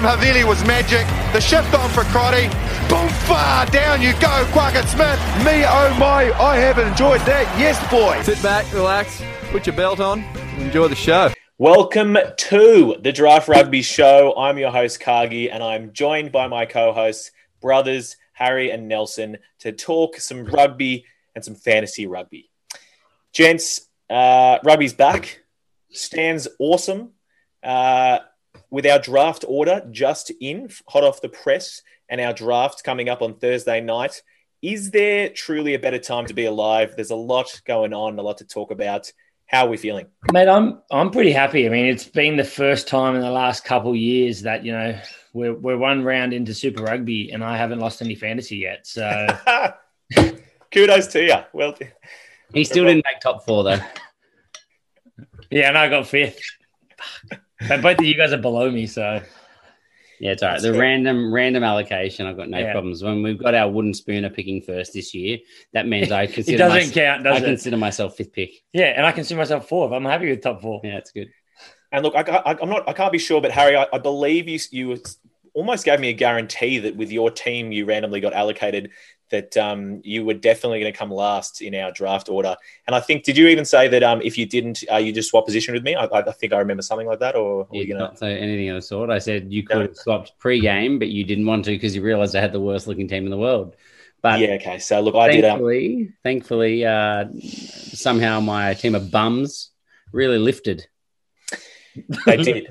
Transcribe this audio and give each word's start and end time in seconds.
The 0.00 0.06
pass 0.06 0.16
from 0.16 0.28
Havili 0.32 0.48
was 0.48 0.64
magic. 0.64 1.06
The 1.34 1.40
shift 1.42 1.74
on 1.74 1.90
for 1.90 2.04
Crotty. 2.04 2.48
Boom, 2.88 3.08
far 3.26 3.66
down 3.66 4.00
you 4.00 4.12
go, 4.14 4.46
Quackett 4.50 4.86
Smith. 4.86 5.20
Me, 5.44 5.62
oh 5.66 5.94
my, 5.98 6.32
I 6.40 6.56
have 6.56 6.78
enjoyed 6.78 7.20
that. 7.22 7.42
Yes, 7.58 7.78
boy. 7.90 8.22
Sit 8.22 8.42
back, 8.42 8.72
relax, 8.72 9.20
put 9.50 9.66
your 9.66 9.76
belt 9.76 10.00
on, 10.00 10.24
enjoy 10.56 10.88
the 10.88 10.96
show. 10.96 11.30
Welcome 11.58 12.16
to 12.34 12.96
the 12.98 13.12
Draft 13.12 13.46
Rugby 13.46 13.82
Show. 13.82 14.34
I'm 14.38 14.56
your 14.56 14.70
host, 14.70 15.00
Cargie, 15.00 15.50
and 15.50 15.62
I'm 15.62 15.92
joined 15.92 16.32
by 16.32 16.46
my 16.46 16.64
co 16.64 16.94
hosts, 16.94 17.30
brothers 17.60 18.16
Harry 18.32 18.70
and 18.70 18.88
Nelson, 18.88 19.36
to 19.58 19.70
talk 19.70 20.16
some 20.16 20.46
rugby 20.46 21.04
and 21.34 21.44
some 21.44 21.54
fantasy 21.54 22.06
rugby. 22.06 22.48
Gents, 23.34 23.82
uh, 24.08 24.60
rugby's 24.64 24.94
back. 24.94 25.42
Stan's 25.90 26.48
awesome. 26.58 27.10
Uh, 27.62 28.20
with 28.70 28.86
our 28.86 28.98
draft 28.98 29.44
order 29.48 29.86
just 29.90 30.30
in, 30.40 30.70
hot 30.88 31.04
off 31.04 31.20
the 31.20 31.28
press, 31.28 31.82
and 32.08 32.20
our 32.20 32.32
draft 32.32 32.82
coming 32.84 33.08
up 33.08 33.22
on 33.22 33.34
Thursday 33.34 33.80
night. 33.80 34.22
Is 34.62 34.90
there 34.90 35.30
truly 35.30 35.74
a 35.74 35.78
better 35.78 35.98
time 35.98 36.26
to 36.26 36.34
be 36.34 36.44
alive? 36.44 36.94
There's 36.94 37.10
a 37.10 37.16
lot 37.16 37.60
going 37.66 37.94
on, 37.94 38.18
a 38.18 38.22
lot 38.22 38.38
to 38.38 38.44
talk 38.44 38.70
about. 38.70 39.10
How 39.46 39.66
are 39.66 39.68
we 39.68 39.76
feeling, 39.76 40.06
mate? 40.32 40.48
I'm 40.48 40.80
I'm 40.92 41.10
pretty 41.10 41.32
happy. 41.32 41.66
I 41.66 41.70
mean, 41.70 41.86
it's 41.86 42.04
been 42.04 42.36
the 42.36 42.44
first 42.44 42.86
time 42.86 43.16
in 43.16 43.20
the 43.20 43.30
last 43.30 43.64
couple 43.64 43.96
years 43.96 44.42
that 44.42 44.64
you 44.64 44.70
know 44.70 44.96
we're 45.32 45.54
we're 45.54 45.76
one 45.76 46.04
round 46.04 46.32
into 46.32 46.54
Super 46.54 46.84
Rugby, 46.84 47.32
and 47.32 47.42
I 47.42 47.56
haven't 47.56 47.80
lost 47.80 48.00
any 48.00 48.14
fantasy 48.14 48.58
yet. 48.58 48.86
So, 48.86 49.26
kudos 50.72 51.08
to 51.08 51.24
you. 51.24 51.36
Well, 51.52 51.74
he 52.54 52.62
still 52.62 52.84
didn't 52.84 53.04
make 53.10 53.20
top 53.20 53.44
four 53.44 53.64
though. 53.64 53.80
yeah, 55.50 55.68
and 55.68 55.78
I 55.78 55.88
got 55.88 56.06
fifth. 56.06 56.38
but 57.68 57.82
both 57.82 57.98
of 57.98 58.04
you 58.04 58.14
guys 58.14 58.32
are 58.32 58.38
below 58.38 58.70
me, 58.70 58.86
so 58.86 59.20
yeah, 60.20 60.32
it's 60.32 60.42
all 60.42 60.50
right. 60.50 60.60
The 60.60 60.74
random 60.74 61.32
random 61.32 61.64
allocation, 61.64 62.26
I've 62.26 62.36
got 62.36 62.50
no 62.50 62.58
yeah. 62.58 62.72
problems. 62.72 63.02
When 63.02 63.22
we've 63.22 63.42
got 63.42 63.54
our 63.54 63.70
wooden 63.70 63.94
spooner 63.94 64.28
picking 64.28 64.60
first 64.60 64.92
this 64.92 65.14
year, 65.14 65.38
that 65.72 65.88
means 65.88 66.12
I 66.12 66.26
consider 66.26 66.56
it 66.56 66.58
doesn't 66.58 66.78
myself, 66.78 66.94
count. 66.94 67.24
Does 67.24 67.36
I 67.36 67.40
it? 67.40 67.44
consider 67.46 67.76
myself 67.78 68.16
fifth 68.16 68.32
pick. 68.32 68.50
Yeah, 68.72 68.92
and 68.96 69.06
I 69.06 69.12
consider 69.12 69.38
myself 69.38 69.66
fourth. 69.66 69.92
I'm 69.92 70.04
happy 70.04 70.28
with 70.28 70.42
top 70.42 70.60
four. 70.60 70.82
Yeah, 70.84 70.98
it's 70.98 71.10
good. 71.10 71.30
And 71.90 72.04
look, 72.04 72.14
I, 72.14 72.56
am 72.60 72.68
not. 72.68 72.88
I 72.88 72.92
can't 72.92 73.12
be 73.12 73.18
sure, 73.18 73.40
but 73.40 73.50
Harry, 73.50 73.76
I, 73.76 73.86
I 73.92 73.98
believe 73.98 74.46
you 74.46 74.58
you 74.70 74.98
almost 75.54 75.86
gave 75.86 76.00
me 76.00 76.10
a 76.10 76.12
guarantee 76.12 76.78
that 76.80 76.96
with 76.96 77.10
your 77.10 77.30
team, 77.30 77.72
you 77.72 77.86
randomly 77.86 78.20
got 78.20 78.34
allocated 78.34 78.90
that 79.30 79.56
um, 79.56 80.00
you 80.04 80.24
were 80.24 80.34
definitely 80.34 80.80
going 80.80 80.92
to 80.92 80.98
come 80.98 81.10
last 81.10 81.62
in 81.62 81.74
our 81.74 81.90
draft 81.92 82.28
order. 82.28 82.56
And 82.86 82.94
I 82.94 83.00
think, 83.00 83.24
did 83.24 83.36
you 83.36 83.48
even 83.48 83.64
say 83.64 83.88
that 83.88 84.02
um, 84.02 84.20
if 84.22 84.36
you 84.36 84.46
didn't, 84.46 84.84
uh, 84.90 84.96
you 84.96 85.12
just 85.12 85.30
swap 85.30 85.46
position 85.46 85.74
with 85.74 85.82
me? 85.82 85.94
I, 85.94 86.04
I, 86.04 86.32
think 86.32 86.52
I 86.52 86.58
remember 86.58 86.82
something 86.82 87.06
like 87.06 87.20
that. 87.20 87.36
Or, 87.36 87.66
you 87.72 87.94
not 87.94 88.18
say 88.18 88.38
anything 88.38 88.68
of 88.68 88.76
the 88.76 88.82
sort. 88.82 89.10
I 89.10 89.18
said 89.18 89.52
you 89.52 89.62
could 89.62 89.80
have 89.80 89.96
swapped 89.96 90.38
pre-game, 90.38 90.98
but 90.98 91.08
you 91.08 91.24
didn't 91.24 91.46
want 91.46 91.64
to 91.66 91.70
because 91.70 91.94
you 91.94 92.02
realized 92.02 92.36
I 92.36 92.40
had 92.40 92.52
the 92.52 92.60
worst 92.60 92.86
looking 92.86 93.08
team 93.08 93.24
in 93.24 93.30
the 93.30 93.38
world. 93.38 93.76
But 94.22 94.40
yeah, 94.40 94.50
okay. 94.50 94.78
So 94.78 95.00
look, 95.00 95.14
I 95.14 95.40
thankfully, 95.40 95.88
did. 95.88 96.06
Um... 96.06 96.14
Thankfully, 96.22 96.84
uh, 96.84 97.24
somehow 97.40 98.40
my 98.40 98.74
team 98.74 98.94
of 98.94 99.10
bums 99.10 99.70
really 100.12 100.38
lifted. 100.38 100.86
They 102.26 102.36
did. 102.36 102.68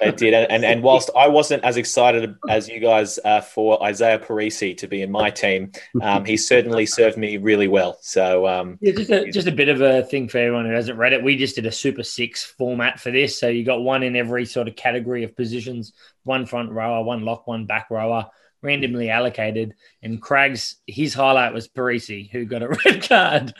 they 0.00 0.12
did. 0.12 0.34
And, 0.34 0.64
and 0.64 0.82
whilst 0.82 1.10
I 1.16 1.28
wasn't 1.28 1.64
as 1.64 1.76
excited 1.76 2.36
as 2.48 2.68
you 2.68 2.80
guys 2.80 3.18
uh, 3.24 3.40
for 3.40 3.78
Izaia 3.80 4.24
Perese 4.24 4.76
to 4.78 4.86
be 4.86 5.02
in 5.02 5.10
my 5.10 5.30
team, 5.30 5.72
um, 6.00 6.24
he 6.24 6.36
certainly 6.36 6.86
served 6.86 7.16
me 7.16 7.36
really 7.36 7.68
well. 7.68 7.98
So 8.00 8.46
um, 8.46 8.78
yeah, 8.80 8.92
just 8.92 9.10
a, 9.10 9.30
just 9.30 9.48
a 9.48 9.52
bit 9.52 9.68
of 9.68 9.80
a 9.80 10.02
thing 10.02 10.28
for 10.28 10.38
everyone 10.38 10.66
who 10.66 10.72
hasn't 10.72 10.98
read 10.98 11.12
it. 11.12 11.22
We 11.22 11.36
just 11.36 11.56
did 11.56 11.66
a 11.66 11.72
Super 11.72 12.02
Six 12.02 12.44
format 12.44 13.00
for 13.00 13.10
this, 13.10 13.38
so 13.38 13.48
you 13.48 13.64
got 13.64 13.82
one 13.82 14.02
in 14.02 14.16
every 14.16 14.44
sort 14.44 14.68
of 14.68 14.76
category 14.76 15.24
of 15.24 15.36
positions: 15.36 15.92
one 16.24 16.46
front 16.46 16.70
rower, 16.70 17.02
one 17.04 17.24
lock, 17.24 17.46
one 17.46 17.66
back 17.66 17.90
rower. 17.90 18.26
Randomly 18.62 19.10
allocated, 19.10 19.74
and 20.02 20.20
Craig's 20.20 20.76
his 20.86 21.14
highlight 21.14 21.52
was 21.52 21.68
Perese, 21.68 22.28
who 22.30 22.46
got 22.46 22.62
a 22.62 22.68
red 22.84 23.06
card, 23.06 23.54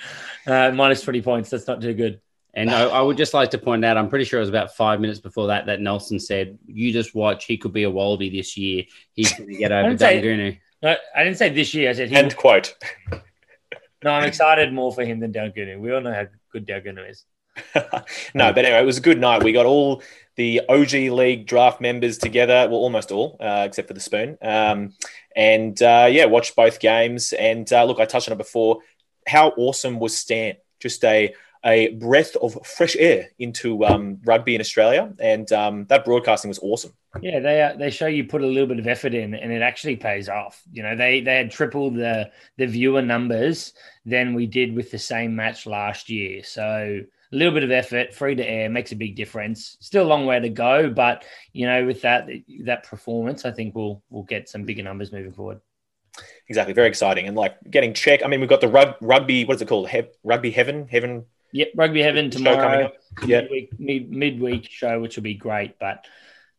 uh, 0.47 0.73
minus 0.73 1.03
twenty 1.03 1.23
points. 1.23 1.51
That's 1.51 1.67
not 1.69 1.81
too 1.81 1.95
good. 1.95 2.21
And 2.57 2.71
I, 2.71 2.85
I, 2.85 3.03
would 3.03 3.19
just 3.19 3.35
like 3.35 3.51
to 3.51 3.59
point 3.59 3.85
out, 3.85 3.99
I'm 3.99 4.09
pretty 4.09 4.25
sure 4.25 4.39
it 4.39 4.41
was 4.41 4.49
about 4.49 4.75
five 4.75 4.99
minutes 4.99 5.21
before 5.21 5.49
that 5.49 5.67
that 5.67 5.83
Nelson 5.83 6.19
said, 6.19 6.59
"You 6.67 6.91
just 6.91 7.15
watch. 7.15 7.45
He 7.45 7.59
could 7.59 7.75
be 7.75 7.83
a 7.83 7.91
Wallaby 7.91 8.31
this 8.31 8.57
year. 8.57 8.85
He's 9.13 9.31
going 9.35 9.51
to 9.51 9.57
get 9.57 9.73
over 9.73 9.95
Daugunu." 9.95 10.59
No, 10.83 10.97
I 11.15 11.23
didn't 11.23 11.37
say 11.37 11.51
this 11.51 11.75
year. 11.75 11.91
I 11.91 11.93
said 11.93 12.09
he 12.09 12.17
end 12.17 12.35
quote. 12.35 12.75
no, 14.03 14.11
I'm 14.11 14.25
excited 14.25 14.73
more 14.73 14.91
for 14.91 15.05
him 15.05 15.21
than 15.21 15.35
Daugunu. 15.35 15.79
We 15.79 15.93
all 15.93 16.01
know 16.01 16.15
how 16.15 16.27
good 16.51 16.67
Daugunu 16.67 17.11
is. 17.11 17.27
no, 18.35 18.53
but 18.53 18.65
anyway, 18.65 18.81
it 18.81 18.87
was 18.87 18.99
a 18.99 19.03
good 19.03 19.21
night. 19.21 19.43
We 19.43 19.53
got 19.53 19.67
all 19.67 20.03
the 20.37 20.63
OG 20.67 20.93
League 20.93 21.47
draft 21.47 21.83
members 21.83 22.17
together. 22.17 22.69
Well, 22.71 22.81
almost 22.81 23.13
all, 23.13 23.37
uh, 23.39 23.65
except 23.67 23.89
for 23.89 23.95
the 23.95 24.01
spoon. 24.01 24.39
Um, 24.41 24.95
and 25.35 25.81
uh, 25.83 26.09
yeah, 26.11 26.25
watched 26.25 26.57
both 26.57 26.81
games. 26.81 27.35
And 27.35 27.71
uh, 27.71 27.85
look, 27.85 28.01
I 28.01 28.07
touched 28.07 28.29
on 28.29 28.33
it 28.33 28.39
before. 28.39 28.79
How 29.27 29.51
awesome 29.59 29.99
was 29.99 30.17
Stan? 30.17 30.55
Just 30.81 31.05
a 31.05 31.35
a 31.67 31.89
breath 31.95 32.37
of 32.37 32.57
fresh 32.65 32.97
air 32.97 33.29
into 33.39 33.85
um, 33.85 34.19
rugby 34.25 34.55
in 34.55 34.61
Australia, 34.61 35.13
and 35.19 35.51
um, 35.53 35.85
that 35.87 36.05
broadcasting 36.05 36.49
was 36.49 36.61
awesome. 36.61 36.93
Yeah, 37.21 37.41
they 37.41 37.63
uh, 37.63 37.77
they 37.77 37.91
show 37.91 38.07
you 38.07 38.25
put 38.25 38.43
a 38.43 38.47
little 38.47 38.69
bit 38.69 38.79
of 38.79 38.87
effort 38.87 39.15
in, 39.15 39.35
and 39.35 39.53
it 39.53 39.63
actually 39.63 39.97
pays 39.97 40.29
off. 40.29 40.63
You 40.71 40.85
know, 40.85 40.95
they 40.95 41.21
they 41.21 41.37
had 41.37 41.51
tripled 41.51 41.97
the 41.97 42.31
the 42.57 42.67
viewer 42.67 43.03
numbers 43.03 43.75
than 44.05 44.35
we 44.35 44.47
did 44.47 44.75
with 44.75 44.91
the 44.91 44.99
same 44.99 45.35
match 45.35 45.67
last 45.67 46.09
year. 46.09 46.45
So 46.45 47.01
a 47.33 47.37
little 47.37 47.53
bit 47.53 47.65
of 47.65 47.73
effort, 47.73 48.15
free 48.15 48.37
to 48.37 48.49
air, 48.49 48.71
makes 48.71 48.93
a 48.93 48.97
big 48.97 49.17
difference. 49.17 49.77
Still 49.81 50.05
a 50.05 50.09
long 50.09 50.25
way 50.25 50.39
to 50.39 50.49
go, 50.49 50.89
but 50.89 51.25
you 51.53 51.67
know, 51.67 51.85
with 51.85 52.03
that 52.03 52.29
that 52.65 52.85
performance, 52.85 53.45
I 53.45 53.51
think 53.51 53.75
we'll 53.75 54.03
we'll 54.09 54.23
get 54.23 54.49
some 54.49 54.65
bigger 54.65 54.85
numbers 54.85 55.11
moving 55.11 55.33
forward. 55.33 55.61
Exactly, 56.49 56.75
very 56.75 56.89
exciting, 56.89 57.27
and 57.27 57.37
like 57.37 57.57
getting 57.69 57.93
check. 57.93 58.23
I 58.25 58.29
mean, 58.29 58.41
we've 58.41 58.49
got 58.49 58.61
the 58.61 58.69
rug, 58.69 58.95
rugby. 59.01 59.45
What 59.45 59.57
is 59.57 59.63
it 59.63 59.69
called? 59.69 59.89
He- 59.89 60.05
rugby 60.23 60.51
heaven, 60.53 60.87
heaven 60.89 61.25
Yep, 61.53 61.73
Rugby 61.75 62.03
Heaven 62.03 62.31
tomorrow. 62.31 62.93
Yeah, 63.25 63.43
midweek, 63.43 63.79
mid, 63.79 64.11
midweek 64.11 64.69
show, 64.71 65.01
which 65.01 65.17
will 65.17 65.23
be 65.23 65.35
great. 65.35 65.79
But 65.79 66.05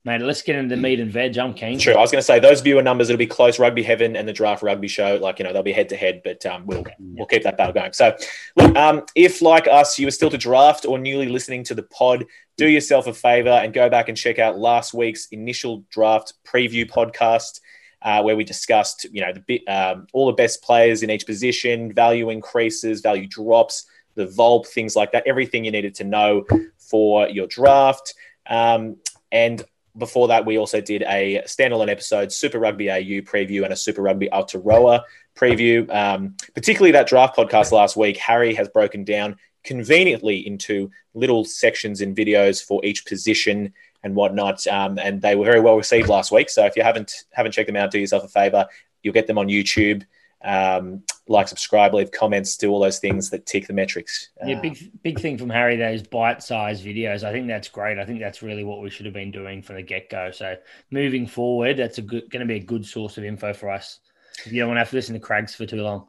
mate, 0.07 0.21
let's 0.21 0.41
get 0.41 0.55
into 0.55 0.73
the 0.73 0.81
meat 0.81 0.99
and 0.99 1.11
veg. 1.11 1.37
I'm 1.37 1.53
keen. 1.53 1.77
True. 1.77 1.93
I 1.93 1.99
was 1.99 2.11
going 2.11 2.21
to 2.21 2.25
say 2.25 2.39
those 2.39 2.61
viewer 2.61 2.81
numbers. 2.81 3.09
It'll 3.09 3.17
be 3.17 3.27
close. 3.27 3.59
Rugby 3.59 3.83
Heaven 3.83 4.15
and 4.15 4.27
the 4.27 4.33
Draft 4.33 4.63
Rugby 4.63 4.87
Show. 4.87 5.19
Like 5.21 5.37
you 5.37 5.45
know, 5.45 5.53
they'll 5.53 5.63
be 5.63 5.73
head 5.73 5.89
to 5.89 5.97
head, 5.97 6.21
but 6.23 6.43
um, 6.45 6.65
we'll 6.65 6.83
we'll 6.97 7.27
keep 7.27 7.43
that 7.43 7.57
battle 7.57 7.73
going. 7.73 7.93
So, 7.93 8.15
look, 8.55 8.75
um, 8.75 9.03
if 9.15 9.41
like 9.41 9.67
us, 9.67 9.99
you 9.99 10.07
are 10.07 10.11
still 10.11 10.29
to 10.29 10.37
draft 10.37 10.85
or 10.85 10.97
newly 10.97 11.27
listening 11.27 11.63
to 11.65 11.75
the 11.75 11.83
pod, 11.83 12.25
do 12.57 12.67
yourself 12.67 13.05
a 13.07 13.13
favor 13.13 13.49
and 13.49 13.73
go 13.73 13.89
back 13.89 14.09
and 14.09 14.17
check 14.17 14.39
out 14.39 14.57
last 14.57 14.93
week's 14.93 15.27
initial 15.27 15.83
draft 15.91 16.33
preview 16.45 16.89
podcast. 16.89 17.59
Uh, 17.99 18.21
where 18.21 18.35
we 18.35 18.43
discussed, 18.43 19.07
you 19.11 19.21
know, 19.21 19.33
the 19.33 19.39
bit, 19.39 19.67
um, 19.67 20.05
all 20.13 20.27
the 20.27 20.33
best 20.33 20.61
players 20.61 21.01
in 21.01 21.09
each 21.09 21.25
position, 21.25 21.91
value 21.91 22.29
increases, 22.29 23.01
value 23.01 23.27
drops, 23.27 23.87
the 24.17 24.25
Volp, 24.25 24.67
things 24.67 24.95
like 24.95 25.13
that, 25.13 25.23
everything 25.25 25.63
you 25.63 25.71
needed 25.71 25.95
to 25.95 26.03
know 26.03 26.45
for 26.77 27.29
your 27.29 27.47
draft. 27.47 28.15
Um, 28.49 28.97
and 29.31 29.63
before 29.97 30.27
that, 30.27 30.45
we 30.45 30.57
also 30.57 30.81
did 30.81 31.03
a 31.03 31.43
standalone 31.45 31.89
episode, 31.89 32.31
Super 32.31 32.59
Rugby 32.59 32.89
AU 32.91 33.21
preview 33.21 33.63
and 33.63 33.71
a 33.71 33.75
Super 33.75 34.01
Rugby 34.01 34.27
Aotearoa 34.33 35.03
preview. 35.35 35.89
Um, 35.93 36.35
particularly 36.53 36.91
that 36.91 37.07
draft 37.07 37.37
podcast 37.37 37.71
last 37.71 37.95
week, 37.95 38.17
Harry 38.17 38.53
has 38.55 38.67
broken 38.67 39.03
down 39.03 39.37
conveniently 39.63 40.45
into 40.45 40.89
little 41.13 41.45
sections 41.45 42.01
and 42.01 42.15
videos 42.15 42.63
for 42.63 42.83
each 42.83 43.05
position 43.05 43.73
and 44.03 44.15
whatnot. 44.15 44.65
Um, 44.67 44.97
and 44.97 45.21
they 45.21 45.35
were 45.35 45.45
very 45.45 45.59
well 45.59 45.77
received 45.77 46.09
last 46.09 46.31
week. 46.31 46.49
So 46.49 46.65
if 46.65 46.75
you 46.75 46.83
haven't 46.83 47.25
haven't 47.31 47.51
checked 47.51 47.67
them 47.67 47.75
out, 47.75 47.91
do 47.91 47.99
yourself 47.99 48.23
a 48.23 48.27
favor. 48.27 48.65
You'll 49.03 49.13
get 49.13 49.27
them 49.27 49.37
on 49.37 49.47
YouTube 49.47 50.03
um, 50.43 51.03
like, 51.29 51.47
subscribe, 51.47 51.93
leave 51.93 52.11
comments, 52.11 52.57
do 52.57 52.71
all 52.71 52.79
those 52.79 52.99
things 52.99 53.29
that 53.29 53.45
tick 53.45 53.67
the 53.67 53.73
metrics. 53.73 54.29
Yeah, 54.45 54.59
big 54.61 54.91
big 55.03 55.19
thing 55.19 55.37
from 55.37 55.49
Harry. 55.49 55.75
Those 55.75 56.03
bite-sized 56.03 56.85
videos. 56.85 57.23
I 57.23 57.31
think 57.31 57.47
that's 57.47 57.67
great. 57.67 57.97
I 57.97 58.05
think 58.05 58.19
that's 58.19 58.41
really 58.41 58.63
what 58.63 58.81
we 58.81 58.89
should 58.89 59.05
have 59.05 59.13
been 59.13 59.31
doing 59.31 59.61
from 59.61 59.75
the 59.75 59.81
get-go. 59.81 60.31
So 60.31 60.55
moving 60.91 61.27
forward, 61.27 61.77
that's 61.77 61.97
a 61.97 62.01
good 62.01 62.29
going 62.29 62.41
to 62.41 62.45
be 62.45 62.59
a 62.59 62.63
good 62.63 62.85
source 62.85 63.17
of 63.17 63.23
info 63.23 63.53
for 63.53 63.69
us. 63.69 63.99
You 64.45 64.59
don't 64.59 64.69
want 64.69 64.77
to 64.77 64.81
have 64.81 64.89
to 64.91 64.95
listen 64.95 65.13
to 65.13 65.19
Crags 65.19 65.55
for 65.55 65.65
too 65.65 65.81
long. 65.81 66.07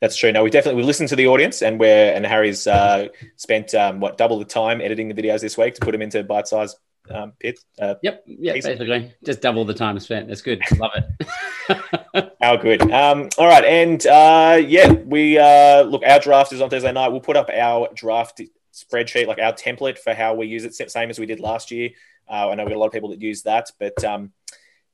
That's 0.00 0.16
true. 0.16 0.32
No, 0.32 0.44
we 0.44 0.50
definitely 0.50 0.82
we 0.82 0.86
listened 0.86 1.08
to 1.10 1.16
the 1.16 1.28
audience, 1.28 1.62
and 1.62 1.80
we're 1.80 2.12
and 2.12 2.26
Harry's 2.26 2.66
uh, 2.66 3.08
spent 3.36 3.74
um, 3.74 4.00
what 4.00 4.18
double 4.18 4.38
the 4.38 4.44
time 4.44 4.80
editing 4.80 5.08
the 5.08 5.14
videos 5.14 5.40
this 5.40 5.56
week 5.56 5.74
to 5.74 5.80
put 5.80 5.92
them 5.92 6.02
into 6.02 6.22
bite-sized 6.22 6.76
um, 7.10 7.32
pit. 7.38 7.58
Uh, 7.80 7.94
yep. 8.02 8.22
Yeah. 8.26 8.54
Basically, 8.54 9.12
just 9.24 9.40
double 9.40 9.64
the 9.64 9.74
time 9.74 9.98
spent. 10.00 10.28
That's 10.28 10.42
good. 10.42 10.60
Love 10.78 10.92
it. 10.94 12.32
How 12.40 12.56
good. 12.56 12.82
Um, 12.90 13.28
all 13.38 13.46
right, 13.46 13.64
and 13.64 14.06
uh, 14.06 14.60
yeah, 14.66 14.92
we 14.92 15.38
uh, 15.38 15.82
look. 15.82 16.02
Our 16.06 16.18
draft 16.18 16.52
is 16.52 16.60
on 16.60 16.70
Thursday 16.70 16.92
night. 16.92 17.08
We'll 17.08 17.20
put 17.20 17.36
up 17.36 17.50
our 17.52 17.88
draft 17.94 18.40
spreadsheet, 18.72 19.26
like 19.26 19.38
our 19.38 19.52
template 19.52 19.98
for 19.98 20.14
how 20.14 20.34
we 20.34 20.46
use 20.46 20.64
it, 20.64 20.74
same 20.90 21.10
as 21.10 21.18
we 21.18 21.26
did 21.26 21.40
last 21.40 21.70
year. 21.70 21.90
Uh, 22.28 22.50
I 22.50 22.54
know 22.54 22.64
we 22.64 22.70
got 22.70 22.76
a 22.76 22.80
lot 22.80 22.86
of 22.86 22.92
people 22.92 23.10
that 23.10 23.20
use 23.20 23.42
that, 23.42 23.70
but 23.78 24.02
um, 24.04 24.32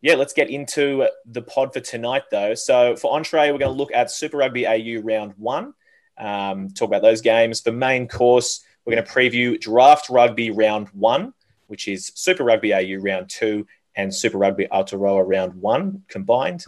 yeah, 0.02 0.14
let's 0.14 0.32
get 0.32 0.50
into 0.50 1.06
the 1.26 1.42
pod 1.42 1.72
for 1.72 1.80
tonight, 1.80 2.24
though. 2.30 2.54
So 2.54 2.96
for 2.96 3.14
entree, 3.14 3.50
we're 3.52 3.58
going 3.58 3.72
to 3.72 3.78
look 3.78 3.92
at 3.94 4.10
Super 4.10 4.38
Rugby 4.38 4.66
AU 4.66 5.00
round 5.00 5.34
one. 5.36 5.74
Um, 6.18 6.70
talk 6.70 6.88
about 6.88 7.02
those 7.02 7.20
games. 7.20 7.60
For 7.60 7.72
main 7.72 8.08
course, 8.08 8.64
we're 8.84 8.94
going 8.94 9.04
to 9.04 9.12
preview 9.12 9.60
Draft 9.60 10.10
Rugby 10.10 10.50
round 10.50 10.88
one 10.88 11.32
which 11.70 11.88
is 11.88 12.12
Super 12.14 12.44
Rugby 12.44 12.75
AU 12.75 12.99
round 13.00 13.31
two 13.31 13.67
and 13.96 14.14
Super 14.14 14.38
Rugby 14.38 14.67
Aotearoa 14.70 15.25
round 15.26 15.55
one 15.55 16.02
combined. 16.08 16.64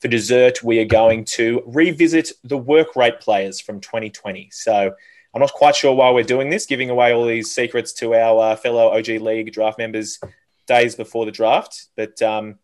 For 0.00 0.08
dessert, 0.08 0.62
we 0.62 0.78
are 0.80 0.84
going 0.84 1.24
to 1.26 1.62
revisit 1.66 2.32
the 2.44 2.58
work 2.58 2.96
rate 2.96 3.20
players 3.20 3.60
from 3.60 3.80
2020. 3.80 4.50
So 4.52 4.92
I'm 5.34 5.40
not 5.40 5.52
quite 5.52 5.76
sure 5.76 5.94
why 5.94 6.10
we're 6.10 6.24
doing 6.24 6.50
this, 6.50 6.66
giving 6.66 6.90
away 6.90 7.12
all 7.12 7.26
these 7.26 7.52
secrets 7.52 7.92
to 7.94 8.14
our 8.14 8.52
uh, 8.52 8.56
fellow 8.56 8.88
OG 8.96 9.08
League 9.08 9.52
draft 9.52 9.78
members 9.78 10.18
days 10.66 10.94
before 10.94 11.26
the 11.26 11.32
draft. 11.32 11.86
But 11.96 12.20
um, 12.22 12.58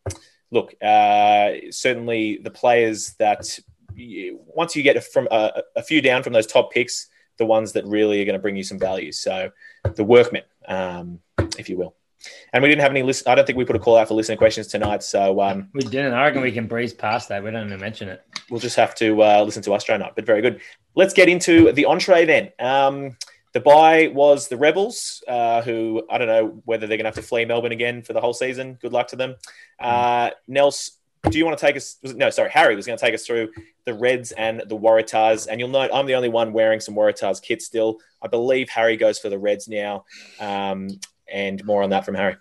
look, 0.50 0.74
uh, 0.82 1.52
certainly 1.70 2.38
the 2.42 2.50
players 2.50 3.14
that 3.18 3.58
you, 3.94 4.40
once 4.46 4.74
you 4.74 4.82
get 4.82 5.02
from 5.04 5.28
uh, 5.30 5.50
a 5.76 5.82
few 5.82 6.00
down 6.00 6.22
from 6.22 6.32
those 6.32 6.46
top 6.46 6.72
picks, 6.72 7.08
the 7.38 7.46
ones 7.46 7.72
that 7.72 7.86
really 7.86 8.20
are 8.22 8.24
going 8.24 8.38
to 8.38 8.42
bring 8.42 8.56
you 8.56 8.64
some 8.64 8.78
value. 8.78 9.12
So 9.12 9.50
the 9.94 10.04
workmen, 10.04 10.42
um, 10.68 11.20
if 11.58 11.68
you 11.68 11.76
will. 11.76 11.94
And 12.52 12.62
we 12.62 12.68
didn't 12.68 12.82
have 12.82 12.90
any 12.90 13.02
list. 13.02 13.28
I 13.28 13.34
don't 13.34 13.46
think 13.46 13.58
we 13.58 13.64
put 13.64 13.76
a 13.76 13.78
call 13.78 13.96
out 13.96 14.08
for 14.08 14.14
listener 14.14 14.36
questions 14.36 14.66
tonight. 14.66 15.02
So 15.02 15.40
um, 15.40 15.68
we 15.74 15.82
didn't. 15.82 16.14
I 16.14 16.24
reckon 16.24 16.42
we 16.42 16.52
can 16.52 16.66
breeze 16.66 16.92
past 16.92 17.28
that. 17.28 17.44
We 17.44 17.50
don't 17.50 17.66
even 17.66 17.80
mention 17.80 18.08
it. 18.08 18.24
We'll 18.50 18.60
just 18.60 18.76
have 18.76 18.94
to 18.96 19.22
uh, 19.22 19.42
listen 19.44 19.62
to 19.62 19.74
Astro 19.74 19.96
night. 19.96 20.12
But 20.16 20.26
very 20.26 20.42
good. 20.42 20.60
Let's 20.94 21.14
get 21.14 21.28
into 21.28 21.72
the 21.72 21.84
entree 21.84 22.24
then. 22.24 22.52
Um, 22.58 23.16
the 23.52 23.60
buy 23.60 24.08
was 24.08 24.48
the 24.48 24.56
Rebels, 24.56 25.22
uh, 25.26 25.62
who 25.62 26.02
I 26.10 26.18
don't 26.18 26.26
know 26.26 26.60
whether 26.64 26.86
they're 26.86 26.98
going 26.98 27.04
to 27.04 27.08
have 27.08 27.14
to 27.14 27.22
flee 27.22 27.44
Melbourne 27.44 27.72
again 27.72 28.02
for 28.02 28.12
the 28.12 28.20
whole 28.20 28.34
season. 28.34 28.74
Good 28.80 28.92
luck 28.92 29.08
to 29.08 29.16
them. 29.16 29.36
Uh, 29.80 30.30
Nels, 30.46 30.95
do 31.30 31.38
you 31.38 31.44
want 31.44 31.58
to 31.58 31.66
take 31.66 31.76
us? 31.76 31.98
no, 32.02 32.30
sorry, 32.30 32.50
Harry 32.50 32.76
was 32.76 32.86
going 32.86 32.98
to 32.98 33.04
take 33.04 33.14
us 33.14 33.26
through 33.26 33.50
the 33.84 33.94
Reds 33.94 34.32
and 34.32 34.62
the 34.66 34.76
Waratahs. 34.76 35.48
And 35.50 35.60
you'll 35.60 35.68
note 35.68 35.90
I'm 35.92 36.06
the 36.06 36.14
only 36.14 36.28
one 36.28 36.52
wearing 36.52 36.80
some 36.80 36.94
Waratahs 36.94 37.42
kit 37.42 37.62
still. 37.62 37.98
I 38.22 38.28
believe 38.28 38.68
Harry 38.68 38.96
goes 38.96 39.18
for 39.18 39.28
the 39.28 39.38
Reds 39.38 39.68
now. 39.68 40.04
Um, 40.40 40.88
and 41.28 41.64
more 41.64 41.82
on 41.82 41.90
that 41.90 42.04
from 42.04 42.14
Harry. 42.14 42.36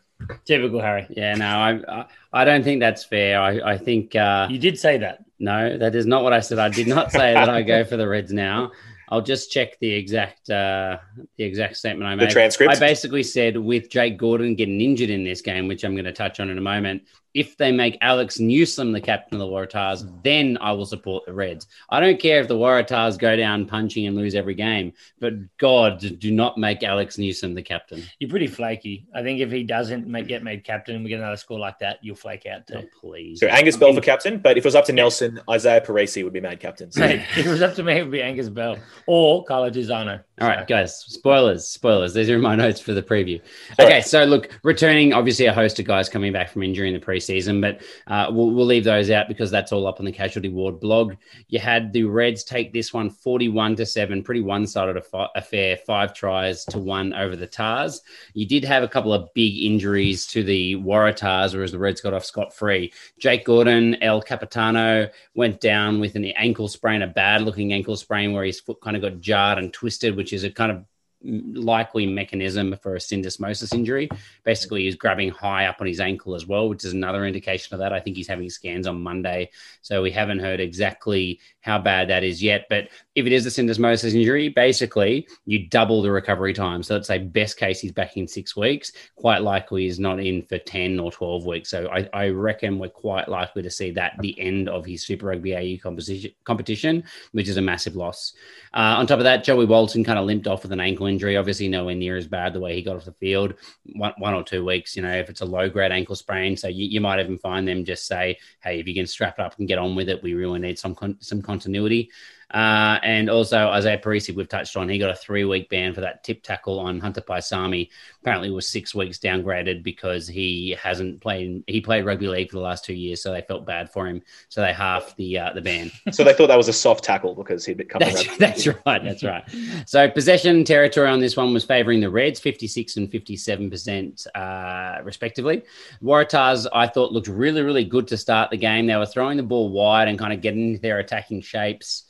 Typical 0.45 0.79
Harry. 0.79 1.07
Yeah, 1.09 1.35
no, 1.35 1.45
I 1.45 2.05
I 2.31 2.45
don't 2.45 2.63
think 2.63 2.79
that's 2.79 3.03
fair. 3.03 3.39
I, 3.41 3.73
I 3.73 3.77
think 3.77 4.15
uh, 4.15 4.47
you 4.49 4.57
did 4.57 4.79
say 4.79 4.97
that. 4.99 5.25
No, 5.39 5.77
that 5.77 5.93
is 5.95 6.05
not 6.05 6.23
what 6.23 6.31
I 6.31 6.39
said. 6.39 6.59
I 6.59 6.69
did 6.69 6.87
not 6.87 7.11
say 7.11 7.33
that 7.33 7.49
I 7.49 7.61
go 7.61 7.83
for 7.83 7.97
the 7.97 8.07
Reds 8.07 8.31
now. 8.31 8.71
I'll 9.09 9.21
just 9.21 9.51
check 9.51 9.77
the 9.79 9.91
exact 9.91 10.49
uh, 10.49 10.97
the 11.37 11.43
exact 11.43 11.77
statement 11.77 12.07
I 12.07 12.15
made. 12.15 12.29
The 12.29 12.33
transcript. 12.33 12.75
I 12.75 12.79
basically 12.79 13.23
said 13.23 13.57
with 13.57 13.89
Jake 13.89 14.17
Gordon 14.17 14.55
getting 14.55 14.79
injured 14.81 15.09
in 15.09 15.23
this 15.23 15.41
game, 15.41 15.67
which 15.67 15.83
I'm 15.83 15.93
going 15.93 16.05
to 16.05 16.13
touch 16.13 16.39
on 16.39 16.49
in 16.49 16.57
a 16.57 16.61
moment, 16.61 17.03
if 17.35 17.57
they 17.57 17.71
make 17.71 17.97
Alex 17.99 18.39
Newsome 18.39 18.93
the 18.93 19.01
captain 19.01 19.39
of 19.39 19.47
the 19.47 19.53
Waratahs, 19.53 20.09
then 20.23 20.57
I 20.61 20.71
will 20.71 20.85
support 20.85 21.25
the 21.25 21.33
Reds. 21.33 21.67
I 21.89 21.99
don't 21.99 22.17
care 22.19 22.39
if 22.39 22.47
the 22.47 22.55
Waratahs 22.55 23.19
go 23.19 23.35
down 23.35 23.65
punching 23.65 24.07
and 24.07 24.15
lose 24.15 24.35
every 24.35 24.55
game, 24.55 24.93
but 25.19 25.33
God, 25.57 26.19
do 26.19 26.31
not 26.31 26.57
make 26.57 26.81
Alex 26.81 27.17
Newsome 27.17 27.53
the 27.53 27.61
captain. 27.61 28.03
You're 28.19 28.29
pretty 28.29 28.47
flaky. 28.47 29.05
I 29.13 29.21
think 29.21 29.41
if 29.41 29.51
he 29.51 29.63
doesn't 29.63 30.07
make, 30.07 30.27
get 30.27 30.43
made 30.43 30.63
captain 30.63 30.95
and 30.95 31.03
we 31.03 31.09
get 31.09 31.19
another 31.19 31.35
score 31.35 31.59
like 31.59 31.77
that, 31.79 31.99
you'll 32.01 32.15
flake 32.15 32.45
out 32.45 32.65
too. 32.67 32.75
Oh, 32.77 32.99
please. 32.99 33.41
So 33.41 33.47
Angus 33.47 33.75
Bell 33.75 33.93
for 33.93 34.01
captain, 34.01 34.39
but 34.39 34.57
if 34.57 34.63
it 34.63 34.67
was 34.67 34.75
up 34.75 34.85
to 34.85 34.93
Nelson, 34.93 35.41
Izaia 35.49 35.85
Perese 35.85 36.23
would 36.23 36.33
be 36.33 36.39
made 36.39 36.61
captain. 36.61 36.89
So. 36.91 37.03
if 37.03 37.37
it 37.37 37.47
was 37.47 37.61
up 37.61 37.75
to 37.75 37.83
me, 37.83 37.99
it 37.99 38.03
would 38.03 38.11
be 38.11 38.21
Angus 38.21 38.47
Bell 38.47 38.77
or 39.07 39.43
Carlo 39.43 39.69
Tizzano. 39.69 40.23
All 40.41 40.49
right, 40.49 40.67
guys. 40.67 40.99
Spoilers, 40.99 41.65
spoilers. 41.65 42.13
These 42.13 42.29
are 42.29 42.37
my 42.37 42.55
notes 42.55 42.81
for 42.81 42.91
the 42.91 43.01
preview. 43.01 43.39
Okay, 43.79 44.01
so 44.01 44.25
look, 44.25 44.59
returning 44.63 45.13
obviously 45.13 45.45
a 45.45 45.53
host 45.53 45.79
of 45.79 45.85
guys 45.85 46.09
coming 46.09 46.33
back 46.33 46.49
from 46.49 46.61
injury 46.61 46.89
in 46.89 46.93
the 46.93 46.99
preseason, 46.99 47.61
but 47.61 47.81
uh, 48.07 48.29
we'll, 48.29 48.51
we'll 48.51 48.65
leave 48.65 48.83
those 48.83 49.09
out 49.09 49.29
because 49.29 49.49
that's 49.49 49.71
all 49.71 49.87
up 49.87 49.99
on 49.99 50.05
the 50.05 50.11
Casualty 50.11 50.49
Ward 50.49 50.81
blog. 50.81 51.15
You 51.47 51.59
had 51.59 51.93
the 51.93 52.03
Reds 52.03 52.43
take 52.43 52.73
this 52.73 52.93
one 52.93 53.09
41 53.09 53.77
to 53.77 53.85
7, 53.85 54.23
pretty 54.23 54.41
one 54.41 54.67
sided 54.67 55.01
affair, 55.35 55.77
five 55.77 56.13
tries 56.13 56.65
to 56.65 56.79
one 56.79 57.13
over 57.13 57.37
the 57.37 57.47
Tahs. 57.47 58.01
You 58.33 58.45
did 58.45 58.65
have 58.65 58.83
a 58.83 58.89
couple 58.89 59.13
of 59.13 59.33
big 59.35 59.57
injuries 59.57 60.27
to 60.27 60.43
the 60.43 60.75
Waratahs, 60.75 61.53
whereas 61.53 61.71
the 61.71 61.79
Reds 61.79 62.01
got 62.01 62.13
off 62.13 62.25
scot 62.25 62.53
free. 62.53 62.91
Jake 63.19 63.45
Gordon, 63.45 63.95
El 64.03 64.21
Capitano 64.21 65.09
went 65.33 65.61
down 65.61 66.01
with 66.01 66.15
an 66.15 66.25
ankle 66.25 66.67
sprain, 66.67 67.03
a 67.03 67.07
bad 67.07 67.41
looking 67.41 67.71
ankle 67.71 67.95
sprain 67.95 68.33
where 68.33 68.43
his 68.43 68.59
foot 68.59 68.81
kind 68.81 68.97
of 68.97 69.01
got 69.01 69.21
jarred 69.21 69.59
and 69.59 69.71
twisted, 69.71 70.13
which 70.17 70.24
is 70.33 70.43
a 70.43 70.51
kind 70.51 70.71
of 70.71 70.85
likely 71.25 72.05
mechanism 72.05 72.77
for 72.81 72.95
a 72.95 72.99
syndesmosis 72.99 73.73
injury. 73.73 74.09
Basically, 74.43 74.83
he's 74.83 74.95
grabbing 74.95 75.29
high 75.29 75.65
up 75.65 75.81
on 75.81 75.87
his 75.87 75.99
ankle 75.99 76.35
as 76.35 76.45
well, 76.45 76.69
which 76.69 76.85
is 76.85 76.93
another 76.93 77.25
indication 77.25 77.73
of 77.73 77.79
that. 77.79 77.93
I 77.93 77.99
think 77.99 78.15
he's 78.15 78.27
having 78.27 78.49
scans 78.49 78.87
on 78.87 79.01
Monday, 79.01 79.49
so 79.81 80.01
we 80.01 80.11
haven't 80.11 80.39
heard 80.39 80.59
exactly 80.59 81.39
how 81.61 81.79
bad 81.79 82.09
that 82.09 82.23
is 82.23 82.41
yet. 82.41 82.65
But 82.69 82.89
if 83.15 83.25
it 83.25 83.31
is 83.31 83.45
a 83.45 83.49
syndesmosis 83.49 84.13
injury, 84.13 84.49
basically 84.49 85.27
you 85.45 85.67
double 85.67 86.01
the 86.01 86.11
recovery 86.11 86.53
time. 86.53 86.83
So 86.83 86.93
let's 86.95 87.07
say 87.07 87.17
best 87.17 87.57
case 87.57 87.79
he's 87.79 87.91
back 87.91 88.17
in 88.17 88.27
six 88.27 88.55
weeks. 88.55 88.91
Quite 89.15 89.41
likely 89.41 89.83
he's 89.83 89.99
not 89.99 90.19
in 90.19 90.43
for 90.43 90.57
ten 90.59 90.99
or 90.99 91.11
twelve 91.11 91.45
weeks. 91.45 91.69
So 91.69 91.89
I, 91.91 92.07
I 92.13 92.29
reckon 92.29 92.79
we're 92.79 92.89
quite 92.89 93.27
likely 93.27 93.63
to 93.63 93.71
see 93.71 93.91
that 93.91 94.13
the 94.19 94.39
end 94.39 94.69
of 94.69 94.85
his 94.85 95.05
Super 95.05 95.27
Rugby 95.27 95.55
AU 95.55 95.81
competition, 95.81 96.31
competition 96.43 97.03
which 97.31 97.47
is 97.47 97.57
a 97.57 97.61
massive 97.61 97.95
loss. 97.95 98.33
Uh, 98.73 98.95
on 98.97 99.07
top 99.07 99.19
of 99.19 99.23
that, 99.23 99.43
Joey 99.43 99.65
Walton 99.65 100.03
kind 100.03 100.19
of 100.19 100.25
limped 100.25 100.47
off 100.47 100.63
with 100.63 100.71
an 100.71 100.79
ankle 100.79 101.07
injury. 101.15 101.37
Obviously, 101.37 101.67
nowhere 101.67 101.95
near 101.95 102.17
as 102.17 102.27
bad 102.27 102.53
the 102.53 102.59
way 102.59 102.75
he 102.75 102.81
got 102.81 102.97
off 102.97 103.05
the 103.05 103.13
field. 103.13 103.53
One, 103.93 104.13
one 104.17 104.33
or 104.33 104.43
two 104.43 104.65
weeks, 104.65 104.95
you 104.95 105.01
know, 105.01 105.15
if 105.15 105.29
it's 105.29 105.41
a 105.41 105.45
low 105.45 105.69
grade 105.69 105.91
ankle 105.91 106.15
sprain. 106.15 106.57
So 106.57 106.67
you, 106.67 106.85
you 106.85 107.01
might 107.01 107.19
even 107.19 107.37
find 107.37 107.67
them 107.67 107.85
just 107.85 108.05
say, 108.05 108.37
hey, 108.61 108.79
if 108.79 108.87
you 108.87 108.93
can 108.93 109.07
strap 109.07 109.39
it 109.39 109.45
up 109.45 109.55
and 109.57 109.67
get 109.67 109.79
on 109.79 109.95
with 109.95 110.09
it, 110.09 110.21
we 110.21 110.33
really 110.33 110.59
need 110.59 110.77
some 110.77 110.93
con- 110.93 111.17
some 111.21 111.41
continuity. 111.41 112.09
Uh, 112.51 112.99
and 113.03 113.29
also 113.29 113.57
Izaia 113.57 114.01
Perese, 114.01 114.35
we've 114.35 114.47
touched 114.47 114.77
on, 114.77 114.87
he 114.87 114.97
got 114.97 115.09
a 115.09 115.15
three 115.15 115.45
week 115.45 115.69
ban 115.69 115.93
for 115.93 116.01
that 116.01 116.23
tip 116.23 116.43
tackle 116.43 116.79
on 116.79 116.99
Hunter 116.99 117.21
Paisami. 117.21 117.89
Apparently, 118.21 118.51
was 118.51 118.67
six 118.67 118.93
weeks 118.93 119.17
downgraded 119.17 119.83
because 119.83 120.27
he 120.27 120.77
hasn't 120.81 121.21
played. 121.21 121.63
He 121.67 121.81
played 121.81 122.05
rugby 122.05 122.27
league 122.27 122.49
for 122.49 122.57
the 122.57 122.63
last 122.63 122.85
two 122.85 122.93
years, 122.93 123.21
so 123.21 123.31
they 123.31 123.41
felt 123.41 123.65
bad 123.65 123.91
for 123.91 124.07
him. 124.07 124.21
So 124.49 124.61
they 124.61 124.73
halved 124.73 125.17
the 125.17 125.39
uh, 125.39 125.53
the 125.53 125.61
ban. 125.61 125.91
so 126.11 126.23
they 126.23 126.33
thought 126.33 126.47
that 126.47 126.57
was 126.57 126.67
a 126.67 126.73
soft 126.73 127.03
tackle 127.03 127.35
because 127.35 127.65
he'd 127.65 127.77
become. 127.77 127.99
That's, 127.99 128.37
that's 128.37 128.67
right. 128.67 129.03
That's 129.03 129.23
right. 129.23 129.43
So 129.85 130.09
possession 130.09 130.63
territory 130.63 131.09
on 131.09 131.19
this 131.19 131.35
one 131.35 131.53
was 131.53 131.63
favouring 131.63 131.99
the 131.99 132.09
Reds, 132.09 132.39
fifty 132.39 132.67
six 132.67 132.97
and 132.97 133.11
fifty 133.11 133.35
seven 133.35 133.69
percent, 133.69 134.25
uh, 134.35 134.99
respectively. 135.03 135.63
Waratahs, 136.01 136.67
I 136.73 136.87
thought 136.87 137.11
looked 137.11 137.27
really 137.27 137.61
really 137.61 137.85
good 137.85 138.07
to 138.07 138.17
start 138.17 138.51
the 138.51 138.57
game. 138.57 138.85
They 138.87 138.95
were 138.95 139.05
throwing 139.05 139.37
the 139.37 139.43
ball 139.43 139.69
wide 139.69 140.07
and 140.07 140.17
kind 140.17 140.33
of 140.33 140.41
getting 140.41 140.69
into 140.69 140.81
their 140.81 140.99
attacking 140.99 141.41
shapes. 141.41 142.03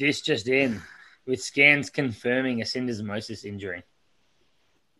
This 0.00 0.22
just 0.22 0.48
in, 0.48 0.80
with 1.26 1.42
scans 1.42 1.90
confirming 1.90 2.62
a 2.62 2.64
syndesmosis 2.64 3.44
injury. 3.44 3.82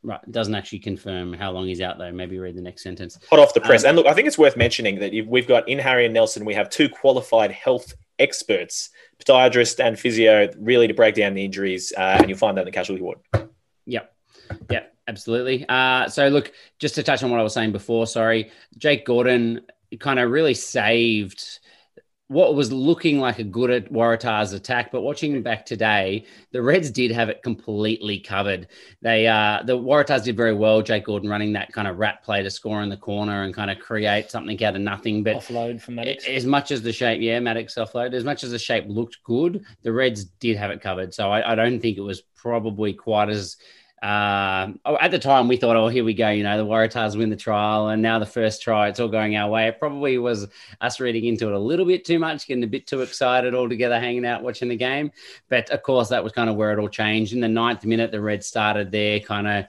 Right, 0.02 0.20
it 0.22 0.30
doesn't 0.30 0.54
actually 0.54 0.80
confirm 0.80 1.32
how 1.32 1.52
long 1.52 1.66
he's 1.66 1.80
out 1.80 1.96
though. 1.96 2.12
Maybe 2.12 2.38
read 2.38 2.54
the 2.54 2.60
next 2.60 2.82
sentence. 2.82 3.18
Hot 3.30 3.38
off 3.38 3.54
the 3.54 3.62
press. 3.62 3.82
Um, 3.84 3.88
and 3.88 3.96
look, 3.96 4.06
I 4.06 4.12
think 4.12 4.28
it's 4.28 4.36
worth 4.36 4.58
mentioning 4.58 4.98
that 4.98 5.12
we've 5.26 5.48
got 5.48 5.66
in 5.70 5.78
Harry 5.78 6.04
and 6.04 6.12
Nelson, 6.12 6.44
we 6.44 6.52
have 6.52 6.68
two 6.68 6.90
qualified 6.90 7.50
health 7.50 7.94
experts, 8.18 8.90
podiatrist 9.26 9.82
and 9.82 9.98
physio, 9.98 10.50
really 10.58 10.86
to 10.86 10.92
break 10.92 11.14
down 11.14 11.32
the 11.32 11.46
injuries, 11.46 11.94
uh, 11.96 12.18
and 12.18 12.28
you'll 12.28 12.36
find 12.36 12.58
that 12.58 12.62
in 12.62 12.66
the 12.66 12.70
casualty 12.70 13.02
ward. 13.02 13.20
Yep. 13.86 14.14
Yep, 14.70 14.94
absolutely. 15.08 15.64
Uh, 15.66 16.08
so 16.10 16.28
look, 16.28 16.52
just 16.78 16.94
to 16.96 17.02
touch 17.02 17.22
on 17.22 17.30
what 17.30 17.40
I 17.40 17.42
was 17.42 17.54
saying 17.54 17.72
before, 17.72 18.06
sorry, 18.06 18.50
Jake 18.76 19.06
Gordon 19.06 19.62
kind 19.98 20.18
of 20.18 20.30
really 20.30 20.54
saved 20.54 21.59
what 22.30 22.54
was 22.54 22.70
looking 22.70 23.18
like 23.18 23.40
a 23.40 23.44
good 23.44 23.70
at 23.70 23.92
Waratahs 23.92 24.54
attack, 24.54 24.92
but 24.92 25.00
watching 25.00 25.42
back 25.42 25.66
today, 25.66 26.24
the 26.52 26.62
Reds 26.62 26.88
did 26.88 27.10
have 27.10 27.28
it 27.28 27.42
completely 27.42 28.20
covered. 28.20 28.68
They 29.02 29.26
uh 29.26 29.64
the 29.64 29.76
Waratahs 29.76 30.22
did 30.22 30.36
very 30.36 30.54
well. 30.54 30.80
Jake 30.80 31.06
Gordon 31.06 31.28
running 31.28 31.52
that 31.54 31.72
kind 31.72 31.88
of 31.88 31.98
rat 31.98 32.22
play 32.22 32.44
to 32.44 32.48
score 32.50 32.82
in 32.82 32.88
the 32.88 32.96
corner 32.96 33.42
and 33.42 33.52
kind 33.52 33.68
of 33.68 33.80
create 33.80 34.30
something 34.30 34.62
out 34.62 34.76
of 34.76 34.80
nothing. 34.80 35.24
But 35.24 35.38
offload 35.38 35.80
from 35.80 35.96
Maddocks. 35.96 36.28
As 36.28 36.46
much 36.46 36.70
as 36.70 36.82
the 36.82 36.92
shape, 36.92 37.20
yeah, 37.20 37.40
Maddocks 37.40 37.74
offload. 37.74 38.14
As 38.14 38.22
much 38.22 38.44
as 38.44 38.52
the 38.52 38.60
shape 38.60 38.84
looked 38.86 39.18
good, 39.24 39.64
the 39.82 39.92
Reds 39.92 40.22
did 40.24 40.56
have 40.56 40.70
it 40.70 40.80
covered. 40.80 41.12
So 41.12 41.32
I, 41.32 41.50
I 41.50 41.54
don't 41.56 41.80
think 41.80 41.98
it 41.98 42.02
was 42.02 42.22
probably 42.36 42.92
quite 42.92 43.28
as 43.28 43.56
uh, 44.02 44.72
at 44.98 45.10
the 45.10 45.18
time, 45.18 45.46
we 45.46 45.58
thought, 45.58 45.76
oh, 45.76 45.88
here 45.88 46.04
we 46.04 46.14
go. 46.14 46.30
You 46.30 46.42
know, 46.42 46.56
the 46.56 46.64
Waratahs 46.64 47.18
win 47.18 47.28
the 47.28 47.36
trial, 47.36 47.88
and 47.88 48.00
now 48.00 48.18
the 48.18 48.24
first 48.24 48.62
try, 48.62 48.88
it's 48.88 48.98
all 48.98 49.08
going 49.08 49.36
our 49.36 49.50
way. 49.50 49.68
It 49.68 49.78
probably 49.78 50.16
was 50.16 50.46
us 50.80 51.00
reading 51.00 51.26
into 51.26 51.48
it 51.48 51.54
a 51.54 51.58
little 51.58 51.84
bit 51.84 52.06
too 52.06 52.18
much, 52.18 52.46
getting 52.46 52.64
a 52.64 52.68
bit 52.68 52.86
too 52.86 53.02
excited 53.02 53.54
all 53.54 53.68
together, 53.68 54.00
hanging 54.00 54.24
out, 54.24 54.42
watching 54.42 54.68
the 54.68 54.76
game. 54.76 55.12
But 55.50 55.68
of 55.68 55.82
course, 55.82 56.08
that 56.08 56.24
was 56.24 56.32
kind 56.32 56.48
of 56.48 56.56
where 56.56 56.72
it 56.72 56.78
all 56.78 56.88
changed. 56.88 57.34
In 57.34 57.40
the 57.40 57.48
ninth 57.48 57.84
minute, 57.84 58.10
the 58.10 58.22
Reds 58.22 58.46
started 58.46 58.90
their 58.90 59.20
kind 59.20 59.46
of 59.46 59.64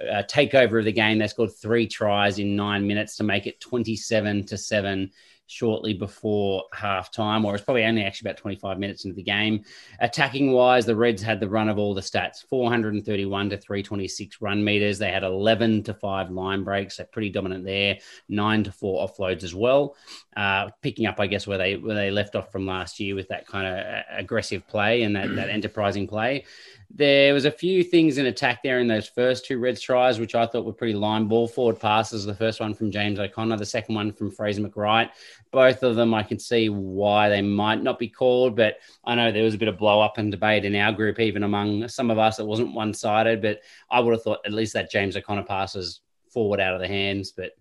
uh, 0.00 0.22
takeover 0.22 0.78
of 0.78 0.86
the 0.86 0.92
game. 0.92 1.18
They 1.18 1.26
scored 1.28 1.52
three 1.52 1.86
tries 1.86 2.38
in 2.38 2.56
nine 2.56 2.86
minutes 2.86 3.16
to 3.16 3.24
make 3.24 3.46
it 3.46 3.60
27 3.60 4.46
to 4.46 4.56
7 4.56 5.10
shortly 5.46 5.94
before 5.94 6.64
half 6.72 7.12
time, 7.12 7.44
or 7.44 7.54
it's 7.54 7.64
probably 7.64 7.84
only 7.84 8.02
actually 8.02 8.30
about 8.30 8.38
25 8.38 8.78
minutes 8.78 9.04
into 9.04 9.14
the 9.14 9.22
game. 9.22 9.64
Attacking 10.00 10.52
wise, 10.52 10.86
the 10.86 10.96
Reds 10.96 11.22
had 11.22 11.40
the 11.40 11.48
run 11.48 11.68
of 11.68 11.78
all 11.78 11.94
the 11.94 12.00
stats 12.00 12.44
431 12.48 13.50
to 13.50 13.56
326 13.56 14.40
run 14.40 14.64
meters. 14.64 14.98
They 14.98 15.10
had 15.10 15.22
11 15.22 15.84
to 15.84 15.94
5 15.94 16.30
line 16.30 16.64
breaks, 16.64 16.96
so 16.96 17.04
pretty 17.04 17.30
dominant 17.30 17.64
there, 17.64 17.98
9 18.28 18.64
to 18.64 18.72
4 18.72 19.08
offloads 19.08 19.44
as 19.44 19.54
well. 19.54 19.96
Uh, 20.36 20.70
picking 20.82 21.06
up, 21.06 21.20
I 21.20 21.26
guess, 21.26 21.46
where 21.46 21.58
they 21.58 21.76
where 21.76 21.94
they 21.94 22.10
left 22.10 22.36
off 22.36 22.52
from 22.52 22.66
last 22.66 23.00
year 23.00 23.14
with 23.14 23.28
that 23.28 23.46
kind 23.46 23.66
of 23.66 24.04
aggressive 24.10 24.66
play 24.66 25.02
and 25.02 25.16
that, 25.16 25.34
that 25.34 25.48
enterprising 25.48 26.06
play. 26.06 26.44
There 26.90 27.34
was 27.34 27.44
a 27.44 27.50
few 27.50 27.82
things 27.82 28.16
in 28.16 28.26
attack 28.26 28.62
there 28.62 28.78
in 28.78 28.86
those 28.86 29.08
first 29.08 29.44
two 29.44 29.58
Reds 29.58 29.80
tries, 29.80 30.20
which 30.20 30.34
I 30.34 30.46
thought 30.46 30.64
were 30.64 30.72
pretty 30.72 30.94
line 30.94 31.26
ball 31.26 31.48
forward 31.48 31.80
passes. 31.80 32.24
The 32.24 32.34
first 32.34 32.60
one 32.60 32.74
from 32.74 32.90
James 32.90 33.18
O'Connor, 33.18 33.56
the 33.56 33.66
second 33.66 33.94
one 33.94 34.12
from 34.12 34.30
Fraser 34.30 34.62
McReight. 34.62 35.10
Both 35.56 35.82
of 35.82 35.96
them, 35.96 36.12
I 36.12 36.22
can 36.22 36.38
see 36.38 36.68
why 36.68 37.30
they 37.30 37.40
might 37.40 37.82
not 37.82 37.98
be 37.98 38.10
called, 38.10 38.56
but 38.56 38.76
I 39.04 39.14
know 39.14 39.32
there 39.32 39.42
was 39.42 39.54
a 39.54 39.58
bit 39.58 39.68
of 39.68 39.78
blow 39.78 40.02
up 40.02 40.18
and 40.18 40.30
debate 40.30 40.66
in 40.66 40.76
our 40.76 40.92
group, 40.92 41.18
even 41.18 41.44
among 41.44 41.88
some 41.88 42.10
of 42.10 42.18
us. 42.18 42.38
It 42.38 42.46
wasn't 42.46 42.74
one 42.74 42.92
sided, 42.92 43.40
but 43.40 43.60
I 43.90 44.00
would 44.00 44.12
have 44.12 44.22
thought 44.22 44.40
at 44.44 44.52
least 44.52 44.74
that 44.74 44.90
James 44.90 45.16
O'Connor 45.16 45.44
passes 45.44 46.02
forward 46.30 46.60
out 46.60 46.74
of 46.74 46.80
the 46.82 46.86
hands, 46.86 47.32
but 47.32 47.52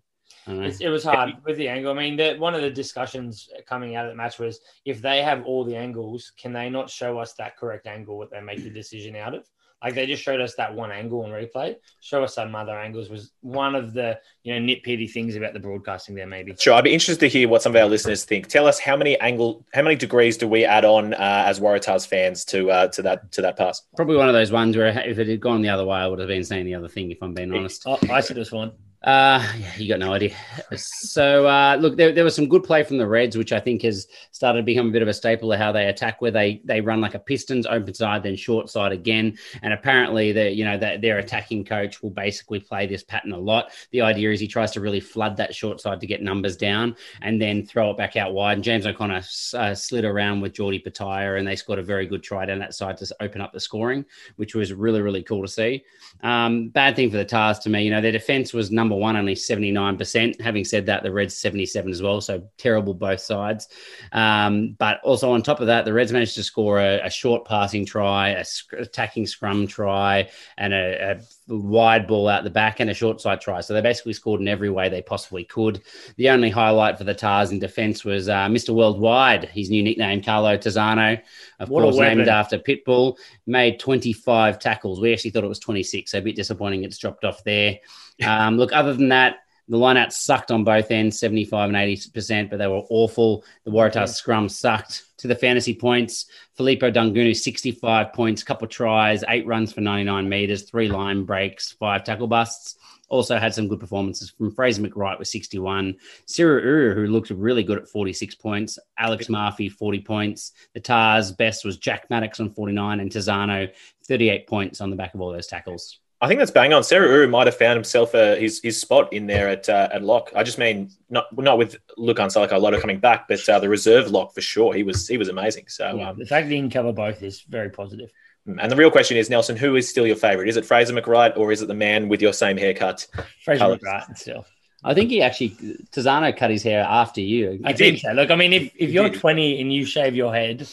it 0.81 0.89
was 0.89 1.05
hard 1.05 1.35
with 1.45 1.55
the 1.55 1.69
angle. 1.69 1.93
I 1.93 1.95
mean, 1.95 2.17
the, 2.17 2.35
one 2.35 2.53
of 2.53 2.61
the 2.61 2.69
discussions 2.69 3.47
coming 3.65 3.95
out 3.95 4.05
of 4.05 4.11
the 4.11 4.17
match 4.17 4.39
was 4.39 4.59
if 4.83 5.01
they 5.01 5.21
have 5.21 5.45
all 5.45 5.63
the 5.63 5.77
angles, 5.77 6.33
can 6.37 6.51
they 6.51 6.69
not 6.69 6.89
show 6.89 7.17
us 7.17 7.31
that 7.35 7.55
correct 7.55 7.87
angle 7.87 8.19
that 8.19 8.29
they 8.29 8.41
make 8.41 8.61
the 8.61 8.69
decision 8.69 9.15
out 9.15 9.35
of? 9.35 9.49
Like 9.83 9.93
they 9.93 10.05
just 10.05 10.23
showed 10.23 10.41
us 10.41 10.55
that 10.55 10.73
one 10.73 10.91
angle 10.91 11.23
on 11.23 11.29
replay. 11.29 11.75
Show 11.99 12.23
us 12.23 12.35
some 12.35 12.55
other 12.55 12.77
angles 12.77 13.09
was 13.09 13.31
one 13.41 13.75
of 13.75 13.93
the 13.93 14.19
you 14.43 14.53
know 14.53 14.73
nitpicky 14.73 15.11
things 15.11 15.35
about 15.35 15.53
the 15.53 15.59
broadcasting 15.59 16.15
there. 16.15 16.25
Maybe 16.25 16.55
sure. 16.57 16.73
I'd 16.73 16.83
be 16.83 16.93
interested 16.93 17.19
to 17.19 17.29
hear 17.29 17.47
what 17.47 17.61
some 17.61 17.75
of 17.75 17.81
our 17.81 17.87
listeners 17.87 18.25
think. 18.25 18.47
Tell 18.47 18.67
us 18.67 18.79
how 18.79 18.97
many 18.97 19.19
angle, 19.19 19.65
how 19.73 19.83
many 19.83 19.95
degrees 19.95 20.37
do 20.37 20.47
we 20.47 20.65
add 20.65 20.85
on 20.85 21.13
uh, 21.13 21.43
as 21.45 21.59
Waratahs 21.59 22.07
fans 22.07 22.45
to 22.45 22.71
uh, 22.71 22.87
to 22.89 23.01
that 23.03 23.31
to 23.33 23.41
that 23.41 23.57
pass? 23.57 23.83
Probably 23.95 24.17
one 24.17 24.27
of 24.27 24.33
those 24.33 24.51
ones 24.51 24.75
where 24.75 24.87
if 25.07 25.19
it 25.19 25.27
had 25.27 25.39
gone 25.41 25.61
the 25.61 25.69
other 25.69 25.85
way, 25.85 25.97
I 25.97 26.07
would 26.07 26.19
have 26.19 26.29
been 26.29 26.43
saying 26.43 26.65
the 26.65 26.75
other 26.75 26.87
thing. 26.87 27.11
If 27.11 27.21
I'm 27.21 27.33
being 27.33 27.53
honest, 27.53 27.83
oh, 27.85 27.99
I 28.09 28.21
said 28.21 28.37
it 28.37 28.39
was 28.39 28.49
fine. 28.49 28.71
Uh, 29.05 29.39
yeah, 29.59 29.75
you 29.77 29.87
got 29.87 29.99
no 29.99 30.13
idea. 30.13 30.35
So, 30.75 31.45
uh, 31.45 31.77
look, 31.79 31.95
there, 31.95 32.11
there 32.11 32.23
was 32.23 32.33
some 32.33 32.49
good 32.49 32.63
play 32.63 32.81
from 32.81 32.97
the 32.97 33.07
Reds, 33.07 33.37
which 33.37 33.53
I 33.53 33.59
think 33.59 33.83
has 33.83 34.07
started 34.31 34.61
to 34.61 34.63
become 34.63 34.89
a 34.89 34.91
bit 34.91 35.03
of 35.03 35.07
a 35.07 35.13
staple 35.13 35.53
of 35.53 35.59
how 35.59 35.71
they 35.71 35.85
attack, 35.85 36.21
where 36.21 36.31
they 36.31 36.59
they 36.65 36.81
run 36.81 37.01
like 37.01 37.13
a 37.13 37.19
Pistons 37.19 37.67
open 37.67 37.93
side, 37.93 38.23
then 38.23 38.35
short 38.35 38.67
side 38.67 38.91
again. 38.91 39.37
And 39.61 39.73
apparently, 39.73 40.31
the 40.31 40.49
you 40.49 40.65
know 40.65 40.79
their 40.79 41.19
attacking 41.19 41.65
coach 41.65 42.01
will 42.01 42.09
basically 42.09 42.59
play 42.59 42.87
this 42.87 43.03
pattern 43.03 43.33
a 43.33 43.37
lot. 43.37 43.71
The 43.91 44.01
idea 44.01 44.31
is 44.31 44.39
he 44.39 44.47
tries 44.47 44.71
to 44.71 44.81
really 44.81 44.99
flood 44.99 45.37
that 45.37 45.53
short 45.53 45.79
side 45.79 45.99
to 46.01 46.07
get 46.07 46.23
numbers 46.23 46.57
down, 46.57 46.95
and 47.21 47.39
then 47.39 47.63
throw 47.63 47.91
it 47.91 47.97
back 47.97 48.15
out 48.15 48.33
wide. 48.33 48.57
And 48.57 48.63
James 48.63 48.87
O'Connor 48.87 49.21
uh, 49.53 49.75
slid 49.75 50.05
around 50.05 50.41
with 50.41 50.53
Geordie 50.53 50.79
Petaia, 50.79 51.37
and 51.37 51.47
they 51.47 51.55
scored 51.55 51.77
a 51.77 51.83
very 51.83 52.07
good 52.07 52.23
try 52.23 52.43
down 52.47 52.57
that 52.57 52.73
side 52.73 52.97
to 52.97 53.15
open 53.19 53.39
up 53.39 53.53
the 53.53 53.59
scoring, 53.59 54.03
which 54.37 54.55
was 54.55 54.73
really 54.73 55.03
really 55.03 55.21
cool 55.21 55.43
to 55.43 55.47
see. 55.47 55.83
Um, 56.23 56.69
bad 56.69 56.95
thing 56.95 57.11
for 57.11 57.17
the 57.17 57.25
Tahs 57.25 57.59
to 57.59 57.69
me, 57.69 57.83
you 57.83 57.91
know, 57.91 58.01
their 58.01 58.11
defense 58.11 58.51
was 58.51 58.71
number 58.71 58.94
number 58.95 59.01
one, 59.01 59.17
only 59.17 59.35
79%. 59.35 60.41
Having 60.41 60.65
said 60.65 60.85
that, 60.85 61.03
the 61.03 61.11
Reds 61.11 61.37
77 61.37 61.91
as 61.91 62.01
well. 62.01 62.21
So 62.21 62.49
terrible 62.57 62.93
both 62.93 63.19
sides. 63.19 63.67
Um, 64.11 64.75
but 64.77 65.01
also 65.03 65.31
on 65.31 65.41
top 65.41 65.59
of 65.59 65.67
that, 65.67 65.85
the 65.85 65.93
Reds 65.93 66.11
managed 66.11 66.35
to 66.35 66.43
score 66.43 66.79
a, 66.79 67.05
a 67.05 67.09
short 67.09 67.45
passing 67.45 67.85
try, 67.85 68.29
a 68.29 68.45
sc- 68.45 68.73
attacking 68.73 69.27
scrum 69.27 69.67
try, 69.67 70.29
and 70.57 70.73
a, 70.73 71.11
a 71.11 71.21
wide 71.47 72.07
ball 72.07 72.27
out 72.27 72.43
the 72.43 72.49
back 72.49 72.79
and 72.79 72.89
a 72.89 72.93
short 72.93 73.21
side 73.21 73.39
try. 73.39 73.61
So 73.61 73.73
they 73.73 73.81
basically 73.81 74.13
scored 74.13 74.41
in 74.41 74.47
every 74.47 74.69
way 74.69 74.89
they 74.89 75.01
possibly 75.01 75.43
could. 75.43 75.81
The 76.17 76.29
only 76.29 76.49
highlight 76.49 76.97
for 76.97 77.03
the 77.03 77.13
Tahs 77.13 77.51
in 77.51 77.59
defence 77.59 78.03
was 78.03 78.29
uh, 78.29 78.47
Mr. 78.47 78.73
Worldwide, 78.73 79.45
his 79.45 79.69
new 79.69 79.83
nickname, 79.83 80.23
Carlo 80.23 80.57
Tizzano, 80.57 81.21
of 81.59 81.69
what 81.69 81.83
course, 81.83 81.97
named 81.97 82.27
after 82.27 82.57
Pitbull, 82.57 83.17
made 83.45 83.79
25 83.79 84.59
tackles. 84.59 84.99
We 84.99 85.13
actually 85.13 85.31
thought 85.31 85.43
it 85.43 85.47
was 85.49 85.59
26, 85.59 86.11
so 86.11 86.17
a 86.17 86.21
bit 86.21 86.35
disappointing 86.35 86.83
it's 86.83 86.97
dropped 86.97 87.23
off 87.25 87.43
there. 87.43 87.79
Um, 88.25 88.55
look, 88.57 88.71
other 88.71 88.93
than 88.93 89.09
that, 89.09 89.39
the 89.67 89.77
lineout 89.77 90.11
sucked 90.11 90.51
on 90.51 90.63
both 90.63 90.91
ends, 90.91 91.19
75 91.19 91.69
and 91.69 91.77
80%, 91.77 92.49
but 92.49 92.57
they 92.57 92.67
were 92.67 92.83
awful. 92.89 93.43
The 93.63 93.71
Waratahs 93.71 93.95
yeah. 93.95 94.05
scrum 94.05 94.49
sucked. 94.49 95.03
To 95.19 95.27
the 95.27 95.35
fantasy 95.35 95.73
points, 95.73 96.25
Filipo 96.59 96.93
Daugunu, 96.93 97.35
65 97.35 98.13
points, 98.13 98.43
couple 98.43 98.67
tries, 98.67 99.23
eight 99.29 99.47
runs 99.47 99.71
for 99.71 99.81
99 99.81 100.27
meters, 100.27 100.63
three 100.63 100.89
line 100.89 101.23
breaks, 101.23 101.71
five 101.71 102.03
tackle 102.03 102.27
busts. 102.27 102.77
Also 103.07 103.37
had 103.37 103.53
some 103.53 103.67
good 103.67 103.79
performances 103.79 104.31
from 104.31 104.51
Fraser 104.51 104.81
McReight 104.81 105.17
with 105.17 105.27
61. 105.27 105.95
Seru 106.27 106.61
Uru, 106.61 106.95
who 106.95 107.07
looked 107.07 107.29
really 107.29 107.63
good 107.63 107.77
at 107.77 107.87
46 107.87 108.35
points. 108.35 108.77
Alex 108.99 109.29
Murphy, 109.29 109.69
40 109.69 110.01
points. 110.01 110.51
The 110.73 110.81
Tahs' 110.81 111.31
best 111.31 111.63
was 111.63 111.77
Jack 111.77 112.09
Maddocks 112.09 112.39
on 112.39 112.49
49 112.49 112.99
and 112.99 113.09
Tizzano, 113.09 113.71
38 114.05 114.47
points 114.47 114.81
on 114.81 114.89
the 114.89 114.95
back 114.95 115.13
of 115.13 115.21
all 115.21 115.31
those 115.31 115.47
tackles. 115.47 115.99
I 116.21 116.27
think 116.27 116.39
that's 116.39 116.51
bang 116.51 116.73
on. 116.73 116.81
Seru 116.81 117.07
Uru 117.09 117.27
might 117.27 117.45
have 117.47 117.57
found 117.57 117.75
himself 117.75 118.15
uh, 118.15 118.35
his 118.35 118.61
his 118.63 118.79
spot 118.79 119.11
in 119.11 119.27
there 119.27 119.49
at 119.49 119.67
uh, 119.67 119.89
at 119.91 120.01
lock. 120.01 120.31
I 120.35 120.43
just 120.43 120.57
mean 120.57 120.89
not 121.09 121.25
not 121.37 121.57
with 121.57 121.75
Lukhan 121.97 122.27
Salakaia-Loto 122.27 122.79
coming 122.79 122.99
back, 122.99 123.27
but 123.27 123.47
uh, 123.49 123.59
the 123.59 123.67
reserve 123.67 124.09
lock 124.09 124.33
for 124.33 124.41
sure. 124.41 124.73
He 124.73 124.83
was 124.83 125.07
he 125.07 125.17
was 125.17 125.27
amazing. 125.27 125.65
So 125.67 125.97
yeah, 125.97 126.09
um, 126.09 126.17
the 126.17 126.25
fact 126.25 126.47
that 126.47 126.53
he 126.53 126.59
can 126.59 126.69
cover 126.69 126.93
both 126.93 127.21
is 127.21 127.41
very 127.41 127.69
positive. 127.69 128.11
Mm, 128.47 128.57
and 128.61 128.71
the 128.71 128.75
real 128.75 128.91
question 128.91 129.17
is, 129.17 129.29
Nelson, 129.29 129.57
who 129.57 129.75
is 129.75 129.89
still 129.89 130.07
your 130.07 130.15
favourite? 130.15 130.47
Is 130.47 130.55
it 130.55 130.65
Fraser 130.65 130.93
McReight 130.93 131.37
or 131.37 131.51
is 131.51 131.61
it 131.61 131.67
the 131.67 131.73
man 131.73 132.07
with 132.07 132.21
your 132.21 132.33
same 132.33 132.57
haircut? 132.57 133.05
Fraser 133.43 133.59
Colors? 133.59 133.81
McReight 133.81 134.17
still. 134.17 134.45
I 134.83 134.93
think 134.93 135.09
he 135.09 135.21
actually 135.21 135.49
Tizzano 135.91 136.35
cut 136.37 136.51
his 136.51 136.61
hair 136.61 136.85
after 136.87 137.19
you. 137.19 137.59
I 137.65 137.73
think 137.73 137.99
so. 137.99 138.11
Look, 138.11 138.29
I 138.29 138.35
mean, 138.35 138.53
if, 138.53 138.71
if 138.75 138.91
you're 138.91 139.09
20 139.09 139.59
and 139.59 139.73
you 139.73 139.83
shave 139.83 140.15
your 140.15 140.33
head, 140.33 140.67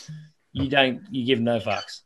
you 0.52 0.68
don't 0.68 1.02
you 1.11 1.25
give 1.25 1.40
no 1.40 1.58
fucks. 1.58 2.02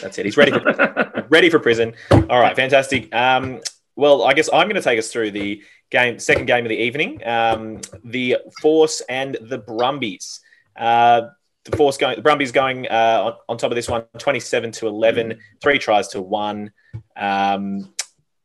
That's 0.00 0.18
it. 0.18 0.24
He's 0.24 0.36
ready 0.36 0.52
for 0.52 1.26
ready 1.28 1.50
for 1.50 1.58
prison. 1.58 1.94
All 2.10 2.40
right, 2.40 2.56
fantastic. 2.56 3.14
Um, 3.14 3.60
well, 3.96 4.24
I 4.24 4.34
guess 4.34 4.48
I'm 4.52 4.68
going 4.68 4.74
to 4.74 4.82
take 4.82 4.98
us 4.98 5.12
through 5.12 5.30
the 5.30 5.62
game, 5.90 6.18
second 6.18 6.46
game 6.46 6.64
of 6.64 6.68
the 6.68 6.76
evening, 6.76 7.24
um, 7.26 7.80
the 8.04 8.38
Force 8.60 9.02
and 9.08 9.36
the 9.40 9.58
Brumbies. 9.58 10.40
Uh, 10.76 11.28
the 11.64 11.76
Force 11.76 11.96
going, 11.96 12.16
the 12.16 12.22
Brumbies 12.22 12.52
going 12.52 12.86
uh, 12.88 13.22
on, 13.24 13.32
on, 13.48 13.56
top 13.56 13.70
of 13.70 13.76
this 13.76 13.88
one, 13.88 14.04
27 14.18 14.72
to 14.72 14.86
11, 14.86 15.38
three 15.62 15.78
tries 15.78 16.08
to 16.08 16.20
one. 16.20 16.72
Um, 17.16 17.94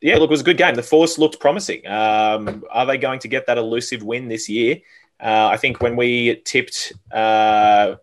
yeah, 0.02 0.16
look, 0.16 0.30
it 0.30 0.32
was 0.32 0.42
a 0.42 0.46
good 0.46 0.58
game. 0.58 0.76
The 0.76 0.84
Force 0.84 1.18
looked 1.18 1.40
promising. 1.40 1.86
Um, 1.86 2.64
are 2.72 2.86
they 2.86 2.98
going 2.98 3.20
to 3.20 3.28
get 3.28 3.48
that 3.48 3.58
elusive 3.58 4.04
win 4.04 4.30
this 4.30 4.48
year? 4.48 4.78
Uh, 5.20 5.50
I 5.52 5.58
think 5.58 5.82
when 5.82 5.98
we 5.98 6.42
tipped 6.46 6.94
uh, 7.12 7.96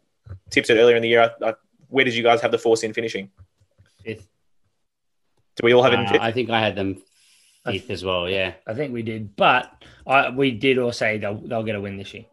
tipped 0.50 0.69
it 0.69 0.75
earlier 0.75 0.97
in 0.97 1.03
the 1.03 1.09
year, 1.09 1.23
I, 1.23 1.49
I 1.49 1.55
where 1.97 2.05
did 2.05 2.15
you 2.15 2.23
guys 2.23 2.43
have 2.43 2.50
the 2.50 2.59
Force 2.59 2.83
in 2.83 2.93
finishing? 2.93 3.31
Fifth. 4.05 4.29
Do 5.57 5.62
we 5.65 5.73
all 5.73 5.83
have 5.83 5.95
it 5.95 6.00
in 6.00 6.07
fifth? 6.09 6.21
I 6.21 6.31
think 6.31 6.50
I 6.50 6.61
had 6.61 6.76
them 6.76 7.03
fifth 7.65 7.88
as 7.88 8.05
well. 8.05 8.29
Yeah, 8.29 8.53
I 8.67 8.75
think 8.75 8.93
we 8.93 9.03
did, 9.03 9.35
but 9.35 9.73
I, 10.07 10.29
we 10.29 10.50
did 10.50 10.76
all 10.76 10.93
say 10.93 11.17
they'll 11.17 11.38
they'll 11.38 11.62
get 11.62 11.75
a 11.75 11.81
win 11.81 11.97
this 11.97 12.12
year. 12.12 12.26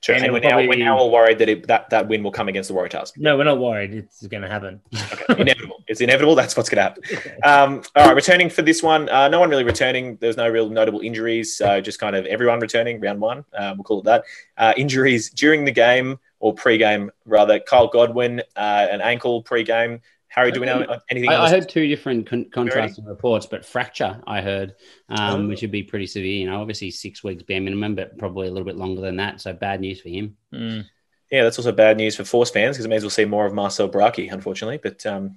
Sure. 0.00 0.14
And, 0.14 0.24
and 0.24 0.32
we're, 0.32 0.40
probably... 0.40 0.66
now, 0.66 0.68
we're 0.68 0.84
now 0.84 0.96
all 0.96 1.10
worried 1.10 1.38
that 1.40 1.48
it, 1.48 1.66
that 1.66 1.90
that 1.90 2.06
win 2.06 2.22
will 2.22 2.30
come 2.30 2.46
against 2.46 2.68
the 2.68 2.74
Waratahs. 2.76 3.10
No, 3.16 3.36
we're 3.36 3.42
not 3.42 3.58
worried. 3.58 3.92
It's 3.92 4.24
going 4.28 4.44
to 4.44 4.48
happen. 4.48 4.80
okay. 4.94 5.40
Inevitable. 5.42 5.82
It's 5.88 6.00
inevitable. 6.00 6.36
That's 6.36 6.56
what's 6.56 6.68
going 6.68 6.76
to 6.76 6.82
happen. 6.82 7.32
Um, 7.42 7.82
all 7.96 8.06
right. 8.06 8.14
Returning 8.14 8.50
for 8.50 8.62
this 8.62 8.80
one. 8.84 9.08
Uh, 9.08 9.26
no 9.26 9.40
one 9.40 9.50
really 9.50 9.64
returning. 9.64 10.16
There's 10.20 10.36
no 10.36 10.48
real 10.48 10.70
notable 10.70 11.00
injuries. 11.00 11.56
So 11.56 11.80
just 11.80 11.98
kind 11.98 12.14
of 12.14 12.26
everyone 12.26 12.60
returning 12.60 13.00
round 13.00 13.20
one. 13.20 13.44
Uh, 13.52 13.74
we'll 13.76 13.82
call 13.82 13.98
it 13.98 14.04
that. 14.04 14.22
Uh, 14.56 14.72
injuries 14.76 15.30
during 15.30 15.64
the 15.64 15.72
game 15.72 16.20
or 16.40 16.54
pre-game 16.54 17.10
rather. 17.24 17.58
Kyle 17.60 17.88
Godwin, 17.88 18.40
uh, 18.56 18.86
an 18.90 19.00
ankle 19.00 19.42
pre-game. 19.42 20.00
Harry, 20.28 20.52
do 20.52 20.60
we 20.60 20.66
know 20.66 20.84
anything? 21.10 21.30
I, 21.30 21.44
I 21.44 21.50
heard 21.50 21.68
two 21.68 21.88
different 21.88 22.26
con- 22.26 22.50
contrasting 22.50 23.06
reports, 23.06 23.46
but 23.46 23.64
fracture 23.64 24.20
I 24.26 24.42
heard, 24.42 24.74
um, 25.08 25.46
oh. 25.46 25.48
which 25.48 25.62
would 25.62 25.70
be 25.70 25.82
pretty 25.82 26.06
severe. 26.06 26.40
You 26.40 26.50
know, 26.50 26.60
obviously 26.60 26.90
six 26.90 27.24
weeks 27.24 27.42
bare 27.42 27.60
minimum, 27.60 27.94
but 27.94 28.18
probably 28.18 28.46
a 28.46 28.50
little 28.50 28.66
bit 28.66 28.76
longer 28.76 29.00
than 29.00 29.16
that. 29.16 29.40
So 29.40 29.52
bad 29.54 29.80
news 29.80 30.00
for 30.00 30.10
him. 30.10 30.36
Mm. 30.52 30.84
Yeah, 31.30 31.44
that's 31.44 31.58
also 31.58 31.72
bad 31.72 31.96
news 31.96 32.16
for 32.16 32.24
Force 32.24 32.50
fans 32.50 32.76
because 32.76 32.84
it 32.84 32.88
means 32.88 33.02
we'll 33.02 33.10
see 33.10 33.24
more 33.24 33.46
of 33.46 33.54
Marcel 33.54 33.88
Brache, 33.88 34.30
unfortunately. 34.30 34.78
But 34.82 35.04
um, 35.06 35.36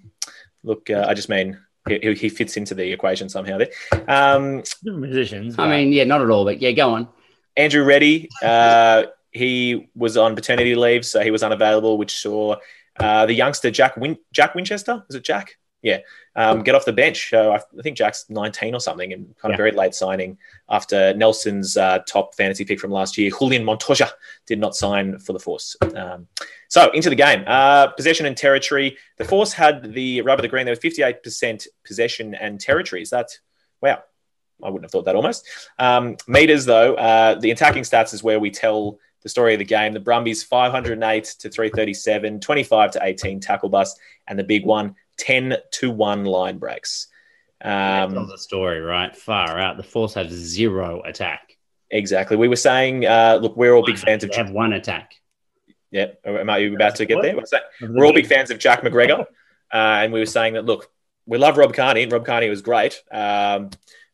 look, 0.64 0.90
uh, 0.90 1.06
I 1.08 1.14
just 1.14 1.30
mean 1.30 1.58
he, 1.88 2.14
he, 2.14 2.30
fits 2.30 2.58
into 2.58 2.76
the 2.76 2.92
equation 2.92 3.28
somehow 3.28 3.58
there. 3.58 3.70
Um, 4.08 4.64
musicians. 4.84 5.58
I 5.58 5.70
mean, 5.70 5.92
yeah, 5.92 6.04
not 6.04 6.22
at 6.22 6.30
all, 6.30 6.46
but 6.46 6.62
yeah, 6.62 6.72
go 6.72 6.94
on. 6.94 7.08
Andrew 7.58 7.84
Ready, 7.84 8.30
uh, 8.42 9.04
he 9.32 9.90
was 9.96 10.18
on 10.18 10.36
paternity 10.36 10.76
leave, 10.76 11.06
so 11.06 11.22
he 11.22 11.32
was 11.32 11.44
unavailable, 11.44 11.98
which 11.98 12.18
saw 12.18 12.56
uh, 13.00 13.26
the 13.26 13.34
youngster 13.34 13.72
Jack 13.72 13.98
Win- 13.98 14.20
Jack 14.32 14.56
Winchester. 14.56 15.04
Is 15.10 15.16
it 15.16 15.24
Jack? 15.24 15.58
Yeah, 15.82 16.00
um, 16.36 16.62
get 16.62 16.76
off 16.76 16.86
the 16.86 16.94
bench. 16.94 17.34
Uh, 17.34 17.58
I 17.58 17.82
think 17.82 17.98
Jack's 17.98 18.26
19 18.30 18.76
or 18.76 18.80
something, 18.80 19.14
and 19.14 19.36
kind 19.38 19.52
of 19.52 19.58
very 19.58 19.72
late 19.72 19.96
signing 19.96 20.38
after 20.70 21.14
Nelson's 21.16 21.76
uh, 21.76 22.00
top 22.08 22.36
fantasy 22.36 22.66
pick 22.66 22.80
from 22.80 22.92
last 22.92 23.18
year, 23.18 23.32
Julian 23.32 23.64
Montoya, 23.64 24.12
did 24.46 24.60
not 24.60 24.76
sign 24.76 25.18
for 25.18 25.34
the 25.34 25.40
Force. 25.40 25.76
Um, 25.96 26.28
so 26.68 26.92
into 26.92 27.10
the 27.10 27.16
game, 27.16 27.44
uh, 27.48 27.88
possession 27.88 28.28
and 28.28 28.38
territory. 28.38 28.96
The 29.18 29.26
Force 29.26 29.54
had 29.54 29.94
the 29.94 30.22
rubber 30.22 30.44
the 30.44 30.48
green. 30.48 30.66
There 30.66 30.72
was 30.72 30.80
58% 30.80 31.68
possession 31.84 32.36
and 32.36 32.60
territory. 32.60 33.02
Is 33.02 33.10
that 33.10 33.30
wow? 33.82 34.04
I 34.64 34.70
wouldn't 34.70 34.86
have 34.86 34.92
thought 34.92 35.06
that 35.06 35.16
almost. 35.16 35.48
Um, 35.80 36.18
meters 36.28 36.66
though, 36.66 36.94
uh, 36.94 37.40
the 37.40 37.50
attacking 37.50 37.84
stats 37.84 38.14
is 38.14 38.24
where 38.24 38.40
we 38.40 38.52
tell 38.52 39.00
the 39.24 39.30
story 39.30 39.54
of 39.54 39.60
the 39.60 39.66
game. 39.66 39.94
The 39.94 40.00
Brumbies 40.00 40.44
508 40.44 41.24
to 41.40 41.50
337, 41.50 42.40
25 42.40 42.92
to 42.92 43.00
18 43.04 43.40
tackle 43.40 43.70
bust, 43.70 44.00
and 44.28 44.38
the 44.38 44.44
big 44.44 44.66
one 44.66 44.96
10 45.18 45.56
to 45.72 45.92
1 45.92 46.26
line 46.26 46.58
breaks. 46.58 47.08
Um, 47.64 48.18
Um, 48.18 48.28
the 48.28 48.38
story, 48.38 48.80
right? 48.80 49.16
Far 49.16 49.60
out. 49.60 49.78
The 49.78 49.84
Force 49.84 50.14
had 50.16 50.32
zero 50.32 51.02
attack. 51.06 51.58
exactly. 51.92 52.38
We 52.38 52.48
were 52.48 52.56
saying, 52.56 53.06
uh, 53.06 53.38
look, 53.42 53.56
we're 53.56 53.74
all 53.74 53.86
big 53.86 54.00
fans 54.00 54.24
of. 54.24 54.34
Have 54.34 54.50
one 54.52 54.74
attack. 54.74 55.14
Yeah, 55.92 56.08
am 56.26 56.50
I 56.50 56.60
about 56.60 56.96
to 56.96 57.06
get 57.06 57.22
there? 57.22 57.36
We're 57.82 58.06
all 58.06 58.14
big 58.14 58.26
fans 58.28 58.50
of 58.50 58.58
Jack 58.60 58.82
McGregor, 58.82 59.22
uh, 59.74 59.76
and 60.02 60.14
we 60.14 60.20
were 60.20 60.26
saying 60.26 60.54
that 60.54 60.66
look, 60.66 60.90
we 61.26 61.38
love 61.38 61.58
Rob 61.58 61.74
Kearney, 61.74 62.02
and 62.04 62.12
Rob 62.12 62.26
Kearney 62.26 62.50
was 62.50 62.62
great, 62.62 63.04
um, 63.12 63.70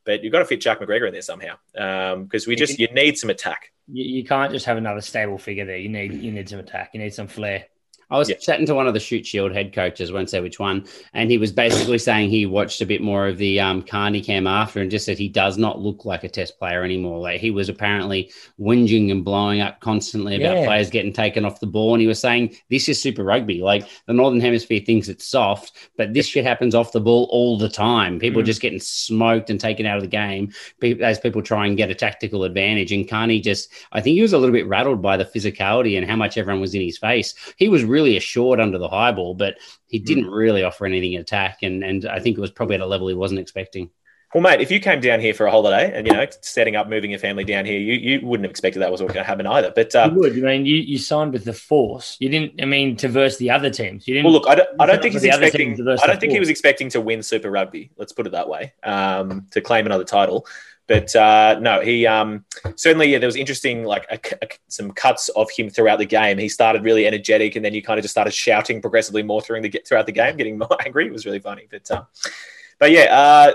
but 0.08 0.24
you've 0.24 0.32
got 0.32 0.40
to 0.40 0.46
fit 0.46 0.62
Jack 0.62 0.80
McGregor 0.80 1.06
in 1.06 1.14
there 1.14 1.22
somehow 1.22 1.58
um, 1.78 2.24
because 2.24 2.48
we 2.48 2.56
just 2.56 2.80
you 2.80 2.88
need 2.94 3.18
some 3.18 3.30
attack. 3.30 3.74
You, 3.92 4.06
you 4.06 4.24
can't 4.24 4.54
just 4.54 4.66
have 4.66 4.78
another 4.78 5.02
stable 5.02 5.38
figure 5.38 5.66
there. 5.66 5.78
You 5.78 5.90
need 5.90 6.14
you 6.14 6.32
need 6.32 6.50
some 6.50 6.60
attack. 6.60 6.92
You 6.94 7.02
need 7.02 7.14
some 7.14 7.28
flair. 7.28 7.66
I 8.10 8.18
was 8.18 8.30
Yeah. 8.30 8.36
chatting 8.38 8.66
to 8.68 8.76
one 8.76 8.88
of 8.88 8.94
the 8.94 9.00
Shute 9.00 9.26
Shield 9.26 9.52
head 9.52 9.74
coaches, 9.74 10.12
won't 10.12 10.30
say 10.30 10.40
which 10.40 10.60
one, 10.60 10.86
and 11.14 11.30
he 11.30 11.38
was 11.38 11.52
basically 11.52 11.98
saying 11.98 12.30
he 12.30 12.46
watched 12.46 12.82
a 12.82 12.86
bit 12.86 13.02
more 13.02 13.28
of 13.28 13.38
the 13.38 13.60
um, 13.60 13.82
Kearney 13.84 14.22
cam 14.22 14.48
after 14.48 14.80
and 14.80 14.90
just 14.90 15.06
said 15.06 15.18
he 15.18 15.28
does 15.28 15.58
not 15.58 15.82
look 15.82 16.06
like 16.06 16.24
a 16.24 16.30
test 16.30 16.58
player 16.58 16.84
anymore. 16.84 17.20
Like 17.20 17.42
he 17.42 17.52
was 17.52 17.68
apparently 17.70 18.32
whinging 18.60 19.12
and 19.12 19.26
blowing 19.26 19.62
up 19.62 19.80
constantly 19.82 20.36
about 20.36 20.58
Yeah. 20.58 20.66
players 20.66 20.90
getting 20.90 21.12
taken 21.14 21.44
off 21.46 21.60
the 21.60 21.68
ball, 21.68 21.94
and 21.94 22.02
he 22.02 22.08
was 22.08 22.20
saying 22.20 22.56
this 22.70 22.88
is 22.90 23.02
Super 23.02 23.24
Rugby. 23.24 23.62
Like 23.62 23.84
the 24.06 24.14
Northern 24.14 24.40
Hemisphere 24.40 24.82
thinks 24.86 25.08
it's 25.10 25.28
soft, 25.28 25.74
but 25.98 26.14
this 26.14 26.28
shit 26.28 26.46
happens 26.46 26.76
off 26.76 26.92
the 26.92 27.02
ball 27.02 27.28
all 27.32 27.58
the 27.58 27.70
time. 27.70 28.20
People 28.20 28.42
Mm. 28.42 28.46
just 28.46 28.62
getting 28.62 28.80
smoked 28.80 29.50
and 29.50 29.60
taken 29.60 29.86
out 29.86 29.98
of 29.98 30.04
the 30.04 30.08
game 30.08 30.52
as 31.02 31.20
people 31.20 31.42
try 31.42 31.66
and 31.68 31.78
get 31.78 31.90
a 31.92 31.96
tactical 31.96 32.44
advantage. 32.44 32.92
And 32.92 33.08
Kearney 33.10 33.40
just, 33.42 33.70
I 33.92 34.02
think 34.02 34.16
he 34.16 34.22
was 34.22 34.34
a 34.34 34.38
little 34.38 34.54
bit 34.54 34.68
rattled 34.68 35.02
by 35.02 35.18
the 35.18 35.26
physicality 35.26 35.98
and 35.98 36.10
how 36.10 36.16
much 36.16 36.38
everyone 36.38 36.62
was 36.62 36.74
in 36.76 36.82
his 36.82 36.98
face. 36.98 37.34
He 37.58 37.70
was 37.70 37.84
really 37.98 38.16
assured 38.16 38.60
under 38.60 38.78
the 38.78 38.88
high 38.88 39.12
ball, 39.12 39.34
but 39.34 39.56
he 39.88 39.98
didn't 39.98 40.30
really 40.30 40.64
offer 40.64 40.86
anything 40.86 41.14
in 41.14 41.22
attack. 41.22 41.64
And, 41.64 41.84
and 41.84 42.06
I 42.06 42.20
think 42.20 42.38
it 42.38 42.42
was 42.42 42.52
probably 42.52 42.76
at 42.76 42.82
a 42.82 42.86
level 42.86 43.08
he 43.08 43.16
wasn't 43.16 43.40
expecting. 43.40 43.90
Well, 44.34 44.44
mate, 44.44 44.60
if 44.60 44.70
you 44.70 44.80
came 44.82 45.00
down 45.00 45.22
here 45.22 45.34
for 45.34 45.46
a 45.46 45.52
holiday 45.52 45.98
and 45.98 46.06
you 46.06 46.12
know 46.12 46.26
setting 46.42 46.76
up, 46.76 46.90
moving 46.90 47.12
your 47.12 47.20
family 47.20 47.46
down 47.46 47.66
here, 47.66 47.80
you, 47.80 47.94
you 47.94 48.28
wouldn't 48.28 48.44
have 48.44 48.52
expected 48.52 48.82
that 48.82 48.92
was 48.92 49.00
going 49.00 49.14
to 49.14 49.24
happen 49.24 49.48
either. 49.48 49.72
But 49.74 49.96
uh, 49.96 50.10
you 50.12 50.20
would. 50.20 50.34
I 50.34 50.42
mean, 50.42 50.66
you, 50.66 50.76
you 50.76 50.98
signed 50.98 51.32
with 51.32 51.46
the 51.46 51.54
Force. 51.54 52.18
You 52.20 52.28
didn't. 52.28 52.62
I 52.62 52.66
mean, 52.66 52.98
to 52.98 53.08
verse 53.08 53.38
the 53.38 53.52
other 53.52 53.70
teams. 53.70 54.06
You 54.06 54.16
didn't. 54.16 54.26
well, 54.26 54.34
look, 54.34 54.50
I 54.50 54.56
don't, 54.56 54.70
I 54.82 54.86
don't 54.86 55.02
think 55.02 55.14
he's 55.14 55.22
for 55.22 55.28
the 55.28 55.32
other 55.32 55.46
expecting. 55.46 55.74
I 55.74 55.76
don't 55.78 56.16
the 56.16 56.18
think 56.20 56.34
he 56.34 56.40
was 56.40 56.50
expecting 56.50 56.90
to 56.90 57.00
win 57.00 57.24
Super 57.24 57.50
Rugby. 57.50 57.92
Let's 57.98 58.12
put 58.12 58.28
it 58.28 58.34
that 58.34 58.50
way. 58.50 58.74
Um, 58.84 59.48
to 59.52 59.62
claim 59.62 59.86
another 59.86 60.04
title, 60.04 60.46
but 60.88 61.16
uh, 61.16 61.60
no, 61.60 61.82
he 61.82 62.08
um, 62.08 62.46
certainly 62.76 63.12
yeah, 63.12 63.20
there 63.20 63.28
was 63.28 63.36
interesting 63.36 63.84
like 63.84 64.06
a, 64.10 64.20
a- 64.42 64.50
some 64.68 64.92
cuts 64.92 65.30
of 65.30 65.50
him 65.52 65.70
throughout 65.70 66.00
the 66.00 66.06
game. 66.06 66.38
He 66.38 66.50
started 66.50 66.84
really 66.84 67.06
energetic, 67.06 67.56
and 67.56 67.64
then 67.66 67.74
you 67.74 67.82
kind 67.82 68.00
of 68.00 68.04
just 68.04 68.14
started 68.14 68.34
shouting 68.34 68.82
progressively 68.82 69.24
more 69.24 69.42
through 69.42 69.62
the 69.62 69.70
throughout 69.86 70.06
the 70.06 70.12
game, 70.12 70.38
getting 70.38 70.58
more 70.60 70.78
angry. 70.86 71.06
It 71.08 71.12
was 71.14 71.26
really 71.26 71.40
funny, 71.40 71.68
but 71.70 71.90
uh, 71.92 72.04
but 72.80 72.92
yeah, 72.92 73.54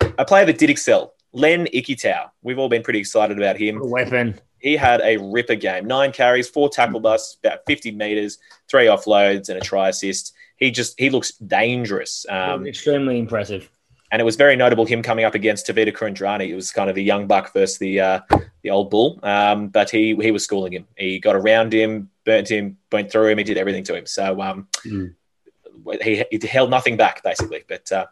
uh, 0.00 0.06
a 0.18 0.24
player 0.24 0.44
that 0.46 0.58
did 0.58 0.70
excel, 0.70 1.14
Len 1.32 1.66
Ikitau. 1.66 2.30
We've 2.42 2.58
all 2.58 2.68
been 2.68 2.82
pretty 2.82 2.98
excited 3.00 3.38
about 3.38 3.56
him 3.56 3.80
a 3.80 3.86
weapon. 3.86 4.38
he 4.58 4.76
had 4.76 5.00
a 5.02 5.16
ripper 5.16 5.54
game. 5.56 5.86
Nine 5.86 6.12
carries, 6.12 6.48
four 6.48 6.68
tackle 6.68 7.00
busts, 7.00 7.36
about 7.42 7.60
50 7.66 7.92
meters, 7.92 8.38
three 8.68 8.86
offloads, 8.86 9.48
and 9.48 9.58
a 9.58 9.60
try 9.60 9.88
assist. 9.88 10.34
He 10.56 10.70
just 10.70 10.98
he 10.98 11.10
looks 11.10 11.32
dangerous. 11.38 12.24
Um, 12.28 12.66
extremely 12.66 13.18
impressive. 13.18 13.68
And 14.14 14.20
it 14.20 14.24
was 14.24 14.36
very 14.36 14.54
notable 14.54 14.84
him 14.84 15.02
coming 15.02 15.24
up 15.24 15.34
against 15.34 15.66
Tevita 15.66 15.92
Kuridrani. 15.92 16.48
It 16.48 16.54
was 16.54 16.70
kind 16.70 16.88
of 16.88 16.94
the 16.94 17.02
young 17.02 17.26
buck 17.26 17.52
versus 17.52 17.78
the 17.78 17.98
uh, 17.98 18.20
the 18.62 18.70
old 18.70 18.88
bull. 18.88 19.18
Um, 19.24 19.70
but 19.70 19.90
he 19.90 20.14
he 20.14 20.30
was 20.30 20.44
schooling 20.44 20.72
him. 20.72 20.86
He 20.96 21.18
got 21.18 21.34
around 21.34 21.74
him, 21.74 22.10
burnt 22.24 22.48
him, 22.48 22.78
went 22.92 23.10
through 23.10 23.30
him. 23.30 23.38
He 23.38 23.44
did 23.44 23.58
everything 23.58 23.82
to 23.82 23.96
him. 23.96 24.06
So 24.06 24.40
um, 24.40 24.68
Mm. 24.86 25.16
he, 26.00 26.24
he 26.30 26.46
held 26.46 26.70
nothing 26.70 26.96
back 26.96 27.24
basically. 27.24 27.64
But 27.66 27.90
uh, 27.90 28.06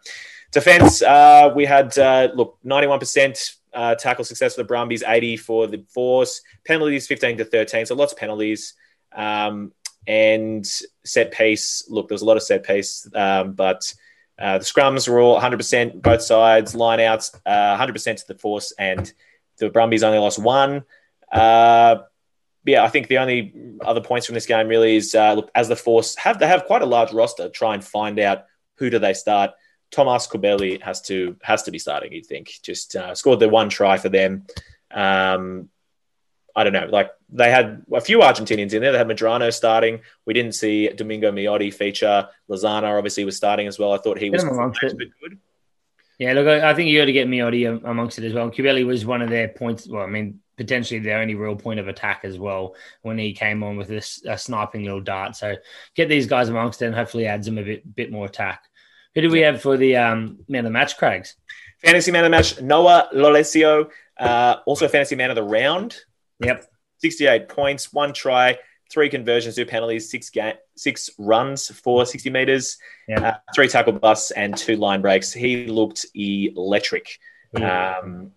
defense, 0.50 1.02
uh, 1.02 1.52
we 1.54 1.66
had 1.66 1.97
uh, 1.97 2.30
look 2.35 2.59
ninety 2.64 2.88
one 2.88 2.99
percent. 2.99 3.54
Uh, 3.73 3.94
tackle 3.94 4.25
success 4.25 4.56
for 4.56 4.62
the 4.62 4.66
Brumbies, 4.66 5.04
80 5.06 5.37
for 5.37 5.66
the 5.68 5.85
Force. 5.88 6.42
Penalties, 6.66 7.06
15 7.06 7.38
to 7.38 7.44
13. 7.44 7.87
So 7.87 7.94
lots 7.94 8.12
of 8.12 8.19
penalties. 8.19 8.75
Um, 9.15 9.73
and 10.08 10.67
set 11.04 11.32
piece, 11.32 11.84
look, 11.88 12.08
there 12.08 12.15
was 12.15 12.23
a 12.23 12.26
lot 12.26 12.36
of 12.36 12.43
set 12.43 12.67
piece, 12.67 13.08
um, 13.15 13.52
but 13.52 13.95
uh, 14.38 14.58
the 14.58 14.64
scrums 14.64 15.08
were 15.08 15.21
all 15.21 15.40
100% 15.40 16.02
both 16.02 16.23
sides, 16.23 16.75
line 16.75 17.00
outs, 17.00 17.32
uh, 17.47 17.76
100% 17.78 18.16
to 18.16 18.26
the 18.28 18.34
Force, 18.34 18.73
and 18.78 19.12
the 19.58 19.71
Brumbies 19.71 20.02
only 20.02 20.18
lost 20.18 20.38
one. 20.38 20.84
Uh, 21.30 21.99
yeah, 22.64 22.84
I 22.84 22.88
think 22.88 23.08
the 23.08 23.18
only 23.18 23.54
other 23.80 24.00
points 24.00 24.26
from 24.26 24.34
this 24.34 24.47
game 24.47 24.68
really 24.68 24.97
is 24.97 25.14
uh, 25.14 25.34
look, 25.34 25.50
as 25.54 25.68
the 25.68 25.76
Force 25.76 26.16
have 26.16 26.38
they 26.38 26.47
have 26.47 26.64
quite 26.64 26.82
a 26.82 26.86
large 26.86 27.12
roster. 27.12 27.49
Try 27.49 27.75
and 27.75 27.84
find 27.84 28.18
out 28.18 28.45
who 28.76 28.90
do 28.90 28.99
they 28.99 29.14
start. 29.14 29.50
Thomas 29.90 30.26
Cubelli 30.26 30.80
has 30.82 31.02
to 31.02 31.36
has 31.42 31.64
to 31.64 31.71
be 31.71 31.78
starting. 31.78 32.12
You'd 32.12 32.26
think 32.26 32.52
just 32.62 32.95
uh, 32.95 33.14
scored 33.14 33.40
the 33.40 33.49
one 33.49 33.68
try 33.68 33.99
for 33.99 34.08
them. 34.08 34.47
Um, 34.90 35.68
I 36.54 36.64
don't 36.64 36.73
know, 36.73 36.86
like 36.86 37.10
they 37.32 37.50
had 37.50 37.82
a 37.92 38.00
few 38.00 38.18
Argentinians 38.18 38.73
in 38.73 38.82
there. 38.82 38.92
They 38.92 38.99
had 38.99 39.08
Medrano 39.08 39.52
starting. 39.52 40.00
We 40.26 40.34
didn't 40.34 40.52
see 40.52 40.88
Domingo 40.88 41.32
Miotti 41.32 41.73
feature. 41.73 42.28
Lezana 42.49 42.97
obviously 42.97 43.25
was 43.25 43.36
starting 43.36 43.66
as 43.66 43.78
well. 43.78 43.92
I 43.92 43.99
thought 43.99 44.18
he 44.18 44.30
was 44.30 44.45
good. 44.45 45.38
Yeah, 46.18 46.34
look, 46.34 46.47
I 46.47 46.71
I 46.71 46.75
think 46.75 46.90
you 46.90 47.00
got 47.00 47.06
to 47.06 47.12
get 47.12 47.26
Miotti 47.26 47.82
amongst 47.84 48.18
it 48.18 48.25
as 48.25 48.32
well. 48.32 48.50
Cubelli 48.50 48.86
was 48.86 49.04
one 49.06 49.23
of 49.23 49.30
their 49.30 49.49
points. 49.49 49.88
Well, 49.88 50.02
I 50.02 50.06
mean, 50.06 50.40
potentially 50.56 51.00
their 51.00 51.18
only 51.18 51.34
real 51.34 51.56
point 51.56 51.80
of 51.80 51.88
attack 51.88 52.21
as 52.25 52.38
well 52.38 52.75
when 53.00 53.18
he 53.18 53.32
came 53.32 53.62
on 53.62 53.76
with 53.76 53.88
this 53.88 54.23
a 54.26 54.36
sniping 54.36 54.84
little 54.84 55.00
dart. 55.00 55.36
So 55.36 55.56
get 55.95 56.08
these 56.08 56.26
guys 56.26 56.49
amongst 56.49 56.82
it 56.82 56.86
and 56.86 56.95
hopefully 56.95 57.26
adds 57.26 57.47
them 57.47 57.58
a 57.58 57.62
bit 57.62 57.95
bit 57.95 58.12
more 58.12 58.26
attack. 58.26 58.62
Who 59.14 59.23
do 59.23 59.30
we 59.30 59.40
have 59.40 59.60
for 59.60 59.76
the 59.76 59.97
um, 59.97 60.38
man 60.49 60.60
of 60.60 60.64
the 60.64 60.71
match, 60.71 60.97
Craigs? 60.97 61.34
Fantasy 61.84 62.12
man 62.12 62.25
of 62.25 62.30
the 62.30 62.36
match, 62.36 62.60
Noah 62.60 63.08
Lolesio, 63.12 63.90
uh, 64.18 64.56
also 64.66 64.88
fantasy 64.88 65.16
man 65.16 65.30
of 65.30 65.36
the 65.36 65.42
round. 65.42 65.99
Yep. 66.40 66.64
68 67.06 67.49
points, 67.49 67.93
one 67.93 68.12
try, 68.12 68.56
three 68.91 69.08
conversions, 69.08 69.56
two 69.56 69.67
penalties, 69.67 70.08
six 70.08 70.30
ga- 70.30 70.58
six 70.76 71.10
runs 71.19 71.69
for 71.69 72.06
60 72.06 72.30
meters, 72.30 72.78
Yeah. 73.08 73.21
uh, 73.28 73.36
three 73.54 73.67
tackle 73.69 73.93
busts, 73.95 74.30
and 74.30 74.56
two 74.56 74.76
line 74.76 75.02
breaks. 75.02 75.32
He 75.32 75.67
looked 75.67 76.06
electric. 76.15 77.19
Yeah. 77.58 77.99
Um, 77.99 78.30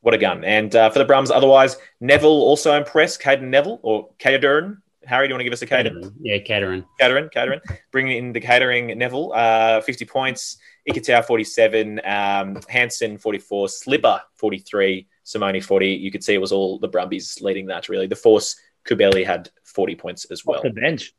what 0.00 0.14
a 0.14 0.18
gun. 0.18 0.42
And 0.44 0.74
uh, 0.74 0.90
for 0.90 0.98
the 0.98 1.04
Brums, 1.04 1.30
otherwise, 1.30 1.76
Neville 2.00 2.28
also 2.30 2.74
impressed. 2.76 3.22
Caden 3.22 3.42
Neville 3.42 3.78
or 3.84 4.10
Cadern. 4.18 4.78
Harry, 5.04 5.26
do 5.26 5.30
you 5.30 5.34
want 5.34 5.40
to 5.40 5.44
give 5.44 5.52
us 5.52 5.62
a 5.62 5.66
Caden? 5.66 6.12
Yeah, 6.20 6.38
Caterin. 6.38 6.84
Catering, 6.98 7.28
catering, 7.30 7.60
bringing 7.92 8.18
in 8.18 8.32
the 8.32 8.40
catering 8.40 8.98
Neville, 8.98 9.32
uh, 9.34 9.80
50 9.80 10.04
points, 10.06 10.58
Ikitau 10.88 11.24
47, 11.24 12.00
um, 12.04 12.58
Hanson 12.68 13.16
44, 13.18 13.68
Slipper 13.68 14.20
43, 14.34 15.06
Simone 15.24 15.60
40. 15.60 15.88
You 15.88 16.10
could 16.10 16.24
see 16.24 16.34
it 16.34 16.40
was 16.40 16.52
all 16.52 16.78
the 16.78 16.88
Brumbies 16.88 17.38
leading 17.40 17.66
that 17.66 17.88
really. 17.88 18.06
The 18.06 18.16
Force, 18.16 18.56
Cubelli 18.88 19.24
had 19.24 19.50
40 19.64 19.94
points 19.96 20.24
as 20.26 20.44
well 20.44 20.58
Off 20.58 20.62
the 20.64 20.70
bench. 20.70 21.12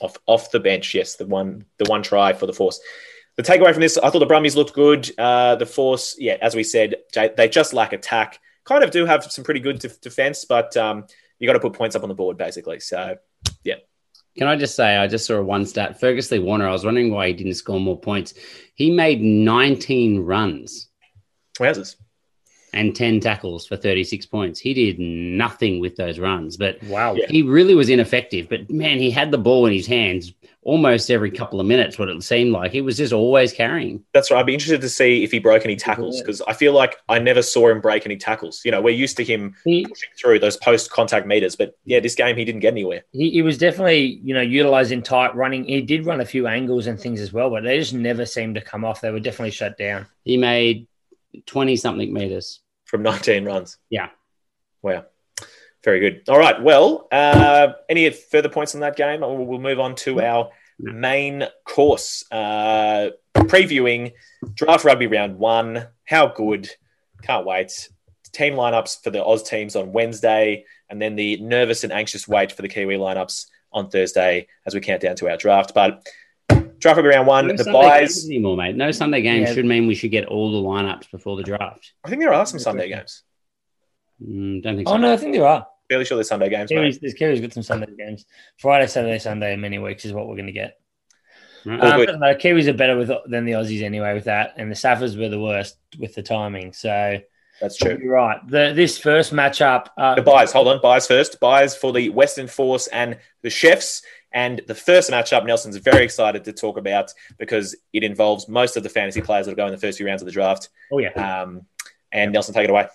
off 0.00 0.16
off 0.26 0.50
the 0.50 0.60
bench. 0.60 0.94
Yes, 0.94 1.16
the 1.16 1.26
one 1.26 1.64
the 1.78 1.88
one 1.90 2.02
try 2.02 2.32
for 2.32 2.46
the 2.46 2.52
Force. 2.52 2.80
The 3.36 3.42
takeaway 3.42 3.72
from 3.72 3.80
this, 3.80 3.96
I 3.96 4.10
thought 4.10 4.18
the 4.18 4.26
Brumbies 4.26 4.56
looked 4.56 4.74
good. 4.74 5.10
Uh, 5.18 5.56
the 5.56 5.66
Force, 5.66 6.16
yeah, 6.18 6.36
as 6.42 6.54
we 6.54 6.62
said, 6.64 6.96
they 7.14 7.30
they 7.36 7.48
just 7.48 7.72
lack 7.72 7.92
attack. 7.92 8.38
Kind 8.64 8.84
of 8.84 8.90
do 8.90 9.06
have 9.06 9.24
some 9.24 9.44
pretty 9.44 9.60
good 9.60 9.78
def- 9.78 10.00
defense, 10.00 10.44
but 10.44 10.76
um, 10.76 11.06
you 11.38 11.46
got 11.46 11.54
to 11.54 11.60
put 11.60 11.72
points 11.72 11.96
up 11.96 12.02
on 12.02 12.08
the 12.08 12.14
board 12.14 12.36
basically. 12.36 12.78
So 12.80 13.16
yeah. 13.64 13.76
Can 14.38 14.46
I 14.46 14.54
just 14.54 14.76
say, 14.76 14.96
I 14.96 15.08
just 15.08 15.26
saw 15.26 15.34
a 15.34 15.42
one 15.42 15.66
stat. 15.66 15.98
Fergus 15.98 16.30
Lee 16.30 16.38
Warner, 16.38 16.68
I 16.68 16.70
was 16.70 16.84
wondering 16.84 17.12
why 17.12 17.26
he 17.26 17.32
didn't 17.32 17.54
score 17.54 17.80
more 17.80 17.98
points. 17.98 18.32
He 18.74 18.90
made 18.90 19.20
19 19.20 20.20
runs 20.20 20.88
wowzers. 21.58 21.96
And 22.72 22.94
10 22.94 23.20
tackles 23.20 23.66
for 23.66 23.76
36 23.76 24.26
points. 24.26 24.60
He 24.60 24.74
did 24.74 24.98
nothing 24.98 25.80
with 25.80 25.96
those 25.96 26.18
runs, 26.18 26.56
but 26.56 26.82
Wow. 26.84 27.16
He 27.28 27.42
really 27.42 27.74
was 27.74 27.88
ineffective. 27.88 28.48
But 28.48 28.70
man, 28.70 28.98
he 28.98 29.10
had 29.10 29.30
the 29.30 29.38
ball 29.38 29.66
in 29.66 29.72
his 29.72 29.86
hands 29.86 30.32
almost 30.62 31.10
every 31.10 31.30
couple 31.30 31.58
of 31.60 31.66
minutes, 31.66 31.98
what 31.98 32.08
it 32.08 32.22
seemed 32.22 32.52
like. 32.52 32.70
He 32.70 32.80
was 32.80 32.96
just 32.96 33.12
always 33.12 33.52
carrying. 33.52 34.04
That's 34.12 34.30
right. 34.30 34.40
I'd 34.40 34.46
be 34.46 34.52
interested 34.52 34.80
to 34.82 34.88
see 34.88 35.24
if 35.24 35.32
he 35.32 35.38
broke 35.38 35.64
any 35.64 35.76
tackles 35.76 36.20
because 36.20 36.42
I 36.42 36.52
feel 36.52 36.72
like 36.72 36.96
I 37.08 37.18
never 37.18 37.42
saw 37.42 37.68
him 37.68 37.80
break 37.80 38.04
any 38.04 38.16
tackles. 38.16 38.60
You 38.64 38.70
know, 38.70 38.80
we're 38.82 38.94
used 38.94 39.16
to 39.18 39.24
him 39.24 39.56
He, 39.64 39.86
pushing 39.86 40.10
through 40.18 40.38
those 40.40 40.56
post 40.58 40.90
contact 40.90 41.26
meters, 41.26 41.56
but 41.56 41.76
yeah, 41.84 42.00
this 42.00 42.14
game 42.14 42.36
he 42.36 42.44
didn't 42.44 42.60
get 42.60 42.74
anywhere. 42.74 43.04
he, 43.12 43.30
he 43.30 43.42
was 43.42 43.56
definitely, 43.56 44.20
you 44.22 44.34
know, 44.34 44.40
utilizing 44.42 45.02
tight 45.02 45.34
running. 45.34 45.64
He 45.64 45.80
did 45.80 46.04
run 46.04 46.20
a 46.20 46.26
few 46.26 46.46
angles 46.46 46.86
and 46.86 47.00
things 47.00 47.20
as 47.20 47.32
well, 47.32 47.50
but 47.50 47.62
they 47.62 47.78
just 47.78 47.94
never 47.94 48.26
seemed 48.26 48.54
to 48.56 48.60
come 48.60 48.84
off. 48.84 49.00
They 49.00 49.10
were 49.10 49.20
definitely 49.20 49.52
shut 49.52 49.78
down. 49.78 50.06
He 50.24 50.36
made 50.36 50.86
20 51.46 51.76
something 51.76 52.12
meters. 52.12 52.60
from 52.84 53.02
19 53.02 53.44
runs. 53.44 53.76
Yeah. 53.88 54.08
Wow. 54.82 55.04
Very 55.84 56.00
good. 56.00 56.22
All 56.28 56.38
right. 56.38 56.60
Well, 56.60 57.06
uh, 57.12 57.68
any 57.88 58.10
further 58.10 58.48
points 58.48 58.74
on 58.74 58.80
that 58.80 58.96
game? 58.96 59.22
Or 59.22 59.46
we'll 59.46 59.60
move 59.60 59.80
on 59.80 59.94
to 59.96 60.20
our 60.20 60.50
main 60.78 61.44
course, 61.64 62.24
uh, 62.30 63.10
previewing 63.34 64.12
draft 64.54 64.84
rugby 64.84 65.06
round 65.06 65.38
one. 65.38 65.86
How 66.04 66.26
good. 66.26 66.68
Can't 67.22 67.46
wait. 67.46 67.88
team 68.32 68.54
lineups 68.54 69.02
for 69.02 69.10
the 69.10 69.24
Oz 69.24 69.42
teams 69.42 69.76
on 69.76 69.92
Wednesday, 69.92 70.64
and 70.88 71.00
then 71.00 71.16
the 71.16 71.40
nervous 71.40 71.84
and 71.84 71.92
anxious 71.92 72.28
wait 72.28 72.52
for 72.52 72.62
the 72.62 72.68
Kiwi 72.68 72.96
lineups 72.96 73.46
on 73.72 73.88
Thursday 73.90 74.46
as 74.66 74.74
we 74.74 74.80
count 74.80 75.02
down 75.02 75.16
to 75.16 75.28
our 75.28 75.36
draft. 75.36 75.74
But 75.74 76.06
draft 76.80 76.96
will 76.96 77.04
round 77.08 77.26
one. 77.26 77.46
No 77.48 77.56
the 77.56 77.64
Sunday 77.64 77.80
buys. 77.80 78.00
games 78.00 78.26
anymore, 78.26 78.56
mate. 78.56 78.74
No 78.76 78.90
Sunday 78.90 79.22
games 79.22 79.48
Yeah. 79.48 79.54
should 79.54 79.66
mean 79.66 79.86
we 79.86 79.94
should 79.94 80.10
get 80.10 80.26
all 80.26 80.50
the 80.50 80.66
lineups 80.68 81.10
before 81.10 81.36
the 81.36 81.42
draft. 81.42 81.92
I 82.04 82.08
think 82.08 82.20
there 82.20 82.32
are 82.32 82.46
some 82.46 82.58
Sunday 82.58 82.88
games. 82.88 83.22
Mm, 84.22 84.62
don't 84.62 84.76
think 84.76 84.88
so. 84.88 84.94
Oh 84.94 84.96
no, 84.96 85.12
I 85.12 85.16
think 85.16 85.34
there 85.34 85.46
are. 85.46 85.66
Fairly 85.88 86.04
sure 86.04 86.16
there's 86.16 86.28
Sunday 86.28 86.48
games, 86.48 86.70
mate. 86.70 86.76
Kiwis, 86.78 87.00
there's 87.00 87.14
Kiwis 87.14 87.40
got 87.42 87.52
some 87.52 87.62
Sunday 87.62 87.88
games. 87.98 88.24
Friday, 88.58 88.86
Saturday, 88.86 89.18
Sunday 89.18 89.54
in 89.54 89.60
many 89.60 89.78
weeks 89.78 90.04
is 90.04 90.12
what 90.12 90.28
we're 90.28 90.36
going 90.36 90.46
to 90.46 90.52
get. 90.52 90.76
Right. 91.64 91.80
Um, 91.80 91.96
good. 92.00 92.06
doesn't. 92.06 92.22
Kiwis 92.22 92.68
are 92.68 92.72
better 92.74 92.96
with 92.96 93.10
than 93.26 93.44
the 93.44 93.52
Aussies 93.52 93.82
anyway 93.82 94.14
with 94.14 94.24
that, 94.24 94.54
and 94.56 94.70
the 94.70 94.74
Saffers 94.76 95.18
were 95.18 95.28
the 95.28 95.40
worst 95.40 95.76
with 95.98 96.14
the 96.14 96.22
timing. 96.22 96.72
So 96.72 97.18
That's 97.60 97.76
true. 97.76 97.98
you're 98.00 98.14
right. 98.14 98.38
The, 98.48 98.72
this 98.74 98.98
first 98.98 99.32
matchup, 99.34 99.88
uh, 99.98 100.14
The 100.14 100.22
buys, 100.22 100.52
hold 100.52 100.68
on, 100.68 100.80
buys 100.80 101.06
first. 101.06 101.40
Buys 101.40 101.74
for 101.76 101.92
the 101.92 102.08
Western 102.10 102.46
Force 102.46 102.86
and 102.86 103.18
the 103.42 103.50
Chefs. 103.50 104.02
And 104.32 104.60
the 104.68 104.74
first 104.74 105.10
matchup, 105.10 105.44
Nelson's 105.44 105.76
very 105.78 106.04
excited 106.04 106.44
to 106.44 106.52
talk 106.52 106.76
about 106.78 107.12
because 107.38 107.74
it 107.92 108.04
involves 108.04 108.48
most 108.48 108.76
of 108.76 108.82
the 108.82 108.88
fantasy 108.88 109.20
players 109.20 109.46
that 109.46 109.52
will 109.52 109.56
go 109.56 109.66
in 109.66 109.72
the 109.72 109.78
first 109.78 109.98
few 109.98 110.06
rounds 110.06 110.22
of 110.22 110.26
the 110.26 110.32
draft. 110.32 110.68
oh 110.92 110.98
yeah, 110.98 111.10
Um, 111.42 111.62
and 112.12 112.32
Nelson, 112.32 112.54
take 112.54 112.64
it 112.64 112.70
away. 112.70 112.86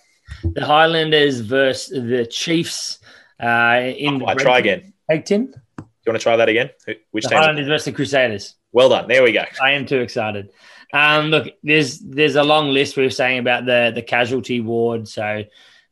the 0.44 0.66
Highlanders 0.66 1.42
versus 1.42 1.90
the 2.10 2.26
Chiefs. 2.26 3.00
Uh, 3.42 3.92
in 3.98 4.20
the 4.20 4.26
I 4.28 4.34
try 4.36 4.60
again. 4.60 4.94
Hey 5.10 5.22
Tim, 5.22 5.48
Do 5.48 5.54
you 5.78 5.86
want 6.08 6.20
to 6.20 6.24
try 6.24 6.36
that 6.38 6.48
again? 6.50 6.70
Who- 6.86 6.94
Which 7.12 7.26
the 7.26 7.32
team? 7.32 7.40
Highlanders 7.40 7.68
versus 7.68 7.86
the 7.86 7.92
Crusaders. 7.92 8.56
Well 8.72 8.90
done. 8.90 9.08
There 9.08 9.24
we 9.24 9.32
go. 9.34 9.44
I 9.62 9.72
am 9.72 9.86
too 9.86 10.00
excited. 10.00 10.50
Um, 10.94 11.28
look, 11.28 11.48
there's 11.64 12.00
there's 12.00 12.36
a 12.38 12.44
long 12.44 12.70
list 12.72 12.96
we 12.96 13.04
were 13.04 13.10
saying 13.10 13.40
about 13.40 13.66
the 13.66 13.92
the 13.94 14.02
casualty 14.02 14.62
ward. 14.62 15.08
So 15.08 15.44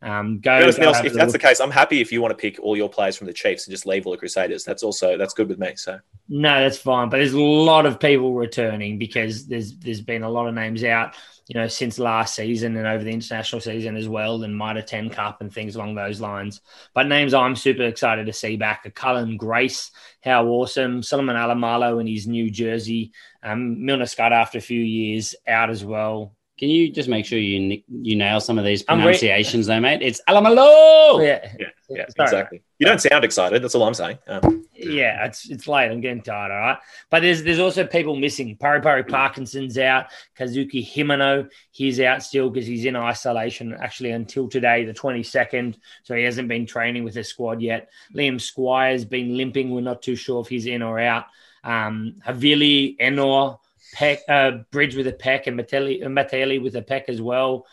um, 0.04 0.40
go. 0.40 0.60
To 0.60 0.80
be 0.80 0.86
honest, 0.86 1.02
go 1.02 1.08
if 1.08 1.14
that's 1.14 1.32
the 1.32 1.40
case, 1.40 1.62
I'm 1.62 1.72
happy 1.72 2.02
if 2.02 2.12
you 2.12 2.22
want 2.22 2.32
to 2.32 2.38
pick 2.38 2.60
all 2.60 2.76
your 2.76 2.90
players 2.90 3.16
from 3.16 3.28
the 3.28 3.34
Chiefs 3.34 3.66
and 3.66 3.72
just 3.72 3.86
leave 3.86 4.06
all 4.06 4.12
the 4.12 4.18
Crusaders. 4.18 4.66
That's 4.66 4.84
also 4.84 5.18
that's 5.18 5.34
good 5.34 5.48
with 5.48 5.60
me. 5.60 5.74
So 5.76 5.98
No, 6.28 6.60
that's 6.60 6.78
fine. 6.78 7.10
But 7.10 7.18
there's 7.18 7.34
a 7.34 7.40
lot 7.40 7.86
of 7.86 8.00
people 8.00 8.34
returning 8.34 8.98
because 8.98 9.48
there's 9.48 9.78
there's 9.78 10.02
been 10.02 10.24
a 10.24 10.30
lot 10.30 10.48
of 10.48 10.56
names 10.56 10.84
out, 10.84 11.16
you 11.48 11.56
know, 11.56 11.70
since 11.70 12.00
last 12.00 12.36
season 12.36 12.76
and 12.76 12.86
over 12.86 13.02
the 13.02 13.12
international 13.12 13.62
season 13.62 13.96
as 13.96 14.10
well, 14.10 14.44
and 14.44 14.58
Mitre 14.58 14.82
10 14.82 15.10
Cup 15.10 15.40
and 15.40 15.54
things 15.54 15.78
along 15.78 15.96
those 15.96 16.20
lines. 16.20 16.60
But 16.94 17.08
names 17.08 17.34
I'm 17.34 17.56
super 17.56 17.84
excited 17.84 18.26
to 18.26 18.34
see 18.34 18.58
back 18.58 18.86
are 18.86 18.92
Cullen 18.92 19.38
Grace, 19.38 19.90
how 20.22 20.48
awesome, 20.48 21.02
Solomon 21.02 21.38
Alaimalo 21.38 22.02
in 22.02 22.08
his 22.08 22.28
new 22.28 22.52
jersey, 22.52 23.14
um, 23.42 23.86
Milner-Skudder 23.86 24.34
after 24.34 24.58
a 24.58 24.62
few 24.62 24.82
years 24.82 25.34
out 25.48 25.70
as 25.70 25.86
well. 25.86 26.36
Can 26.58 26.70
you 26.70 26.92
just 26.92 27.10
make 27.10 27.26
sure 27.26 27.40
you 27.40 27.82
you 27.90 28.16
nail 28.16 28.40
some 28.40 28.60
of 28.60 28.66
these 28.66 28.84
I'm 28.88 29.00
re- 29.00 29.06
pronunciations, 29.06 29.66
though, 29.68 29.80
mate? 29.80 30.02
It's 30.04 30.22
Alaimalo. 30.30 31.26
yeah, 31.26 31.52
yeah, 31.60 31.68
yeah, 31.90 32.06
Sorry. 32.16 32.28
exactly. 32.28 32.62
You 32.78 32.86
don't 32.86 33.02
sound 33.02 33.26
excited. 33.26 33.64
That's 33.64 33.74
all 33.74 33.84
I'm 33.84 33.94
saying. 33.96 34.20
Um, 34.28 34.64
Yeah, 34.76 35.26
it's 35.26 35.50
it's 35.50 35.68
late. 35.68 35.90
I'm 35.90 36.00
getting 36.00 36.22
tired. 36.22 36.52
All 36.52 36.60
right, 36.60 36.78
but 37.10 37.22
there's 37.22 37.42
there's 37.44 37.60
also 37.60 37.86
people 37.88 38.16
missing. 38.16 38.56
Pari 38.58 38.82
Pari 38.82 39.04
Parkinson's 39.04 39.80
out. 39.80 40.06
Kazuki 40.38 40.86
Himeno, 40.88 41.50
he's 41.72 42.00
out 42.00 42.22
still 42.22 42.52
because 42.52 42.68
he's 42.68 42.86
in 42.86 42.96
isolation 42.96 43.74
actually 43.74 44.12
until 44.12 44.48
today, 44.48 44.86
the 44.86 44.94
22nd. 44.94 45.76
So 46.04 46.16
he 46.16 46.24
hasn't 46.24 46.50
been 46.50 46.68
training 46.68 47.04
with 47.04 47.16
the 47.16 47.24
squad 47.24 47.62
yet. 47.62 47.90
Liam 48.16 48.40
Squire's 48.40 49.06
been 49.06 49.38
limping. 49.38 49.72
We're 49.72 49.82
not 49.82 50.04
too 50.04 50.16
sure 50.16 50.42
if 50.42 50.50
he's 50.50 50.68
in 50.68 50.84
or 50.84 51.00
out. 51.00 51.26
Um, 51.64 52.16
Havili, 52.28 52.98
Ennor, 53.00 53.58
Peck, 53.94 54.20
uh, 54.28 54.52
Bridge 54.72 54.96
with 54.96 55.08
a 55.08 55.14
Peck, 55.14 55.48
and 55.48 55.58
Mateli, 55.58 56.02
Mateli 56.04 56.62
with 56.62 56.76
a 56.76 56.82
Peck 56.82 57.06
as 57.08 57.22
well. 57.22 57.66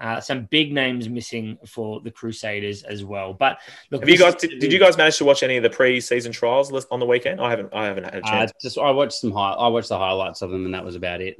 Uh, 0.00 0.20
some 0.20 0.44
big 0.44 0.72
names 0.72 1.08
missing 1.08 1.58
for 1.66 2.00
the 2.00 2.10
Crusaders 2.10 2.84
as 2.84 3.04
well. 3.04 3.32
But 3.32 3.58
look, 3.90 4.02
have 4.02 4.08
you 4.08 4.16
guys 4.18 4.36
did, 4.36 4.60
did 4.60 4.72
you 4.72 4.78
guys 4.78 4.96
manage 4.96 5.16
to 5.18 5.24
watch 5.24 5.42
any 5.42 5.56
of 5.56 5.64
the 5.64 5.70
pre-season 5.70 6.30
trials 6.30 6.70
list 6.70 6.86
on 6.92 7.00
the 7.00 7.06
weekend? 7.06 7.40
I 7.40 7.50
haven't. 7.50 7.70
I 7.74 7.86
haven't 7.86 8.04
had 8.04 8.14
a 8.14 8.18
Uh, 8.24 8.30
chance. 8.30 8.52
just 8.62 8.78
I 8.78 8.90
watched 8.92 9.14
some 9.14 9.32
high, 9.32 9.52
I 9.52 9.66
watched 9.68 9.88
the 9.88 9.98
highlights 9.98 10.40
of 10.42 10.50
them, 10.50 10.64
and 10.66 10.74
that 10.74 10.84
was 10.84 10.94
about 10.94 11.20
it. 11.20 11.36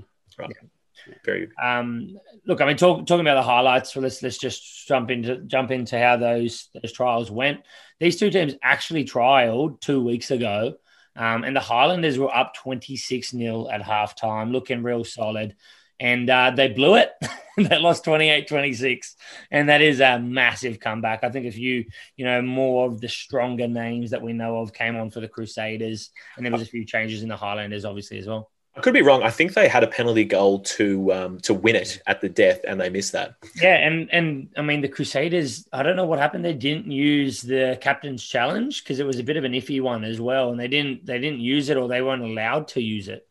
Very 1.24 1.46
good. 1.46 1.52
Um, 1.62 2.18
look, 2.46 2.60
I 2.60 2.66
mean, 2.66 2.76
talk, 2.76 3.06
talking 3.06 3.20
about 3.20 3.36
the 3.36 3.42
highlights. 3.42 3.94
So 3.94 4.00
let's 4.00 4.22
let's 4.22 4.38
just 4.38 4.86
jump 4.88 5.10
into 5.10 5.36
jump 5.42 5.70
into 5.70 5.98
how 5.98 6.16
those 6.16 6.68
those 6.74 6.92
trials 6.92 7.30
went. 7.30 7.60
These 8.00 8.16
two 8.18 8.30
teams 8.30 8.54
actually 8.62 9.04
trialed 9.04 9.80
two 9.80 10.02
weeks 10.02 10.30
ago, 10.30 10.74
um, 11.18 11.44
and 11.44 11.54
the 11.54 11.60
Highlanders 11.60 12.18
were 12.18 12.34
up 12.34 12.54
twenty 12.54 12.96
six 12.96 13.32
0 13.32 13.68
at 13.68 13.82
halftime, 13.82 14.52
looking 14.52 14.82
real 14.82 15.04
solid, 15.04 15.56
and 16.00 16.30
uh, 16.30 16.52
they 16.54 16.68
blew 16.68 16.94
it. 16.94 17.10
they 17.56 17.78
lost 17.78 18.04
28-26, 18.04 19.16
and 19.50 19.68
that 19.68 19.82
is 19.82 19.98
a 19.98 20.20
massive 20.20 20.78
comeback. 20.78 21.24
I 21.24 21.30
think 21.30 21.44
if 21.44 21.58
you 21.58 21.86
you 22.16 22.24
know 22.24 22.40
more 22.40 22.86
of 22.86 23.00
the 23.00 23.08
stronger 23.08 23.66
names 23.66 24.10
that 24.12 24.22
we 24.22 24.32
know 24.32 24.58
of 24.58 24.72
came 24.72 24.96
on 24.96 25.10
for 25.10 25.20
the 25.20 25.28
Crusaders, 25.28 26.10
and 26.36 26.46
there 26.46 26.52
was 26.52 26.62
a 26.62 26.66
few 26.66 26.84
changes 26.84 27.22
in 27.22 27.28
the 27.28 27.36
Highlanders, 27.36 27.84
obviously 27.84 28.18
as 28.18 28.26
well. 28.28 28.50
I 28.78 28.80
could 28.80 28.94
be 28.94 29.02
wrong. 29.02 29.24
I 29.24 29.30
think 29.30 29.54
they 29.54 29.66
had 29.66 29.82
a 29.82 29.88
penalty 29.88 30.24
goal 30.24 30.60
to 30.60 31.12
um, 31.12 31.40
to 31.40 31.52
win 31.52 31.74
it 31.74 32.00
at 32.06 32.20
the 32.20 32.28
death, 32.28 32.60
and 32.66 32.80
they 32.80 32.88
missed 32.88 33.10
that. 33.10 33.34
Yeah, 33.60 33.74
and 33.74 34.08
and 34.12 34.48
I 34.56 34.62
mean 34.62 34.82
the 34.82 34.88
Crusaders. 34.88 35.68
I 35.72 35.82
don't 35.82 35.96
know 35.96 36.06
what 36.06 36.20
happened. 36.20 36.44
They 36.44 36.54
didn't 36.54 36.90
use 36.90 37.42
the 37.42 37.76
captain's 37.80 38.22
challenge 38.22 38.84
because 38.84 39.00
it 39.00 39.06
was 39.06 39.18
a 39.18 39.24
bit 39.24 39.36
of 39.36 39.42
an 39.42 39.52
iffy 39.52 39.82
one 39.82 40.04
as 40.04 40.20
well, 40.20 40.50
and 40.50 40.60
they 40.60 40.68
didn't 40.68 41.04
they 41.04 41.18
didn't 41.18 41.40
use 41.40 41.70
it 41.70 41.76
or 41.76 41.88
they 41.88 42.02
weren't 42.02 42.22
allowed 42.22 42.68
to 42.68 42.80
use 42.80 43.08
it. 43.08 43.27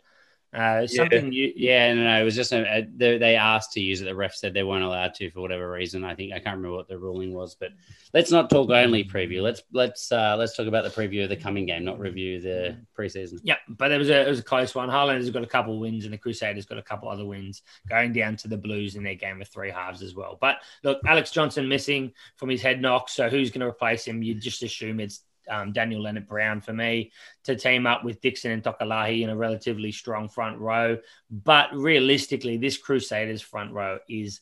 Uh, 0.53 0.87
something 0.87 1.31
you, 1.33 1.51
Yeah, 1.55 1.93
no, 1.93 2.03
no, 2.03 2.21
it 2.21 2.23
was 2.23 2.35
just 2.35 2.53
a, 2.53 2.77
a, 2.77 2.87
they, 2.95 3.17
they 3.17 3.35
asked 3.35 3.73
to 3.73 3.81
use 3.81 4.01
it. 4.01 4.05
The 4.05 4.15
ref 4.15 4.33
said 4.33 4.53
they 4.53 4.63
weren't 4.63 4.83
allowed 4.83 5.13
to 5.15 5.29
for 5.29 5.41
whatever 5.41 5.69
reason. 5.69 6.05
I 6.05 6.15
think 6.15 6.31
I 6.31 6.39
can't 6.39 6.57
remember 6.57 6.77
what 6.77 6.87
the 6.87 6.97
ruling 6.97 7.33
was, 7.33 7.55
but 7.55 7.71
let's 8.13 8.31
not 8.31 8.49
talk 8.49 8.69
only 8.69 9.03
preview. 9.03 9.41
Let's 9.41 9.61
let's 9.73 10.09
uh, 10.11 10.35
let's 10.37 10.55
talk 10.55 10.67
about 10.67 10.85
the 10.85 10.89
preview 10.89 11.23
of 11.23 11.29
the 11.29 11.35
coming 11.35 11.65
game, 11.65 11.83
not 11.83 11.99
review 11.99 12.39
the 12.39 12.77
preseason. 12.97 13.39
Yeah, 13.43 13.57
but 13.67 13.91
it 13.91 13.97
was 13.97 14.09
a 14.09 14.25
it 14.25 14.29
was 14.29 14.39
a 14.39 14.43
close 14.43 14.73
one. 14.73 14.87
Highlanders 14.87 15.29
got 15.29 15.43
a 15.43 15.47
couple 15.47 15.79
wins, 15.79 16.05
and 16.05 16.13
the 16.13 16.17
Crusaders 16.17 16.65
got 16.65 16.77
a 16.77 16.83
couple 16.83 17.09
other 17.09 17.25
wins, 17.25 17.61
going 17.89 18.13
down 18.13 18.37
to 18.37 18.47
the 18.47 18.57
Blues 18.57 18.95
in 18.95 19.03
their 19.03 19.15
game 19.15 19.41
of 19.41 19.49
three 19.49 19.69
halves 19.69 20.01
as 20.01 20.15
well. 20.15 20.37
But 20.39 20.57
look, 20.83 21.01
Alex 21.05 21.29
Johnson 21.31 21.67
missing 21.67 22.13
from 22.37 22.49
his 22.49 22.61
head 22.61 22.81
knock, 22.81 23.09
so 23.09 23.27
who's 23.27 23.51
going 23.51 23.61
to 23.61 23.67
replace 23.67 24.05
him? 24.05 24.23
You 24.23 24.33
just 24.35 24.63
assume 24.63 25.01
it's 25.01 25.23
um, 25.49 25.71
Daniel 25.71 26.01
Lienert-Brown 26.03 26.61
for 26.61 26.73
me 26.73 27.11
to 27.45 27.55
team 27.55 27.85
up 27.87 28.03
with 28.03 28.21
Dixon 28.21 28.51
and 28.51 28.63
Tokolahi 28.63 29.21
in 29.21 29.29
a 29.29 29.35
relatively 29.35 29.91
strong 29.91 30.29
front 30.29 30.59
row. 30.59 30.97
But 31.29 31.73
realistically, 31.73 32.57
this 32.57 32.77
Crusaders 32.77 33.41
front 33.41 33.71
row 33.71 33.99
is 34.09 34.41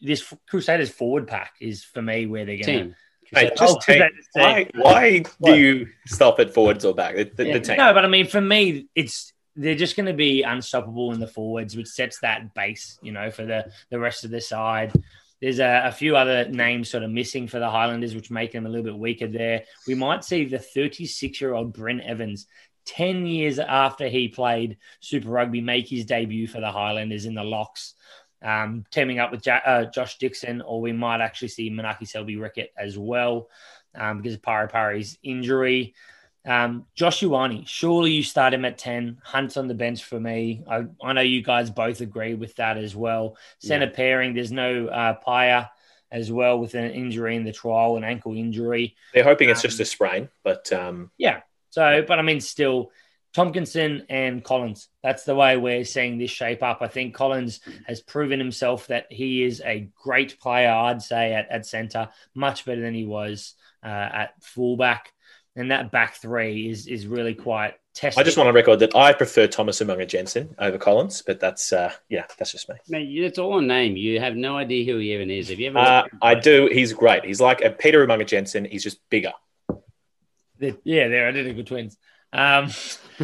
this 0.00 0.32
Crusaders 0.48 0.90
forward 0.90 1.26
pack 1.26 1.54
is 1.60 1.84
for 1.84 2.02
me 2.02 2.26
where 2.26 2.44
they're 2.44 2.56
going 2.58 2.66
to. 2.66 2.84
Team. 2.84 2.94
Mate, 3.32 3.52
Oh, 3.58 3.76
take, 3.80 4.02
why 4.34 4.68
why 4.74 5.22
What? 5.38 5.54
do 5.54 5.58
you 5.58 5.88
stop 6.06 6.38
at 6.38 6.54
forwards 6.54 6.84
or 6.84 6.94
back? 6.94 7.16
The, 7.16 7.24
the, 7.24 7.46
Yeah. 7.46 7.52
the 7.54 7.60
team. 7.60 7.76
No, 7.76 7.92
but 7.92 8.04
I 8.04 8.08
mean, 8.08 8.26
for 8.26 8.40
me, 8.40 8.86
it's 8.94 9.32
they're 9.56 9.74
just 9.74 9.96
going 9.96 10.06
to 10.06 10.12
be 10.12 10.42
unstoppable 10.42 11.12
in 11.12 11.18
the 11.18 11.26
forwards, 11.26 11.76
which 11.76 11.88
sets 11.88 12.20
that 12.20 12.54
base, 12.54 12.98
you 13.02 13.10
know, 13.10 13.30
for 13.30 13.44
the 13.44 13.72
the 13.90 13.98
rest 13.98 14.24
of 14.24 14.30
the 14.30 14.40
side. 14.40 14.92
There's 15.40 15.58
a, 15.58 15.82
a 15.86 15.92
few 15.92 16.16
other 16.16 16.48
names 16.48 16.90
sort 16.90 17.02
of 17.02 17.10
missing 17.10 17.46
for 17.46 17.58
the 17.58 17.70
Highlanders, 17.70 18.14
which 18.14 18.30
make 18.30 18.52
them 18.52 18.66
a 18.66 18.68
little 18.68 18.84
bit 18.84 18.98
weaker 18.98 19.26
there. 19.26 19.64
We 19.86 19.94
might 19.94 20.24
see 20.24 20.44
the 20.44 20.58
36 20.58 21.40
year 21.40 21.54
old 21.54 21.72
Bryn 21.72 22.00
Evans, 22.00 22.46
10 22.86 23.26
years 23.26 23.58
after 23.58 24.08
he 24.08 24.28
played 24.28 24.78
Super 25.00 25.28
Rugby, 25.28 25.60
make 25.60 25.88
his 25.88 26.06
debut 26.06 26.46
for 26.46 26.60
the 26.60 26.70
Highlanders 26.70 27.26
in 27.26 27.34
the 27.34 27.44
locks, 27.44 27.94
um, 28.42 28.84
teaming 28.90 29.18
up 29.18 29.30
with 29.30 29.44
ja- 29.44 29.60
uh, 29.64 29.84
Josh 29.86 30.18
Dickson, 30.18 30.62
or 30.62 30.80
we 30.80 30.92
might 30.92 31.20
actually 31.20 31.48
see 31.48 31.70
Manaaki 31.70 32.06
Selby-Rickit 32.06 32.68
as 32.78 32.96
well 32.96 33.48
um, 33.94 34.18
because 34.18 34.34
of 34.34 34.42
Pari 34.42 34.68
Pari's 34.68 35.18
injury. 35.22 35.94
Um, 36.46 36.86
Josh 36.94 37.20
Ioane, 37.20 37.66
surely 37.66 38.12
you 38.12 38.22
start 38.22 38.54
him 38.54 38.64
at 38.64 38.78
10. 38.78 39.18
Hunt's 39.22 39.56
on 39.56 39.66
the 39.66 39.74
bench 39.74 40.04
for 40.04 40.20
me. 40.20 40.62
I, 40.68 40.84
I 41.02 41.12
know 41.12 41.20
you 41.20 41.42
guys 41.42 41.70
both 41.70 42.00
agree 42.00 42.34
with 42.34 42.54
that 42.56 42.78
as 42.78 42.94
well. 42.94 43.36
Center 43.58 43.90
pairing, 43.90 44.34
there's 44.34 44.52
no 44.52 44.86
uh, 44.86 45.64
as 46.12 46.30
well 46.30 46.58
with 46.58 46.74
an 46.74 46.90
injury 46.92 47.34
in 47.34 47.44
the 47.44 47.52
trial, 47.52 47.96
an 47.96 48.04
ankle 48.04 48.36
injury. 48.36 48.94
They're 49.12 49.24
hoping 49.24 49.50
it's 49.50 49.62
just 49.62 49.80
a 49.80 49.84
sprain, 49.84 50.28
but 50.44 50.72
um, 50.72 51.10
Yeah. 51.18 51.40
So, 51.70 52.04
but 52.06 52.18
I 52.18 52.22
mean, 52.22 52.40
still, 52.40 52.92
Tomkinson 53.34 54.06
and 54.08 54.42
Collins. 54.42 54.88
That's 55.02 55.24
the 55.24 55.34
way 55.34 55.58
we're 55.58 55.84
seeing 55.84 56.16
this 56.16 56.30
shape 56.30 56.62
up. 56.62 56.78
I 56.80 56.88
think 56.88 57.14
Collins 57.14 57.60
has 57.86 58.00
proven 58.00 58.38
himself 58.38 58.86
that 58.86 59.06
he 59.10 59.42
is 59.42 59.60
a 59.62 59.90
great 60.02 60.40
player, 60.40 60.70
I'd 60.70 61.02
say, 61.02 61.34
at, 61.34 61.50
at 61.50 61.66
center, 61.66 62.08
much 62.34 62.64
better 62.64 62.80
than 62.80 62.94
he 62.94 63.04
was 63.04 63.54
uh, 63.82 63.88
at 63.88 64.42
fullback. 64.42 65.12
And 65.56 65.70
that 65.70 65.90
back 65.90 66.16
three 66.16 66.68
is 66.68 66.86
is 66.86 67.06
really 67.06 67.34
quite 67.34 67.74
tested. 67.94 68.20
I 68.20 68.24
just 68.24 68.36
want 68.36 68.48
to 68.48 68.52
record 68.52 68.78
that 68.80 68.94
I 68.94 69.14
prefer 69.14 69.46
Thomas 69.46 69.80
Umaga-Jensen 69.80 70.54
over 70.58 70.76
Collins, 70.76 71.22
but 71.26 71.40
that's 71.40 71.72
uh, 71.72 71.92
yeah, 72.10 72.26
that's 72.38 72.52
just 72.52 72.68
me. 72.68 72.74
Mate, 72.88 73.08
it's 73.24 73.38
all 73.38 73.58
a 73.58 73.62
name. 73.62 73.96
You 73.96 74.20
have 74.20 74.36
no 74.36 74.58
idea 74.58 74.84
who 74.84 74.98
he 74.98 75.14
even 75.14 75.30
is. 75.30 75.48
Have 75.48 75.58
you 75.58 75.68
ever? 75.68 75.78
Uh, 75.78 76.04
I 76.20 76.34
do. 76.34 76.68
He's 76.70 76.92
great. 76.92 77.24
He's 77.24 77.40
like 77.40 77.62
a 77.62 77.70
Peter 77.70 78.06
Umaga-Jensen. 78.06 78.66
He's 78.66 78.82
just 78.82 78.98
bigger. 79.08 79.32
They're- 80.58 80.76
yeah, 80.84 81.08
they're 81.08 81.28
identical 81.28 81.64
twins. 81.64 81.96
Um, 82.32 82.70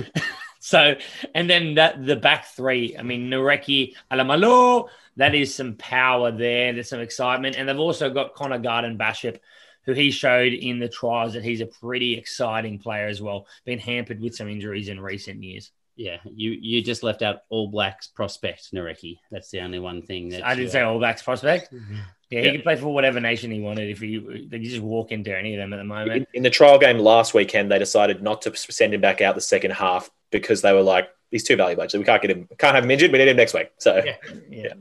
so, 0.60 0.94
and 1.34 1.48
then 1.50 1.74
that 1.74 2.04
the 2.04 2.16
back 2.16 2.46
three. 2.46 2.96
I 2.98 3.02
mean, 3.02 3.28
Nareki, 3.30 3.94
Alaimalo. 4.10 4.88
That 5.16 5.34
is 5.34 5.54
some 5.54 5.74
power 5.74 6.30
there. 6.30 6.72
There's 6.72 6.88
some 6.88 7.00
excitement, 7.00 7.56
and 7.56 7.68
they've 7.68 7.78
also 7.78 8.08
got 8.08 8.34
Connor 8.34 8.58
Garden-Bachop, 8.58 9.38
who 9.84 9.92
he 9.92 10.10
showed 10.10 10.52
in 10.52 10.78
the 10.78 10.88
trials 10.88 11.34
that 11.34 11.44
he's 11.44 11.60
a 11.60 11.66
pretty 11.66 12.16
exciting 12.16 12.78
player 12.78 13.06
as 13.06 13.20
well. 13.20 13.46
Been 13.64 13.78
hampered 13.78 14.20
with 14.20 14.34
some 14.34 14.48
injuries 14.48 14.88
in 14.88 15.00
recent 15.00 15.42
years. 15.42 15.70
Yeah, 15.94 16.18
you 16.24 16.52
you 16.52 16.82
just 16.82 17.02
left 17.02 17.20
out 17.20 17.42
All 17.50 17.68
Blacks 17.68 18.06
prospect 18.06 18.72
Nareki. 18.72 19.18
That's 19.30 19.50
the 19.50 19.60
only 19.60 19.78
one 19.78 20.02
thing 20.02 20.30
that 20.30 20.44
I 20.44 20.54
didn't 20.54 20.70
say 20.70 20.80
All 20.80 20.98
Blacks 20.98 21.22
prospect. 21.22 21.72
Mm-hmm. 21.72 21.96
Yeah, 22.30 22.40
he 22.40 22.52
could 22.52 22.62
play 22.62 22.76
for 22.76 22.94
whatever 22.94 23.20
nation 23.20 23.50
he 23.50 23.60
wanted 23.60 23.90
if 23.90 24.00
he 24.00 24.16
they 24.18 24.58
could 24.58 24.62
just 24.62 24.80
walk 24.80 25.12
into 25.12 25.36
any 25.36 25.54
of 25.54 25.58
them 25.58 25.74
at 25.74 25.76
the 25.76 25.84
moment. 25.84 26.12
In, 26.12 26.26
in 26.32 26.42
the 26.42 26.50
trial 26.50 26.78
game 26.78 26.98
last 26.98 27.34
weekend, 27.34 27.70
they 27.70 27.78
decided 27.78 28.22
not 28.22 28.40
to 28.42 28.56
send 28.56 28.94
him 28.94 29.02
back 29.02 29.20
out 29.20 29.34
the 29.34 29.42
second 29.42 29.72
half 29.72 30.10
because 30.30 30.62
they 30.62 30.72
were 30.72 30.82
like, 30.82 31.10
he's 31.30 31.44
too 31.44 31.56
valuable. 31.56 31.82
Actually, 31.82 32.00
we 32.00 32.06
can't 32.06 32.22
get 32.22 32.30
him, 32.30 32.48
can't 32.56 32.74
have 32.74 32.84
him 32.84 32.90
injured. 32.90 33.12
We 33.12 33.18
need 33.18 33.28
him 33.28 33.36
next 33.36 33.52
week. 33.52 33.70
So 33.76 34.02
Yeah, 34.02 34.16
yeah. 34.48 34.72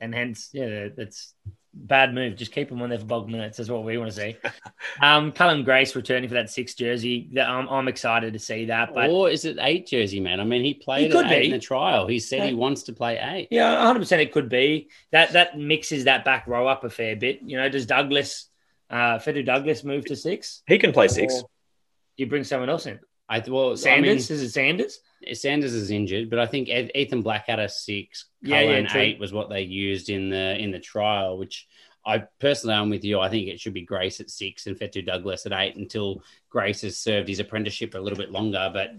And 0.00 0.14
hence, 0.14 0.50
yeah, 0.52 0.88
that's 0.94 1.34
bad 1.86 2.14
move. 2.14 2.36
Just 2.36 2.52
keep 2.52 2.70
him 2.70 2.82
on 2.82 2.88
there 2.90 2.98
for 2.98 3.04
bulk 3.06 3.28
minutes. 3.28 3.56
That's 3.56 3.70
what 3.70 3.84
we 3.84 3.96
want 3.98 4.10
to 4.10 4.16
see. 4.16 4.36
um, 5.02 5.32
Cullen 5.32 5.64
Grace 5.64 5.94
returning 5.96 6.28
for 6.28 6.34
that 6.34 6.50
six 6.50 6.74
jersey. 6.74 7.28
That 7.32 7.48
I'm, 7.48 7.68
I'm 7.68 7.88
excited 7.88 8.32
to 8.32 8.38
see 8.38 8.66
that. 8.66 8.94
But 8.94 9.10
or 9.10 9.30
is 9.30 9.44
it 9.44 9.56
eight 9.60 9.86
jersey, 9.86 10.20
man? 10.20 10.40
I 10.40 10.44
mean, 10.44 10.62
he 10.64 10.74
played 10.74 11.06
He 11.06 11.10
could 11.10 11.26
eight 11.26 11.40
be. 11.40 11.46
in 11.46 11.52
the 11.52 11.58
trial. 11.58 12.06
He 12.06 12.18
said 12.18 12.42
he 12.48 12.54
wants 12.54 12.82
to 12.84 12.92
play 12.92 13.18
eight. 13.18 13.48
yeah, 13.50 13.76
100 13.78 13.98
percent 14.00 14.22
it 14.22 14.32
could 14.32 14.48
be 14.48 14.88
that 15.12 15.32
that 15.32 15.58
mixes 15.58 16.04
that 16.04 16.24
back 16.24 16.46
row 16.46 16.66
up 16.66 16.84
a 16.84 16.90
fair 16.90 17.16
bit. 17.16 17.40
You 17.42 17.56
know, 17.58 17.68
does 17.68 17.86
Douglas, 17.86 18.48
uh, 18.90 19.18
Whetu 19.18 19.44
Douglas 19.46 19.84
move 19.84 20.04
to 20.06 20.16
six? 20.16 20.62
he 20.66 20.78
can 20.78 20.92
play 20.92 21.08
six. 21.08 21.34
Or 21.34 21.48
you 22.16 22.26
bring 22.26 22.44
someone 22.44 22.68
else 22.68 22.86
in. 22.86 22.98
I 23.28 23.42
well, 23.46 23.76
Sanders 23.76 24.30
I 24.30 24.34
is 24.34 24.42
it 24.42 24.50
Sanders? 24.50 24.98
Sanders 25.32 25.74
is 25.74 25.90
injured, 25.90 26.30
but 26.30 26.38
I 26.38 26.46
think 26.46 26.68
Eth- 26.68 26.90
Ethan 26.94 27.22
Blackadder 27.22 27.68
six, 27.68 28.26
Yeah, 28.42 28.62
Cullen 28.62 28.84
yeah, 28.84 28.96
eight 28.98 29.18
was 29.18 29.32
what 29.32 29.48
they 29.48 29.62
used 29.62 30.10
in 30.10 30.30
the 30.30 30.56
in 30.58 30.70
the 30.70 30.78
trial. 30.78 31.38
Which 31.38 31.66
I 32.06 32.18
personally, 32.38 32.76
I'm 32.76 32.90
with 32.90 33.04
you. 33.04 33.20
I 33.20 33.28
think 33.28 33.48
it 33.48 33.60
should 33.60 33.74
be 33.74 33.82
Grace 33.84 34.20
at 34.20 34.30
six 34.30 34.66
and 34.66 34.76
Whetu 34.78 35.04
Douglas 35.04 35.44
at 35.46 35.52
eight 35.52 35.76
until 35.76 36.22
Grace 36.48 36.82
has 36.82 36.96
served 36.98 37.28
his 37.28 37.40
apprenticeship 37.40 37.94
a 37.94 37.98
little 37.98 38.18
bit 38.18 38.30
longer. 38.30 38.70
But 38.72 38.90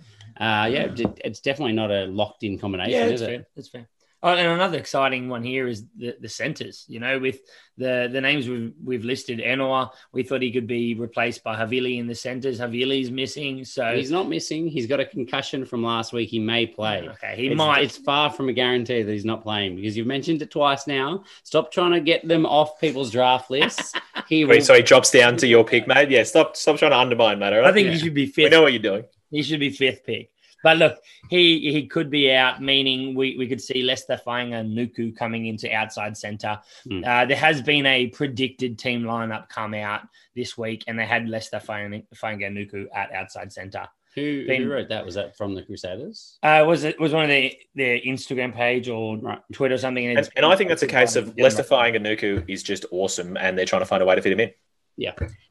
uh, 0.41 0.67
yeah, 0.71 0.93
it's 1.23 1.39
definitely 1.39 1.73
not 1.73 1.91
a 1.91 2.05
locked 2.05 2.43
in 2.43 2.59
combination, 2.59 2.91
Yeah, 2.91 3.05
is 3.05 3.21
that's 3.21 3.31
it? 3.31 3.45
That's 3.55 3.69
fair. 3.69 3.87
Oh, 4.21 4.33
and 4.33 4.47
another 4.47 4.77
exciting 4.77 5.29
one 5.29 5.43
here 5.43 5.65
is 5.65 5.85
the, 5.95 6.15
the 6.19 6.27
centers. 6.27 6.83
You 6.89 6.99
know, 6.99 7.19
with 7.19 7.39
the 7.77 8.09
the 8.11 8.19
names 8.19 8.49
we've 8.49 8.73
we've 8.83 9.05
listed, 9.05 9.39
Ennor, 9.39 9.91
we 10.11 10.23
thought 10.23 10.41
he 10.41 10.51
could 10.51 10.67
be 10.67 10.93
replaced 10.95 11.41
by 11.41 11.55
Havili 11.55 11.99
in 11.99 12.07
the 12.07 12.15
centers. 12.15 12.59
Havili's 12.59 13.11
missing, 13.11 13.63
so 13.63 13.95
He's 13.95 14.11
not 14.11 14.27
missing. 14.27 14.67
He's 14.67 14.87
got 14.87 14.99
a 14.99 15.05
concussion 15.05 15.65
from 15.65 15.83
last 15.83 16.11
week. 16.11 16.29
He 16.29 16.39
may 16.39 16.65
play. 16.65 17.07
okay, 17.07 17.35
he 17.37 17.47
it's, 17.47 17.55
might. 17.55 17.83
It's 17.83 17.97
far 17.97 18.29
from 18.29 18.49
a 18.49 18.53
guarantee 18.53 19.03
that 19.03 19.11
he's 19.11 19.23
not 19.23 19.41
playing 19.41 19.77
because 19.77 19.95
you've 19.95 20.07
mentioned 20.07 20.41
it 20.41 20.51
twice 20.51 20.85
now. 20.85 21.23
Stop 21.43 21.71
trying 21.71 21.91
to 21.91 22.01
get 22.01 22.27
them 22.27 22.45
off 22.45 22.79
people's 22.79 23.11
draft 23.11 23.49
lists. 23.49 23.93
He 24.27 24.45
will. 24.45 24.51
Wait, 24.51 24.63
so 24.63 24.75
he 24.75 24.83
drops 24.83 25.09
down 25.09 25.37
to 25.37 25.47
your 25.47 25.63
pick, 25.63 25.87
mate. 25.87 26.11
Yeah, 26.11 26.21
stop, 26.21 26.55
stop 26.55 26.77
trying 26.77 26.91
to 26.91 26.97
undermine, 26.97 27.39
mate. 27.39 27.51
all 27.51 27.61
right? 27.61 27.69
I 27.69 27.73
think 27.73 27.87
yeah. 27.87 27.93
he 27.93 27.99
should 27.99 28.13
be 28.13 28.25
we 28.25 28.31
fifth. 28.31 28.51
know 28.51 28.61
what 28.61 28.73
you're 28.73 28.81
doing. 28.81 29.05
He 29.31 29.41
should 29.41 29.59
be 29.59 29.71
fifth 29.71 30.05
pick. 30.05 30.29
But 30.63 30.77
look, 30.77 30.97
he 31.29 31.71
he 31.71 31.87
could 31.87 32.09
be 32.09 32.31
out, 32.33 32.61
meaning 32.61 33.15
we, 33.15 33.37
we 33.37 33.47
could 33.47 33.61
see 33.61 33.81
Leicester 33.83 34.19
Fainga 34.25 34.65
Nuku 34.67 35.15
coming 35.15 35.45
into 35.45 35.71
outside 35.73 36.17
center. 36.17 36.59
Hmm. 36.87 37.03
Uh, 37.05 37.25
there 37.25 37.37
has 37.37 37.61
been 37.61 37.85
a 37.85 38.07
predicted 38.07 38.77
team 38.77 39.03
lineup 39.03 39.49
come 39.49 39.73
out 39.73 40.01
this 40.35 40.57
week, 40.57 40.83
and 40.87 40.97
they 40.99 41.05
had 41.05 41.29
Leicester 41.29 41.59
Fainga 41.59 42.03
Fainga'anuku 42.15 42.87
at 42.93 43.11
outside 43.13 43.51
center. 43.53 43.87
who, 44.15 44.47
Ben- 44.47 44.63
who 44.63 44.69
wrote 44.69 44.89
that? 44.89 45.05
Was 45.05 45.15
that 45.15 45.37
from 45.37 45.53
the 45.55 45.61
Crusaders? 45.63 46.39
Uh, 46.43 46.63
was 46.67 46.83
it 46.83 46.99
was 46.99 47.13
one 47.13 47.23
of 47.23 47.29
the 47.29 47.55
their 47.75 47.99
Instagram 47.99 48.53
page 48.53 48.89
or 48.89 49.17
Right. 49.17 49.39
Twitter 49.53 49.75
or 49.75 49.77
something? 49.77 50.05
And, 50.07 50.17
it's- 50.19 50.31
and 50.35 50.45
I 50.45 50.55
think 50.55 50.69
that's 50.69 50.83
a 50.83 50.87
case 50.87 51.15
of 51.15 51.33
Yeah, 51.37 51.43
Leicester 51.45 51.63
Fainga'anuku 51.63 52.45
is 52.49 52.63
just 52.63 52.85
awesome, 52.91 53.37
and 53.37 53.57
they're 53.57 53.65
trying 53.65 53.81
to 53.81 53.85
find 53.85 54.01
a 54.03 54.05
way 54.05 54.15
to 54.15 54.21
fit 54.21 54.31
him 54.33 54.39
in. 54.41 54.51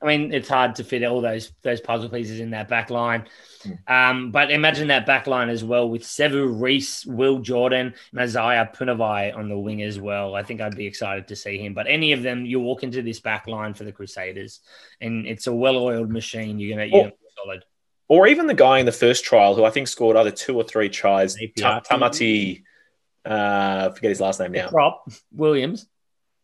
I 0.02 0.06
mean, 0.06 0.32
it's 0.32 0.48
hard 0.48 0.74
to 0.76 0.84
fit 0.84 1.02
all 1.04 1.20
those 1.20 1.52
those 1.62 1.80
puzzle 1.80 2.10
pieces 2.10 2.38
in 2.38 2.50
that 2.50 2.68
back 2.68 2.90
line. 2.90 3.24
Hmm. 3.62 3.72
Um, 3.86 4.30
but 4.30 4.50
imagine 4.50 4.88
that 4.88 5.06
back 5.06 5.26
line 5.26 5.48
as 5.48 5.64
well 5.64 5.88
with 5.88 6.02
Sevu 6.02 6.60
Reece, 6.60 7.06
Will 7.06 7.38
Jordan, 7.38 7.94
and 8.12 8.20
Isaiah 8.20 8.70
Punivai 8.74 9.34
on 9.34 9.48
the 9.48 9.58
wing 9.58 9.82
as 9.82 9.98
well. 9.98 10.34
I 10.34 10.42
think 10.42 10.60
I'd 10.60 10.76
be 10.76 10.86
excited 10.86 11.28
to 11.28 11.36
see 11.36 11.58
him. 11.58 11.72
But 11.72 11.86
any 11.88 12.12
of 12.12 12.22
them, 12.22 12.44
you 12.44 12.60
walk 12.60 12.82
into 12.82 13.00
this 13.00 13.20
back 13.20 13.48
line 13.48 13.72
for 13.72 13.84
the 13.84 13.92
Crusaders, 13.92 14.60
and 15.00 15.26
it's 15.26 15.46
a 15.46 15.52
well-oiled 15.52 16.10
machine. 16.10 16.58
You're 16.58 16.76
gonna, 16.76 16.86
you're 16.86 17.04
gonna 17.04 17.12
be 17.12 17.26
solid. 17.42 17.64
Or 18.08 18.26
even 18.26 18.46
the 18.46 18.54
guy 18.54 18.78
in 18.78 18.86
the 18.86 18.92
first 18.92 19.24
trial 19.24 19.54
who 19.54 19.64
I 19.64 19.70
think 19.70 19.88
scored 19.88 20.16
either 20.16 20.30
two 20.30 20.56
or 20.56 20.64
three 20.64 20.88
tries, 20.88 21.36
Ta- 21.58 21.80
Tamati. 21.80 22.64
Uh, 23.24 23.90
forget 23.90 24.10
his 24.10 24.20
last 24.20 24.40
name 24.40 24.52
now. 24.52 24.70
Rob 24.70 24.94
Williams. 25.32 25.86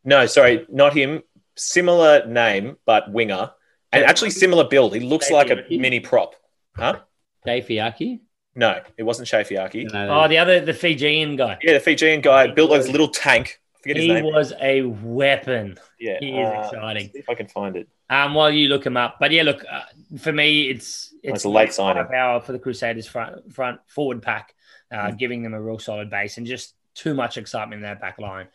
No, 0.05 0.27
sorry, 0.27 0.67
not 0.71 0.95
him. 0.95 1.23
Similar 1.57 2.27
name, 2.27 2.77
but 2.85 3.11
winger, 3.13 3.51
and 3.93 4.05
actually 4.05 4.31
similar 4.31 4.65
build. 4.65 4.95
He 4.95 5.01
looks 5.01 5.31
like 5.31 5.51
a 5.51 5.65
mini 5.71 6.01
prop. 6.01 6.35
Huh? 6.77 7.01
Dave 7.47 7.67
Fiaki? 7.67 8.21
No, 8.57 8.81
it 8.97 9.03
wasn't 9.05 9.29
Shafiaki. 9.29 9.89
Oh, 9.93 10.27
the 10.29 10.39
other, 10.39 10.61
the 10.61 10.73
Fijian 10.75 11.37
guy. 11.37 11.59
Yeah, 11.63 11.75
the 11.75 11.81
Fijian 11.81 12.21
guy 12.21 12.49
built 12.49 12.71
like 12.71 12.83
this 12.83 12.91
little 12.91 13.09
tank. 13.09 13.61
I 13.77 13.79
forget 13.83 13.97
his 13.97 14.05
He 14.07 14.13
name. 14.15 14.25
was 14.25 14.53
a 14.61 14.83
weapon. 14.83 15.79
yeah, 16.01 16.17
he 16.21 16.31
is 16.31 16.49
uh, 16.49 16.61
exciting. 16.65 17.11
See 17.13 17.19
if 17.19 17.29
I 17.29 17.35
can 17.35 17.47
find 17.49 17.77
it. 17.77 17.89
Um, 18.11 18.35
while 18.35 18.51
you 18.51 18.69
look 18.69 18.85
him 18.87 18.97
up, 18.97 19.17
but 19.21 19.31
yeah, 19.31 19.43
look 19.43 19.65
uh, 19.71 19.83
for 20.19 20.33
me, 20.33 20.69
it's 20.71 21.13
it's 21.23 21.37
It's 21.37 21.45
a 21.45 21.49
late 21.49 21.73
signing. 21.73 22.07
power 22.07 22.41
for 22.41 22.53
the 22.53 22.59
Crusaders 22.59 23.07
front 23.07 23.53
front 23.53 23.81
forward 23.87 24.23
pack, 24.23 24.55
uh, 24.93 25.11
Hmm. 25.11 25.17
giving 25.17 25.43
them 25.43 25.55
a 25.55 25.61
real 25.61 25.79
solid 25.79 26.11
base 26.11 26.37
and 26.39 26.47
just 26.47 26.75
too 26.95 27.15
much 27.15 27.37
excitement 27.39 27.81
in 27.81 27.83
that 27.83 28.01
back 28.01 28.19
line. 28.21 28.47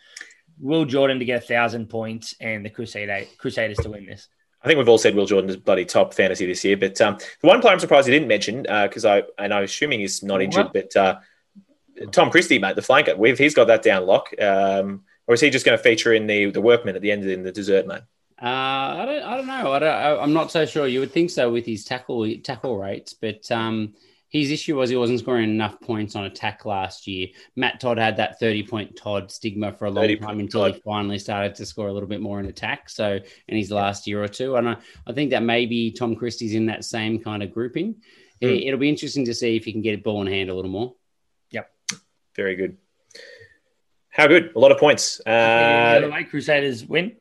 Will 0.60 0.86
Jordan 0.86 1.20
to 1.20 1.26
get 1.26 1.44
a 1.44 1.46
thousand 1.46 1.90
points 1.90 2.36
and 2.40 2.66
the 2.66 2.70
Crusader 2.70 3.26
Crusaders 3.38 3.78
to 3.78 3.90
win 3.90 4.06
this. 4.06 4.28
I 4.62 4.68
think 4.68 4.78
we've 4.78 4.90
all 4.90 4.98
said 4.98 5.16
Will 5.16 5.26
Jordan 5.26 5.50
is 5.50 5.58
bloody 5.58 5.86
top 5.86 6.14
fantasy 6.14 6.46
this 6.46 6.64
year. 6.66 6.76
But 6.76 7.00
um, 7.00 7.18
the 7.42 7.48
one 7.48 7.62
player 7.62 7.74
I'm 7.74 7.80
surprised 7.80 8.08
he 8.08 8.14
didn't 8.14 8.28
mention 8.28 8.64
because 8.64 9.06
I 9.06 9.24
and 9.38 9.54
I'm 9.54 9.64
assuming 9.64 10.02
he's 10.02 10.22
not 10.22 10.42
injured, 10.42 10.72
but 10.74 10.96
uh, 10.96 11.20
Tom 12.12 12.30
Christie, 12.30 12.60
mate, 12.60 12.76
the 12.76 12.82
flanker, 12.82 13.18
we've 13.18 13.38
he's 13.38 13.56
got 13.56 13.68
that 13.68 13.84
down 13.84 14.06
lock. 14.06 14.30
Um, 14.42 15.04
or 15.28 15.34
is 15.34 15.42
he 15.42 15.50
just 15.50 15.66
going 15.66 15.78
to 15.78 15.84
feature 15.84 16.14
in 16.14 16.28
the 16.28 16.52
the 16.52 16.62
workman 16.62 16.96
at 16.96 17.02
the 17.02 17.12
end 17.12 17.24
in 17.24 17.44
the 17.44 17.52
dessert, 17.52 17.88
mate? 17.88 18.02
Uh, 18.42 18.46
I 18.46 19.06
don't. 19.06 19.24
I 19.24 19.38
don't 19.38 19.48
know. 19.48 19.74
I 19.74 19.80
don't, 19.80 19.90
I, 19.90 20.18
I'm 20.18 20.34
not 20.34 20.52
so 20.52 20.66
sure. 20.66 20.88
You 20.88 21.02
would 21.02 21.12
think 21.12 21.30
so 21.30 21.52
with 21.52 21.66
his 21.66 21.84
tackle 21.84 22.30
tackle 22.38 22.78
rates, 22.78 23.14
but 23.14 23.50
um, 23.52 23.94
his 24.30 24.52
issue 24.52 24.78
was 24.78 24.90
he 24.90 24.96
wasn't 24.96 25.20
scoring 25.20 25.50
enough 25.50 25.82
points 25.82 26.16
on 26.16 26.26
attack 26.26 26.64
last 26.64 27.08
year. 27.08 27.28
Matt 27.56 27.80
Todd 27.80 27.98
had 27.98 28.18
that 28.18 28.40
30 28.40 28.64
point 28.68 28.96
Todd 28.96 29.32
stigma 29.32 29.74
for 29.74 29.86
a 29.86 29.92
long 29.92 30.08
time 30.08 30.20
point 30.20 30.42
until 30.42 30.66
he 30.66 30.74
finally 30.86 31.18
started 31.18 31.56
to 31.56 31.66
score 31.66 31.88
a 31.88 31.94
little 31.94 32.08
bit 32.08 32.22
more 32.22 32.40
in 32.40 32.46
attack. 32.46 32.90
So 32.90 33.20
in 33.48 33.58
his 33.58 33.72
last 33.72 34.06
year 34.06 34.24
or 34.24 34.28
two, 34.28 34.56
and 34.56 34.70
I, 34.70 34.78
I 35.08 35.14
think 35.14 35.32
that 35.32 35.42
maybe 35.42 35.92
Tom 35.92 36.16
Christie's 36.16 36.54
in 36.54 36.68
that 36.68 36.86
same 36.86 37.20
kind 37.20 37.42
of 37.42 37.52
grouping. 37.52 37.96
Hmm. 38.42 38.48
It, 38.48 38.68
it'll 38.68 38.80
be 38.80 38.90
interesting 38.90 39.26
to 39.26 39.34
see 39.34 39.56
if 39.56 39.66
he 39.66 39.72
can 39.72 39.82
get 39.82 40.00
a 40.00 40.02
ball 40.02 40.22
in 40.22 40.28
hand 40.28 40.52
a 40.52 40.54
little 40.54 40.72
more. 40.72 40.94
Yep. 41.50 41.72
Very 42.36 42.56
good. 42.56 42.78
How 44.10 44.28
good? 44.28 44.52
A 44.56 44.60
lot 44.60 44.72
of 44.72 44.78
points. 44.78 45.20
Uh, 45.26 46.02
the 46.02 46.26
Crusaders 46.30 46.86
win. 46.86 47.16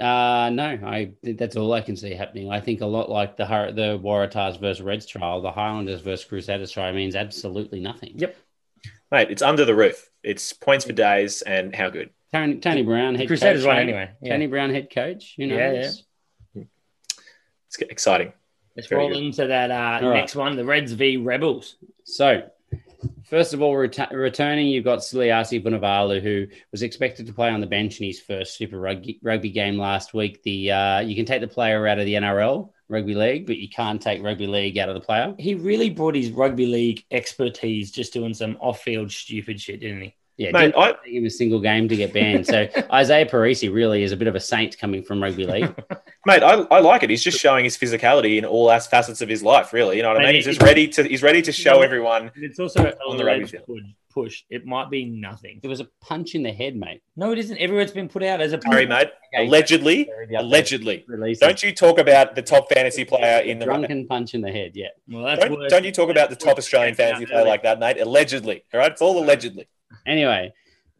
Uh, 0.00 0.50
no, 0.50 0.78
I 0.84 1.12
that's 1.22 1.56
all 1.56 1.72
I 1.72 1.80
can 1.80 1.96
see 1.96 2.14
happening. 2.14 2.50
I 2.50 2.60
think 2.60 2.80
a 2.80 2.86
lot 2.86 3.10
like 3.10 3.36
the 3.36 3.44
the 3.44 3.98
Waratahs 4.02 4.58
versus 4.60 4.80
Reds 4.82 5.06
trial, 5.06 5.40
the 5.42 5.52
Highlanders 5.52 6.00
versus 6.00 6.24
Crusaders 6.24 6.70
trial 6.70 6.92
means 6.94 7.14
absolutely 7.14 7.80
nothing. 7.80 8.12
Yep. 8.16 8.36
mate, 9.10 9.30
it's 9.30 9.42
under 9.42 9.64
the 9.64 9.74
roof. 9.74 10.08
It's 10.22 10.52
points 10.52 10.84
for 10.84 10.92
days 10.92 11.42
and 11.42 11.74
how 11.74 11.90
good. 11.90 12.10
Tony, 12.32 12.56
Tony 12.60 12.82
Brown, 12.82 13.14
head 13.14 13.26
Crusaders 13.26 13.62
coach. 13.62 13.66
won 13.66 13.76
Tony- 13.76 13.92
anyway. 13.92 14.10
Yeah. 14.22 14.32
Tony 14.32 14.46
Brown, 14.46 14.70
head 14.70 14.88
coach. 14.90 15.34
Who 15.36 15.44
Yeah, 15.44 15.72
knows? 15.72 16.04
It's 16.54 17.78
exciting. 17.78 18.32
Let's 18.76 18.90
roll 18.90 19.08
good. 19.08 19.18
into 19.18 19.46
that 19.48 19.70
uh, 19.70 20.04
All 20.04 20.10
right. 20.10 20.20
next 20.20 20.34
one: 20.36 20.56
the 20.56 20.64
Reds 20.64 20.92
v 20.92 21.16
Rebels. 21.18 21.76
So, 22.04 22.42
first 23.32 23.54
of 23.54 23.62
all, 23.62 23.74
ret- 23.74 24.12
returning, 24.12 24.66
you've 24.66 24.84
got 24.84 24.98
Suliasi 24.98 25.64
Vunivalu, 25.64 26.20
who 26.20 26.46
was 26.70 26.82
expected 26.82 27.24
to 27.26 27.32
play 27.32 27.48
on 27.48 27.62
the 27.62 27.66
bench 27.66 27.98
in 27.98 28.06
his 28.06 28.20
first 28.20 28.58
Super 28.58 28.78
Rugby, 28.78 29.18
rugby 29.22 29.48
game 29.48 29.78
last 29.78 30.12
week. 30.12 30.42
The 30.42 30.70
uh, 30.70 31.00
you 31.00 31.16
can 31.16 31.24
take 31.24 31.40
the 31.40 31.48
player 31.48 31.86
out 31.86 31.98
of 31.98 32.04
the 32.04 32.12
NRL 32.12 32.68
rugby 32.90 33.14
league, 33.14 33.46
but 33.46 33.56
you 33.56 33.70
can't 33.70 34.02
take 34.02 34.22
rugby 34.22 34.46
league 34.46 34.76
out 34.76 34.90
of 34.90 34.94
the 34.94 35.00
player. 35.00 35.34
He 35.38 35.54
really 35.54 35.88
brought 35.88 36.14
his 36.14 36.30
rugby 36.30 36.66
league 36.66 37.04
expertise, 37.10 37.90
just 37.90 38.12
doing 38.12 38.34
some 38.34 38.58
off-field 38.60 39.10
stupid 39.10 39.58
shit, 39.58 39.80
didn't 39.80 40.02
he? 40.02 40.16
Yeah, 40.38 40.50
Mate, 40.52 40.60
didn't 40.72 40.76
I, 40.76 40.92
take 41.04 41.14
him 41.14 41.26
a 41.26 41.30
single 41.30 41.60
game 41.60 41.88
to 41.88 41.96
get 41.96 42.12
banned. 42.12 42.46
So 42.46 42.66
Izaia 42.66 43.30
Perese 43.30 43.72
really 43.72 44.02
is 44.02 44.12
a 44.12 44.16
bit 44.16 44.28
of 44.28 44.34
a 44.34 44.40
saint 44.40 44.78
coming 44.78 45.02
from 45.02 45.22
rugby 45.22 45.46
league. 45.46 45.74
mate, 46.26 46.42
I, 46.42 46.54
I 46.70 46.80
like 46.80 47.02
it. 47.02 47.10
He's 47.10 47.22
just 47.22 47.38
showing 47.38 47.64
his 47.64 47.76
physicality 47.76 48.38
in 48.38 48.44
all 48.44 48.68
facets 48.80 49.20
of 49.20 49.28
his 49.28 49.42
life, 49.42 49.72
really. 49.72 49.96
You 49.96 50.02
know 50.02 50.12
what 50.12 50.22
I 50.22 50.26
mean? 50.26 50.34
He's 50.36 50.44
just 50.44 50.62
ready 50.62 50.88
to 50.88 51.04
he's 51.04 51.22
ready 51.22 51.42
to 51.42 51.52
show 51.52 51.82
everyone. 51.82 52.30
It's 52.36 52.58
also 52.58 52.92
On 53.08 53.16
the 53.16 53.24
rugby 53.24 53.46
field. 53.46 53.64
push, 53.66 53.82
push, 54.12 54.44
it 54.48 54.64
might 54.64 54.90
be 54.90 55.04
nothing. 55.04 55.60
It 55.62 55.68
was 55.68 55.80
a 55.80 55.88
punch 56.00 56.34
in 56.34 56.42
the 56.42 56.52
head, 56.52 56.76
mate. 56.76 57.02
No, 57.14 57.32
it 57.32 57.38
isn't. 57.38 57.58
Everyone's 57.58 57.92
been 57.92 58.08
put 58.08 58.22
out 58.22 58.40
as 58.40 58.52
a 58.52 58.60
Sorry, 58.60 58.86
mate. 58.86 59.10
Okay. 59.34 59.46
Allegedly, 59.46 60.04
Sorry, 60.04 60.34
allegedly. 60.34 61.06
Release 61.08 61.38
Don't 61.38 61.62
you 61.62 61.72
talk 61.72 61.98
about 61.98 62.34
the 62.34 62.42
top 62.42 62.70
fantasy 62.70 63.02
player 63.02 63.40
in 63.40 63.58
the 63.58 63.64
drunken 63.64 64.06
punch 64.06 64.34
in 64.34 64.42
the 64.42 64.52
head? 64.52 64.72
Yeah. 64.74 64.88
Well, 65.08 65.24
that's 65.24 65.40
Don't, 65.40 65.58
worse. 65.58 65.70
don't 65.70 65.84
you 65.86 65.90
talk 65.90 66.10
about 66.10 66.28
the 66.28 66.36
top 66.36 66.58
Australian 66.58 66.94
fantasy 66.94 67.24
player 67.24 67.46
like 67.46 67.62
that, 67.62 67.78
mate? 67.78 67.98
Allegedly. 67.98 68.62
All 68.74 68.80
right, 68.80 68.92
it's 68.92 69.00
all 69.00 69.18
allegedly. 69.24 69.68
Anyway, 70.06 70.52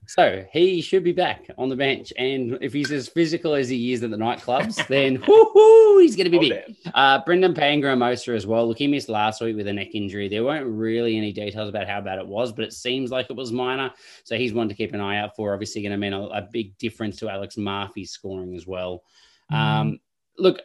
so 0.07 0.45
he 0.53 0.83
should 0.83 1.05
be 1.05 1.13
back 1.13 1.47
on 1.57 1.69
the 1.69 1.77
bench, 1.77 2.13
and 2.19 2.59
if 2.61 2.73
he's 2.73 2.91
as 2.91 3.09
physical 3.09 3.55
as 3.55 3.69
he 3.69 3.93
is 3.93 4.03
at 4.03 4.11
the 4.11 4.17
nightclubs, 4.17 4.87
then 4.89 5.23
whoo 5.27 5.99
he's 5.99 6.17
going 6.17 6.31
to 6.31 6.39
be 6.39 6.51
big. 6.51 6.77
Uh, 6.95 7.21
Brandon 7.25 7.55
Paenga-Amosa 7.55 8.35
as 8.35 8.47
well. 8.47 8.67
Look, 8.67 8.79
he 8.79 8.87
missed 8.89 9.09
last 9.09 9.41
week 9.41 9.57
with 9.57 9.69
a 9.69 9.73
neck 9.73 9.95
injury. 9.95 10.29
There 10.29 10.45
weren't 10.45 10.67
really 10.67 11.17
any 11.17 11.33
details 11.33 11.69
about 11.69 11.89
how 11.89 12.01
bad 12.01 12.19
it 12.19 12.27
was, 12.27 12.53
but 12.53 12.65
it 12.65 12.73
seems 12.73 13.11
like 13.11 13.31
it 13.31 13.37
was 13.37 13.53
minor. 13.53 13.93
So 14.25 14.37
he's 14.37 14.53
one 14.53 14.69
to 14.69 14.75
keep 14.75 14.93
an 14.93 15.01
eye 15.01 15.19
out 15.19 15.37
for. 15.37 15.53
Obviously, 15.53 15.83
going 15.83 15.93
to 15.93 15.99
mean 15.99 16.13
a, 16.13 16.23
a 16.27 16.49
big 16.51 16.77
difference 16.79 17.17
to 17.19 17.31
Alex 17.31 17.57
Murphy's 17.57 18.11
scoring 18.11 18.55
as 18.57 18.67
well. 18.67 19.05
Um, 19.51 20.01
look, 20.39 20.61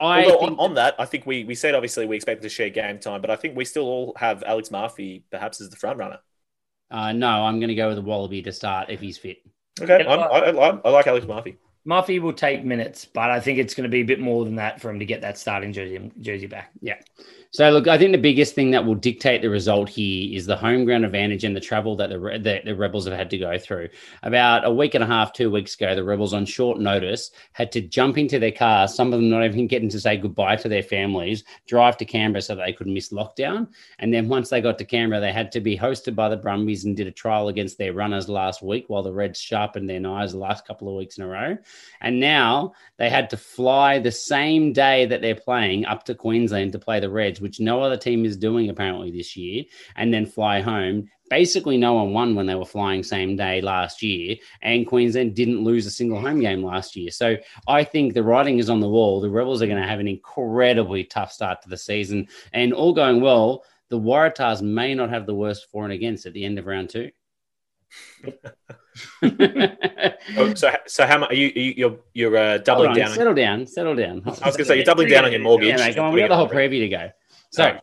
I 0.00 0.24
Although 0.24 0.46
on, 0.46 0.58
on 0.58 0.74
that, 0.74 0.94
I 0.98 1.04
think 1.04 1.26
we, 1.26 1.44
we 1.44 1.54
said 1.54 1.74
obviously 1.74 2.06
we 2.06 2.16
expect 2.16 2.42
to 2.42 2.48
share 2.48 2.70
game 2.70 2.98
time, 2.98 3.20
but 3.20 3.30
I 3.30 3.36
think 3.36 3.56
we 3.56 3.64
still 3.64 3.84
all 3.84 4.14
have 4.16 4.44
Alex 4.44 4.70
Murphy 4.70 5.24
perhaps 5.30 5.60
as 5.60 5.70
the 5.70 5.76
front 5.76 5.98
runner. 5.98 6.20
Uh, 6.90 7.12
no, 7.12 7.28
I'm 7.28 7.58
going 7.60 7.68
to 7.68 7.74
go 7.74 7.88
with 7.88 7.96
the 7.96 8.02
Wallaby 8.02 8.42
to 8.42 8.52
start 8.52 8.90
if 8.90 9.00
he's 9.00 9.18
fit. 9.18 9.38
Okay, 9.80 10.04
I'm, 10.06 10.20
I, 10.20 10.24
I, 10.24 10.80
I 10.84 10.90
like 10.90 11.06
Alex 11.06 11.26
Murphy. 11.26 11.56
Murphy 11.84 12.18
will 12.18 12.32
take 12.32 12.64
minutes, 12.64 13.04
but 13.06 13.30
I 13.30 13.40
think 13.40 13.58
it's 13.58 13.74
going 13.74 13.84
to 13.84 13.88
be 13.88 14.00
a 14.00 14.04
bit 14.04 14.20
more 14.20 14.44
than 14.44 14.56
that 14.56 14.80
for 14.80 14.90
him 14.90 14.98
to 14.98 15.06
get 15.06 15.22
that 15.22 15.38
starting 15.38 15.72
jersey 15.72 16.10
jersey 16.20 16.46
back. 16.46 16.70
Yeah. 16.80 16.96
So 17.50 17.70
look, 17.70 17.88
I 17.88 17.96
think 17.96 18.12
the 18.12 18.18
biggest 18.18 18.54
thing 18.54 18.72
that 18.72 18.84
will 18.84 18.94
dictate 18.94 19.40
the 19.40 19.48
result 19.48 19.88
here 19.88 20.36
is 20.36 20.44
the 20.44 20.56
home 20.56 20.84
ground 20.84 21.06
advantage 21.06 21.44
and 21.44 21.56
the 21.56 21.60
travel 21.60 21.96
that 21.96 22.10
the, 22.10 22.18
the 22.18 22.60
the 22.62 22.74
rebels 22.76 23.06
have 23.06 23.16
had 23.16 23.30
to 23.30 23.38
go 23.38 23.56
through. 23.56 23.88
About 24.22 24.66
a 24.66 24.70
week 24.70 24.94
and 24.94 25.02
a 25.02 25.06
half, 25.06 25.32
two 25.32 25.50
weeks 25.50 25.74
ago, 25.74 25.94
the 25.94 26.04
rebels 26.04 26.34
on 26.34 26.44
short 26.44 26.78
notice 26.78 27.30
had 27.52 27.72
to 27.72 27.80
jump 27.80 28.18
into 28.18 28.38
their 28.38 28.52
cars. 28.52 28.94
Some 28.94 29.14
of 29.14 29.18
them 29.18 29.30
not 29.30 29.46
even 29.46 29.66
getting 29.66 29.88
to 29.88 29.98
say 30.00 30.18
goodbye 30.18 30.56
to 30.56 30.68
their 30.68 30.82
families, 30.82 31.42
drive 31.66 31.96
to 31.96 32.04
Canberra 32.04 32.42
so 32.42 32.54
they 32.54 32.74
could 32.74 32.86
miss 32.86 33.14
lockdown. 33.14 33.68
And 33.98 34.12
then 34.12 34.28
once 34.28 34.50
they 34.50 34.60
got 34.60 34.76
to 34.76 34.84
Canberra, 34.84 35.22
they 35.22 35.32
had 35.32 35.50
to 35.52 35.62
be 35.62 35.76
hosted 35.76 36.14
by 36.14 36.28
the 36.28 36.36
Brumbies 36.36 36.84
and 36.84 36.94
did 36.94 37.06
a 37.06 37.12
trial 37.12 37.48
against 37.48 37.78
their 37.78 37.94
runners 37.94 38.28
last 38.28 38.62
week, 38.62 38.84
while 38.88 39.02
the 39.02 39.12
Reds 39.12 39.40
sharpened 39.40 39.88
their 39.88 40.00
knives 40.00 40.32
the 40.32 40.38
last 40.38 40.66
couple 40.66 40.86
of 40.86 40.96
weeks 40.96 41.16
in 41.16 41.24
a 41.24 41.28
row. 41.28 41.56
And 42.02 42.20
now 42.20 42.74
they 42.98 43.08
had 43.08 43.30
to 43.30 43.38
fly 43.38 44.00
the 44.00 44.12
same 44.12 44.74
day 44.74 45.06
that 45.06 45.22
they're 45.22 45.34
playing 45.34 45.86
up 45.86 46.04
to 46.04 46.14
Queensland 46.14 46.72
to 46.72 46.78
play 46.78 47.00
the 47.00 47.08
Reds, 47.08 47.37
which 47.40 47.60
no 47.60 47.82
other 47.82 47.96
team 47.96 48.24
is 48.24 48.36
doing 48.36 48.68
apparently 48.68 49.10
this 49.10 49.36
year, 49.36 49.64
and 49.96 50.12
then 50.12 50.26
fly 50.26 50.60
home. 50.60 51.08
Basically, 51.30 51.76
no 51.76 51.92
one 51.94 52.12
won 52.12 52.34
when 52.34 52.46
they 52.46 52.54
were 52.54 52.64
flying 52.64 53.02
same 53.02 53.36
day 53.36 53.60
last 53.60 54.02
year, 54.02 54.36
and 54.62 54.86
Queensland 54.86 55.34
didn't 55.34 55.62
lose 55.62 55.86
a 55.86 55.90
single 55.90 56.20
home 56.20 56.40
game 56.40 56.62
last 56.62 56.96
year. 56.96 57.10
So 57.10 57.36
I 57.66 57.84
think 57.84 58.14
the 58.14 58.22
writing 58.22 58.58
is 58.58 58.70
on 58.70 58.80
the 58.80 58.88
wall. 58.88 59.20
The 59.20 59.28
Rebels 59.30 59.60
are 59.60 59.66
going 59.66 59.82
to 59.82 59.88
have 59.88 60.00
an 60.00 60.08
incredibly 60.08 61.04
tough 61.04 61.32
start 61.32 61.62
to 61.62 61.68
the 61.68 61.76
season, 61.76 62.28
and 62.52 62.72
all 62.72 62.94
going 62.94 63.20
well, 63.20 63.64
the 63.90 64.00
Waratahs 64.00 64.62
may 64.62 64.94
not 64.94 65.10
have 65.10 65.26
the 65.26 65.34
worst 65.34 65.66
for 65.70 65.84
and 65.84 65.92
against 65.92 66.26
at 66.26 66.32
the 66.32 66.44
end 66.44 66.58
of 66.58 66.66
round 66.66 66.90
two. 66.90 67.10
Oh, 70.36 70.54
so, 70.54 70.70
so 70.86 71.06
how 71.06 71.18
much 71.18 71.30
are 71.30 71.34
you? 71.34 71.52
you 71.54 71.74
you're 71.76 71.98
you're 72.12 72.36
uh, 72.36 72.58
doubling 72.58 72.90
on, 72.90 72.96
down. 72.96 73.08
on- 73.10 73.14
settle 73.14 73.34
down, 73.34 73.66
settle 73.66 73.94
down. 73.94 74.22
I 74.26 74.30
was 74.30 74.40
going 74.40 74.52
to 74.56 74.64
say 74.64 74.76
you're 74.76 74.84
doubling 74.84 75.08
down 75.08 75.24
on 75.24 75.32
your 75.32 75.40
mortgage. 75.40 75.68
Yeah, 75.68 75.76
mate, 75.76 75.94
come 75.94 76.06
on, 76.06 76.12
we 76.12 76.20
got 76.20 76.28
the 76.28 76.36
whole 76.36 76.48
preview 76.48 76.80
to 76.80 76.88
go. 76.88 77.10
So, 77.50 77.62
Sorry. 77.62 77.80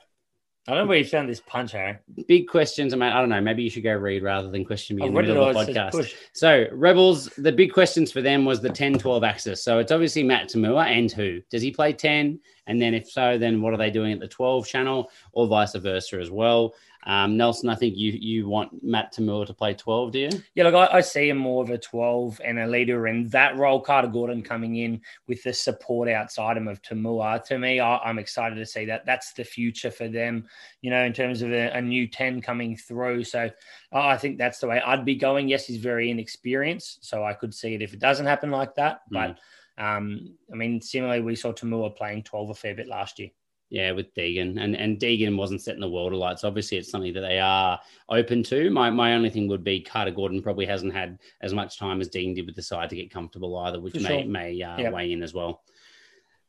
I 0.68 0.72
don't 0.72 0.86
know 0.86 0.88
where 0.88 0.98
you 0.98 1.06
found 1.06 1.30
this 1.30 1.42
punch, 1.42 1.74
Harry. 1.74 2.00
big 2.28 2.48
questions. 2.48 2.92
I 2.92 2.98
mean, 2.98 3.12
I 3.12 3.20
don't 3.20 3.30
know. 3.30 3.40
Maybe 3.40 3.62
you 3.62 3.70
should 3.70 3.84
go 3.84 3.94
read 3.94 4.24
rather 4.24 4.50
than 4.50 4.66
question 4.66 4.96
me 4.96 5.04
I've 5.04 5.10
in 5.10 5.14
the 5.14 5.22
middle 5.22 5.44
of 5.44 5.54
the 5.54 5.74
podcast. 5.74 6.12
So, 6.34 6.66
Rebels, 6.72 7.28
the 7.38 7.52
big 7.52 7.72
questions 7.72 8.12
for 8.12 8.24
them 8.24 8.46
was 8.46 8.62
the 8.62 8.70
10 8.70 8.98
12 8.98 9.24
axis. 9.24 9.64
So, 9.64 9.78
it's 9.78 9.92
obviously 9.92 10.24
Matt 10.24 10.50
To'omua 10.50 10.88
and 10.88 11.12
who? 11.12 11.42
Does 11.52 11.62
he 11.62 11.70
play 11.70 11.94
10? 11.94 12.40
And 12.66 12.82
then, 12.82 12.96
if 12.96 13.12
so, 13.12 13.38
then 13.38 13.62
what 13.62 13.76
are 13.76 13.78
they 13.78 13.92
doing 13.92 14.12
at 14.12 14.20
the 14.20 14.28
12 14.28 14.66
channel 14.66 15.12
or 15.34 15.46
vice 15.46 15.76
versa 15.76 16.20
as 16.20 16.32
well? 16.32 16.74
Um, 17.06 17.38
Nelson, 17.38 17.70
I 17.70 17.76
think 17.76 17.96
you 17.96 18.14
you 18.14 18.48
want 18.48 18.84
Matt 18.84 19.14
To'omua 19.14 19.46
to 19.46 19.54
play 19.54 19.74
12, 19.74 20.12
do 20.12 20.20
you? 20.20 20.30
Yeah, 20.56 20.64
look, 20.64 20.74
I, 20.74 20.98
I 20.98 21.02
see 21.02 21.30
him 21.30 21.38
more 21.38 21.64
of 21.64 21.70
a 21.70 21.78
12 21.78 22.42
and 22.44 22.58
a 22.58 22.68
leader 22.68 23.08
in 23.08 23.28
that 23.28 23.58
role. 23.58 23.80
Carter 23.80 24.08
Gordon 24.08 24.42
coming 24.42 24.78
in 24.78 25.02
with 25.28 25.44
the 25.44 25.54
support 25.54 26.10
outside 26.10 26.58
him 26.58 26.68
of 26.68 26.82
To'omua. 26.82 27.44
To 27.46 27.60
me, 27.60 27.80
I, 27.80 27.98
I'm 27.98 28.18
excited 28.18 28.56
to 28.56 28.66
see 28.66 28.86
that. 28.86 29.06
That's 29.06 29.34
the 29.34 29.44
future 29.44 29.92
for 29.92 30.08
them, 30.08 30.48
you 30.82 30.90
know, 30.90 31.04
in 31.04 31.14
terms 31.14 31.42
of 31.42 31.52
a, 31.52 31.70
a 31.78 31.82
new 31.82 32.08
10 32.08 32.42
coming 32.42 32.76
through. 32.76 33.24
So 33.24 33.50
I 33.92 34.16
I 34.16 34.18
think 34.18 34.38
that's 34.38 34.60
the 34.60 34.68
way 34.68 34.82
I'd 34.82 35.06
be 35.06 35.16
going. 35.16 35.48
Yes, 35.50 35.68
he's 35.68 35.78
very 35.78 36.10
inexperienced. 36.10 37.06
So 37.06 37.24
I 37.24 37.34
could 37.34 37.54
see 37.54 37.76
it 37.76 37.82
if 37.82 37.94
it 37.94 38.00
doesn't 38.00 38.26
happen 38.26 38.50
like 38.50 38.76
that. 38.76 39.02
But 39.12 39.38
um, 39.78 40.36
I 40.52 40.56
mean, 40.56 40.82
similarly, 40.82 41.22
we 41.22 41.36
saw 41.36 41.52
To'omua 41.52 41.96
playing 41.96 42.24
12 42.24 42.50
a 42.50 42.54
fair 42.56 42.76
bit 42.76 42.88
last 42.88 43.20
year. 43.20 43.30
Yeah, 43.70 43.92
with 43.92 44.14
Deegan. 44.14 44.62
And 44.62 44.76
and 44.76 45.00
Deegan 45.00 45.36
wasn't 45.38 45.62
setting 45.62 45.82
the 45.82 45.90
world 45.90 46.14
alight. 46.14 46.40
So 46.40 46.48
obviously 46.48 46.78
it's 46.78 46.90
something 46.92 47.14
that 47.14 47.22
they 47.22 47.40
are 47.40 47.80
open 48.10 48.44
to. 48.44 48.70
My 48.70 48.90
my 48.90 49.14
only 49.16 49.30
thing 49.30 49.48
would 49.48 49.64
be 49.64 49.82
Carter 49.82 50.12
Gordon 50.12 50.42
probably 50.44 50.66
hasn't 50.68 50.94
had 50.94 51.18
as 51.42 51.54
much 51.54 51.78
time 51.80 52.00
as 52.00 52.10
Deegan 52.10 52.36
did 52.36 52.46
with 52.46 52.56
the 52.56 52.62
side 52.62 52.90
to 52.92 52.96
get 52.96 53.10
comfortable 53.12 53.58
either, 53.58 53.80
which 53.82 53.94
For 53.96 54.02
may 54.02 54.22
sure. 54.22 54.26
may 54.30 54.62
uh, 54.62 54.78
Yeah. 54.78 54.92
weigh 54.92 55.12
in 55.12 55.24
as 55.24 55.34
well. 55.34 55.64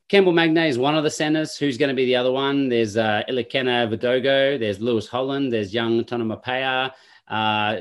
Campbell 0.09 0.33
Magnay 0.33 0.69
is 0.69 0.79
one 0.79 0.95
of 0.95 1.03
the 1.03 1.11
centers. 1.11 1.57
Who's 1.57 1.79
going 1.79 1.89
to 1.89 1.95
be 1.97 2.05
the 2.05 2.15
other 2.17 2.31
one? 2.31 2.69
There's 2.69 2.97
uh, 2.97 3.23
Ilikena 3.29 3.89
Vudogo. 3.93 4.57
There's 4.59 4.79
Lewis 4.79 5.09
Holland. 5.09 5.53
There's 5.53 5.75
young 5.75 6.05
Tonumaipea. 6.05 6.93
Uh, 7.27 7.77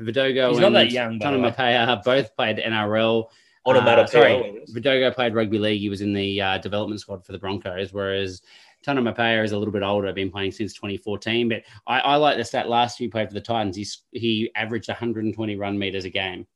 Vudogo 0.00 0.48
He's 0.48 0.56
and 0.58 0.60
not 0.60 0.72
that 0.72 0.90
young, 0.90 1.18
by 1.20 1.30
the 1.30 1.38
way. 1.38 1.50
Tonumaipea 1.50 2.02
both 2.04 2.34
played 2.36 2.56
NRL. 2.56 3.26
Onomatopoeia. 3.66 4.04
Uh, 4.04 4.42
sorry, 4.42 4.64
Vudogo 4.72 5.14
played 5.14 5.34
rugby 5.34 5.58
league. 5.58 5.80
He 5.80 5.88
was 5.88 6.00
in 6.00 6.12
the 6.12 6.40
uh, 6.40 6.58
development 6.58 7.00
squad 7.00 7.24
for 7.24 7.32
the 7.32 7.38
Broncos, 7.38 7.92
whereas 7.92 8.42
Tana 8.82 9.00
Mapea 9.00 9.44
is 9.44 9.52
a 9.52 9.58
little 9.58 9.72
bit 9.72 9.82
older, 9.82 10.12
been 10.12 10.30
playing 10.30 10.52
since 10.52 10.74
2014. 10.74 11.48
But 11.48 11.62
I, 11.86 12.00
I 12.00 12.16
like 12.16 12.36
the 12.36 12.44
stat 12.44 12.68
last 12.68 12.98
year 12.98 13.06
he 13.06 13.10
played 13.10 13.28
for 13.28 13.34
the 13.34 13.40
Titans. 13.40 13.76
He's, 13.76 14.02
he 14.10 14.50
averaged 14.56 14.88
120 14.88 15.56
run 15.56 15.78
meters 15.78 16.04
a 16.04 16.10
game. 16.10 16.46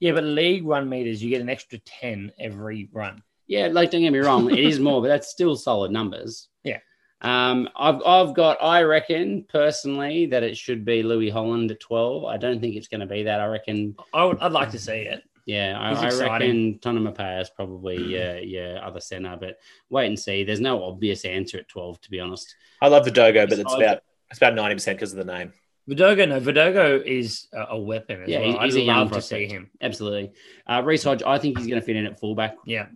Yeah, 0.00 0.12
but 0.12 0.24
league 0.24 0.66
run 0.66 0.88
meters, 0.88 1.22
you 1.22 1.30
get 1.30 1.40
an 1.40 1.48
extra 1.48 1.78
10 1.78 2.32
every 2.38 2.88
run. 2.92 3.22
Yeah, 3.46 3.68
like 3.70 3.90
don't 3.90 4.00
get 4.00 4.12
me 4.12 4.20
wrong, 4.20 4.50
it 4.50 4.58
is 4.58 4.80
more, 4.80 5.02
but 5.02 5.08
that's 5.08 5.28
still 5.28 5.56
solid 5.56 5.90
numbers. 5.90 6.48
Yeah. 6.62 6.78
Um, 7.20 7.68
I've 7.76 8.02
I've 8.04 8.34
got 8.34 8.62
I 8.62 8.82
reckon 8.82 9.46
personally 9.48 10.26
that 10.26 10.42
it 10.42 10.56
should 10.56 10.84
be 10.84 11.02
Louis 11.02 11.30
Holland 11.30 11.70
at 11.70 11.80
12. 11.80 12.24
I 12.24 12.36
don't 12.36 12.60
think 12.60 12.76
it's 12.76 12.88
going 12.88 13.00
to 13.00 13.06
be 13.06 13.22
that. 13.24 13.40
I 13.40 13.46
reckon 13.46 13.96
I 14.12 14.24
would, 14.24 14.38
I'd 14.40 14.52
like 14.52 14.70
to 14.70 14.78
see 14.78 14.92
it. 14.92 15.22
Yeah, 15.46 15.78
I, 15.78 15.90
I 15.90 16.06
exciting. 16.06 16.30
reckon 16.30 16.78
Tana 16.80 17.00
Mapea 17.00 17.42
is 17.42 17.50
probably 17.50 18.02
yeah, 18.02 18.38
yeah, 18.38 18.80
other 18.82 19.00
center, 19.00 19.36
but 19.38 19.58
wait 19.90 20.06
and 20.06 20.18
see. 20.18 20.42
There's 20.44 20.60
no 20.60 20.82
obvious 20.84 21.24
answer 21.24 21.58
at 21.58 21.68
12, 21.68 22.00
to 22.02 22.10
be 22.10 22.18
honest. 22.20 22.54
I 22.80 22.88
love 22.88 23.04
the 23.04 23.10
Dogo, 23.10 23.46
but 23.46 23.58
it's 23.58 23.74
about 23.74 24.02
it's 24.30 24.38
about 24.38 24.54
ninety 24.54 24.74
percent 24.74 24.98
because 24.98 25.12
of 25.12 25.18
the 25.24 25.32
name. 25.32 25.52
Vudogo, 25.88 26.26
no, 26.26 26.40
Vudogo 26.40 27.02
is 27.04 27.46
a, 27.52 27.66
a 27.72 27.78
weapon 27.78 28.22
as 28.22 28.28
Yeah, 28.30 28.40
well. 28.40 28.58
he's- 28.60 28.74
I'd 28.74 28.80
a 28.80 28.84
love 28.84 29.12
to 29.12 29.20
see 29.20 29.46
him. 29.46 29.70
Absolutely. 29.82 30.32
Uh, 30.66 30.80
Reece 30.82 31.04
Hodge, 31.04 31.22
I 31.22 31.38
think 31.38 31.58
he's 31.58 31.66
going 31.66 31.78
to 31.78 31.84
fit 31.84 31.96
in 31.96 32.06
at 32.06 32.18
fullback. 32.18 32.56
Yeah. 32.64 32.86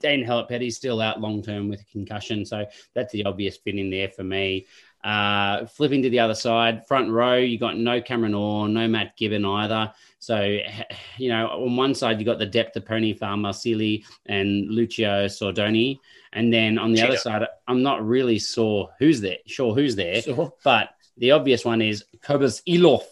Dane 0.00 0.24
Petty's 0.48 0.76
still 0.76 1.02
out 1.02 1.20
long 1.20 1.42
term 1.42 1.68
with 1.68 1.82
a 1.82 1.84
concussion, 1.92 2.46
so 2.46 2.64
that's 2.94 3.12
the 3.12 3.24
obvious 3.26 3.58
fit 3.58 3.74
in 3.74 3.90
there 3.90 4.08
for 4.08 4.22
me. 4.24 4.66
Uh, 5.04 5.66
flipping 5.66 6.02
to 6.02 6.10
the 6.10 6.20
other 6.20 6.34
side, 6.34 6.86
front 6.86 7.10
row, 7.10 7.36
you 7.36 7.58
got 7.58 7.76
no 7.76 8.00
Cameron 8.00 8.32
Orr, 8.34 8.66
no 8.68 8.88
Matt 8.88 9.16
Gibbon 9.16 9.44
either. 9.44 9.92
So, 10.18 10.58
you 11.18 11.28
know, 11.28 11.48
on 11.48 11.76
one 11.76 11.94
side, 11.94 12.18
you've 12.18 12.26
got 12.26 12.38
the 12.38 12.46
depth 12.46 12.76
of 12.76 12.84
Pony 12.86 13.14
Farmer, 13.14 13.52
Sealy, 13.52 14.04
and 14.26 14.68
Lucio 14.70 15.26
Sordoni. 15.26 15.98
And 16.32 16.52
then 16.52 16.78
on 16.78 16.92
the 16.92 17.02
other 17.02 17.16
side, 17.16 17.46
I'm 17.66 17.82
not 17.82 18.06
really 18.06 18.38
sure 18.38 18.90
who's 18.98 19.20
there, 19.20 19.38
sure 19.46 19.74
who's 19.74 19.96
there, 19.96 20.20
Sure. 20.22 20.52
but 20.62 20.90
the 21.16 21.30
obvious 21.32 21.64
one 21.64 21.80
is 21.82 22.04
Cabous 22.22 22.62
Eloff. 22.68 23.02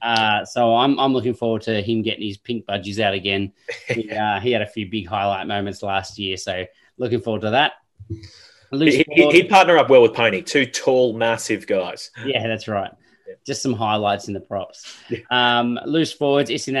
Uh, 0.00 0.44
so 0.44 0.76
I'm 0.76 0.96
I'm 1.00 1.12
looking 1.12 1.34
forward 1.34 1.62
to 1.62 1.82
him 1.82 2.02
getting 2.02 2.26
his 2.26 2.38
pink 2.38 2.66
budgies 2.66 3.00
out 3.00 3.14
again. 3.14 3.52
He, 3.88 4.10
uh, 4.10 4.38
he 4.38 4.52
had 4.52 4.62
a 4.62 4.66
few 4.66 4.88
big 4.88 5.08
highlight 5.08 5.46
moments 5.48 5.82
last 5.82 6.18
year, 6.18 6.36
so 6.36 6.64
looking 6.98 7.20
forward 7.20 7.42
to 7.42 7.50
that. 7.50 7.72
He, 8.70 9.04
would 9.18 9.48
partner 9.50 9.76
up 9.76 9.90
well 9.90 10.00
with 10.02 10.14
Pony, 10.14 10.40
two 10.40 10.64
tall, 10.66 11.12
massive 11.14 11.66
guys. 11.66 12.10
yeah, 12.24 12.46
that's 12.46 12.68
right. 12.68 12.92
Just 13.44 13.62
some 13.62 13.72
highlights 13.72 14.28
in 14.28 14.34
the 14.34 14.40
props. 14.40 14.96
Yeah. 15.10 15.18
Um, 15.30 15.78
loose 15.86 16.12
forwards, 16.12 16.50
Issy 16.50 16.72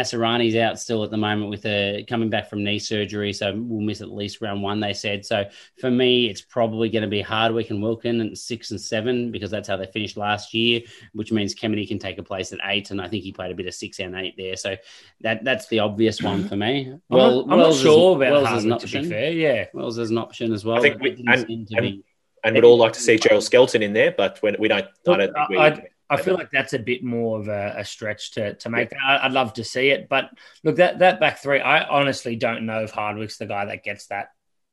out 0.60 0.78
still 0.78 1.04
at 1.04 1.10
the 1.10 1.16
moment 1.16 1.50
with 1.50 1.64
a 1.66 2.04
coming 2.08 2.30
back 2.30 2.48
from 2.48 2.64
knee 2.64 2.78
surgery, 2.78 3.32
so 3.32 3.52
we'll 3.56 3.80
miss 3.80 4.00
at 4.00 4.10
least 4.10 4.40
round 4.40 4.62
one. 4.62 4.80
They 4.80 4.92
said 4.92 5.24
so. 5.24 5.44
For 5.80 5.90
me, 5.90 6.28
it's 6.28 6.40
probably 6.40 6.88
going 6.88 7.02
to 7.02 7.08
be 7.08 7.20
Hardwick 7.22 7.70
and 7.70 7.82
Wilkin 7.82 8.20
and 8.20 8.36
six 8.36 8.70
and 8.70 8.80
seven 8.80 9.30
because 9.30 9.50
that's 9.50 9.68
how 9.68 9.76
they 9.76 9.86
finished 9.86 10.16
last 10.16 10.52
year, 10.54 10.80
which 11.12 11.32
means 11.32 11.54
Kemeny 11.54 11.86
can 11.86 11.98
take 11.98 12.18
a 12.18 12.22
place 12.22 12.52
at 12.52 12.58
eight, 12.64 12.90
and 12.90 13.00
I 13.00 13.08
think 13.08 13.22
he 13.24 13.32
played 13.32 13.50
a 13.52 13.54
bit 13.54 13.66
of 13.66 13.74
six 13.74 13.98
and 14.00 14.14
eight 14.16 14.34
there. 14.36 14.56
So 14.56 14.76
that 15.20 15.44
that's 15.44 15.66
the 15.68 15.80
obvious 15.80 16.22
one 16.22 16.48
for 16.48 16.56
me. 16.56 16.88
I'm 16.90 17.00
Well, 17.08 17.34
not, 17.36 17.42
I'm 17.44 17.48
not 17.50 17.58
Wells 17.58 17.76
is- 17.76 17.82
sure 17.82 18.16
about 18.16 18.32
Wells 18.32 18.58
is 18.58 18.64
an 18.64 18.70
Hardwick, 18.70 18.88
to 18.90 18.92
be 18.92 18.98
option. 18.98 19.10
fair. 19.10 19.32
Yeah. 19.32 19.64
Wells 19.74 19.98
is 19.98 20.10
an 20.10 20.18
option 20.18 20.52
as 20.52 20.64
well. 20.64 20.76
I 20.78 20.80
think 20.80 21.00
we- 21.00 21.24
and- 21.26 21.68
and- 21.76 22.02
And 22.44 22.56
we'd 22.56 22.64
all 22.64 22.76
like 22.76 22.92
to 22.94 23.00
see 23.00 23.18
Gerald 23.18 23.44
Skelton 23.44 23.82
in 23.82 23.92
there, 23.92 24.10
but 24.10 24.40
we, 24.42 24.52
we 24.58 24.66
don't. 24.66 24.84
I 25.06 25.16
don't 25.16 25.32
think 25.32 25.48
we. 25.48 25.58
I- 25.58 25.86
I 26.12 26.22
feel 26.22 26.34
like 26.34 26.50
that's 26.50 26.72
a 26.72 26.78
bit 26.78 27.02
more 27.02 27.40
of 27.40 27.48
a, 27.48 27.74
a 27.78 27.84
stretch 27.84 28.32
to, 28.32 28.54
to 28.54 28.70
make 28.70 28.90
that. 28.90 28.98
I, 29.06 29.26
would 29.26 29.32
love 29.32 29.54
to 29.54 29.64
see 29.64 29.90
it, 29.90 30.08
but 30.08 30.30
look, 30.62 30.76
that 30.76 30.98
that 30.98 31.20
back 31.20 31.38
three, 31.38 31.60
I 31.60 31.84
honestly 31.84 32.36
don't 32.36 32.66
know 32.66 32.82
if 32.82 32.90
Hardwick's 32.90 33.38
the 33.38 33.46
guy 33.46 33.64
that 33.66 33.84
gets 33.84 34.06
that 34.06 34.28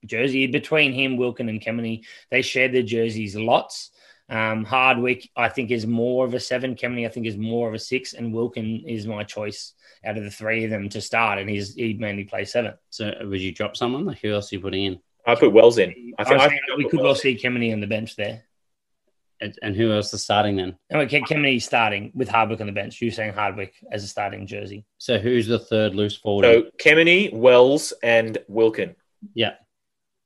jersey. 0.06 0.48
Between 0.48 0.94
him, 0.94 1.18
Wilkin, 1.18 1.50
and 1.50 1.62
Kemeny, 1.62 2.04
they 2.30 2.42
share 2.42 2.68
their 2.68 2.84
jerseys 2.84 3.36
lots. 3.36 3.92
Um, 4.30 4.64
Hardwick, 4.64 5.30
I 5.36 5.50
think, 5.50 5.72
is 5.72 5.88
more 5.88 6.26
of 6.26 6.34
a 6.34 6.40
seven. 6.40 6.76
Kemeny, 6.76 7.06
I 7.06 7.10
think, 7.10 7.26
is 7.26 7.38
more 7.38 7.68
of 7.68 7.74
a 7.74 7.80
six, 7.80 8.14
and 8.14 8.34
Wilkin 8.34 8.84
is 8.88 9.08
my 9.08 9.24
choice 9.24 9.74
out 10.06 10.18
of 10.18 10.24
the 10.24 10.32
three 10.32 10.66
of 10.66 10.70
them 10.70 10.90
to 10.90 11.02
start, 11.02 11.40
and 11.40 11.50
he's 11.50 11.74
he 11.74 11.94
mainly 11.94 12.26
plays 12.26 12.52
seven. 12.52 12.74
So, 12.90 13.12
would 13.22 13.42
you 13.42 13.52
drop 13.52 13.76
someone? 13.76 14.06
Like 14.06 14.20
who 14.20 14.34
else 14.34 14.52
are 14.52 14.56
you 14.56 14.62
putting 14.62 14.86
in? 14.86 15.00
I 15.26 15.36
put 15.36 15.52
Wells 15.52 15.78
in. 15.78 16.14
I 16.18 16.24
think, 16.24 16.42
I 16.42 16.46
I 16.46 16.50
think 16.50 16.62
we 16.78 16.90
could 16.90 17.02
well 17.02 17.16
see 17.16 17.36
Kemeny 17.36 17.74
on 17.74 17.80
the 17.80 17.88
bench 17.88 18.16
there. 18.16 18.44
And, 19.42 19.58
and 19.62 19.76
who 19.76 19.92
else 19.94 20.14
is 20.14 20.22
starting 20.22 20.58
then? 20.58 20.76
Okay, 20.94 21.22
Kemeny 21.22 21.62
starting 21.62 22.12
with 22.14 22.28
Hardwick 22.28 22.60
on 22.60 22.68
the 22.68 22.74
bench. 22.74 23.02
You're 23.02 23.12
saying 23.12 23.34
Hardwick 23.34 23.74
as 23.92 24.04
a 24.04 24.08
starting 24.08 24.46
jersey. 24.46 24.86
So 24.98 25.18
who's 25.18 25.48
the 25.48 25.60
third 25.60 25.96
loose 25.96 26.18
forward? 26.18 26.44
So 26.44 26.64
Kemeny, 26.78 27.32
Wells, 27.34 27.94
and 28.04 28.38
Wilkin. 28.50 28.96
Yeah. 29.34 29.54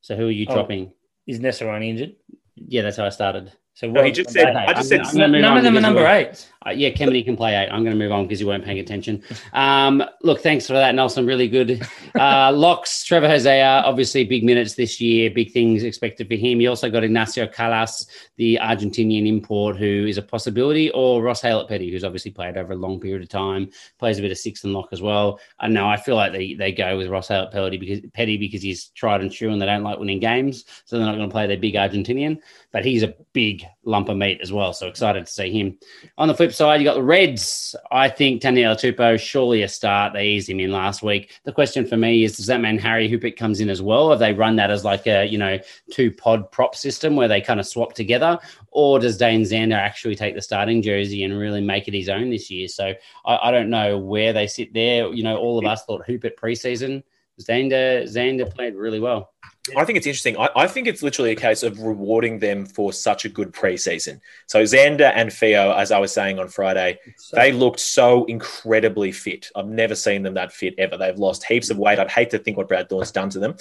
So 0.01 0.15
who 0.15 0.27
are 0.27 0.31
you 0.31 0.47
Oh. 0.49 0.55
dropping? 0.55 0.91
Is 1.27 1.39
Naisarani 1.39 1.89
injured? 1.89 2.15
Yeah, 2.55 2.81
that's 2.81 2.97
how 2.97 3.05
I 3.05 3.09
started. 3.09 3.51
So 3.75 3.87
No, 3.89 4.03
he 4.03 4.11
just 4.11 4.31
said. 4.31 4.49
Okay, 4.49 4.57
I 4.59 4.73
just 4.73 4.91
I'm- 4.91 5.05
said. 5.05 5.21
I'm 5.21 5.31
gonna 5.31 5.41
none 5.41 5.57
of 5.57 5.63
them 5.63 5.77
are 5.77 5.81
number 5.81 6.01
we're- 6.01 6.27
eight. 6.29 6.51
Uh, 6.65 6.71
yeah, 6.71 6.89
Kemeny 6.89 7.23
can 7.23 7.35
play 7.35 7.55
eight. 7.55 7.69
I'm 7.69 7.83
going 7.83 7.97
to 7.97 8.03
move 8.03 8.11
on 8.11 8.23
because 8.23 8.39
you 8.39 8.47
weren't 8.47 8.63
paying 8.63 8.79
attention. 8.79 9.21
Um, 9.53 10.03
look, 10.21 10.41
thanks 10.41 10.67
for 10.67 10.73
that, 10.73 10.95
Nelson. 10.95 11.25
Really 11.25 11.47
good. 11.47 11.85
Uh, 12.15 12.51
Locks, 12.55 13.03
Trevor 13.03 13.27
Hosea, 13.27 13.83
obviously 13.85 14.23
big 14.23 14.43
minutes 14.43 14.75
this 14.75 15.01
year, 15.01 15.29
big 15.29 15.51
things 15.51 15.83
expected 15.83 16.27
for 16.27 16.35
him. 16.35 16.61
You 16.61 16.69
also 16.69 16.89
got 16.89 17.03
Ignacio 17.03 17.47
Calles, 17.47 18.07
the 18.37 18.59
Argentinian 18.61 19.27
import, 19.27 19.77
who 19.77 20.05
is 20.07 20.17
a 20.17 20.21
possibility, 20.21 20.89
or 20.91 21.21
Ross 21.21 21.41
Haylett-Petty, 21.41 21.91
who's 21.91 22.03
obviously 22.03 22.31
played 22.31 22.57
over 22.57 22.73
a 22.73 22.77
long 22.77 22.99
period 22.99 23.23
of 23.23 23.29
time, 23.29 23.69
plays 23.99 24.19
a 24.19 24.21
bit 24.21 24.31
of 24.31 24.37
six 24.37 24.63
and 24.63 24.73
lock 24.73 24.89
as 24.91 25.01
well. 25.01 25.39
I 25.59 25.67
know 25.67 25.87
I 25.87 25.97
feel 25.97 26.15
like 26.15 26.31
they, 26.31 26.53
they 26.53 26.71
go 26.71 26.97
with 26.97 27.09
Ross 27.09 27.27
Haylett-Petty 27.27 27.77
because, 27.77 27.99
Petty 28.13 28.37
because 28.37 28.61
he's 28.61 28.87
tried 28.89 29.21
and 29.21 29.31
true 29.31 29.51
and 29.51 29.61
they 29.61 29.65
don't 29.65 29.83
like 29.83 29.99
winning 29.99 30.19
games. 30.19 30.65
So 30.85 30.97
they're 30.97 31.05
not 31.05 31.15
going 31.15 31.29
to 31.29 31.33
play 31.33 31.47
their 31.47 31.57
big 31.57 31.75
Argentinian, 31.75 32.39
but 32.71 32.85
he's 32.85 33.03
a 33.03 33.13
big 33.33 33.65
lump 33.85 34.09
of 34.09 34.17
meat 34.17 34.39
as 34.41 34.51
well. 34.51 34.73
So 34.73 34.87
excited 34.87 35.25
to 35.25 35.31
see 35.31 35.51
him. 35.51 35.77
On 36.17 36.27
the 36.27 36.33
flip 36.33 36.53
side, 36.53 36.79
you 36.79 36.85
got 36.85 36.95
the 36.95 37.03
Reds. 37.03 37.75
I 37.91 38.09
think 38.09 38.41
Taniela 38.41 38.75
Tupou, 38.75 39.19
surely 39.19 39.63
a 39.63 39.67
start. 39.67 40.13
They 40.13 40.27
eased 40.27 40.49
him 40.49 40.59
in 40.59 40.71
last 40.71 41.03
week. 41.03 41.39
The 41.43 41.51
question 41.51 41.85
for 41.85 41.97
me 41.97 42.23
is, 42.23 42.37
does 42.37 42.47
that 42.47 42.61
mean 42.61 42.77
Harry 42.77 43.09
Hoopert 43.09 43.37
comes 43.37 43.59
in 43.59 43.69
as 43.69 43.81
well? 43.81 44.09
Have 44.09 44.19
they 44.19 44.33
run 44.33 44.55
that 44.57 44.71
as 44.71 44.85
like 44.85 45.07
a, 45.07 45.25
you 45.25 45.37
know, 45.37 45.59
two 45.91 46.11
pod 46.11 46.51
prop 46.51 46.75
system 46.75 47.15
where 47.15 47.27
they 47.27 47.41
kind 47.41 47.59
of 47.59 47.67
swap 47.67 47.93
together? 47.93 48.39
Or 48.71 48.99
does 48.99 49.17
Dane 49.17 49.43
Zander 49.43 49.77
actually 49.77 50.15
take 50.15 50.35
the 50.35 50.41
starting 50.41 50.81
jersey 50.81 51.23
and 51.23 51.37
really 51.37 51.61
make 51.61 51.87
it 51.87 51.93
his 51.93 52.09
own 52.09 52.29
this 52.29 52.49
year? 52.49 52.67
So 52.67 52.93
I, 53.25 53.39
I 53.43 53.51
don't 53.51 53.69
know 53.69 53.97
where 53.97 54.33
they 54.33 54.47
sit 54.47 54.73
there. 54.73 55.13
You 55.13 55.23
know, 55.23 55.37
all 55.37 55.59
of 55.59 55.65
us 55.65 55.85
thought 55.85 56.05
Hoopert 56.07 56.35
preseason. 56.35 57.03
Zander, 57.41 58.03
Zander 58.03 58.53
played 58.53 58.75
really 58.75 58.99
well. 58.99 59.31
I 59.77 59.85
think 59.85 59.97
it's 59.97 60.07
interesting. 60.07 60.37
I, 60.37 60.49
I 60.55 60.67
think 60.67 60.87
it's 60.87 61.01
literally 61.01 61.31
a 61.31 61.35
case 61.35 61.63
of 61.63 61.79
rewarding 61.79 62.39
them 62.39 62.65
for 62.65 62.91
such 62.91 63.23
a 63.23 63.29
good 63.29 63.53
preseason. 63.53 64.19
So 64.47 64.63
Xander 64.63 65.11
and 65.15 65.31
Theo, 65.31 65.71
as 65.71 65.91
I 65.91 65.99
was 65.99 66.11
saying 66.11 66.37
on 66.37 66.49
Friday, 66.49 66.99
they 67.31 67.53
looked 67.53 67.79
so 67.79 68.25
incredibly 68.25 69.13
fit. 69.13 69.49
I've 69.55 69.67
never 69.67 69.95
seen 69.95 70.23
them 70.23 70.33
that 70.33 70.51
fit 70.51 70.75
ever. 70.77 70.97
They've 70.97 71.17
lost 71.17 71.45
heaps 71.45 71.69
of 71.69 71.77
weight. 71.77 71.97
I'd 71.97 72.11
hate 72.11 72.29
to 72.31 72.39
think 72.39 72.57
what 72.57 72.67
Brad 72.67 72.89
Thorn's 72.89 73.11
done 73.11 73.29
to 73.29 73.39
them, 73.39 73.55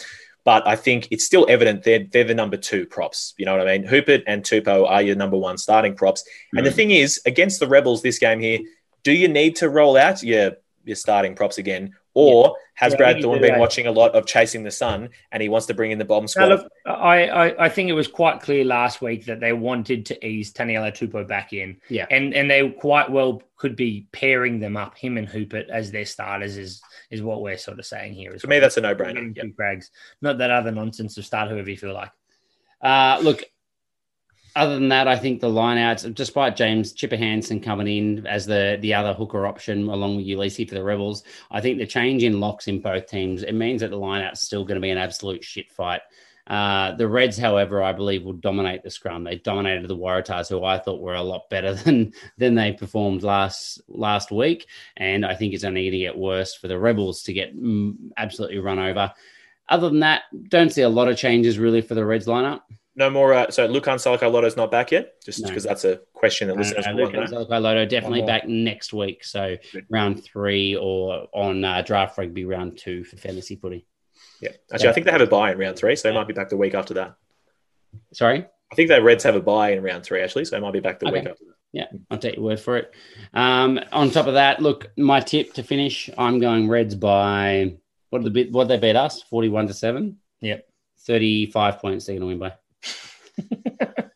but 0.44 0.66
I 0.66 0.74
think 0.74 1.06
it's 1.12 1.24
still 1.24 1.46
evident 1.48 1.84
they're 1.84 2.04
they're 2.10 2.24
the 2.24 2.34
number 2.34 2.56
two 2.56 2.84
props. 2.84 3.34
You 3.38 3.46
know 3.46 3.56
what 3.56 3.68
I 3.68 3.78
mean? 3.78 3.88
Hoopert 3.88 4.24
and 4.26 4.42
Tupou 4.42 4.88
are 4.88 5.02
your 5.02 5.14
number 5.14 5.36
one 5.36 5.56
starting 5.56 5.94
props. 5.94 6.24
And 6.54 6.66
the 6.66 6.70
mm. 6.70 6.74
thing 6.74 6.90
is, 6.90 7.20
against 7.26 7.60
the 7.60 7.68
Rebels 7.68 8.02
this 8.02 8.18
game 8.18 8.40
here, 8.40 8.58
do 9.04 9.12
you 9.12 9.28
need 9.28 9.56
to 9.56 9.68
roll 9.68 9.96
out 9.96 10.22
your 10.22 10.56
your 10.84 10.96
starting 10.96 11.36
props 11.36 11.58
again? 11.58 11.94
Or 12.14 12.56
has 12.74 12.92
Yeah, 12.92 12.98
Brad 12.98 13.22
Thorn 13.22 13.40
been 13.40 13.52
that. 13.52 13.60
watching 13.60 13.86
a 13.86 13.90
lot 13.92 14.14
of 14.14 14.26
chasing 14.26 14.62
the 14.62 14.70
sun 14.70 15.08
and 15.30 15.42
he 15.42 15.48
wants 15.48 15.66
to 15.66 15.74
bring 15.74 15.92
in 15.92 15.98
the 15.98 16.04
bomb 16.04 16.28
squad? 16.28 16.48
look, 16.48 16.72
I, 16.84 17.26
I, 17.28 17.64
I 17.64 17.68
think 17.68 17.88
it 17.88 17.94
was 17.94 18.06
quite 18.08 18.40
clear 18.40 18.64
last 18.64 19.00
week 19.00 19.24
that 19.26 19.40
they 19.40 19.52
wanted 19.52 20.04
to 20.06 20.26
ease 20.26 20.52
Taniela 20.52 20.92
Tupou 20.92 21.26
back 21.26 21.52
in. 21.52 21.78
Yeah. 21.88 22.06
And 22.10 22.34
and 22.34 22.50
they 22.50 22.68
quite 22.68 23.10
well 23.10 23.42
could 23.56 23.76
be 23.76 24.08
pairing 24.12 24.60
them 24.60 24.76
up, 24.76 24.98
him 24.98 25.16
and 25.16 25.28
Hoopert 25.28 25.68
as 25.68 25.90
their 25.90 26.04
starters 26.06 26.56
is 26.56 26.82
is 27.10 27.22
what 27.22 27.40
we're 27.42 27.58
sort 27.58 27.78
of 27.78 27.86
saying 27.86 28.14
here. 28.14 28.38
For 28.38 28.46
me, 28.46 28.58
that's 28.58 28.76
a 28.76 28.80
no-brainer. 28.80 29.40
Two 29.40 29.52
Crags. 29.52 29.90
Not 30.20 30.38
that 30.38 30.50
other 30.50 30.70
nonsense 30.70 31.16
of 31.16 31.24
start 31.24 31.48
whoever 31.48 31.70
you 31.70 31.76
feel 31.76 31.94
like. 31.94 32.10
Uh, 32.80 33.20
look, 33.22 33.42
other 34.54 34.74
than 34.74 34.88
that, 34.90 35.08
I 35.08 35.16
think 35.16 35.40
the 35.40 35.48
lineouts, 35.48 36.14
despite 36.14 36.56
James 36.56 36.92
Chipper 36.92 37.16
Hansen 37.16 37.60
coming 37.60 37.86
in 37.88 38.26
as 38.26 38.46
the 38.46 38.78
the 38.80 38.94
other 38.94 39.14
hooker 39.14 39.46
option 39.46 39.88
along 39.88 40.16
with 40.16 40.26
Ulysses 40.26 40.68
for 40.68 40.74
the 40.74 40.84
Rebels, 40.84 41.24
I 41.50 41.60
think 41.60 41.78
the 41.78 41.86
change 41.86 42.22
in 42.22 42.40
locks 42.40 42.68
in 42.68 42.80
both 42.80 43.06
teams 43.06 43.42
it 43.42 43.54
means 43.54 43.80
that 43.80 43.90
the 43.90 43.98
lineout's 43.98 44.42
still 44.42 44.64
going 44.64 44.76
to 44.76 44.82
be 44.82 44.90
an 44.90 44.98
absolute 44.98 45.44
shit 45.44 45.72
fight. 45.72 46.02
Uh, 46.46 46.94
the 46.96 47.06
Reds, 47.06 47.38
however, 47.38 47.82
I 47.82 47.92
believe 47.92 48.24
will 48.24 48.32
dominate 48.32 48.82
the 48.82 48.90
scrum. 48.90 49.22
They 49.22 49.36
dominated 49.36 49.86
the 49.86 49.96
Waratahs, 49.96 50.48
who 50.48 50.64
I 50.64 50.78
thought 50.78 51.00
were 51.00 51.14
a 51.14 51.22
lot 51.22 51.48
better 51.48 51.74
than 51.84 52.12
than 52.36 52.54
they 52.54 52.72
performed 52.72 53.22
last 53.22 53.80
last 53.88 54.30
week, 54.30 54.66
and 54.96 55.24
I 55.24 55.34
think 55.34 55.54
it's 55.54 55.64
only 55.64 55.82
going 55.84 55.92
to 55.92 55.98
get 55.98 56.18
worse 56.18 56.54
for 56.54 56.68
the 56.68 56.78
Rebels 56.78 57.22
to 57.22 57.32
get 57.32 57.56
mm, 57.56 57.96
absolutely 58.16 58.58
run 58.58 58.78
over. 58.78 59.12
Other 59.68 59.88
than 59.88 60.00
that, 60.00 60.22
don't 60.48 60.72
see 60.72 60.82
a 60.82 60.88
lot 60.88 61.08
of 61.08 61.16
changes 61.16 61.58
really 61.58 61.80
for 61.80 61.94
the 61.94 62.04
Reds 62.04 62.26
lineup. 62.26 62.62
No 62.94 63.08
more. 63.08 63.32
Uh, 63.32 63.50
so 63.50 63.66
Lukhan 63.66 63.96
Salakaia-Loto's 63.96 64.56
not 64.56 64.70
back 64.70 64.92
yet, 64.92 65.14
just 65.24 65.40
No. 65.40 65.48
because 65.48 65.64
that's 65.64 65.84
a 65.84 66.00
question 66.12 66.48
that 66.48 66.56
listeners 66.58 66.86
Uh, 66.86 66.92
will 66.94 67.04
want 67.04 67.14
to 67.28 67.38
Luke 67.38 67.48
know. 67.48 67.58
Loto 67.58 67.86
definitely 67.86 68.22
back 68.22 68.46
next 68.46 68.92
week. 68.92 69.24
So 69.24 69.56
Good. 69.72 69.86
round 69.88 70.22
three 70.22 70.76
or 70.76 71.26
on 71.32 71.64
uh, 71.64 71.80
draft 71.82 72.18
rugby 72.18 72.44
round 72.44 72.76
two 72.78 73.02
for 73.04 73.16
fantasy 73.16 73.56
footy. 73.56 73.86
Yeah, 74.42 74.50
actually, 74.72 74.88
I 74.90 74.92
think 74.92 75.06
they 75.06 75.12
have 75.12 75.20
a 75.22 75.26
buy 75.26 75.52
in 75.52 75.58
round 75.58 75.76
three, 75.76 75.96
so 75.96 76.08
they 76.08 76.14
might 76.14 76.26
be 76.26 76.34
back 76.34 76.48
the 76.50 76.56
week 76.56 76.74
after 76.74 76.94
that. 76.94 77.14
Sorry, 78.12 78.44
I 78.70 78.74
think 78.74 78.88
the 78.88 79.02
Reds 79.02 79.24
have 79.24 79.36
a 79.36 79.40
buy 79.40 79.70
in 79.72 79.82
round 79.82 80.04
three, 80.04 80.20
actually, 80.20 80.44
so 80.44 80.56
they 80.56 80.60
might 80.60 80.72
be 80.72 80.80
back 80.80 80.98
the 80.98 81.06
Okay. 81.06 81.20
week 81.20 81.28
after 81.28 81.44
that. 81.44 81.54
yeah, 81.72 81.86
I'll 82.10 82.18
take 82.18 82.34
your 82.36 82.44
word 82.44 82.60
for 82.60 82.76
it. 82.76 82.92
Um, 83.32 83.78
on 83.92 84.10
top 84.10 84.26
of 84.26 84.34
that, 84.34 84.60
look, 84.60 84.90
my 84.98 85.20
tip 85.20 85.54
to 85.54 85.62
finish, 85.62 86.10
I'm 86.18 86.40
going 86.40 86.68
Reds 86.68 86.94
by 86.94 87.76
what 88.10 88.18
did 88.18 88.26
the 88.26 88.30
bit 88.30 88.52
what 88.52 88.68
they 88.68 88.78
beat 88.78 88.96
us, 88.96 89.22
forty-one 89.22 89.66
to 89.68 89.74
seven. 89.74 90.18
Yep. 90.40 90.66
thirty-five 91.06 91.78
points. 91.78 92.04
They're 92.06 92.18
going 92.18 92.20
to 92.22 92.26
win 92.26 92.38
by. 92.50 92.56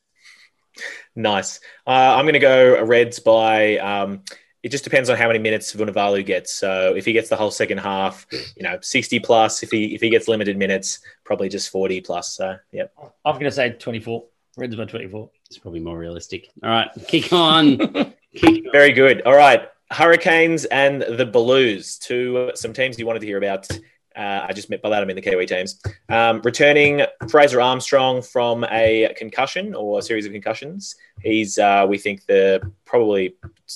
Nice. 1.16 1.60
Uh, 1.86 1.90
I'm 1.90 2.26
going 2.26 2.34
to 2.34 2.38
go 2.38 2.84
Reds 2.84 3.18
by. 3.18 3.78
Um, 3.78 4.22
it 4.62 4.68
just 4.68 4.84
depends 4.84 5.08
on 5.08 5.16
how 5.16 5.28
many 5.28 5.38
minutes 5.38 5.74
Vunivalu 5.74 6.26
gets. 6.26 6.52
So 6.52 6.94
if 6.94 7.06
he 7.06 7.12
gets 7.12 7.30
the 7.30 7.36
whole 7.36 7.50
second 7.50 7.78
half, 7.78 8.26
you 8.30 8.62
know, 8.62 8.78
60 8.80 9.20
plus. 9.20 9.62
If 9.62 9.70
he 9.70 9.94
if 9.94 10.00
he 10.00 10.10
gets 10.10 10.28
limited 10.28 10.58
minutes, 10.58 11.00
probably 11.24 11.48
just 11.48 11.70
40 11.70 12.02
plus. 12.02 12.34
So 12.34 12.56
yeah. 12.70 12.84
I'm 13.24 13.34
going 13.34 13.44
to 13.44 13.50
say 13.50 13.70
24. 13.70 14.24
Reds 14.58 14.76
by 14.76 14.84
24. 14.84 15.30
It's 15.46 15.58
probably 15.58 15.80
more 15.80 15.96
realistic. 15.96 16.50
All 16.62 16.70
right, 16.70 16.88
kick 17.06 17.32
on. 17.32 17.78
kick 18.34 18.64
Very 18.72 18.92
good. 18.92 19.22
All 19.22 19.36
right. 19.36 19.68
Hurricanes 19.92 20.64
and 20.64 21.02
the 21.02 21.26
Blues, 21.26 21.96
two 21.96 22.50
some 22.54 22.72
teams 22.72 22.98
you 22.98 23.06
wanted 23.06 23.20
to 23.20 23.26
hear 23.26 23.38
about. 23.38 23.68
Uh, 24.16 24.46
I 24.48 24.52
just 24.52 24.70
met 24.70 24.82
that 24.82 24.92
I 24.92 25.04
mean 25.04 25.16
the 25.16 25.22
Kiwi 25.22 25.46
teams. 25.46 25.80
Um, 26.08 26.40
returning 26.42 27.02
Fraser 27.28 27.60
Armstrong 27.60 28.22
from 28.22 28.64
a 28.70 29.12
concussion 29.16 29.74
or 29.74 29.98
a 29.98 30.02
series 30.02 30.24
of 30.24 30.32
concussions. 30.32 30.96
He's 31.22 31.58
uh, 31.58 31.86
we 31.88 31.98
think 31.98 32.24
the 32.26 32.72
probably 32.84 33.34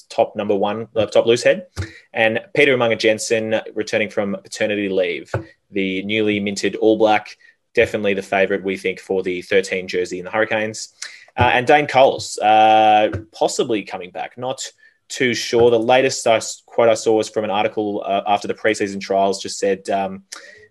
top 0.09 0.37
number 0.37 0.55
one, 0.55 0.89
uh, 0.97 1.07
top 1.07 1.27
loose 1.27 1.43
head, 1.43 1.67
and 2.13 2.41
Peter 2.55 2.77
Umaga-Jensen 2.77 3.61
returning 3.75 4.09
from 4.09 4.37
paternity 4.43 4.89
leave. 4.89 5.31
The 5.71 6.03
newly 6.05 6.41
minted 6.41 6.77
All 6.77 6.97
Black, 6.97 7.37
definitely 7.75 8.15
the 8.15 8.23
favourite 8.23 8.65
we 8.65 8.77
think 8.77 9.01
for 9.01 9.23
the 9.23 9.43
13 9.43 9.89
jersey 9.89 10.19
in 10.19 10.25
the 10.25 10.31
Hurricanes, 10.31 10.95
uh, 11.37 11.51
and 11.53 11.67
Dane 11.67 11.87
Coles 11.87 12.39
uh, 12.39 13.11
possibly 13.33 13.83
coming 13.83 14.11
back. 14.11 14.39
Not 14.39 14.71
too 15.11 15.35
sure. 15.35 15.71
The 15.71 15.79
latest 15.79 16.27
I, 16.27 16.41
quote 16.65 16.89
I 16.89 16.95
saw 16.95 17.17
was 17.17 17.29
from 17.29 17.45
an 17.45 17.51
article 17.51 18.03
uh, 18.07 18.23
after 18.27 18.49
the 18.49 18.55
preseason 18.55 19.01
trials, 19.01 19.43
just 19.43 19.59
said 19.59 19.91
um, 19.91 20.25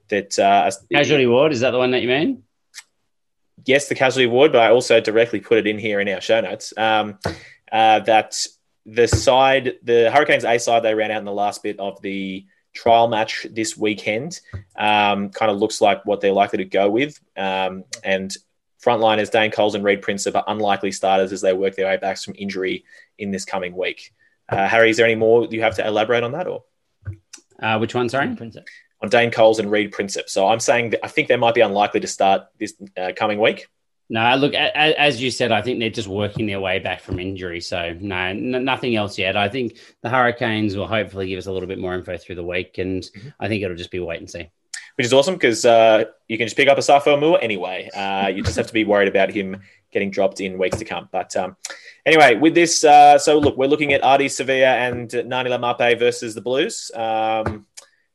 that 0.08 0.40
uh, 0.40 0.72
Casualty 0.92 1.28
ward 1.28 1.52
is 1.52 1.60
that 1.60 1.72
the 1.72 1.78
one 1.78 1.92
that 1.92 2.02
you 2.02 2.08
mean? 2.08 2.44
yes, 3.66 3.88
the 3.88 3.96
casualty 3.96 4.26
award, 4.26 4.52
but 4.52 4.62
I 4.62 4.70
also 4.70 5.00
directly 5.00 5.40
put 5.40 5.58
it 5.58 5.68
in 5.68 5.78
here 5.78 6.00
in 6.00 6.10
our 6.10 6.22
show 6.22 6.42
notes 6.42 6.74
um, 6.78 7.18
uh, 7.72 8.00
that 8.02 8.36
the 8.86 9.08
side, 9.08 9.76
the 9.84 10.10
Hurricanes 10.12 10.46
A 10.46 10.58
side, 10.58 10.84
they 10.84 10.96
ran 10.96 11.12
out 11.12 11.20
in 11.20 11.26
the 11.26 11.32
last 11.32 11.64
bit 11.64 11.80
of 11.80 12.02
the 12.02 12.46
trial 12.74 13.08
match 13.08 13.46
this 13.52 13.78
weekend. 13.78 14.40
Um, 14.76 15.30
kind 15.30 15.52
of 15.52 15.58
looks 15.58 15.82
like 15.82 16.06
what 16.06 16.22
they're 16.22 16.34
likely 16.34 16.58
to 16.58 16.66
go 16.66 16.90
with, 16.90 17.20
um, 17.38 17.84
and 18.04 18.36
frontliners 18.84 19.32
Dane 19.32 19.52
Coles 19.52 19.76
and 19.76 19.84
Reed 19.84 20.02
Prinsep 20.02 20.36
are 20.36 20.44
unlikely 20.48 20.92
starters 20.92 21.34
as 21.34 21.42
they 21.42 21.54
work 21.54 21.76
their 21.76 21.88
way 21.88 21.98
back 21.98 22.18
from 22.18 22.36
injury 22.38 22.86
in 23.18 23.32
this 23.32 23.46
coming 23.46 23.76
week. 23.76 24.14
Uh, 24.52 24.68
Harry, 24.68 24.90
is 24.90 24.98
there 24.98 25.06
any 25.06 25.16
more 25.16 25.46
you 25.46 25.62
have 25.62 25.76
to 25.76 25.86
elaborate 25.86 26.24
on 26.24 26.32
that, 26.34 26.48
or 26.48 26.64
Uh, 27.62 27.78
which 27.78 27.94
one? 27.94 28.10
Sorry. 28.10 28.36
Princess. 28.36 28.64
on 29.02 29.08
Dane 29.10 29.32
Coles 29.32 29.60
and 29.60 29.72
Reed 29.72 29.92
Prinsep? 29.92 30.28
So 30.28 30.48
I'm 30.48 30.60
saying 30.60 30.90
that 30.90 31.06
I 31.06 31.08
think 31.08 31.28
they 31.30 31.38
might 31.38 31.56
be 31.56 31.62
unlikely 31.62 32.02
to 32.02 32.08
start 32.08 32.48
this 32.60 32.74
uh, 32.98 33.12
coming 33.16 33.40
week. 33.40 33.68
No, 34.10 34.36
look, 34.36 34.54
a- 34.54 34.72
a- 34.76 35.00
as 35.00 35.22
you 35.22 35.30
said, 35.32 35.52
I 35.52 35.62
think 35.62 35.80
they're 35.80 35.90
just 35.90 36.08
working 36.08 36.48
their 36.48 36.60
way 36.60 36.80
back 36.80 37.00
from 37.00 37.20
injury. 37.20 37.62
So, 37.62 37.96
no, 38.00 38.16
n- 38.18 38.66
nothing 38.66 38.96
else 38.96 39.18
yet. 39.20 39.38
I 39.38 39.48
think 39.50 39.78
the 40.02 40.10
Hurricanes 40.10 40.76
will 40.76 40.88
hopefully 40.88 41.28
give 41.28 41.38
us 41.38 41.46
a 41.46 41.52
little 41.52 41.68
bit 41.70 41.78
more 41.80 41.94
info 41.94 42.18
through 42.18 42.36
the 42.36 42.44
week, 42.44 42.78
and 42.80 43.08
I 43.40 43.48
think 43.48 43.64
it'll 43.64 43.78
just 43.78 43.92
be 43.92 44.00
wait 44.00 44.20
and 44.20 44.30
see. 44.30 44.50
which 44.96 45.06
is 45.06 45.14
awesome 45.14 45.36
because 45.36 45.64
uh, 45.64 46.06
you 46.28 46.38
can 46.38 46.48
just 46.48 46.58
pick 46.58 46.68
up 46.68 46.78
a 46.78 46.82
Safo 46.82 47.18
Moore 47.20 47.40
anyway. 47.42 47.88
Uh, 47.96 48.28
you 48.28 48.44
just 48.44 48.58
have 48.58 48.68
to 48.68 48.74
be 48.74 48.84
worried 48.84 49.08
about 49.08 49.30
him 49.30 49.62
getting 49.92 50.12
dropped 50.12 50.42
in 50.42 50.58
weeks 50.58 50.78
to 50.78 50.86
come. 50.86 51.10
But 51.12 51.36
um, 51.36 51.56
anyway, 52.06 52.36
with 52.36 52.56
this, 52.56 52.84
uh, 52.84 53.18
so 53.18 53.40
look, 53.40 53.58
we're 53.58 53.68
looking 53.68 53.94
at 53.94 54.02
Ardie 54.02 54.26
Savea 54.26 54.90
and 54.90 55.10
Ngani 55.10 55.48
Laumape 55.48 55.98
versus 56.00 56.36
the 56.36 56.42
Blues. 56.42 56.92
Um, 56.96 57.66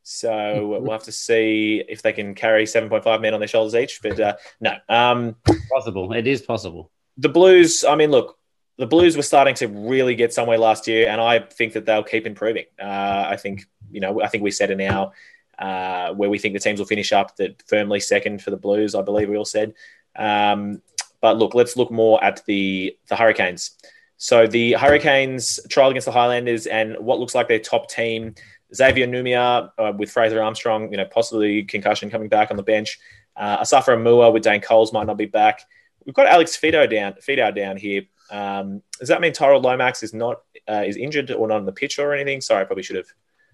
so 0.02 0.66
we'll 0.66 0.92
have 0.92 1.04
to 1.04 1.12
see 1.12 1.82
if 1.88 2.02
they 2.02 2.12
can 2.12 2.34
carry 2.34 2.64
7.5 2.64 3.20
men 3.22 3.32
on 3.32 3.40
their 3.40 3.48
shoulders 3.48 3.74
each. 3.74 4.00
But 4.02 4.20
uh, 4.20 4.36
no, 4.60 4.76
um, 4.88 5.36
Possible. 5.70 6.12
It 6.12 6.26
is 6.26 6.42
possible. 6.42 6.90
the 7.16 7.30
Blues, 7.30 7.84
I 7.84 7.96
mean, 7.96 8.10
look, 8.10 8.38
the 8.76 8.86
Blues 8.86 9.16
were 9.16 9.22
starting 9.22 9.54
to 9.56 9.68
really 9.68 10.14
get 10.14 10.34
somewhere 10.34 10.58
last 10.58 10.88
year, 10.88 11.08
and 11.08 11.20
I 11.20 11.38
think 11.38 11.74
that 11.74 11.86
they'll 11.86 12.02
keep 12.02 12.26
improving. 12.26 12.64
Uh, 12.78 13.24
I 13.28 13.36
think, 13.36 13.66
you 13.90 14.00
know, 14.00 14.20
I 14.20 14.28
think 14.28 14.42
we 14.42 14.50
said 14.50 14.70
in 14.70 14.80
our 14.80 15.12
uh, 15.58 16.12
where 16.12 16.28
we 16.28 16.38
think 16.38 16.54
the 16.54 16.60
teams 16.60 16.80
will 16.80 16.86
finish 16.86 17.12
up 17.12 17.36
that 17.36 17.62
firmly 17.66 18.00
second 18.00 18.42
for 18.42 18.50
the 18.50 18.56
Blues. 18.56 18.94
I 18.94 19.02
believe 19.02 19.28
we 19.28 19.36
all 19.36 19.44
said. 19.44 19.74
Um, 20.16 20.82
but 21.24 21.38
look, 21.38 21.54
let's 21.54 21.74
look 21.74 21.90
more 21.90 22.22
at 22.22 22.44
the 22.44 22.94
the 23.08 23.16
Hurricanes. 23.16 23.78
So 24.18 24.46
the 24.46 24.72
Hurricanes 24.74 25.58
trial 25.70 25.88
against 25.88 26.04
the 26.04 26.12
Highlanders 26.12 26.66
and 26.66 26.98
what 26.98 27.18
looks 27.18 27.34
like 27.34 27.48
their 27.48 27.58
top 27.58 27.88
team: 27.88 28.34
Xavier 28.74 29.06
Numia 29.06 29.70
uh, 29.78 29.94
with 29.96 30.10
Fraser 30.10 30.42
Armstrong, 30.42 30.90
you 30.90 30.98
know, 30.98 31.06
possibly 31.06 31.62
concussion 31.62 32.10
coming 32.10 32.28
back 32.28 32.50
on 32.50 32.58
the 32.58 32.62
bench. 32.62 32.98
Uh, 33.36 33.56
Asafo 33.62 33.96
Aumua 33.96 34.34
with 34.34 34.42
Dane 34.42 34.60
Coles 34.60 34.92
might 34.92 35.06
not 35.06 35.16
be 35.16 35.24
back. 35.24 35.62
We've 36.04 36.14
got 36.14 36.26
Alex 36.26 36.58
Fidow 36.58 36.90
down, 36.90 37.14
Fidow 37.14 37.54
down 37.54 37.78
here. 37.78 38.02
Um, 38.30 38.82
does 39.00 39.08
that 39.08 39.22
mean 39.22 39.32
Tyrel 39.32 39.62
Lomax 39.62 40.02
is 40.02 40.12
not 40.12 40.42
uh, 40.68 40.84
is 40.86 40.98
injured 40.98 41.30
or 41.30 41.48
not 41.48 41.56
on 41.56 41.64
the 41.64 41.72
pitch 41.72 41.98
or 41.98 42.12
anything? 42.12 42.42
Sorry, 42.42 42.60
I 42.60 42.64
probably 42.64 42.82
should 42.82 42.96
have. 42.96 43.08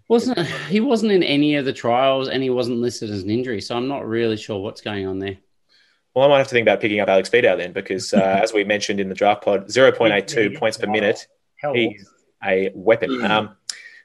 Wasn't 0.09 0.37
he 0.69 0.81
wasn't 0.81 1.13
in 1.13 1.23
any 1.23 1.55
of 1.55 1.67
the 1.67 1.73
trials, 1.73 2.29
and 2.31 2.43
he 2.43 2.51
wasn't 2.51 2.79
listed 2.79 3.11
as 3.11 3.23
an 3.23 3.31
injury, 3.31 3.61
so 3.61 3.77
I'm 3.77 3.87
not 3.87 4.09
really 4.09 4.37
sure 4.37 4.59
what's 4.59 4.81
going 4.81 5.07
on 5.07 5.21
there. 5.21 5.39
Well, 6.15 6.25
I 6.25 6.29
might 6.29 6.39
have 6.39 6.49
to 6.49 6.55
think 6.55 6.65
about 6.65 6.81
picking 6.81 7.01
up 7.01 7.09
Alex 7.09 7.29
Fidow 7.29 7.57
then, 7.57 7.73
because 7.73 8.13
uh, 8.13 8.17
as 8.43 8.53
we 8.53 8.65
mentioned 8.65 9.01
in 9.01 9.09
the 9.09 9.15
draft 9.15 9.45
pod, 9.45 9.69
0.82 9.69 10.57
points 10.59 10.77
per 10.77 10.87
minute. 10.87 11.27
Hell, 11.57 11.75
He's 11.75 12.09
a 12.45 12.71
weapon. 12.75 13.25
Um, 13.25 13.57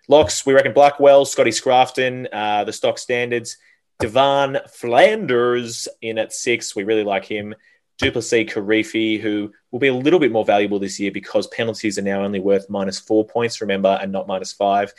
locks, 0.08 0.46
we 0.46 0.54
reckon 0.54 0.74
Blackwell, 0.74 1.26
Scotty 1.26 1.52
Scrafton, 1.52 2.28
uh, 2.32 2.64
the 2.64 2.74
stock 2.74 2.98
standards. 2.98 3.58
Devon 4.00 4.58
Flanders 4.70 5.88
in 6.02 6.18
at 6.18 6.34
six. 6.34 6.76
We 6.76 6.84
really 6.84 7.04
like 7.04 7.26
him. 7.26 7.56
Du'Plessis 8.02 8.50
Kirifi, 8.50 9.22
who 9.22 9.54
will 9.72 9.80
be 9.80 9.88
a 9.88 9.94
little 9.94 10.20
bit 10.20 10.32
more 10.32 10.44
valuable 10.44 10.80
this 10.80 11.00
year 11.00 11.12
because 11.12 11.48
penalties 11.48 11.98
are 11.98 12.02
now 12.02 12.24
only 12.24 12.42
worth 12.42 12.70
minus 12.70 13.00
four 13.00 13.26
points, 13.26 13.62
remember, 13.62 13.98
and 14.02 14.12
not 14.12 14.28
minus 14.28 14.52
five. 14.52 14.94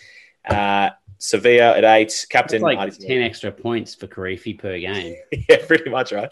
Uh, 0.49 0.91
Savea 1.21 1.77
at 1.77 1.85
eight. 1.85 2.05
It's 2.05 2.25
Captain. 2.25 2.63
like 2.63 2.79
Ardie- 2.79 3.07
ten 3.07 3.23
extra 3.23 3.53
points 3.53 3.95
for 3.95 4.07
Kirifi 4.07 4.59
per 4.59 4.79
game. 4.79 5.17
yeah, 5.49 5.67
pretty 5.67 5.91
much, 5.91 6.13
right? 6.13 6.31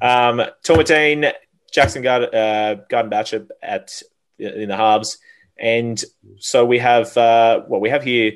Um, 0.00 0.42
Tormatine, 0.64 1.32
Jackson 1.72 2.02
Garden, 2.02 2.34
uh, 2.34 2.82
Garden-Bachop 2.88 3.48
at 3.62 4.02
in 4.38 4.68
the 4.68 4.76
halves, 4.76 5.18
and 5.58 6.02
so 6.38 6.64
we 6.64 6.78
have 6.78 7.16
uh, 7.16 7.60
what 7.62 7.80
we 7.80 7.90
have 7.90 8.02
here: 8.02 8.32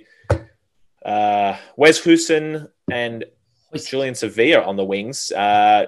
uh, 1.05 1.57
Wes 1.77 2.01
Goosen 2.01 2.69
and 2.91 3.25
Julian 3.75 4.15
Savea 4.15 4.67
on 4.67 4.77
the 4.77 4.85
wings. 4.85 5.31
Uh, 5.33 5.87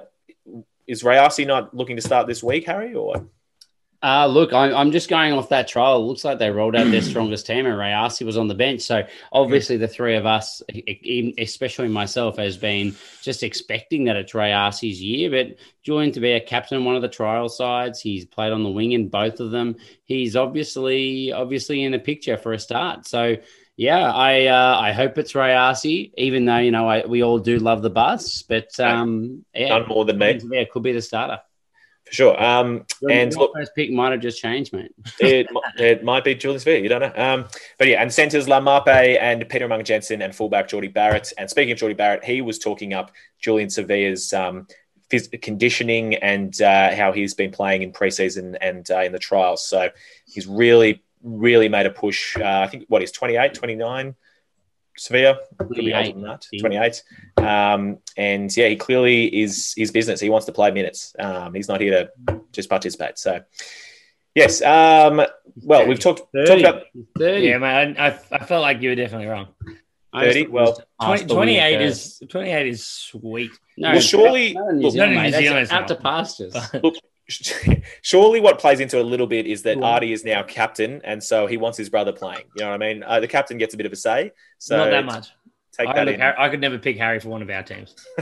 is 0.86 1.02
Rayasi 1.02 1.46
not 1.46 1.74
looking 1.74 1.96
to 1.96 2.02
start 2.02 2.26
this 2.26 2.42
week, 2.42 2.66
Harry? 2.66 2.94
Or 2.94 3.26
Uh, 4.03 4.26
look, 4.26 4.53
I'm, 4.53 4.74
I'm 4.74 4.90
just 4.90 5.09
going 5.09 5.32
off 5.32 5.50
that 5.50 5.68
trial. 5.68 5.98
It 5.98 6.07
looks 6.07 6.24
like 6.24 6.40
they 6.40 6.50
rolled 6.50 6.74
out 6.74 6.90
their 6.90 7.03
strongest 7.12 7.46
team, 7.46 7.66
and 7.66 7.78
Ray 7.78 7.90
Rayasi 7.90 8.26
was 8.26 8.36
on 8.36 8.48
the 8.48 8.55
bench. 8.55 8.80
So 8.82 9.07
obviously, 9.30 9.76
the 9.76 9.86
three 9.86 10.16
of 10.16 10.26
us, 10.26 10.61
especially 11.38 11.88
myself, 11.88 12.36
has 12.36 12.57
been 12.57 12.96
just 13.22 13.44
expecting 13.44 14.05
that 14.05 14.16
it's 14.16 14.32
Rayasi's 14.32 15.00
year. 15.00 15.30
But 15.30 15.59
Julian 15.84 16.11
to 16.12 16.20
be 16.20 16.32
a 16.32 16.40
captain 16.40 16.78
in 16.78 16.84
one 16.84 16.96
of 16.96 17.03
the 17.03 17.09
trial 17.09 17.48
sides, 17.48 18.00
he's 18.00 18.24
played 18.24 18.53
on 18.53 18.64
the 18.64 18.70
wing 18.70 18.90
in 18.90 19.09
both 19.09 19.38
of 19.38 19.53
them. 19.53 19.76
He's 20.05 20.34
obviously 20.34 21.30
obviously 21.30 21.84
in 21.84 21.92
the 21.92 22.00
picture 22.00 22.36
for 22.36 22.53
a 22.53 22.59
start. 22.59 23.07
So 23.07 23.36
yeah, 23.76 24.12
I 24.12 24.46
uh, 24.46 24.78
I 24.80 24.92
hope 24.92 25.16
it's 25.16 25.32
Rayasi, 25.32 26.12
even 26.18 26.44
though 26.44 26.59
you 26.59 26.72
know 26.72 26.88
I, 26.88 27.07
we 27.07 27.22
all 27.22 27.38
do 27.38 27.59
love 27.59 27.82
the 27.82 27.90
bus. 27.90 28.42
But 28.42 28.78
um, 28.80 29.44
yeah, 29.55 29.78
none 29.78 29.86
more 29.86 30.05
than 30.05 30.18
me, 30.18 30.40
yeah, 30.50 30.64
could 30.70 30.82
be 30.82 30.92
the 30.92 31.03
starter. 31.03 31.40
For 32.12 32.16
sure. 32.16 32.42
Um, 32.42 32.84
and 33.08 33.32
Your 33.32 33.40
look, 33.40 33.52
first 33.54 33.74
pick 33.74 33.90
might 33.90 34.12
have 34.12 34.20
just 34.20 34.38
changed, 34.38 34.74
mate. 34.74 34.92
it, 35.20 35.46
it 35.78 36.04
might 36.04 36.24
be 36.24 36.34
Julian 36.34 36.60
Savea. 36.60 36.82
You 36.82 36.90
don't 36.90 37.00
know. 37.00 37.24
Um, 37.24 37.46
but 37.78 37.88
yeah, 37.88 38.02
and 38.02 38.12
centers 38.12 38.46
Laumape 38.46 39.18
and 39.18 39.48
Peter 39.48 39.66
Umaga-Jensen 39.66 40.20
and 40.20 40.34
fullback 40.34 40.68
Jordie 40.68 40.88
Barrett. 40.88 41.32
And 41.38 41.48
speaking 41.48 41.72
of 41.72 41.78
Jordie 41.78 41.94
Barrett, 41.94 42.22
he 42.22 42.42
was 42.42 42.58
talking 42.58 42.92
up 42.92 43.12
Julian 43.40 43.70
Savea's 43.70 44.34
um, 44.34 44.66
conditioning 45.40 46.16
and 46.16 46.60
uh, 46.60 46.94
how 46.94 47.12
he's 47.12 47.32
been 47.32 47.50
playing 47.50 47.80
in 47.80 47.94
preseason 47.94 48.58
and 48.60 48.90
uh, 48.90 49.00
in 49.00 49.12
the 49.12 49.18
trials. 49.18 49.66
So 49.66 49.88
he's 50.26 50.46
really, 50.46 51.02
really 51.22 51.70
made 51.70 51.86
a 51.86 51.90
push. 51.90 52.36
Uh, 52.36 52.60
I 52.60 52.66
think 52.66 52.84
what 52.88 53.00
he's 53.00 53.12
28, 53.12 53.54
29. 53.54 54.14
Savea 54.99 55.38
could 55.59 55.70
be 55.70 55.93
older 55.95 56.12
28, 56.12 56.14
than 56.14 56.22
that. 56.22 56.47
28. 56.61 57.03
Um, 57.38 57.99
and 58.16 58.55
yeah, 58.57 58.68
he 58.68 58.76
clearly 58.76 59.26
is 59.43 59.74
his 59.76 59.90
business. 59.90 60.20
He 60.20 60.28
wants 60.30 60.47
to 60.47 60.53
play 60.53 60.70
minutes. 60.70 61.14
Um, 61.18 61.55
he's 61.55 61.68
not 61.68 61.80
here 61.80 62.09
to 62.28 62.40
just 62.53 62.68
participate. 62.68 63.18
So, 63.18 63.40
yes. 64.34 64.61
Um, 64.62 65.22
well, 65.62 65.86
we've 65.86 65.99
talked, 65.99 66.20
talked 66.20 66.49
30. 66.49 66.61
about 66.62 66.82
30. 67.18 67.47
Yeah, 67.47 67.59
man, 67.59 67.97
I, 67.99 68.09
I, 68.09 68.18
I 68.32 68.45
felt 68.45 68.62
like 68.62 68.82
you 68.82 68.90
were 68.90 68.95
definitely 68.97 69.26
wrong. 69.28 69.49
30, 70.14 70.49
well, 70.49 70.78
20, 71.03 71.24
28 71.24 71.80
is 71.80 72.22
28 72.28 72.66
is 72.66 72.86
sweet. 72.86 73.51
no, 73.78 73.93
Well, 73.93 74.01
surely- 74.01 74.53
not 74.53 74.68
in 74.68 74.76
New 74.76 74.82
look, 74.82 74.93
Zealand, 74.93 75.14
not 75.14 75.24
in 75.26 75.30
mate. 75.32 75.40
New 75.40 75.51
That's 75.55 75.68
Zealand, 75.70 75.72
out 75.72 75.88
to 75.88 75.95
pastures. 75.97 76.55
look. 76.82 76.95
Surely, 78.02 78.40
what 78.40 78.58
plays 78.58 78.80
into 78.80 78.98
it 78.98 79.04
a 79.04 79.08
little 79.08 79.26
bit 79.26 79.46
is 79.46 79.62
that 79.62 79.78
Ardie 79.78 80.12
is 80.12 80.24
now 80.24 80.42
captain, 80.42 81.00
and 81.04 81.22
so 81.22 81.46
he 81.46 81.56
wants 81.56 81.78
his 81.78 81.88
brother 81.88 82.12
playing. 82.12 82.44
You 82.56 82.64
know 82.64 82.70
what 82.70 82.82
I 82.82 82.92
mean? 82.92 83.02
Uh, 83.02 83.20
the 83.20 83.28
captain 83.28 83.58
gets 83.58 83.74
a 83.74 83.76
bit 83.76 83.86
of 83.86 83.92
a 83.92 83.96
say. 83.96 84.32
So 84.58 84.76
Not 84.76 84.90
that 84.90 85.04
much. 85.04 85.28
Take 85.72 85.88
I, 85.88 85.94
that 85.94 86.06
look, 86.06 86.14
in. 86.14 86.20
Harry- 86.20 86.36
I 86.38 86.48
could 86.48 86.60
never 86.60 86.78
pick 86.78 86.98
Harry 86.98 87.18
for 87.18 87.28
one 87.28 87.42
of 87.42 87.50
our 87.50 87.62
teams. 87.62 87.94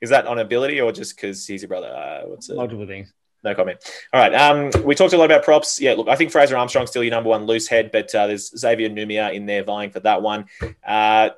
is 0.00 0.10
that 0.10 0.26
on 0.26 0.38
ability 0.38 0.80
or 0.80 0.92
just 0.92 1.16
because 1.16 1.46
he's 1.46 1.62
your 1.62 1.68
brother? 1.68 1.88
Uh, 1.88 2.28
what's 2.28 2.50
it? 2.50 2.56
Multiple 2.56 2.86
things. 2.86 3.12
No 3.42 3.54
comment. 3.54 3.78
All 4.12 4.20
right. 4.20 4.34
Um, 4.34 4.84
we 4.84 4.94
talked 4.94 5.12
a 5.12 5.16
lot 5.16 5.26
about 5.26 5.44
props. 5.44 5.80
Yeah, 5.80 5.94
look, 5.94 6.08
I 6.08 6.16
think 6.16 6.32
Fraser 6.32 6.56
Armstrong's 6.56 6.90
still 6.90 7.04
your 7.04 7.12
number 7.12 7.30
one 7.30 7.46
loose 7.46 7.68
head, 7.68 7.90
but 7.92 8.12
uh, 8.14 8.26
there's 8.26 8.56
Xavier 8.58 8.90
Numia 8.90 9.32
in 9.32 9.46
there 9.46 9.62
vying 9.62 9.90
for 9.90 10.00
that 10.00 10.20
one. 10.20 10.46
Uh, 10.84 11.30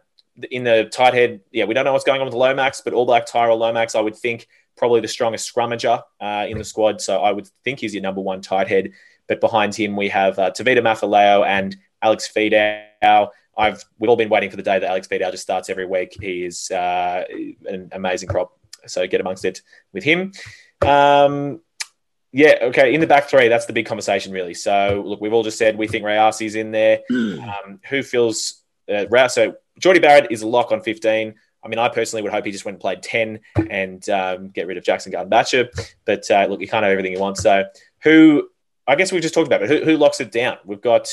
in 0.50 0.64
the 0.64 0.88
tight 0.90 1.14
head, 1.14 1.40
yeah, 1.52 1.64
we 1.64 1.74
don't 1.74 1.84
know 1.84 1.92
what's 1.92 2.04
going 2.04 2.20
on 2.20 2.26
with 2.26 2.34
Lomax, 2.34 2.80
but 2.80 2.94
All 2.94 3.04
Black 3.04 3.26
Tyrel 3.26 3.58
Lomax, 3.58 3.94
I 3.94 4.00
would 4.00 4.16
think 4.16 4.48
probably 4.78 5.00
the 5.00 5.08
strongest 5.08 5.52
scrummager 5.52 6.02
uh, 6.20 6.46
in 6.48 6.58
the 6.58 6.64
squad. 6.64 7.00
So 7.00 7.20
I 7.20 7.32
would 7.32 7.48
think 7.64 7.80
he's 7.80 7.94
your 7.94 8.02
number 8.02 8.20
one 8.20 8.40
tight 8.40 8.68
head. 8.68 8.92
But 9.26 9.40
behind 9.40 9.74
him, 9.74 9.96
we 9.96 10.08
have 10.08 10.38
uh, 10.38 10.50
Tevita 10.50 10.78
Mafileo 10.78 11.46
and 11.46 11.76
Alex 12.00 12.30
Fidow. 12.34 13.28
I've 13.56 13.84
we've 13.98 14.08
all 14.08 14.16
been 14.16 14.28
waiting 14.28 14.50
for 14.50 14.56
the 14.56 14.62
day 14.62 14.78
that 14.78 14.88
Alex 14.88 15.08
Fidow 15.08 15.30
just 15.30 15.42
starts 15.42 15.68
every 15.68 15.84
week. 15.84 16.16
He 16.18 16.44
is 16.44 16.70
uh, 16.70 17.24
an 17.66 17.90
amazing 17.92 18.28
crop. 18.28 18.56
So 18.86 19.06
get 19.06 19.20
amongst 19.20 19.44
it 19.44 19.60
with 19.92 20.04
him. 20.04 20.32
Um, 20.80 21.60
yeah, 22.32 22.58
okay. 22.62 22.94
In 22.94 23.00
the 23.00 23.06
back 23.06 23.28
three, 23.28 23.48
that's 23.48 23.66
the 23.66 23.72
big 23.72 23.86
conversation, 23.86 24.32
really. 24.32 24.54
So, 24.54 25.02
look, 25.04 25.20
we've 25.20 25.32
all 25.32 25.42
just 25.42 25.58
said 25.58 25.78
we 25.78 25.88
think 25.88 26.04
Rayasi's 26.04 26.54
in 26.54 26.70
there. 26.70 27.00
Um, 27.10 27.80
who 27.88 28.02
feels 28.02 28.62
uh, 28.92 29.06
Ra- 29.08 29.26
so? 29.28 29.54
Jordie 29.78 30.00
Barrett 30.00 30.30
is 30.30 30.42
a 30.42 30.46
lock 30.46 30.72
on 30.72 30.82
15. 30.82 31.34
I 31.64 31.68
mean, 31.68 31.78
I 31.78 31.88
personally 31.88 32.22
would 32.22 32.32
hope 32.32 32.44
he 32.44 32.52
just 32.52 32.64
went 32.64 32.76
and 32.76 32.80
played 32.80 33.02
10 33.02 33.40
and 33.70 34.08
um, 34.10 34.48
get 34.50 34.66
rid 34.66 34.76
of 34.76 34.84
Jackson 34.84 35.10
Garden-Bachop. 35.12 35.94
But 36.04 36.30
uh, 36.30 36.46
look, 36.48 36.60
you 36.60 36.68
can't 36.68 36.84
have 36.84 36.92
everything 36.92 37.12
you 37.12 37.18
want. 37.20 37.36
So, 37.38 37.64
who, 38.02 38.48
I 38.86 38.94
guess 38.94 39.10
we've 39.12 39.22
just 39.22 39.34
talked 39.34 39.48
about, 39.48 39.60
but 39.60 39.68
who, 39.68 39.84
who 39.84 39.96
locks 39.96 40.20
it 40.20 40.30
down? 40.30 40.58
We've 40.64 40.80
got, 40.80 41.08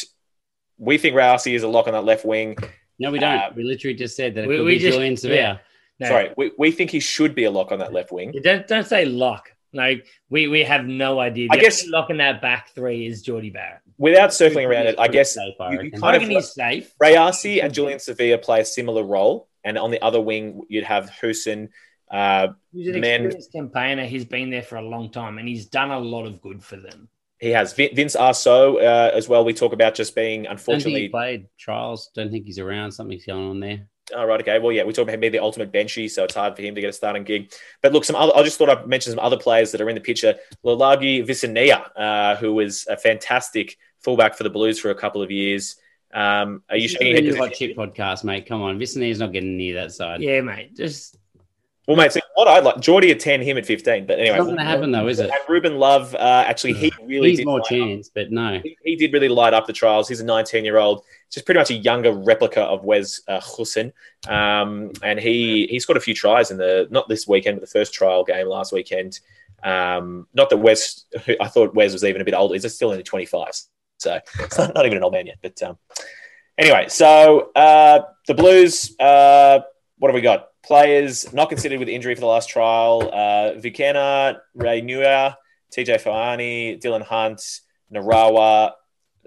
we 0.78 0.98
think 0.98 1.16
Rayasi 1.16 1.56
is 1.56 1.64
a 1.64 1.68
lock 1.68 1.88
on 1.88 1.94
that 1.94 2.04
left 2.06 2.26
wing. 2.26 2.58
No, 3.00 3.12
we 3.12 3.20
don't. 3.20 3.38
Uh, 3.38 3.50
we 3.56 3.64
literally 3.64 3.96
just 3.96 4.16
said 4.16 4.36
that 4.36 4.44
it 4.44 4.48
we- 4.48 4.58
could 4.58 4.66
we 4.66 4.76
be 4.76 4.80
just- 4.80 4.94
Julian 4.94 5.14
Savea. 5.16 5.60
No, 6.00 6.08
Sorry, 6.10 6.32
we, 6.36 6.52
we 6.58 6.72
think 6.72 6.92
he 6.92 7.00
should 7.00 7.34
be 7.36 7.46
a 7.46 7.52
lock 7.52 7.72
on 7.72 7.80
that 7.80 7.94
left 7.94 8.12
wing. 8.12 8.34
Don't, 8.44 8.68
don't 8.68 8.86
say 8.86 9.06
lock. 9.06 9.52
Like, 9.72 10.06
we, 10.30 10.48
we 10.50 10.62
have 10.64 10.86
no 10.86 11.20
idea. 11.20 11.48
I 11.50 11.56
The 11.56 11.62
guess- 11.62 11.84
only 11.84 11.92
lock 11.92 12.10
in 12.10 12.18
that 12.18 12.42
back 12.42 12.70
three 12.76 13.08
is 13.08 13.22
Jordie 13.22 13.50
Barrett. 13.50 13.80
Without 13.98 14.34
circling 14.34 14.66
around 14.68 14.88
it, 14.88 15.00
I 15.00 15.08
guess 15.08 15.34
Safe, 15.34 15.54
I 15.60 15.68
you, 15.72 15.72
you 15.72 15.84
reckon. 15.84 15.98
I 15.98 16.02
kind 16.02 16.16
of 16.18 16.22
reckon 16.22 16.36
he's 16.36 16.54
safe. 16.54 16.94
Rayasi 17.02 17.64
and 17.64 17.74
Julian 17.74 17.98
Savea 18.00 18.42
play 18.42 18.60
a 18.60 18.66
similar 18.66 19.04
role, 19.04 19.48
and 19.66 19.78
on 19.78 19.92
the 19.92 20.02
other 20.02 20.22
wing 20.22 20.62
you'd 20.70 20.86
have 20.86 21.12
Goosen. 21.22 21.68
Uh, 22.10 22.50
He's 22.72 22.88
an 22.88 23.02
Man- 23.02 23.26
experienced 23.26 23.52
campaigner. 23.52 24.06
He's 24.06 24.26
been 24.26 24.50
there 24.52 24.62
for 24.62 24.78
a 24.78 24.82
long 24.82 25.12
time 25.12 25.38
and 25.40 25.48
he's 25.48 25.66
done 25.66 25.92
a 25.92 26.00
lot 26.00 26.26
of 26.26 26.40
good 26.42 26.64
for 26.64 26.78
them. 26.78 27.10
he 27.40 27.50
has 27.50 27.74
Vince 27.74 28.16
Aso 28.16 28.78
uh, 28.78 29.12
as 29.14 29.28
well. 29.28 29.44
We 29.44 29.54
talk 29.54 29.74
about 29.74 29.96
just 29.96 30.16
being 30.16 30.46
unfortunately. 30.48 31.02
he 31.02 31.10
played 31.10 31.48
trials. 31.58 32.12
Don't 32.16 32.32
think 32.32 32.46
he's 32.46 32.60
around. 32.60 32.92
Something's 32.94 33.26
going 33.26 33.50
on 33.50 33.60
there. 33.60 33.88
Oh, 34.14 34.24
right. 34.24 34.40
Okay. 34.40 34.60
Well, 34.60 34.72
yeah, 34.72 34.84
we 34.84 34.94
talked 34.94 35.06
about 35.10 35.16
him 35.16 35.20
being 35.22 35.34
the 35.34 35.40
ultimate 35.40 35.72
benchy, 35.74 36.08
so 36.08 36.24
it's 36.26 36.36
hard 36.36 36.56
for 36.56 36.62
him 36.62 36.76
to 36.76 36.82
get 36.82 36.92
a 36.92 36.94
starting 36.94 37.24
gig. 37.24 37.52
But 37.82 37.92
look, 37.92 38.06
some 38.06 38.16
other, 38.16 38.34
I 38.36 38.44
just 38.44 38.60
thought 38.60 38.70
I'd 38.70 38.88
mention 38.88 39.12
some 39.12 39.20
other 39.20 39.36
players 39.38 39.72
that 39.72 39.82
are 39.82 39.90
in 39.90 39.96
the 39.96 40.02
picture. 40.02 40.36
Lalagi 40.64 41.26
Visalia, 41.26 41.80
uh, 41.96 42.36
who 42.36 42.54
was 42.54 42.86
a 42.88 42.98
fantastic 42.98 43.78
fullback 44.02 44.36
for 44.36 44.44
the 44.44 44.50
Blues 44.52 44.80
for 44.80 44.92
a 44.92 44.96
couple 44.96 45.24
of 45.24 45.32
years. 45.32 45.76
Um, 46.16 46.64
are 46.70 46.78
you 46.78 46.88
shaking 46.88 47.26
head? 47.26 47.36
hot 47.38 47.54
chip 47.54 47.76
podcast, 47.76 48.24
mate? 48.24 48.46
Come 48.48 48.62
on, 48.62 48.80
Vicinia's 48.80 49.20
not 49.20 49.32
getting 49.34 49.58
near 49.58 49.76
that 49.76 49.92
side. 49.92 50.22
Yeah, 50.22 50.40
mate. 50.42 50.76
Just 50.76 51.18
Well, 51.88 51.98
mate, 51.98 52.14
see, 52.14 52.22
what 52.36 52.48
I'd 52.48 52.64
like, 52.64 52.80
Geordie 52.80 53.12
at 53.12 53.20
10, 53.20 53.42
him 53.42 53.58
at 53.58 53.66
15. 53.66 54.06
But 54.08 54.20
anyway, 54.20 54.38
It's 54.38 54.40
not 54.40 54.46
going 54.46 54.58
to 54.58 54.64
happen 54.64 54.92
though, 54.92 55.08
is 55.10 55.20
it? 55.20 55.26
And 55.30 55.40
Ruben 55.50 55.78
Love, 55.78 56.16
uh, 56.16 56.44
actually, 56.48 56.74
he 56.74 56.92
really 57.04 57.32
He's 57.32 57.40
did 57.40 57.46
more 57.46 57.60
light 57.60 57.64
up- 57.64 57.70
chance, 57.70 58.10
but 58.10 58.32
no. 58.32 58.60
he, 58.64 58.78
he 58.86 58.96
did 58.96 59.12
really 59.14 59.28
light 59.28 59.54
up 59.54 59.68
the 59.68 59.74
trials. 59.74 60.08
He's 60.08 60.22
a 60.22 60.26
19 60.26 60.64
year 60.64 60.78
old, 60.78 61.04
just 61.30 61.46
pretty 61.46 61.60
much 61.60 61.70
a 61.70 61.76
younger 61.76 62.14
replica 62.14 62.62
of 62.62 62.86
Wes 62.86 63.20
uh, 63.28 63.42
Hussein. 63.42 63.92
Um, 64.28 64.92
and 65.04 65.20
he 65.20 65.68
he 65.70 65.80
scored 65.82 65.98
a 65.98 66.02
few 66.02 66.14
tries 66.16 66.50
in 66.50 66.58
the 66.58 66.88
not 66.92 67.10
this 67.10 67.28
weekend, 67.28 67.58
but 67.58 67.62
the 67.62 67.72
first 67.80 67.94
trial 67.94 68.24
game 68.24 68.48
last 68.48 68.72
weekend. 68.72 69.20
Um, 69.64 70.28
not 70.34 70.50
that 70.50 70.58
Wes, 70.58 71.06
I 71.42 71.48
thought 71.50 71.76
Wes 71.76 71.92
was 71.94 72.04
even 72.04 72.22
a 72.22 72.26
bit 72.26 72.34
older. 72.36 72.54
He's 72.54 72.74
still 72.74 72.92
only 72.92 73.04
25, 73.04 73.52
so 73.98 74.20
it's 74.40 74.58
not, 74.58 74.74
not 74.74 74.86
even 74.86 74.98
an 74.98 75.04
old 75.04 75.14
man 75.14 75.28
yet. 75.28 75.38
But 75.42 75.62
um, 75.64 75.78
anyway, 76.58 76.88
so 76.90 77.52
uh, 77.56 78.02
the 78.28 78.34
Blues. 78.34 78.96
Uh, 79.00 79.60
what 79.98 80.10
have 80.10 80.16
we 80.16 80.22
got? 80.22 80.48
Players 80.64 81.32
not 81.34 81.50
considered 81.50 81.80
with 81.80 81.88
injury 81.88 82.16
for 82.16 82.22
the 82.22 82.28
last 82.28 82.50
trial: 82.50 83.10
uh, 83.14 83.60
Vikena, 83.60 84.38
Ray 84.54 84.82
Nua, 84.82 85.36
TJ 85.76 86.02
Faiane, 86.02 86.80
Dillon 86.80 87.02
Hunt, 87.02 87.42
Narawa, 87.94 88.72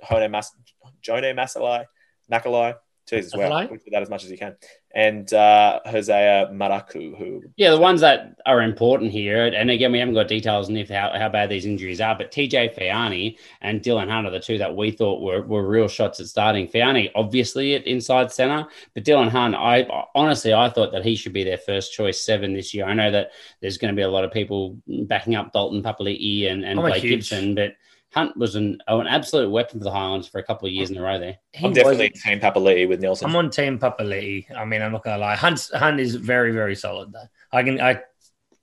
Hone 0.03 0.31
Mas- 0.31 0.53
Jone 1.01 1.35
Masalai, 1.35 1.85
Nakalai. 2.31 2.75
Wow. 3.11 3.39
Masalai? 3.39 3.69
Put 3.69 3.81
that 3.93 4.03
as 4.03 4.11
much 4.11 4.25
as 4.25 4.31
you 4.31 4.37
can. 4.37 4.57
And 4.95 5.33
uh, 5.35 5.81
Hosea 5.85 6.49
Maraku, 6.53 7.17
who 7.17 7.43
Yeah, 7.57 7.71
the 7.71 7.79
ones 7.79 8.01
that 8.01 8.39
are 8.47 8.63
important 8.63 9.13
here, 9.13 9.45
and 9.47 9.71
again, 9.71 9.93
we 9.93 9.99
haven't 9.99 10.15
got 10.15 10.29
details 10.29 10.71
on 10.71 10.77
if 10.77 10.89
how, 10.89 11.13
how 11.15 11.29
bad 11.29 11.51
these 11.51 11.67
injuries 11.67 12.01
are, 12.01 12.17
but 12.17 12.33
TJ 12.33 12.75
Faiane 12.75 13.37
and 13.61 13.83
Dillon 13.83 14.09
Hunt 14.09 14.27
are 14.27 14.31
the 14.31 14.41
two 14.41 14.57
that 14.59 14.75
we 14.75 14.91
thought 14.91 15.21
were, 15.21 15.43
were 15.43 15.69
real 15.69 15.89
shots 15.89 16.21
at 16.21 16.27
starting. 16.27 16.67
Faiane, 16.67 17.11
obviously, 17.15 17.75
at 17.75 17.87
inside 17.87 18.33
center, 18.33 18.67
but 18.95 19.05
Dillon 19.05 19.29
Hunt, 19.29 19.55
I 19.55 19.87
honestly, 20.15 20.55
I 20.55 20.71
thought 20.71 20.93
that 20.93 21.05
he 21.05 21.17
should 21.17 21.35
be 21.35 21.45
their 21.45 21.59
first 21.59 21.93
choice 21.93 22.25
seven 22.25 22.55
this 22.55 22.73
year. 22.73 22.87
I 22.87 22.95
know 22.95 23.11
that 23.11 23.33
there's 23.61 23.79
going 23.79 23.93
to 23.93 23.97
be 23.97 24.03
a 24.03 24.11
lot 24.11 24.25
of 24.25 24.33
people 24.33 24.79
backing 24.87 25.35
up 25.35 25.53
Dalton 25.53 25.83
Papali'i 25.83 26.51
and, 26.51 26.65
and 26.65 26.81
Blake 26.81 27.03
huge- 27.03 27.29
Gibson, 27.29 27.55
but 27.55 27.75
Hunt 28.19 28.37
was 28.37 28.55
an, 28.57 28.79
oh, 28.89 29.01
an 29.01 29.07
absolute 29.07 29.51
weapon 29.51 29.79
for 29.79 29.85
the 29.85 29.91
Highlands 29.91 30.27
for 30.27 30.39
a 30.39 30.43
couple 30.43 30.67
of 30.67 30.73
years 30.75 30.91
in 30.91 30.97
a 30.97 31.03
row 31.03 31.19
there. 31.19 31.37
he 31.53 31.67
I'm 31.67 31.73
definitely 31.73 32.11
was- 32.13 32.23
Team 32.23 32.41
Papali'i 32.41 32.89
with 32.89 33.01
Nelson. 33.01 33.29
I'm 33.29 33.37
on 33.37 33.51
Team 33.51 33.79
Papali'i. 33.79 34.45
I 34.57 34.65
mean, 34.65 34.83
I'm 34.83 34.93
not 34.93 35.05
gonna 35.05 35.19
lie. 35.19 35.37
Hunt 35.37 35.71
Hunt 35.75 36.01
is 36.01 36.15
very 36.17 36.53
very 36.53 36.75
solid 36.75 37.13
though. 37.13 37.29
I 37.53 37.63
can 37.63 37.81
I 37.81 38.01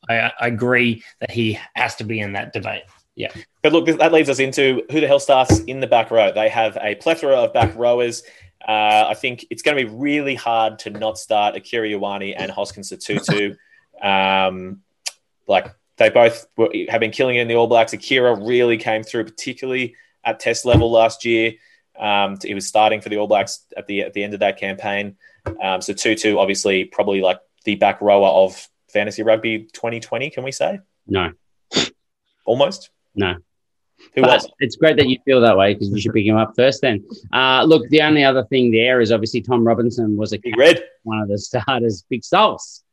I, 0.09 0.31
I 0.39 0.47
agree 0.47 1.03
that 1.19 1.31
he 1.31 1.57
has 1.73 1.95
to 1.95 2.03
be 2.03 2.19
in 2.19 2.33
that 2.33 2.53
debate. 2.53 2.83
Yeah. 3.15 3.31
But 3.63 3.71
look, 3.73 3.85
that 3.87 4.11
leads 4.11 4.29
us 4.29 4.39
into 4.39 4.83
who 4.91 4.99
the 4.99 5.07
hell 5.07 5.19
starts 5.19 5.59
in 5.61 5.79
the 5.79 5.87
back 5.87 6.11
row. 6.11 6.31
They 6.31 6.49
have 6.49 6.77
a 6.81 6.95
plethora 6.95 7.35
of 7.35 7.53
back 7.53 7.73
rowers. 7.75 8.23
Uh, 8.67 9.05
I 9.07 9.13
think 9.13 9.45
it's 9.49 9.61
going 9.61 9.77
to 9.77 9.83
be 9.85 9.89
really 9.89 10.35
hard 10.35 10.79
to 10.79 10.89
not 10.89 11.17
start 11.17 11.55
Akira 11.55 11.87
Ioane 11.87 12.35
and 12.37 12.51
Hoskins 12.51 12.89
Tutu. 12.89 13.55
um, 14.01 14.81
like 15.47 15.67
they 15.97 16.09
both 16.09 16.45
were, 16.57 16.69
have 16.89 16.99
been 16.99 17.11
killing 17.11 17.35
it 17.37 17.41
in 17.41 17.47
the 17.47 17.55
All 17.55 17.67
Blacks. 17.67 17.93
Akira 17.93 18.35
really 18.35 18.77
came 18.77 19.03
through, 19.03 19.23
particularly 19.25 19.95
at 20.23 20.39
Test 20.39 20.65
level 20.65 20.91
last 20.91 21.23
year. 21.25 21.53
Um, 21.97 22.37
he 22.43 22.53
was 22.53 22.67
starting 22.67 22.99
for 23.01 23.09
the 23.09 23.17
All 23.17 23.27
Blacks 23.27 23.65
at 23.77 23.87
the 23.87 24.01
at 24.01 24.13
the 24.13 24.23
end 24.23 24.33
of 24.33 24.41
that 24.41 24.59
campaign. 24.59 25.15
Um, 25.61 25.81
so 25.81 25.93
Tutu, 25.93 26.37
obviously, 26.37 26.85
probably 26.85 27.21
like 27.21 27.39
the 27.63 27.75
back 27.75 28.01
rower 28.01 28.27
of 28.27 28.67
fantasy 28.91 29.23
rugby 29.23 29.59
2020. 29.73 30.29
Can 30.31 30.43
we 30.43 30.51
say 30.51 30.79
No, 31.07 31.31
almost? 32.45 32.89
no. 33.15 33.35
Who 34.13 34.21
But 34.21 34.41
was? 34.43 34.51
it's 34.59 34.75
great 34.75 34.97
that 34.97 35.07
you 35.07 35.17
feel 35.25 35.39
that 35.41 35.57
way 35.57 35.73
because 35.73 35.89
you 35.89 35.99
should 35.99 36.13
pick 36.13 36.25
him 36.25 36.35
up 36.35 36.53
first. 36.55 36.81
Then, 36.81 37.03
uh, 37.33 37.63
look, 37.63 37.87
the 37.89 38.01
only 38.01 38.23
other 38.25 38.43
thing 38.43 38.69
there 38.71 38.99
is 38.99 39.11
obviously 39.11 39.41
Tom 39.41 39.65
Robinson 39.65 40.17
was 40.17 40.33
a 40.33 40.37
Big 40.37 40.57
Red. 40.57 40.83
one 41.03 41.19
of 41.19 41.29
the 41.29 41.37
starters, 41.39 42.03
big 42.09 42.23
souls, 42.23 42.83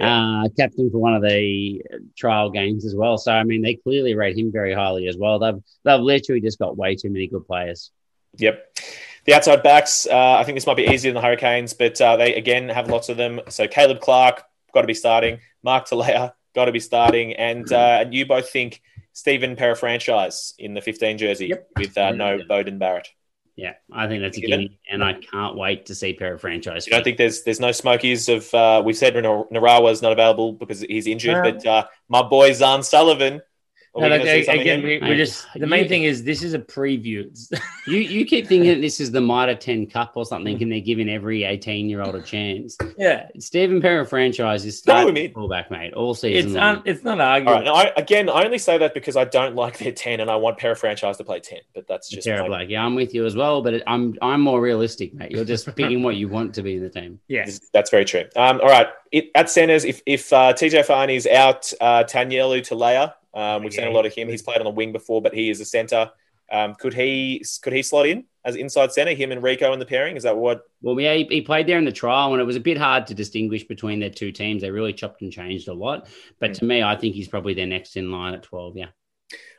uh, 0.00 0.48
captain 0.56 0.90
for 0.90 0.98
one 0.98 1.14
of 1.14 1.22
the 1.22 1.82
trial 2.16 2.50
games 2.50 2.84
as 2.84 2.94
well. 2.94 3.18
So 3.18 3.32
I 3.32 3.44
mean, 3.44 3.62
they 3.62 3.74
clearly 3.74 4.14
rate 4.14 4.36
him 4.38 4.52
very 4.52 4.74
highly 4.74 5.08
as 5.08 5.16
well. 5.16 5.38
They've 5.38 5.62
they've 5.84 6.00
literally 6.00 6.40
just 6.40 6.58
got 6.58 6.76
way 6.76 6.94
too 6.94 7.10
many 7.10 7.26
good 7.26 7.46
players. 7.46 7.90
Yep. 8.36 8.78
The 9.24 9.34
outside 9.34 9.62
backs, 9.62 10.06
uh, 10.06 10.36
I 10.38 10.44
think 10.44 10.56
this 10.56 10.66
might 10.66 10.76
be 10.76 10.86
easier 10.86 11.12
than 11.12 11.20
the 11.20 11.26
Hurricanes, 11.26 11.74
but 11.74 12.00
uh, 12.00 12.16
they 12.16 12.34
again 12.34 12.68
have 12.68 12.88
lots 12.88 13.08
of 13.08 13.16
them. 13.16 13.40
So 13.48 13.66
Caleb 13.68 14.00
Clarke, 14.00 14.42
got 14.72 14.82
to 14.82 14.86
be 14.86 14.94
starting. 14.94 15.40
Mark 15.62 15.86
Telea, 15.86 16.32
got 16.54 16.66
to 16.66 16.72
be 16.72 16.80
starting. 16.80 17.34
And, 17.34 17.70
uh, 17.72 17.98
and 18.00 18.14
you 18.14 18.26
both 18.26 18.48
think 18.48 18.80
Stephen 19.12 19.56
Pera 19.56 19.76
franchise 19.76 20.54
in 20.58 20.74
the 20.74 20.80
15 20.80 21.18
jersey 21.18 21.48
Yep. 21.48 21.68
with 21.76 21.98
uh, 21.98 22.12
no 22.12 22.38
Beauden 22.38 22.78
Barrett. 22.78 23.08
Yeah, 23.58 23.72
I 23.92 24.06
think 24.06 24.22
that's 24.22 24.38
a 24.38 24.40
Given. 24.40 24.60
gimme, 24.60 24.78
and 24.88 25.02
I 25.02 25.14
can't 25.14 25.56
wait 25.56 25.86
to 25.86 25.94
see 25.96 26.12
pair 26.12 26.32
of 26.34 26.40
franchise. 26.40 26.86
You 26.86 26.92
don't 26.92 27.02
think 27.02 27.18
there's 27.18 27.42
there's 27.42 27.58
no 27.58 27.72
smokies 27.72 28.28
of 28.28 28.54
uh, 28.54 28.80
we've 28.84 28.96
said 28.96 29.16
Nar- 29.16 29.46
Narawa's 29.50 30.00
not 30.00 30.12
available 30.12 30.52
because 30.52 30.82
he's 30.82 31.08
injured, 31.08 31.42
No. 31.42 31.50
but 31.52 31.66
uh, 31.66 31.84
my 32.08 32.22
boy 32.22 32.50
Zarn 32.52 32.84
Sullivan. 32.84 33.42
Are 33.98 34.02
we 34.04 34.08
No, 34.08 34.16
like, 34.24 34.44
see 34.44 34.60
again, 34.60 34.82
we, 34.82 34.98
we 34.98 35.16
just 35.16 35.46
the 35.54 35.66
main 35.66 35.82
you- 35.84 35.88
thing 35.88 36.02
is 36.04 36.24
this 36.24 36.42
is 36.42 36.54
a 36.54 36.58
preview. 36.58 37.28
You 37.86 38.00
you 38.00 38.26
keep 38.26 38.46
thinking 38.46 38.82
this 38.82 39.00
is 39.00 39.12
the 39.12 39.20
Mitre 39.22 39.54
10 39.54 39.86
Cup 39.86 40.12
or 40.14 40.26
something, 40.26 40.62
and 40.62 40.70
they're 40.70 40.78
giving 40.80 41.08
every 41.08 41.44
18 41.44 41.88
year 41.88 42.02
old 42.02 42.14
a 42.16 42.20
chance. 42.20 42.76
yeah, 42.98 43.28
Stephen 43.38 43.80
Perrin 43.80 44.04
franchise 44.04 44.66
is 44.66 44.86
No, 44.86 44.94
I 45.08 45.10
mean- 45.10 45.32
fullback, 45.32 45.70
mate, 45.70 45.94
all 45.94 46.12
season 46.14 46.50
it's 46.50 46.54
long. 46.54 46.76
un, 46.76 46.82
it's 46.84 47.02
not 47.02 47.18
All 47.18 47.26
arguable. 47.26 47.62
right. 47.72 47.90
I, 47.96 48.00
again, 48.00 48.28
I 48.28 48.44
only 48.44 48.58
say 48.58 48.76
that 48.76 48.92
because 48.92 49.16
I 49.16 49.24
don't 49.24 49.54
like 49.56 49.78
their 49.78 49.92
10 49.92 50.20
and 50.20 50.30
I 50.30 50.36
want 50.36 50.58
Para 50.58 50.76
franchise 50.76 51.16
to 51.16 51.24
play 51.24 51.40
10, 51.40 51.60
but 51.74 51.86
that's 51.88 52.10
just 52.10 52.24
Sarah 52.24 52.42
my- 52.42 52.48
Black. 52.48 52.68
Yeah, 52.68 52.84
I'm 52.84 52.94
with 52.94 53.14
you 53.14 53.24
as 53.24 53.34
well, 53.34 53.62
but 53.62 53.72
it, 53.72 53.82
I'm 53.86 54.14
I'm 54.20 54.42
more 54.42 54.60
realistic, 54.60 55.14
mate. 55.14 55.30
You're 55.30 55.46
just 55.46 55.64
picking 55.76 56.02
what 56.02 56.16
you 56.16 56.28
want 56.28 56.54
to 56.56 56.62
be 56.62 56.74
in 56.76 56.82
the 56.82 56.90
team. 56.90 57.18
Yes, 57.28 57.58
That's 57.72 57.88
very 57.90 58.04
true. 58.04 58.24
Um, 58.36 58.60
all 58.60 58.68
right. 58.68 58.88
It, 59.12 59.30
at 59.34 59.48
centers, 59.48 59.86
if, 59.86 60.02
if 60.04 60.30
uh, 60.30 60.52
TJ 60.52 60.84
Faiane 60.86 61.16
is 61.16 61.26
out, 61.26 61.72
uh, 61.80 62.04
Tanielu 62.04 62.60
Tele'a, 62.60 63.14
um, 63.38 63.62
we've 63.62 63.72
seen 63.72 63.86
a 63.86 63.90
lot 63.90 64.04
of 64.04 64.12
him. 64.12 64.28
He's 64.28 64.42
played 64.42 64.58
on 64.58 64.64
the 64.64 64.70
wing 64.70 64.90
before, 64.92 65.22
but 65.22 65.32
he 65.32 65.48
is 65.48 65.60
a 65.60 65.64
center. 65.64 66.10
Um, 66.50 66.74
could 66.74 66.94
he 66.94 67.44
could 67.62 67.72
he 67.72 67.82
slot 67.82 68.06
in 68.06 68.24
as 68.44 68.56
inside 68.56 68.92
center? 68.92 69.14
Him 69.14 69.30
and 69.32 69.42
Rieko 69.42 69.72
in 69.72 69.78
the 69.78 69.86
pairing. 69.86 70.16
Is 70.16 70.24
that 70.24 70.36
what? 70.36 70.62
Well, 70.82 70.98
yeah, 70.98 71.14
he, 71.14 71.24
he 71.24 71.42
played 71.42 71.66
there 71.66 71.78
in 71.78 71.84
the 71.84 71.92
trial, 71.92 72.32
and 72.32 72.40
it 72.40 72.44
was 72.44 72.56
a 72.56 72.60
bit 72.60 72.78
hard 72.78 73.06
to 73.08 73.14
distinguish 73.14 73.64
between 73.64 74.00
their 74.00 74.10
two 74.10 74.32
teams. 74.32 74.62
They 74.62 74.70
really 74.70 74.92
chopped 74.92 75.22
and 75.22 75.30
changed 75.30 75.68
a 75.68 75.74
lot. 75.74 76.08
But 76.40 76.54
to 76.54 76.64
me, 76.64 76.82
I 76.82 76.96
think 76.96 77.14
he's 77.14 77.28
probably 77.28 77.54
their 77.54 77.66
next 77.66 77.96
in 77.96 78.10
line 78.10 78.34
at 78.34 78.42
12. 78.42 78.76
Yeah. 78.76 78.86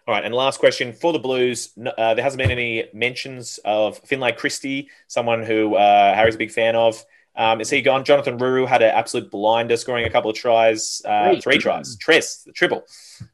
All 0.07 0.13
right. 0.13 0.25
And 0.25 0.33
last 0.33 0.59
question 0.59 0.91
for 0.91 1.13
the 1.13 1.19
Blues. 1.19 1.69
Uh, 1.77 2.15
there 2.15 2.23
hasn't 2.23 2.39
been 2.39 2.51
any 2.51 2.85
mentions 2.93 3.59
of 3.63 3.99
Finlay 3.99 4.31
Christie, 4.31 4.89
someone 5.07 5.43
who 5.43 5.75
uh, 5.75 6.15
Harry's 6.15 6.35
a 6.35 6.39
big 6.39 6.51
fan 6.51 6.75
of. 6.75 7.01
Um, 7.35 7.61
is 7.61 7.69
he 7.69 7.81
gone? 7.81 8.03
Jonathan 8.03 8.37
Ruru 8.37 8.67
had 8.67 8.81
an 8.81 8.89
absolute 8.89 9.31
blinder, 9.31 9.77
scoring 9.77 10.05
a 10.05 10.09
couple 10.09 10.29
of 10.29 10.35
tries, 10.35 11.01
uh, 11.05 11.39
Three. 11.41 11.57
tries, 11.57 11.95
Tress, 11.97 12.43
the 12.43 12.51
triple. 12.51 12.83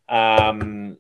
Um, 0.07 0.97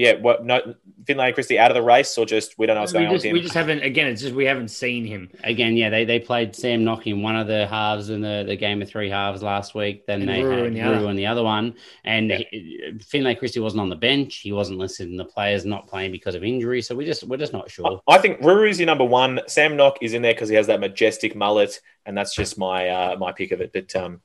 yeah, 0.00 0.14
what? 0.14 0.46
No, 0.46 0.74
Finlay 1.06 1.32
Christie 1.32 1.58
out 1.58 1.70
of 1.70 1.74
the 1.74 1.82
race, 1.82 2.16
or 2.16 2.24
just 2.24 2.58
we 2.58 2.64
don't 2.66 2.76
know 2.76 2.80
what's 2.80 2.92
we 2.94 3.00
going 3.00 3.08
on 3.08 3.14
just, 3.16 3.24
with 3.24 3.30
him. 3.30 3.34
we 3.34 3.42
just 3.42 3.52
haven't. 3.54 3.82
Again, 3.82 4.06
it's 4.06 4.22
just 4.22 4.34
we 4.34 4.46
haven't 4.46 4.68
seen 4.68 5.04
him. 5.04 5.28
Again, 5.44 5.76
yeah, 5.76 5.90
they, 5.90 6.06
they 6.06 6.18
played 6.18 6.56
Sam 6.56 6.84
Nock 6.84 7.06
in 7.06 7.20
one 7.20 7.36
of 7.36 7.46
the 7.46 7.66
halves 7.66 8.08
in 8.08 8.22
the, 8.22 8.44
the 8.46 8.56
game 8.56 8.80
of 8.80 8.88
three 8.88 9.10
halves 9.10 9.42
last 9.42 9.74
week. 9.74 10.06
Then 10.06 10.22
And 10.22 10.30
they 10.30 10.40
Ruru 10.40 10.56
had 10.56 10.66
in 10.68 10.74
the 10.74 10.80
Ruru 10.80 10.96
other. 10.96 11.10
in 11.10 11.16
the 11.16 11.26
other 11.26 11.42
one. 11.42 11.74
And 12.04 12.30
Yeah. 12.30 12.38
he- 12.50 12.92
Finlay 13.06 13.34
Christie 13.34 13.60
wasn't 13.60 13.82
on 13.82 13.90
the 13.90 13.96
bench. 13.96 14.36
He 14.36 14.52
wasn't 14.52 14.78
listed 14.78 15.08
in 15.08 15.18
the 15.18 15.24
players 15.26 15.66
not 15.66 15.86
playing 15.86 16.12
because 16.12 16.34
of 16.34 16.42
injury. 16.44 16.80
So 16.80 16.94
we 16.94 17.04
just 17.04 17.24
we're 17.24 17.36
just 17.36 17.52
not 17.52 17.70
sure. 17.70 18.00
I 18.08 18.16
think 18.16 18.40
Ruru's 18.40 18.80
your 18.80 18.86
number 18.86 19.04
one. 19.04 19.40
Sam 19.48 19.76
Nock 19.76 19.98
is 20.00 20.14
in 20.14 20.22
there 20.22 20.32
because 20.32 20.48
he 20.48 20.56
has 20.56 20.68
that 20.68 20.80
majestic 20.80 21.36
mullet, 21.36 21.78
and 22.06 22.16
that's 22.16 22.34
just 22.34 22.56
my 22.56 22.88
uh, 22.88 23.16
my 23.18 23.32
pick 23.32 23.52
of 23.52 23.60
it. 23.60 23.72
But 23.74 23.94
um, 23.96 24.22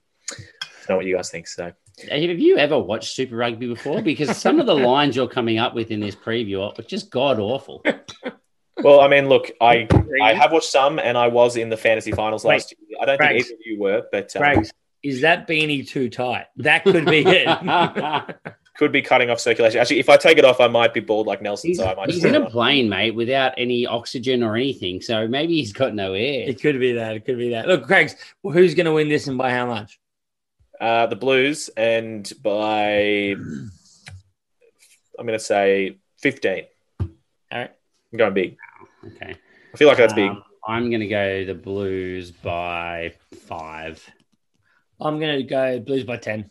I 0.86 0.88
don't 0.88 0.96
know 0.96 0.98
what 0.98 1.06
you 1.06 1.16
guys 1.16 1.32
think. 1.32 1.48
So 1.48 1.72
Have 2.10 2.22
you 2.22 2.58
ever 2.58 2.78
watched 2.78 3.16
Super 3.16 3.36
Rugby 3.36 3.68
before? 3.68 4.02
Because 4.02 4.38
some 4.38 4.60
of 4.60 4.66
the 4.68 4.76
lines 4.88 5.16
you're 5.16 5.28
coming 5.28 5.58
up 5.58 5.74
with 5.74 5.92
in 5.92 6.00
this 6.00 6.16
preview 6.16 6.78
are 6.78 6.82
just 6.84 7.10
god 7.10 7.40
awful. 7.40 7.84
Well, 8.84 9.00
I 9.00 9.08
mean, 9.08 9.30
look, 9.30 9.52
I 9.62 9.88
I 10.22 10.34
have 10.34 10.52
watched 10.52 10.70
some, 10.70 11.00
and 11.00 11.18
I 11.18 11.28
was 11.28 11.56
in 11.56 11.70
the 11.70 11.78
fantasy 11.78 12.12
finals 12.12 12.44
Wait, 12.44 12.56
last 12.56 12.74
year. 12.78 13.00
I 13.02 13.06
don't 13.06 13.18
Craig. 13.18 13.30
think 13.32 13.46
either 13.46 13.54
of 13.56 13.60
you 13.66 13.80
were, 13.80 14.04
but 14.12 14.36
um, 14.36 14.42
Craig, 14.42 14.70
is 15.02 15.22
that 15.22 15.48
beanie 15.48 15.88
too 15.88 16.10
tight? 16.10 16.46
That 16.58 16.84
could 16.84 17.06
be 17.06 17.24
it. 17.26 17.48
could 18.78 18.92
be 18.92 19.02
cutting 19.02 19.30
off 19.30 19.40
circulation. 19.40 19.80
Actually, 19.80 20.00
if 20.00 20.10
I 20.10 20.18
take 20.18 20.38
it 20.38 20.46
off, 20.46 20.60
I 20.60 20.68
might 20.68 20.94
be 20.94 21.00
bald 21.00 21.26
like 21.26 21.42
Nelson. 21.42 21.70
He's, 21.70 21.78
so 21.78 21.88
I 21.88 21.96
might 21.96 22.08
he's 22.12 22.22
just 22.22 22.26
in 22.26 22.42
a 22.42 22.50
plane, 22.50 22.90
mate, 22.90 23.12
without 23.12 23.54
any 23.58 23.88
oxygen 23.88 24.44
or 24.44 24.56
anything. 24.56 25.02
So 25.02 25.28
maybe 25.28 25.56
he's 25.56 25.72
got 25.72 25.96
no 25.96 26.14
air. 26.14 26.50
it 26.50 26.62
could 26.62 26.80
be 26.80 26.94
that. 26.94 27.16
It 27.16 27.26
could 27.26 27.38
be 27.38 27.52
that. 27.52 27.68
Look, 27.68 27.86
Craig, 27.88 28.12
who's 28.44 28.76
going 28.76 28.86
to 28.86 28.94
win 28.94 29.08
this 29.08 29.28
and 29.28 29.38
by 29.38 29.52
how 29.52 29.66
much? 29.66 30.00
Uh, 30.80 31.08
the 31.08 31.16
Blues, 31.16 31.70
and 31.76 32.32
by 32.42 33.36
I'm 35.18 35.26
going 35.26 35.38
to 35.38 35.44
say 35.44 35.98
15. 36.22 36.66
All 37.00 37.08
right. 37.52 37.72
I'm 38.12 38.18
going 38.18 38.34
big. 38.34 38.58
Okay. 39.06 39.36
I 39.74 39.78
feel 39.78 39.88
like 39.88 39.98
that's 39.98 40.14
big. 40.14 40.30
Um, 40.30 40.44
I'm 40.68 40.90
going 40.90 41.02
to 41.02 41.08
go 41.08 41.46
the 41.46 41.54
Blues 41.54 42.32
by 42.32 43.14
five. 43.48 44.04
I'm 45.00 45.20
going 45.20 45.38
to 45.38 45.44
go 45.44 45.80
Blues 45.80 46.04
by 46.04 46.18
10. 46.18 46.50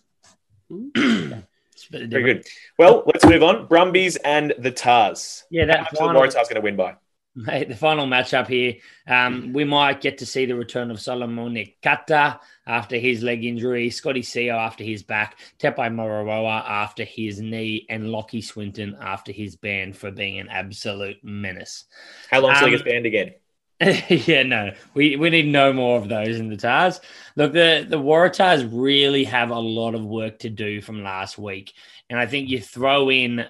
It's 0.71 1.89
a 1.89 1.93
bit 1.93 2.11
Very 2.11 2.35
good. 2.35 2.47
Well, 2.79 3.03
let's 3.07 3.25
move 3.27 3.43
on. 3.43 3.67
Brumbies 3.67 4.17
and 4.17 4.55
the 4.59 4.71
Tars. 4.71 5.45
Yeah, 5.51 5.63
How 5.63 5.67
that 5.67 5.81
much 5.81 5.89
are 5.89 5.91
the 5.91 5.97
final, 5.99 6.23
Waratahs 6.23 6.35
going 6.45 6.55
to 6.55 6.61
win 6.61 6.77
by? 6.77 6.95
Mate, 7.37 7.69
the 7.69 7.75
final 7.75 8.07
matchup 8.07 8.47
here, 8.47 8.77
um, 9.09 9.53
we 9.53 9.65
might 9.65 10.01
get 10.01 10.19
to 10.19 10.27
see 10.27 10.47
the 10.47 10.55
return 10.55 10.93
of 10.93 10.99
Solomone 10.99 11.75
Kata 11.83 12.39
after 12.65 12.97
his 12.97 13.25
leg 13.25 13.45
injury, 13.45 13.91
Scotty 13.91 14.23
Sio 14.23 14.57
after 14.57 14.85
his 14.85 15.03
back, 15.03 15.39
Tepai 15.59 15.93
Moroa 15.93 16.63
after 16.65 17.03
his 17.03 17.41
knee, 17.41 17.87
and 17.91 18.11
Lockie 18.11 18.41
Swinton 18.41 18.97
after 19.01 19.33
his 19.33 19.57
ban 19.57 19.93
for 19.93 20.13
being 20.13 20.39
an 20.39 20.49
absolute 20.49 21.25
menace. 21.25 21.87
How 22.31 22.41
long 22.41 22.55
till 22.55 22.69
he 22.69 22.75
Um, 22.75 22.79
gets 22.79 22.85
banned 22.85 23.07
again? 23.07 23.35
yeah, 24.09 24.45
no, 24.45 24.73
we, 24.95 25.17
we 25.17 25.31
need 25.31 25.47
no 25.49 25.73
more 25.73 25.99
of 25.99 26.09
those 26.09 26.39
in 26.39 26.49
the 26.49 26.57
Tars. 26.57 27.01
Look, 27.37 27.53
the, 27.53 27.85
the 27.89 27.99
Waratahs 27.99 28.69
really 28.73 29.25
have 29.25 29.51
a 29.51 29.59
lot 29.59 29.95
of 29.95 30.05
work 30.05 30.39
to 30.41 30.51
do 30.51 30.81
from 30.81 31.03
last 31.03 31.37
week. 31.39 31.73
And 32.09 32.19
I 32.19 32.27
think 32.27 32.49
you 32.49 32.61
throw 32.61 33.11
in 33.11 33.45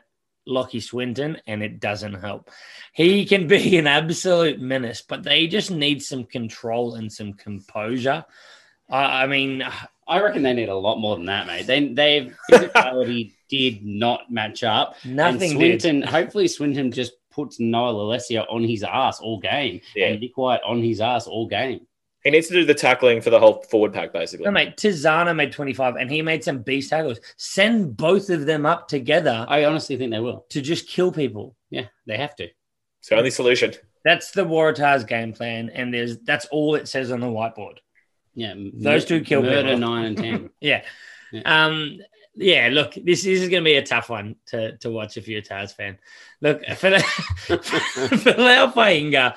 Lockie 0.46 0.80
Swinton 0.80 1.38
and 1.46 1.62
it 1.62 1.80
doesn't 1.80 2.14
help. 2.14 2.50
He 2.92 3.24
can 3.26 3.46
be 3.46 3.76
an 3.78 3.86
absolute 3.86 4.60
menace, 4.60 5.02
but 5.02 5.22
they 5.22 5.46
just 5.46 5.70
need 5.70 6.02
some 6.02 6.24
control 6.24 6.94
and 6.96 7.12
some 7.12 7.32
composure. 7.34 8.24
I 8.90 9.22
I 9.24 9.26
mean, 9.26 9.64
I 10.06 10.20
reckon 10.20 10.42
they 10.42 10.52
need 10.52 10.68
a 10.68 10.74
lot 10.76 10.98
more 10.98 11.16
than 11.16 11.26
that, 11.26 11.46
mate. 11.46 11.66
They 11.66 11.88
they 11.88 12.30
physicality 12.50 13.32
did 13.48 13.84
not 13.84 14.30
match 14.30 14.62
up. 14.64 14.96
nothing 15.04 15.52
and 15.52 15.60
did. 15.60 15.80
Swinton, 15.82 16.02
hopefully 16.02 16.48
Swinton 16.48 16.92
just 16.92 17.12
puts 17.30 17.58
Noah 17.58 17.92
Lolesio 17.94 18.44
on 18.48 18.62
his 18.62 18.84
ass 18.84 19.20
all 19.20 19.40
game 19.40 19.80
Yeah. 19.96 20.08
and 20.08 20.20
Nick 20.20 20.36
White 20.36 20.60
on 20.64 20.82
his 20.82 21.00
ass 21.00 21.26
all 21.26 21.46
game. 21.48 21.86
He 22.24 22.30
needs 22.30 22.48
to 22.48 22.54
do 22.54 22.64
the 22.64 22.74
tackling 22.74 23.20
for 23.20 23.28
the 23.30 23.38
whole 23.38 23.62
forward 23.70 23.92
pack, 23.92 24.12
basically. 24.12 24.46
No, 24.46 24.50
mate, 24.50 24.76
Tizzano 24.76 25.36
made 25.36 25.52
25 25.52 25.96
and 25.96 26.10
he 26.10 26.22
made 26.22 26.42
some 26.42 26.62
beast 26.62 26.90
tackles. 26.90 27.20
Send 27.36 27.96
both 27.96 28.30
of 28.30 28.46
them 28.46 28.64
up 28.64 28.88
together 28.88 29.44
I 29.46 29.64
honestly 29.66 29.96
think 29.98 30.10
they 30.10 30.20
will. 30.20 30.46
to 30.50 30.62
just 30.62 30.88
kill 30.88 31.12
people. 31.12 31.54
Yeah, 31.70 31.86
they 32.06 32.16
have 32.16 32.34
to. 32.36 32.44
It's 33.00 33.10
the 33.10 33.16
only 33.16 33.30
solution. 33.30 33.74
That's 34.04 34.30
the 34.30 34.44
Waratahs 34.44 35.06
game 35.06 35.32
plan, 35.34 35.70
and 35.70 35.92
there's 35.92 36.18
that's 36.20 36.46
all 36.46 36.74
it 36.74 36.88
says 36.88 37.10
on 37.12 37.20
the 37.20 37.26
whiteboard. 37.26 37.76
Yeah, 38.34 38.54
Those 38.72 39.04
two 39.04 39.20
kill 39.20 39.42
murder 39.42 39.74
people. 39.74 39.78
nine 39.78 40.04
and 40.06 40.16
ten. 40.16 40.50
Yeah. 40.60 40.82
Yeah. 41.32 41.42
Um, 41.66 41.98
yeah, 42.36 42.68
look, 42.72 42.94
this, 42.94 43.22
this 43.22 43.40
is 43.42 43.48
going 43.48 43.62
to 43.62 43.68
be 43.68 43.76
a 43.76 43.82
tough 43.86 44.08
one 44.10 44.36
to, 44.46 44.76
to 44.78 44.90
watch 44.90 45.16
if 45.16 45.28
you're 45.28 45.38
a 45.38 45.42
Tars 45.42 45.72
fan. 45.72 45.98
Look, 46.40 46.64
for 46.76 46.90
the, 46.90 46.98
for 47.00 48.32
Lau 48.32 48.72
Fainga, 48.72 49.36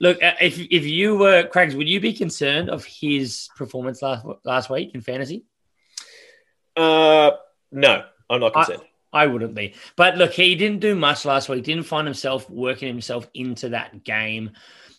look, 0.00 0.22
uh, 0.22 0.32
if, 0.40 0.58
if 0.58 0.84
you 0.84 1.16
were, 1.16 1.46
Craigs, 1.46 1.74
would 1.74 1.88
you 1.88 2.00
be 2.00 2.12
concerned 2.12 2.70
of 2.70 2.84
his 2.84 3.48
performance 3.56 4.02
last 4.02 4.26
last 4.44 4.70
week 4.70 4.94
in 4.94 5.00
fantasy? 5.00 5.44
Uh, 6.76 7.32
no, 7.72 8.04
I'm 8.28 8.40
not 8.40 8.56
I- 8.56 8.64
concerned. 8.64 8.88
I 9.12 9.26
wouldn't 9.26 9.54
be. 9.54 9.74
But 9.96 10.18
look, 10.18 10.32
he 10.32 10.54
didn't 10.56 10.80
do 10.80 10.94
much 10.94 11.24
last 11.24 11.48
week. 11.48 11.64
Didn't 11.64 11.84
find 11.84 12.06
himself 12.06 12.50
working 12.50 12.88
himself 12.88 13.26
into 13.32 13.70
that 13.70 14.04
game. 14.04 14.50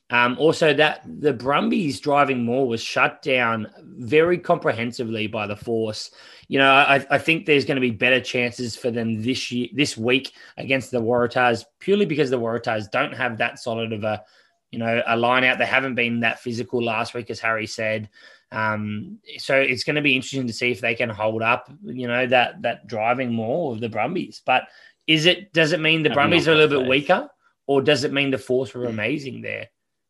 Um, 0.09 0.37
also, 0.39 0.73
that 0.73 1.03
the 1.05 1.33
Brumbies 1.33 1.99
driving 1.99 2.43
more 2.43 2.67
was 2.67 2.81
shut 2.81 3.21
down 3.21 3.67
very 3.83 4.37
comprehensively 4.39 5.27
by 5.27 5.45
the 5.45 5.55
Force. 5.55 6.11
You 6.47 6.59
know, 6.59 6.71
I, 6.71 7.05
I 7.11 7.17
think 7.17 7.45
there's 7.45 7.65
going 7.65 7.75
to 7.75 7.81
be 7.81 7.91
better 7.91 8.21
chances 8.21 8.75
for 8.75 8.89
them 8.89 9.21
this 9.21 9.51
year, 9.51 9.67
this 9.73 9.97
week 9.97 10.31
against 10.55 10.91
the 10.91 11.01
Waratahs, 11.01 11.65
purely 11.79 12.05
because 12.05 12.29
the 12.29 12.39
Waratahs 12.39 12.89
don't 12.89 13.13
have 13.13 13.37
that 13.37 13.59
solid 13.59 13.91
of 13.91 14.03
a, 14.05 14.23
you 14.71 14.79
know, 14.79 15.01
a 15.07 15.15
line 15.17 15.43
out. 15.43 15.57
They 15.57 15.65
haven't 15.65 15.95
been 15.95 16.19
that 16.21 16.39
physical 16.39 16.83
last 16.83 17.13
week, 17.13 17.29
as 17.29 17.39
Harry 17.39 17.67
said. 17.67 18.09
Um, 18.51 19.19
so 19.37 19.55
it's 19.59 19.83
going 19.83 19.95
to 19.97 20.01
be 20.01 20.15
interesting 20.15 20.47
to 20.47 20.53
see 20.53 20.71
if 20.71 20.79
they 20.79 20.95
can 20.95 21.09
hold 21.09 21.41
up, 21.41 21.69
you 21.83 22.07
know, 22.07 22.25
that 22.27 22.61
that 22.61 22.87
driving 22.87 23.33
more 23.33 23.73
of 23.73 23.81
the 23.81 23.89
Brumbies. 23.89 24.41
But 24.45 24.67
is 25.05 25.25
it 25.25 25.51
does 25.53 25.71
it 25.73 25.79
mean 25.79 26.03
the 26.03 26.09
Brumbies 26.09 26.47
are 26.47 26.53
a 26.53 26.55
little 26.55 26.79
bit 26.79 26.87
weaker, 26.89 27.29
or 27.67 27.81
does 27.81 28.03
it 28.03 28.13
mean 28.13 28.31
the 28.31 28.37
Force 28.37 28.73
were 28.73 28.85
amazing 28.85 29.41
there? 29.41 29.67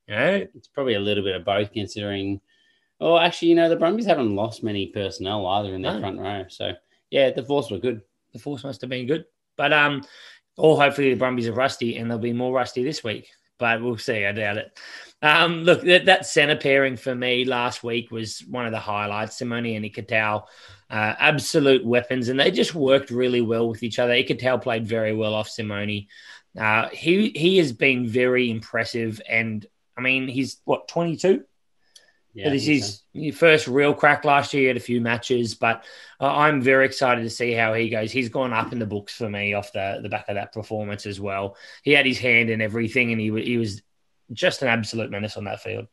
You 0.08 0.16
know, 0.16 0.48
it's 0.56 0.68
probably 0.68 0.94
a 0.94 1.00
little 1.00 1.24
bit 1.24 1.36
of 1.36 1.46
both, 1.46 1.72
considering. 1.74 2.40
Oh, 3.00 3.18
actually, 3.20 3.50
you 3.50 3.56
know, 3.56 3.70
the 3.70 3.76
Brumbies 3.76 4.08
haven't 4.08 4.36
lost 4.36 4.64
many 4.64 4.88
personnel 4.88 5.46
either 5.46 5.76
in 5.76 5.84
their 5.84 5.94
No. 5.94 6.00
front 6.00 6.20
row. 6.20 6.46
So, 6.50 6.72
yeah, 7.12 7.30
the 7.30 7.44
Force 7.44 7.70
were 7.70 7.78
good. 7.78 8.02
the 8.34 8.40
Force 8.40 8.64
must 8.64 8.82
have 8.82 8.90
been 8.90 9.06
good. 9.06 9.26
But 9.56 9.72
um, 9.74 10.04
or 10.58 10.78
hopefully 10.82 11.10
the 11.12 11.20
Brumbies 11.20 11.48
are 11.48 11.54
rusty 11.54 11.98
and 11.98 12.10
they'll 12.10 12.18
be 12.18 12.34
more 12.34 12.54
rusty 12.54 12.84
this 12.84 13.04
week. 13.04 13.30
But 13.58 13.82
we'll 13.82 13.98
see. 13.98 14.26
I 14.26 14.32
doubt 14.32 14.58
it. 14.58 14.80
Um, 15.22 15.64
look, 15.64 15.82
that, 15.82 16.06
that 16.06 16.26
center 16.26 16.56
pairing 16.56 16.96
for 16.96 17.16
me 17.16 17.44
last 17.44 17.84
week 17.84 18.12
was 18.12 18.40
one 18.42 18.66
of 18.66 18.72
the 18.72 18.80
highlights. 18.80 19.38
Simone 19.38 19.66
and 19.66 19.86
Ikitau, 19.86 20.44
uh, 20.92 21.14
absolute 21.20 21.84
weapons, 21.84 22.30
and 22.30 22.40
they 22.40 22.52
just 22.52 22.76
worked 22.76 23.10
really 23.10 23.42
well 23.42 23.68
with 23.68 23.82
each 23.82 23.98
other. 23.98 24.14
Ikitau 24.14 24.62
played 24.62 24.88
very 24.88 25.16
well 25.16 25.34
off 25.34 25.50
Simone. 25.50 26.06
Uh, 26.58 26.90
he 26.90 27.30
he 27.36 27.58
has 27.58 27.72
been 27.72 28.08
very 28.08 28.50
impressive, 28.50 29.22
and 29.28 29.66
I 29.98 30.02
mean 30.02 30.28
he's 30.28 30.62
what 30.66 30.88
twenty 30.88 31.18
two. 31.18 31.44
Yeah, 32.38 32.52
this 32.52 32.68
is 32.68 33.02
your 33.14 33.34
first 33.34 33.68
real 33.68 33.96
crack 33.96 34.24
last 34.24 34.54
year. 34.54 34.62
He 34.62 34.68
had 34.68 34.78
a 34.78 34.80
few 34.80 35.02
matches, 35.02 35.56
but 35.56 35.84
uh, 36.22 36.32
I'm 36.32 36.62
very 36.62 36.86
excited 36.86 37.24
to 37.24 37.32
see 37.32 37.52
how 37.52 37.74
he 37.74 37.90
goes. 37.90 38.12
He's 38.12 38.30
gone 38.30 38.54
up 38.54 38.72
in 38.72 38.78
the 38.78 38.86
books 38.86 39.16
for 39.16 39.28
me 39.28 39.56
off 39.56 39.74
the, 39.74 40.02
the 40.04 40.10
back 40.10 40.30
of 40.30 40.36
that 40.36 40.54
performance 40.54 41.08
as 41.08 41.20
well. 41.20 41.58
He 41.82 41.94
had 41.94 42.06
his 42.06 42.20
hand 42.20 42.52
in 42.52 42.62
everything, 42.62 43.12
and 43.12 43.20
he 43.20 43.32
he 43.42 43.58
was 43.58 43.82
just 44.32 44.62
an 44.62 44.68
absolute 44.68 45.10
menace 45.10 45.36
on 45.36 45.46
that 45.46 45.62
field. 45.64 45.88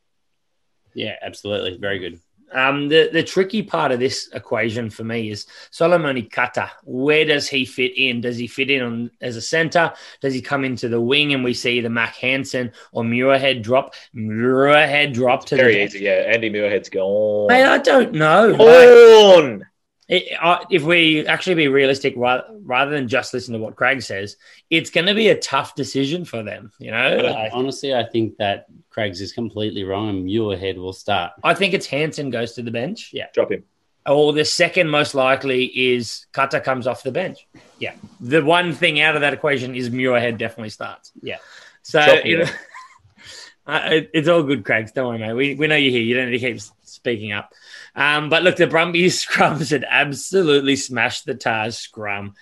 Yeah, 0.94 1.16
absolutely. 1.22 1.78
Very 1.78 1.98
good. 1.98 2.20
Um, 2.54 2.88
the 2.88 3.10
the 3.12 3.22
tricky 3.22 3.62
part 3.62 3.90
of 3.90 3.98
this 3.98 4.28
equation 4.32 4.88
for 4.88 5.02
me 5.02 5.30
is 5.30 5.46
Solomone 5.72 6.30
Kata. 6.30 6.70
Where 6.84 7.24
does 7.24 7.48
he 7.48 7.64
fit 7.64 7.92
in? 7.96 8.20
Does 8.20 8.36
he 8.36 8.46
fit 8.46 8.70
in 8.70 8.82
on 8.82 9.10
as 9.20 9.36
a 9.36 9.42
center? 9.42 9.92
Does 10.20 10.32
he 10.32 10.40
come 10.40 10.64
into 10.64 10.88
the 10.88 11.00
wing 11.00 11.34
and 11.34 11.42
we 11.42 11.52
see 11.52 11.80
the 11.80 11.90
Mac 11.90 12.14
Hansen 12.14 12.72
or 12.92 13.02
Muirhead 13.02 13.62
drop? 13.62 13.94
Muirhead 14.14 15.12
drop 15.12 15.46
to 15.46 15.56
Very 15.56 15.74
the 15.74 15.84
easy. 15.84 15.98
Yeah, 16.00 16.30
Andy 16.32 16.48
Muirhead's 16.48 16.88
gone. 16.88 17.48
Mate, 17.48 17.64
I 17.64 17.78
don't 17.78 18.12
know. 18.12 18.48
Like, 18.48 18.58
Gone. 18.58 19.66
It, 20.08 20.36
I 20.40 20.64
if 20.70 20.82
we 20.82 21.26
actually 21.26 21.54
be 21.54 21.68
realistic, 21.68 22.14
rather, 22.16 22.44
rather 22.62 22.90
than 22.90 23.08
just 23.08 23.32
listen 23.32 23.54
to 23.54 23.58
what 23.60 23.76
Craig 23.76 24.02
says, 24.02 24.36
it's 24.70 24.90
going 24.90 25.06
to 25.06 25.14
be 25.14 25.28
a 25.28 25.38
tough 25.38 25.74
decision 25.74 26.24
for 26.24 26.42
them. 26.42 26.72
You 26.78 26.90
know, 26.90 27.16
But 27.16 27.24
Like, 27.32 27.50
honestly, 27.54 27.94
I 27.94 28.04
think 28.04 28.36
that 28.38 28.66
Craig's 28.90 29.20
is 29.20 29.32
completely 29.32 29.84
wrong 29.84 30.08
and 30.10 30.26
Muirhead 30.26 30.76
will 30.76 30.92
start. 30.92 31.32
I 31.42 31.54
think 31.54 31.74
it's 31.74 31.86
Hansen 31.86 32.30
goes 32.30 32.52
to 32.54 32.62
the 32.62 32.70
bench. 32.70 33.10
Yeah. 33.12 33.26
Drop 33.32 33.50
him. 33.50 33.64
Or 34.06 34.34
the 34.34 34.44
second 34.44 34.90
most 34.90 35.14
likely 35.14 35.64
is 35.64 36.26
Kata 36.32 36.60
comes 36.60 36.86
off 36.86 37.02
the 37.02 37.10
bench. 37.10 37.46
Yeah. 37.78 37.94
The 38.20 38.44
one 38.44 38.74
thing 38.74 39.00
out 39.00 39.14
of 39.14 39.22
that 39.22 39.32
equation 39.32 39.74
is 39.74 39.88
Muirhead 39.88 40.36
definitely 40.36 40.68
starts. 40.70 41.10
Yeah. 41.22 41.38
So, 41.82 42.02
you 42.22 42.38
know, 42.40 42.44
uh, 43.66 43.80
it- 43.92 44.10
it's 44.12 44.28
all 44.28 44.42
good, 44.42 44.64
Craig. 44.64 44.90
Don't 44.94 45.08
worry, 45.08 45.18
mate. 45.18 45.32
We, 45.32 45.54
we 45.54 45.66
know 45.66 45.76
you're 45.76 45.90
here. 45.90 46.02
You 46.02 46.14
don't 46.16 46.30
need 46.30 46.38
to 46.38 46.52
keep 46.52 46.60
speaking 46.82 47.32
up. 47.32 47.52
Um, 47.94 48.28
but 48.28 48.42
look, 48.42 48.56
the 48.56 48.66
Brumbies 48.66 49.24
scrums 49.26 49.70
had 49.70 49.84
absolutely 49.88 50.76
smashed 50.76 51.26
the 51.26 51.34
Tars 51.34 51.78
scrum. 51.78 52.34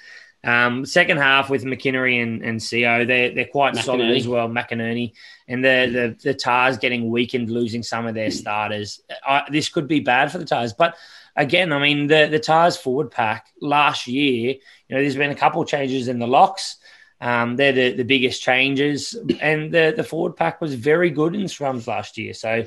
Um, 0.44 0.84
second 0.84 1.18
half 1.18 1.50
with 1.50 1.62
McInerney 1.62 2.20
and, 2.20 2.42
and 2.42 2.61
CO, 2.61 3.05
they're, 3.05 3.32
they're 3.32 3.44
quite 3.44 3.76
solid 3.76 4.11
as 4.11 4.26
well. 4.26 4.48
McInerney 4.48 5.12
and 5.46 5.64
the, 5.64 6.16
the, 6.20 6.30
the 6.30 6.34
Tars 6.34 6.78
getting 6.78 7.11
weakened, 7.11 7.48
losing 7.48 7.84
some 7.84 8.07
of 8.07 8.14
their 8.14 8.30
starters. 8.30 9.00
I, 9.24 9.44
this 9.50 9.68
could 9.68 9.86
be 9.86 10.00
bad 10.00 10.32
for 10.32 10.38
the 10.38 10.44
Tars. 10.44 10.72
But 10.72 10.96
again, 11.36 11.72
I 11.72 11.78
mean, 11.78 12.09
the, 12.09 12.26
the 12.28 12.40
Tars 12.40 12.76
forward 12.76 13.12
pack 13.12 13.53
last 13.61 14.09
year, 14.09 14.55
you 14.88 14.96
know, 14.96 15.00
there's 15.00 15.16
been 15.16 15.30
a 15.30 15.36
couple 15.36 15.64
changes 15.64 16.09
in 16.09 16.18
the 16.18 16.26
locks. 16.26 16.76
Um, 17.20 17.55
they're 17.55 17.72
the, 17.72 17.92
the 17.92 18.05
biggest 18.05 18.42
changes. 18.42 19.14
And 19.40 19.72
the, 19.72 19.94
the 19.96 20.03
forward 20.03 20.34
pack 20.34 20.61
was 20.61 20.74
very 20.74 21.11
good 21.11 21.36
in 21.36 21.42
scrums 21.42 21.86
last 21.86 22.18
year. 22.18 22.34
So, 22.34 22.66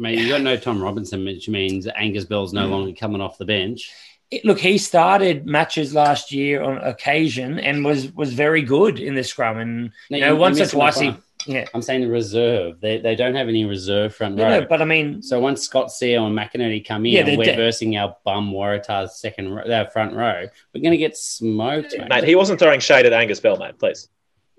Mate, 0.00 0.18
you 0.18 0.28
got 0.28 0.40
no 0.40 0.56
Tom 0.56 0.82
Robinson, 0.82 1.24
which 1.24 1.48
means 1.48 1.86
Angus 1.94 2.24
Bell's 2.24 2.52
Mm. 2.52 2.54
no 2.56 2.66
longer 2.68 2.92
coming 2.92 3.20
off 3.20 3.38
the 3.38 3.44
bench. 3.44 3.90
it, 4.30 4.44
look, 4.44 4.58
he 4.60 4.78
started 4.78 5.44
matches 5.44 5.92
last 5.92 6.30
year 6.32 6.62
on 6.62 6.78
occasion 6.78 7.58
and 7.58 7.84
was 7.84 8.12
was 8.14 8.32
very 8.32 8.62
good 8.62 8.98
in 9.00 9.14
the 9.14 9.24
scrum. 9.24 9.58
And 9.58 9.90
No, 10.10 10.16
you 10.18 10.24
know, 10.24 10.36
once 10.36 10.60
or 10.60 10.66
twice 10.66 11.00
he, 11.00 11.12
yeah, 11.46 11.64
I'm 11.74 11.82
saying 11.82 12.02
the 12.02 12.06
reserve. 12.08 12.80
They, 12.80 12.98
they 12.98 13.16
don't 13.16 13.34
have 13.34 13.48
any 13.48 13.64
reserve 13.64 14.14
front 14.14 14.38
row. 14.38 14.48
no, 14.60 14.66
but 14.66 14.80
I 14.80 14.84
mean, 14.84 15.20
so 15.22 15.40
once 15.40 15.62
Scott 15.62 15.88
Sio 15.88 16.26
and 16.26 16.36
McInerney 16.38 16.86
come 16.86 17.06
in 17.06 17.12
Yeah, 17.12 17.26
and 17.26 17.38
we're 17.38 17.44
de- 17.44 17.56
versing 17.56 17.96
our 17.96 18.14
bum 18.24 18.52
Waratahs 18.52 19.10
second 19.10 19.48
row, 19.50 19.66
their 19.66 19.86
front 19.90 20.14
row, 20.14 20.46
we're 20.74 20.80
going 20.82 20.92
to 20.92 20.96
get 20.98 21.16
smoked, 21.16 21.94
mate. 21.98 22.08
Mate, 22.08 22.24
he 22.24 22.34
wasn't 22.36 22.60
throwing 22.60 22.78
shade 22.80 23.06
at 23.06 23.12
Angus 23.12 23.40
Bell, 23.40 23.56
mate. 23.56 23.78
Please. 23.78 24.08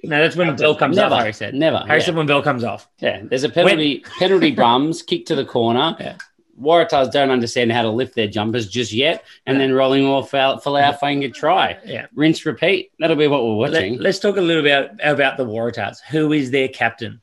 No, 0.04 0.22
that's 0.22 0.36
when 0.36 0.56
Bell 0.56 0.76
comes 0.76 0.96
never, 0.96 1.16
off. 1.16 1.22
Harry 1.22 1.34
said, 1.34 1.54
never. 1.54 1.80
Harry 1.80 2.00
yeah. 2.00 2.06
said 2.06 2.16
when 2.16 2.28
Bell 2.28 2.42
comes 2.42 2.64
off. 2.64 2.88
Yeah, 3.00 3.22
there's 3.24 3.44
a 3.44 3.50
penalty, 3.50 4.00
penalty 4.20 4.52
bums, 4.52 5.02
kick 5.02 5.26
to 5.28 5.36
the 5.36 5.46
corner. 5.46 5.96
Yeah. 6.00 6.16
Waratahs 6.60 7.12
don't 7.12 7.32
understand 7.32 7.72
how 7.72 7.82
to 7.82 7.90
lift 7.90 8.14
their 8.14 8.28
jumpers 8.28 8.70
just 8.70 8.92
yet, 8.92 9.26
and 9.46 9.60
then 9.60 9.74
rolling 9.74 10.06
off 10.06 10.34
out 10.34 10.64
for 10.64 10.80
our 10.80 10.94
finger 10.94 11.30
try. 11.30 11.78
Yeah. 11.86 12.06
Rinse, 12.14 12.46
repeat. 12.46 12.92
That'll 13.00 13.16
be 13.16 13.28
what 13.28 13.44
we're 13.44 13.56
watching. 13.56 13.98
Let, 13.98 14.10
us 14.10 14.20
talk 14.20 14.38
a 14.38 14.42
little 14.42 14.62
bit 14.62 14.92
about, 14.92 15.14
about 15.14 15.38
the 15.38 15.46
Waratahs. 15.46 16.02
Who 16.10 16.34
is 16.34 16.52
their 16.52 16.68
captain? 16.68 17.22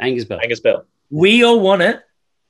Angus 0.00 0.24
Bell. 0.24 0.40
Angus 0.42 0.60
Bell. 0.60 0.86
We 1.10 1.44
all 1.44 1.60
want 1.60 1.82
it. 1.82 2.00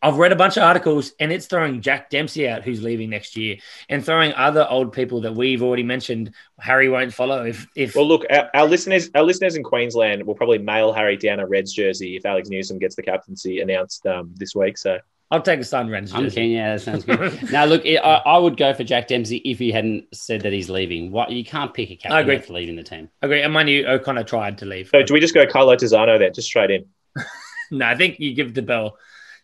I've 0.02 0.16
read 0.16 0.32
a 0.32 0.36
bunch 0.36 0.56
of 0.56 0.62
articles 0.62 1.12
and 1.20 1.30
it's 1.30 1.46
throwing 1.46 1.80
Jack 1.82 2.10
Dempsey 2.10 2.48
out, 2.48 2.62
who's 2.62 2.82
leaving 2.82 3.10
next 3.10 3.36
year, 3.36 3.58
and 3.88 4.04
throwing 4.04 4.32
other 4.32 4.66
old 4.68 4.92
people 4.92 5.20
that 5.22 5.34
we've 5.34 5.62
already 5.62 5.82
mentioned. 5.82 6.32
Harry 6.58 6.88
won't 6.88 7.12
follow. 7.12 7.44
If 7.44 7.66
if 7.74 7.94
Well, 7.94 8.08
look, 8.08 8.24
our, 8.30 8.50
our 8.54 8.66
listeners, 8.66 9.10
our 9.14 9.22
listeners 9.22 9.56
in 9.56 9.62
Queensland 9.62 10.24
will 10.24 10.34
probably 10.34 10.58
mail 10.58 10.92
Harry 10.92 11.16
down 11.16 11.40
a 11.40 11.46
Reds 11.46 11.72
jersey 11.72 12.16
if 12.16 12.24
Alex 12.24 12.48
Newsome 12.48 12.78
gets 12.78 12.96
the 12.96 13.02
captaincy 13.02 13.60
announced 13.60 14.06
um, 14.06 14.32
this 14.36 14.54
week. 14.54 14.78
So 14.78 14.98
I'll 15.30 15.42
take 15.42 15.60
a 15.60 15.64
Sun 15.64 15.90
Reds 15.90 16.12
I'm 16.12 16.28
keen. 16.28 16.50
Yeah, 16.50 16.72
that 16.72 16.80
sounds 16.80 17.04
good. 17.04 17.50
now, 17.52 17.64
look, 17.64 17.86
I, 17.86 17.96
I 17.98 18.36
would 18.36 18.56
go 18.56 18.74
for 18.74 18.82
Jack 18.82 19.08
Dempsey 19.08 19.36
if 19.38 19.58
he 19.60 19.70
hadn't 19.70 20.06
said 20.12 20.40
that 20.40 20.52
he's 20.52 20.68
leaving. 20.68 21.12
What 21.12 21.30
you 21.30 21.44
can't 21.44 21.72
pick 21.72 21.90
a 21.90 21.96
captain 21.96 22.12
I 22.12 22.20
agree. 22.20 22.38
for 22.38 22.54
leaving 22.54 22.74
the 22.74 22.82
team. 22.82 23.08
I 23.22 23.26
Agree. 23.26 23.42
And 23.42 23.52
mind 23.52 23.68
you, 23.68 23.86
O'Connor 23.86 24.24
tried 24.24 24.58
to 24.58 24.66
leave. 24.66 24.88
So 24.88 25.02
do 25.02 25.14
we 25.14 25.20
just 25.20 25.34
go 25.34 25.46
Carlo 25.46 25.76
Tizzano 25.76 26.18
then, 26.18 26.32
just 26.34 26.48
straight 26.48 26.70
in? 26.70 26.86
No, 27.72 27.86
I 27.86 27.94
think 27.94 28.18
you 28.18 28.34
give 28.34 28.52
the 28.52 28.62
bell. 28.62 28.98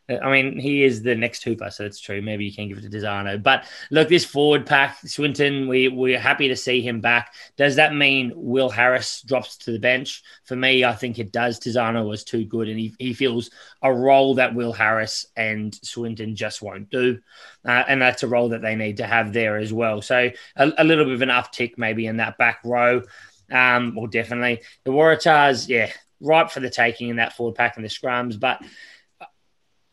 Uh, 0.08 0.18
I 0.22 0.30
mean, 0.30 0.58
he 0.58 0.84
is 0.84 1.02
the 1.02 1.14
next 1.14 1.42
Hooper, 1.42 1.70
so 1.70 1.84
it's 1.84 2.00
true. 2.00 2.22
Maybe 2.22 2.44
you 2.44 2.54
can 2.54 2.68
give 2.68 2.78
it 2.78 2.82
to 2.82 2.88
Desano. 2.88 3.42
But 3.42 3.64
look, 3.90 4.08
this 4.08 4.24
forward 4.24 4.66
pack, 4.66 4.98
Swinton, 5.04 5.68
we, 5.68 5.88
we're 5.88 6.18
happy 6.18 6.48
to 6.48 6.56
see 6.56 6.80
him 6.80 7.00
back. 7.00 7.34
Does 7.56 7.76
that 7.76 7.94
mean 7.94 8.32
Will 8.34 8.70
Harris 8.70 9.22
drops 9.22 9.56
to 9.58 9.72
the 9.72 9.78
bench? 9.78 10.22
For 10.44 10.56
me, 10.56 10.84
I 10.84 10.94
think 10.94 11.18
it 11.18 11.32
does. 11.32 11.58
Tizzano 11.58 12.08
was 12.08 12.24
too 12.24 12.44
good, 12.44 12.68
and 12.68 12.78
he, 12.78 12.94
he 12.98 13.14
feels 13.14 13.50
a 13.82 13.92
role 13.92 14.34
that 14.36 14.54
Will 14.54 14.72
Harris 14.72 15.26
and 15.36 15.74
Swinton 15.74 16.36
just 16.36 16.62
won't 16.62 16.90
do. 16.90 17.18
Uh, 17.64 17.84
and 17.88 18.00
that's 18.00 18.22
a 18.22 18.28
role 18.28 18.50
that 18.50 18.62
they 18.62 18.76
need 18.76 18.98
to 18.98 19.06
have 19.06 19.32
there 19.32 19.56
as 19.56 19.72
well. 19.72 20.02
So 20.02 20.30
a, 20.56 20.72
a 20.78 20.84
little 20.84 21.04
bit 21.04 21.14
of 21.14 21.22
an 21.22 21.28
uptick 21.30 21.74
maybe 21.76 22.06
in 22.06 22.18
that 22.18 22.38
back 22.38 22.60
row. 22.64 23.02
Um, 23.50 23.94
well, 23.96 24.06
definitely. 24.06 24.62
The 24.84 24.90
Waratahs, 24.90 25.68
yeah, 25.68 25.90
ripe 26.20 26.50
for 26.50 26.60
the 26.60 26.70
taking 26.70 27.08
in 27.08 27.16
that 27.16 27.34
forward 27.36 27.54
pack 27.54 27.76
and 27.76 27.84
the 27.84 27.88
scrums. 27.88 28.38
But 28.38 28.62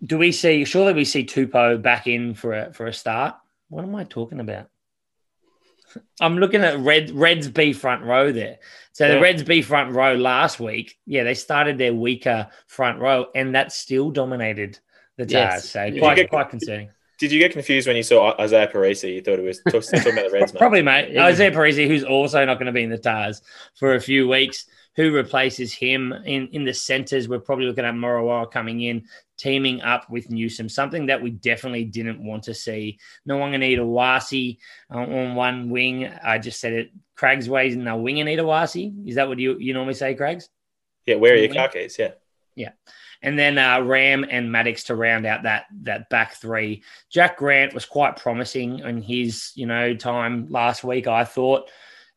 do 0.05 0.17
we 0.17 0.31
see? 0.31 0.65
Surely 0.65 0.93
we 0.93 1.05
see 1.05 1.23
Tupo 1.25 1.81
back 1.81 2.07
in 2.07 2.33
for 2.33 2.53
a 2.53 2.73
for 2.73 2.87
a 2.87 2.93
start. 2.93 3.35
What 3.69 3.83
am 3.83 3.95
I 3.95 4.03
talking 4.03 4.39
about? 4.39 4.69
I'm 6.19 6.37
looking 6.37 6.63
at 6.63 6.79
Red 6.79 7.11
Reds 7.11 7.47
B 7.49 7.71
front 7.73 8.03
row 8.03 8.31
there. 8.31 8.57
So 8.93 9.07
the 9.07 9.19
Reds 9.19 9.43
B 9.43 9.61
front 9.61 9.93
row 9.93 10.15
last 10.15 10.59
week, 10.59 10.97
yeah, 11.05 11.23
they 11.23 11.33
started 11.35 11.77
their 11.77 11.93
weaker 11.93 12.47
front 12.67 12.99
row, 12.99 13.27
and 13.35 13.55
that 13.55 13.71
still 13.71 14.09
dominated 14.11 14.79
the 15.17 15.25
Tars. 15.25 15.31
Yes. 15.31 15.69
So 15.69 15.89
Did 15.89 15.99
quite 15.99 16.15
get- 16.15 16.29
quite 16.29 16.49
concerning. 16.49 16.89
Did 17.19 17.31
you 17.31 17.39
get 17.39 17.53
confused 17.53 17.87
when 17.87 17.95
you 17.95 18.03
saw 18.03 18.35
Izaia 18.37 18.69
Perese? 18.71 19.13
You 19.13 19.21
thought 19.21 19.39
it 19.39 19.43
was 19.43 19.59
talking 19.59 19.81
talking 19.99 20.13
about 20.13 20.25
the 20.31 20.31
Reds, 20.33 20.51
mate? 20.53 20.57
Probably, 20.59 20.81
mate. 20.81 21.11
Yeah. 21.11 21.31
Izaia 21.31 21.53
Perese, 21.53 21.87
who's 21.87 22.03
also 22.03 22.43
not 22.43 22.55
going 22.55 22.65
to 22.65 22.71
be 22.73 22.83
in 22.83 22.89
the 22.89 22.97
Tars 22.97 23.41
for 23.75 23.93
a 23.93 23.99
few 24.01 24.27
weeks. 24.27 24.65
Who 24.95 25.13
replaces 25.13 25.73
him 25.73 26.13
in, 26.13 26.47
in 26.49 26.65
the 26.65 26.73
centres? 26.73 27.27
We're 27.27 27.39
probably 27.39 27.65
looking 27.65 27.85
at 27.85 27.95
Morawara 27.95 28.51
coming 28.51 28.81
in, 28.81 29.05
teaming 29.37 29.81
up 29.81 30.09
with 30.09 30.29
Newsome, 30.29 30.69
something 30.69 31.07
that 31.07 31.21
we 31.21 31.31
definitely 31.31 31.85
didn't 31.85 32.23
want 32.23 32.43
to 32.43 32.53
see. 32.53 32.99
No 33.25 33.37
one 33.37 33.51
need 33.51 33.79
a 33.79 33.83
Wasi 33.83 34.59
on 34.89 35.35
one 35.35 35.69
wing. 35.69 36.11
I 36.23 36.37
just 36.37 36.59
said 36.59 36.73
it. 36.73 36.91
Craig's 37.15 37.49
ways 37.49 37.73
in 37.73 37.87
a 37.87 37.97
wing 37.97 38.19
and 38.19 38.29
a 38.29 38.37
Wasi. 38.37 39.07
Is 39.07 39.15
that 39.15 39.27
what 39.27 39.39
you, 39.39 39.57
you 39.57 39.73
normally 39.73 39.95
say, 39.95 40.13
Craigs? 40.13 40.49
Yeah, 41.05 41.15
where 41.15 41.33
are 41.33 41.37
your 41.37 41.53
car 41.53 41.69
keys? 41.69 41.97
Yeah. 41.99 42.11
and 43.23 43.39
then 43.39 43.57
uh, 43.57 43.79
Ramm 43.79 44.25
and 44.29 44.49
Maddocks 44.49 44.85
to 44.85 44.95
round 44.95 45.25
out 45.25 45.43
that 45.43 45.65
that 45.83 46.09
back 46.09 46.35
three. 46.35 46.83
Jack 47.09 47.37
Grant 47.37 47.73
was 47.73 47.85
quite 47.85 48.17
promising 48.17 48.79
in 48.79 49.01
his 49.01 49.51
you 49.55 49.65
know 49.65 49.95
time 49.95 50.47
last 50.49 50.83
week. 50.83 51.07
I 51.07 51.23
thought 51.23 51.69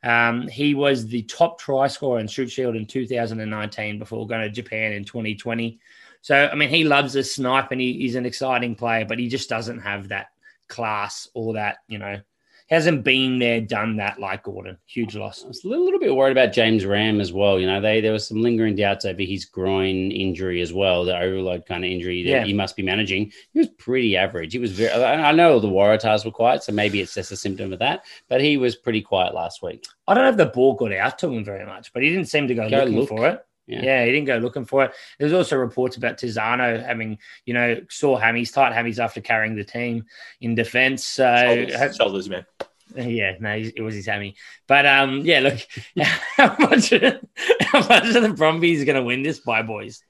um, 0.06 0.46
he 0.46 0.74
was 0.74 1.08
the 1.08 1.22
top 1.22 1.58
try 1.58 1.88
scorer 1.88 2.20
in 2.20 2.28
Shute 2.28 2.50
Shield 2.50 2.76
in 2.76 2.86
2019 2.86 3.98
before 3.98 4.24
going 4.24 4.42
to 4.42 4.50
Japan 4.50 4.92
in 4.92 5.04
2020. 5.04 5.80
So 6.22 6.48
I 6.50 6.54
mean, 6.54 6.68
he 6.68 6.84
loves 6.84 7.16
a 7.16 7.24
snipe 7.24 7.72
and 7.72 7.80
he, 7.80 7.94
he's 7.94 8.14
an 8.14 8.24
exciting 8.24 8.76
player, 8.76 9.04
but 9.04 9.18
he 9.18 9.28
just 9.28 9.48
doesn't 9.48 9.80
have 9.80 10.08
that 10.08 10.28
class 10.68 11.28
or 11.34 11.54
that 11.54 11.78
you 11.88 11.98
know 11.98 12.20
hasn't 12.68 13.04
been 13.04 13.38
there, 13.38 13.60
done 13.60 13.96
that 13.96 14.18
like 14.18 14.42
Gordon. 14.42 14.76
Huge 14.86 15.14
loss. 15.14 15.44
I 15.44 15.48
was 15.48 15.64
a 15.64 15.68
little, 15.68 15.84
little 15.84 16.00
bit 16.00 16.14
worried 16.14 16.32
about 16.32 16.52
James 16.52 16.84
Ramm 16.84 17.20
as 17.20 17.32
well. 17.32 17.60
You 17.60 17.66
know, 17.66 17.80
they 17.80 18.00
there 18.00 18.12
was 18.12 18.26
some 18.26 18.42
lingering 18.42 18.74
doubts 18.76 19.04
over 19.04 19.22
his 19.22 19.44
groin 19.44 20.10
injury 20.10 20.60
as 20.60 20.72
well, 20.72 21.04
the 21.04 21.16
overload 21.16 21.64
kind 21.66 21.84
of 21.84 21.90
injury 21.90 22.22
that 22.24 22.28
Yeah. 22.30 22.44
he 22.44 22.52
must 22.52 22.74
be 22.76 22.82
managing. 22.82 23.32
He 23.52 23.58
was 23.60 23.68
pretty 23.78 24.16
average. 24.16 24.52
He 24.52 24.58
was 24.58 24.72
very. 24.72 24.90
I 24.90 25.28
I 25.30 25.32
know 25.32 25.58
the 25.60 25.68
Waratahs 25.68 26.24
were 26.24 26.30
quiet, 26.30 26.62
so 26.62 26.72
maybe 26.72 27.00
it's 27.00 27.14
just 27.14 27.32
a 27.32 27.36
symptom 27.36 27.72
of 27.72 27.78
that. 27.78 28.04
But 28.28 28.40
he 28.40 28.56
was 28.56 28.74
pretty 28.76 29.00
quiet 29.02 29.34
last 29.34 29.62
week. 29.62 29.84
I 30.08 30.14
don't 30.14 30.24
know 30.24 30.30
if 30.30 30.36
the 30.36 30.46
ball 30.46 30.74
got 30.74 30.92
out 30.92 31.18
to 31.20 31.28
him 31.32 31.44
very 31.44 31.64
much, 31.66 31.92
but 31.92 32.02
he 32.02 32.10
didn't 32.10 32.26
seem 32.26 32.48
to 32.48 32.54
go, 32.54 32.68
Go 32.68 32.78
looking 32.78 32.96
look. 32.96 33.08
for 33.08 33.28
it. 33.28 33.42
Yeah. 33.66 33.82
Yeah. 33.82 34.04
he 34.04 34.12
didn't 34.12 34.26
go 34.26 34.38
looking 34.38 34.64
for 34.64 34.84
it. 34.84 34.92
There's 35.18 35.32
also 35.32 35.56
reports 35.56 35.96
about 35.96 36.18
Tizzano 36.18 36.84
having, 36.84 37.18
you 37.44 37.54
know, 37.54 37.80
sore 37.90 38.18
hammies, 38.18 38.52
tight 38.52 38.72
hammies 38.72 38.98
after 38.98 39.20
carrying 39.20 39.56
the 39.56 39.64
team 39.64 40.06
in 40.40 40.54
defense. 40.54 41.04
So, 41.04 41.66
Shoulders, 41.68 41.96
shoulders, 41.96 42.28
man. 42.28 42.46
yeah, 42.96 43.36
no, 43.40 43.50
it 43.52 43.80
was 43.82 43.94
his 43.94 44.06
hammy. 44.06 44.36
But 44.66 44.86
um, 44.86 45.20
yeah, 45.20 45.40
look, 45.40 45.58
how 46.36 46.56
much, 46.58 46.90
how 46.90 47.88
much 47.88 48.14
of 48.14 48.22
the 48.22 48.34
Brumbies 48.36 48.84
going 48.84 48.96
to 48.96 49.02
win 49.02 49.22
this 49.22 49.40
by, 49.40 49.62
boys? 49.62 50.02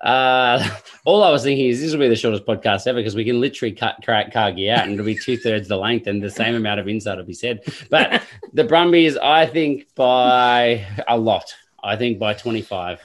Uh, 0.00 0.66
all 1.04 1.22
I 1.22 1.30
was 1.30 1.42
thinking 1.42 1.66
is 1.66 1.80
this 1.80 1.92
will 1.92 2.00
be 2.00 2.08
the 2.08 2.16
shortest 2.16 2.46
podcast 2.46 2.86
ever 2.86 2.98
because 2.98 3.14
we 3.14 3.24
can 3.24 3.38
literally 3.38 3.72
cut 3.72 3.96
crack 4.02 4.32
Cargie 4.32 4.70
out 4.70 4.84
and 4.84 4.94
it'll 4.94 5.04
be 5.04 5.14
two 5.14 5.36
thirds 5.36 5.68
the 5.68 5.76
length 5.76 6.06
and 6.06 6.22
the 6.22 6.30
same 6.30 6.54
amount 6.54 6.80
of 6.80 6.88
insight 6.88 7.18
will 7.18 7.24
be 7.24 7.34
said. 7.34 7.60
But 7.90 8.22
the 8.54 8.64
Brumbies, 8.64 9.18
I 9.18 9.46
think 9.46 9.94
by 9.94 10.86
a 11.06 11.18
lot. 11.18 11.54
I 11.82 11.96
think 11.96 12.18
by 12.18 12.34
25. 12.34 13.00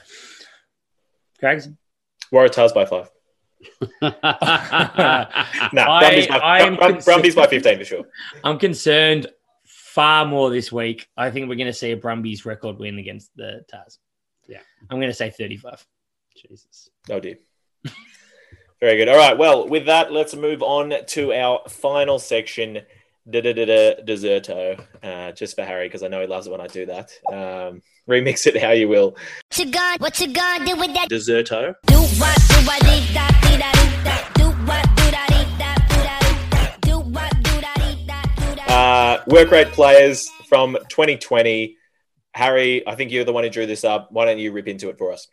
Craigs? 1.40 1.68
Waratahs 2.32 2.74
by 2.74 2.84
five. 2.86 3.10
No, 5.72 5.82
I- 5.82 6.00
Brumbies, 6.00 6.26
by, 6.28 6.36
I 6.38 6.58
am 6.60 6.76
Brum- 6.76 6.92
concerned- 6.94 7.34
by 7.34 7.46
15 7.46 7.78
for 7.78 7.84
sure. 7.84 8.04
I'm 8.44 8.58
concerned 8.58 9.26
far 9.64 10.24
more 10.26 10.50
this 10.50 10.70
week. 10.70 11.08
I 11.16 11.30
think 11.30 11.48
we're 11.48 11.56
going 11.56 11.66
to 11.66 11.72
see 11.72 11.92
a 11.92 11.96
Brumbies 11.96 12.44
record 12.46 12.78
win 12.78 12.98
against 12.98 13.30
the 13.36 13.64
Tars. 13.70 13.98
Yeah. 14.48 14.60
I'm 14.90 14.98
going 14.98 15.10
to 15.10 15.14
say 15.16 15.30
35. 15.30 15.84
Jesus. 16.36 16.90
Oh 17.10 17.18
dear. 17.20 17.36
Very 18.80 18.96
good. 18.98 19.08
All 19.08 19.16
right. 19.16 19.36
Well, 19.38 19.66
with 19.68 19.86
that, 19.86 20.12
let's 20.12 20.34
move 20.36 20.62
on 20.62 20.92
to 21.08 21.32
our 21.32 21.62
final 21.68 22.18
section. 22.18 22.80
Deserto, 23.28 24.80
uh, 25.02 25.32
just 25.32 25.56
for 25.56 25.64
Harry 25.64 25.88
because 25.88 26.04
I 26.04 26.08
know 26.08 26.20
he 26.20 26.28
loves 26.28 26.46
it 26.46 26.50
when 26.50 26.60
I 26.60 26.68
do 26.68 26.86
that. 26.86 27.10
Um, 27.32 27.82
remix 28.08 28.46
it 28.46 28.60
how 28.60 28.70
you 28.70 28.88
will. 28.88 29.10
What 29.10 29.58
you 29.58 29.70
gonna, 29.70 29.96
what 29.98 30.20
you 30.20 30.32
gonna 30.32 30.64
do 30.64 30.76
with 30.76 30.94
that? 30.94 31.08
Deserto. 31.08 31.74
Do 31.86 31.94
what, 31.94 32.36
do 32.48 32.54
what, 32.66 32.80
dee 32.82 33.12
da, 33.12 33.28
dee 33.42 33.58
da. 33.58 33.72
Do 34.34 34.50
what, 34.66 34.84
do 34.96 35.10
da, 35.10 35.26
dee 35.26 35.46
da, 35.58 35.74
do 35.88 36.02
da. 36.02 36.76
Do 36.80 36.98
what, 37.10 37.42
do 37.42 37.60
da, 37.60 38.22
do 38.36 38.56
da. 38.56 38.62
Uh, 38.72 39.22
work 39.28 39.50
rate 39.50 39.68
players 39.68 40.28
from 40.48 40.76
2020. 40.88 41.76
Harry, 42.32 42.86
I 42.86 42.94
think 42.94 43.12
you're 43.12 43.24
the 43.24 43.32
one 43.32 43.44
who 43.44 43.50
drew 43.50 43.66
this 43.66 43.82
up. 43.82 44.12
Why 44.12 44.26
don't 44.26 44.38
you 44.38 44.52
rip 44.52 44.68
into 44.68 44.90
it 44.90 44.98
for 44.98 45.12
us? 45.12 45.26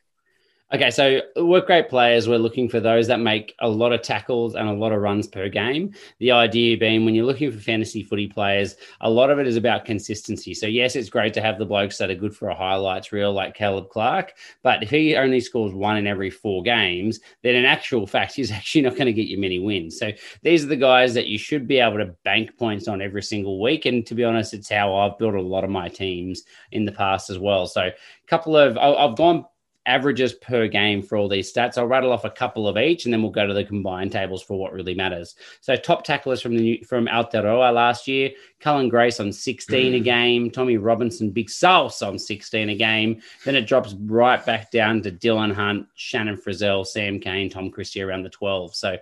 Okay, 0.73 0.89
so 0.89 1.21
work 1.35 1.69
rate 1.69 1.87
players, 1.87 2.27
we're 2.27 2.39
looking 2.39 2.67
for 2.67 2.79
those 2.79 3.05
that 3.05 3.19
make 3.19 3.53
a 3.59 3.69
lot 3.69 3.93
of 3.93 4.01
tackles 4.01 4.55
and 4.55 4.67
a 4.67 4.73
lot 4.73 4.91
of 4.91 5.03
runs 5.03 5.27
per 5.27 5.47
game. 5.47 5.93
The 6.17 6.31
idea 6.31 6.75
being 6.79 7.05
when 7.05 7.13
you're 7.13 7.27
looking 7.27 7.51
for 7.51 7.59
fantasy 7.59 8.01
footy 8.01 8.25
players, 8.27 8.75
a 9.01 9.07
lot 9.07 9.29
of 9.29 9.37
it 9.37 9.45
is 9.45 9.55
about 9.55 9.85
consistency. 9.85 10.55
So, 10.55 10.65
yes, 10.65 10.95
it's 10.95 11.11
great 11.11 11.31
to 11.35 11.41
have 11.41 11.59
the 11.59 11.65
blokes 11.67 11.99
that 11.99 12.09
are 12.09 12.15
good 12.15 12.35
for 12.35 12.49
a 12.49 12.55
highlights 12.55 13.11
reel 13.11 13.31
like 13.33 13.53
Caleb 13.53 13.89
Clarke, 13.91 14.33
but 14.63 14.81
if 14.81 14.89
he 14.89 15.15
only 15.15 15.39
scores 15.41 15.75
one 15.75 15.95
in 15.95 16.07
every 16.07 16.31
four 16.31 16.63
games, 16.63 17.19
then 17.43 17.53
in 17.53 17.65
actual 17.65 18.07
fact, 18.07 18.33
he's 18.35 18.49
actually 18.49 18.81
not 18.81 18.95
going 18.95 19.05
to 19.05 19.13
get 19.13 19.27
you 19.27 19.37
many 19.37 19.59
wins. 19.59 19.99
So, 19.99 20.11
these 20.41 20.63
are 20.63 20.69
the 20.69 20.75
guys 20.75 21.13
that 21.13 21.27
you 21.27 21.37
should 21.37 21.67
be 21.67 21.77
able 21.77 21.99
to 21.99 22.15
bank 22.23 22.57
points 22.57 22.87
on 22.87 22.99
every 22.99 23.21
single 23.21 23.61
week. 23.61 23.85
And 23.85 24.07
to 24.07 24.15
be 24.15 24.23
honest, 24.23 24.55
it's 24.55 24.71
how 24.71 24.95
I've 24.95 25.19
built 25.19 25.35
a 25.35 25.41
lot 25.41 25.63
of 25.63 25.69
my 25.69 25.87
teams 25.87 26.41
in 26.71 26.85
the 26.85 26.91
past 26.91 27.29
as 27.29 27.37
well. 27.37 27.67
So, 27.67 27.81
a 27.81 27.93
couple 28.27 28.57
of, 28.57 28.75
I've 28.75 29.15
gone 29.15 29.45
averages 29.85 30.33
per 30.33 30.67
game 30.67 31.01
for 31.01 31.17
all 31.17 31.27
these 31.27 31.51
stats. 31.51 31.77
I'll 31.77 31.87
rattle 31.87 32.11
off 32.11 32.25
a 32.25 32.29
couple 32.29 32.67
of 32.67 32.77
each, 32.77 33.05
and 33.05 33.13
then 33.13 33.21
we'll 33.21 33.31
go 33.31 33.45
to 33.45 33.53
the 33.53 33.63
combined 33.63 34.11
tables 34.11 34.41
for 34.41 34.57
what 34.57 34.73
really 34.73 34.95
matters. 34.95 35.35
So, 35.61 35.75
top 35.75 36.03
tacklers 36.03 36.41
from 36.41 36.55
the 36.55 36.61
new, 36.61 36.85
from 36.85 37.07
Aotearoa 37.07 37.73
last 37.73 38.07
year: 38.07 38.31
Cullen 38.59 38.89
Grace 38.89 39.19
on 39.19 39.31
16 39.31 39.93
a 39.93 39.99
mm. 39.99 40.03
game, 40.03 40.51
Tommy 40.51 40.77
Robinson, 40.77 41.31
Big 41.31 41.49
Sauce 41.49 42.01
on 42.01 42.17
16 42.17 42.69
a 42.69 42.75
game. 42.75 43.21
Then 43.45 43.55
it 43.55 43.67
drops 43.67 43.93
right 44.05 44.43
back 44.45 44.71
down 44.71 45.01
to 45.01 45.11
Dillon 45.11 45.51
Hunt, 45.51 45.87
Shannon 45.95 46.37
Frizell, 46.37 46.85
Sam 46.85 47.19
Cane, 47.19 47.49
Tom 47.49 47.69
Christie 47.69 48.01
around 48.01 48.23
the 48.23 48.29
12. 48.29 48.75
So, 48.75 48.97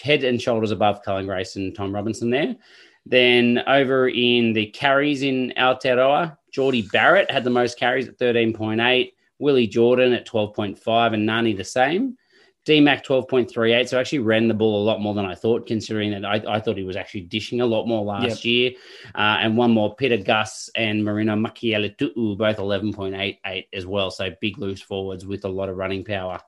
head 0.00 0.24
and 0.24 0.40
shoulders 0.40 0.70
above 0.70 1.02
Cullen 1.02 1.26
Grace 1.26 1.56
and 1.56 1.74
Tom 1.74 1.94
Robinson 1.94 2.30
there. 2.30 2.56
Then 3.04 3.62
over 3.66 4.08
in 4.08 4.52
the 4.52 4.66
carries 4.66 5.22
in 5.22 5.52
Aotearoa, 5.56 6.36
Geordie 6.52 6.88
Barrett 6.92 7.30
had 7.30 7.44
the 7.44 7.50
most 7.50 7.78
carries 7.78 8.08
at 8.08 8.18
13.8. 8.18 9.12
Willie 9.42 9.66
Jordan 9.66 10.12
at 10.12 10.26
12.5 10.26 11.14
and 11.14 11.26
Nani 11.26 11.52
the 11.52 11.64
same. 11.64 12.16
DMAC 12.64 13.04
12.38. 13.04 13.88
So 13.88 13.98
actually 13.98 14.20
ran 14.20 14.46
the 14.46 14.54
ball 14.54 14.80
a 14.80 14.86
lot 14.86 15.00
more 15.00 15.14
than 15.14 15.26
I 15.26 15.34
thought, 15.34 15.66
considering 15.66 16.12
that 16.12 16.24
I, 16.24 16.42
I 16.48 16.60
thought 16.60 16.76
he 16.76 16.84
was 16.84 16.94
actually 16.94 17.22
dishing 17.22 17.60
a 17.60 17.66
lot 17.66 17.88
more 17.88 18.04
last 18.04 18.44
year. 18.44 18.70
Uh, 19.14 19.38
and 19.40 19.56
one 19.56 19.72
more, 19.72 19.96
Pita 19.96 20.18
Gus 20.18 20.70
and 20.76 21.04
Marino 21.04 21.34
Mikaele-Tu'u, 21.34 22.38
both 22.38 22.56
11.88 22.58 23.66
as 23.72 23.84
well. 23.84 24.12
So 24.12 24.30
big 24.40 24.58
loose 24.58 24.80
forwards 24.80 25.26
with 25.26 25.44
a 25.44 25.48
lot 25.48 25.68
of 25.68 25.76
running 25.76 26.04
power. 26.04 26.40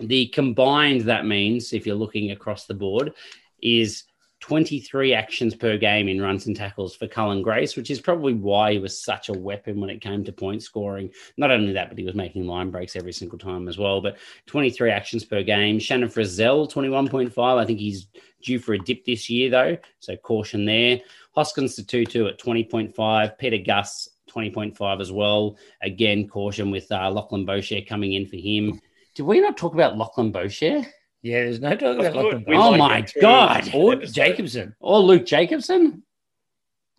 The 0.00 0.26
combined 0.26 1.02
that 1.02 1.24
means, 1.24 1.72
if 1.72 1.86
you're 1.86 1.96
looking 1.96 2.30
across 2.30 2.66
the 2.66 2.74
board, 2.74 3.14
is 3.62 4.04
23 4.40 5.12
actions 5.12 5.54
per 5.54 5.76
game 5.76 6.08
in 6.08 6.20
runs 6.20 6.46
and 6.46 6.56
tackles 6.56 6.96
for 6.96 7.06
Cullen 7.06 7.42
Grace, 7.42 7.76
which 7.76 7.90
is 7.90 8.00
probably 8.00 8.32
why 8.32 8.72
he 8.72 8.78
was 8.78 9.02
such 9.02 9.28
a 9.28 9.38
weapon 9.38 9.80
when 9.80 9.90
it 9.90 10.00
came 10.00 10.24
to 10.24 10.32
point 10.32 10.62
scoring. 10.62 11.10
Not 11.36 11.50
only 11.50 11.72
that, 11.72 11.88
but 11.88 11.98
he 11.98 12.04
was 12.04 12.14
making 12.14 12.46
line 12.46 12.70
breaks 12.70 12.96
every 12.96 13.12
single 13.12 13.38
time 13.38 13.68
as 13.68 13.78
well. 13.78 14.00
But 14.00 14.16
23 14.46 14.90
actions 14.90 15.24
per 15.24 15.42
game. 15.42 15.78
Shannon 15.78 16.08
Frizell, 16.08 16.72
21.5. 16.72 17.58
I 17.58 17.64
think 17.66 17.78
he's 17.78 18.08
due 18.42 18.58
for 18.58 18.72
a 18.72 18.78
dip 18.78 19.04
this 19.04 19.28
year, 19.28 19.50
though. 19.50 19.76
So 20.00 20.16
caution 20.16 20.64
there. 20.64 21.00
Hoskins 21.34 21.76
to 21.76 21.86
2 21.86 22.06
2 22.06 22.28
at 22.28 22.40
20.5. 22.40 23.38
Pita 23.38 23.58
Gus, 23.58 24.08
20.5 24.30 25.00
as 25.00 25.12
well. 25.12 25.58
Again, 25.82 26.28
caution 26.28 26.70
with 26.70 26.90
uh, 26.90 27.10
Lachlan 27.10 27.46
Boshier 27.46 27.86
coming 27.86 28.14
in 28.14 28.26
for 28.26 28.36
him. 28.36 28.80
Did 29.14 29.24
we 29.24 29.40
not 29.40 29.56
talk 29.56 29.74
about 29.74 29.98
Lachlan 29.98 30.32
Boshier? 30.32 30.86
Yeah, 31.22 31.44
there's 31.44 31.60
no 31.60 31.70
talk 31.76 31.98
about 31.98 32.14
Lachlan. 32.16 32.44
Oh 32.48 32.76
might 32.76 33.12
my 33.14 33.20
God. 33.20 33.70
Or. 33.74 33.96
Jacobson. 33.96 34.74
Or 34.80 35.00
Luke 35.00 35.26
Jacobson? 35.26 36.02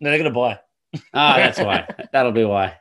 No, 0.00 0.10
they're 0.10 0.18
going 0.18 0.32
to 0.32 0.38
buy. 0.38 0.58
Oh, 0.94 1.00
that's 1.36 1.58
why. 1.58 1.88
That'll 2.12 2.32
be 2.32 2.44
why. 2.44 2.76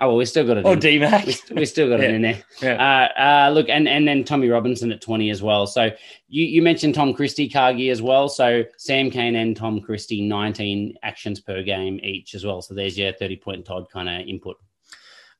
Oh, 0.00 0.08
well, 0.08 0.16
we 0.16 0.24
still 0.24 0.46
got 0.46 0.56
it. 0.58 0.64
Or 0.64 0.74
in. 0.74 0.78
D 0.78 0.98
Mac. 0.98 1.26
we, 1.26 1.36
we 1.50 1.66
still 1.66 1.88
got 1.88 2.00
it 2.00 2.08
Yeah. 2.10 2.16
in 2.16 2.22
there. 2.22 2.42
Yeah. 2.62 3.08
Uh, 3.18 3.20
uh, 3.20 3.50
look, 3.50 3.68
and 3.68 3.88
and 3.88 4.06
then 4.08 4.22
Tommy 4.24 4.48
Robinson 4.48 4.92
at 4.92 5.00
twenty 5.02 5.28
as 5.28 5.42
well. 5.42 5.66
So 5.66 5.90
you 6.28 6.44
you 6.46 6.62
mentioned 6.62 6.94
Tom 6.94 7.12
Christie, 7.12 7.48
Cargie 7.50 7.90
as 7.90 8.00
well. 8.00 8.28
So 8.28 8.64
Sam 8.78 9.10
Cane 9.10 9.34
and 9.36 9.56
Tom 9.56 9.80
Christie, 9.80 10.22
nineteen 10.26 10.94
actions 11.02 11.40
per 11.40 11.62
game 11.62 12.00
each 12.02 12.34
as 12.34 12.46
well. 12.46 12.62
So 12.62 12.72
there's 12.74 12.96
your 12.96 13.12
thirty 13.12 13.36
point 13.36 13.64
Todd 13.66 13.90
kind 13.92 14.08
of 14.08 14.26
input. 14.26 14.56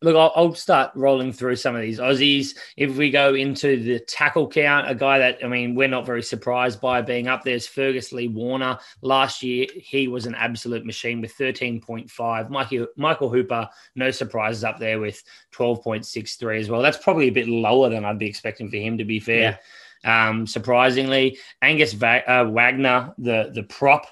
Look, 0.00 0.14
I'll, 0.14 0.32
I'll 0.36 0.54
start 0.54 0.92
rolling 0.94 1.32
through 1.32 1.56
some 1.56 1.74
of 1.74 1.82
these 1.82 1.98
Aussies. 1.98 2.56
If 2.76 2.96
we 2.96 3.10
go 3.10 3.34
into 3.34 3.82
the 3.82 3.98
tackle 3.98 4.48
count, 4.48 4.88
a 4.88 4.94
guy 4.94 5.18
that, 5.18 5.38
I 5.44 5.48
mean, 5.48 5.74
we're 5.74 5.88
not 5.88 6.06
very 6.06 6.22
surprised 6.22 6.80
by 6.80 7.02
being 7.02 7.26
up 7.26 7.42
there 7.42 7.56
is 7.56 7.66
Fergus 7.66 8.12
Lee 8.12 8.28
Warner. 8.28 8.78
Last 9.02 9.42
year, 9.42 9.66
he 9.74 10.06
was 10.06 10.26
an 10.26 10.36
absolute 10.36 10.86
machine 10.86 11.20
with 11.20 11.36
13.5. 11.36 12.48
Michael, 12.48 12.86
Michael 12.96 13.28
Hooper, 13.28 13.68
no 13.96 14.12
surprises 14.12 14.62
up 14.62 14.78
there 14.78 15.00
with 15.00 15.20
12.63 15.52 16.60
as 16.60 16.70
well. 16.70 16.80
That's 16.80 16.98
probably 16.98 17.26
a 17.26 17.32
bit 17.32 17.48
lower 17.48 17.88
than 17.88 18.04
I'd 18.04 18.20
be 18.20 18.28
expecting 18.28 18.70
for 18.70 18.76
him, 18.76 18.98
to 18.98 19.04
be 19.04 19.18
fair. 19.18 19.58
Um, 20.04 20.46
surprisingly, 20.46 21.38
Angus 21.60 21.92
Va- 21.92 22.30
uh, 22.30 22.44
Wagner, 22.44 23.12
the, 23.18 23.50
the 23.52 23.64
prop, 23.64 24.06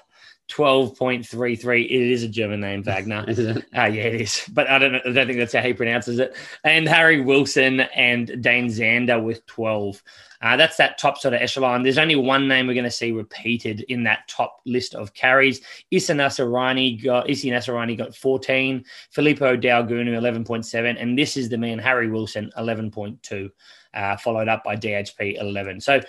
12.33. 0.49 1.85
It 1.85 1.91
is 1.91 2.23
a 2.23 2.27
German 2.27 2.61
name, 2.61 2.83
Wagner. 2.83 3.25
Isn't 3.27 3.57
it? 3.57 3.65
Ah, 3.73 3.85
yeah, 3.85 4.03
it 4.03 4.21
is. 4.21 4.49
But 4.53 4.69
I 4.69 4.79
don't 4.79 4.93
know. 4.93 5.01
I 5.05 5.11
don't 5.11 5.27
think 5.27 5.39
that's 5.39 5.53
how 5.53 5.61
he 5.61 5.73
pronounces 5.73 6.19
it. 6.19 6.35
And 6.63 6.87
Harry 6.87 7.21
Wilson 7.21 7.81
and 7.81 8.41
Dane 8.41 8.67
Zander 8.67 9.21
with 9.21 9.45
12. 9.45 10.01
Uh, 10.41 10.55
that's 10.55 10.77
that 10.77 10.97
top 10.97 11.17
sort 11.17 11.33
of 11.33 11.41
echelon. 11.41 11.83
There's 11.83 11.97
only 11.97 12.15
one 12.15 12.47
name 12.47 12.67
we're 12.67 12.73
going 12.73 12.83
to 12.83 12.91
see 12.91 13.11
repeated 13.11 13.81
in 13.89 14.03
that 14.03 14.27
top 14.27 14.61
list 14.65 14.93
of 14.93 15.13
carries. 15.13 15.61
Issa 15.89 16.13
Naisarani 16.13 17.03
got 17.03 17.27
Naisarani 17.27 17.97
got 17.97 18.15
14. 18.15 18.85
Filipo 19.15 19.59
Daugunu 19.61 20.09
11.7, 20.09 21.01
and 21.01 21.17
this 21.17 21.37
is 21.37 21.49
the 21.49 21.57
man 21.57 21.79
Harry 21.79 22.09
Wilson 22.09 22.51
11.2, 22.57 23.49
uh, 23.95 24.17
followed 24.17 24.47
up 24.47 24.63
by 24.63 24.75
DHP 24.75 25.39
11. 25.41 25.81
So 25.81 26.01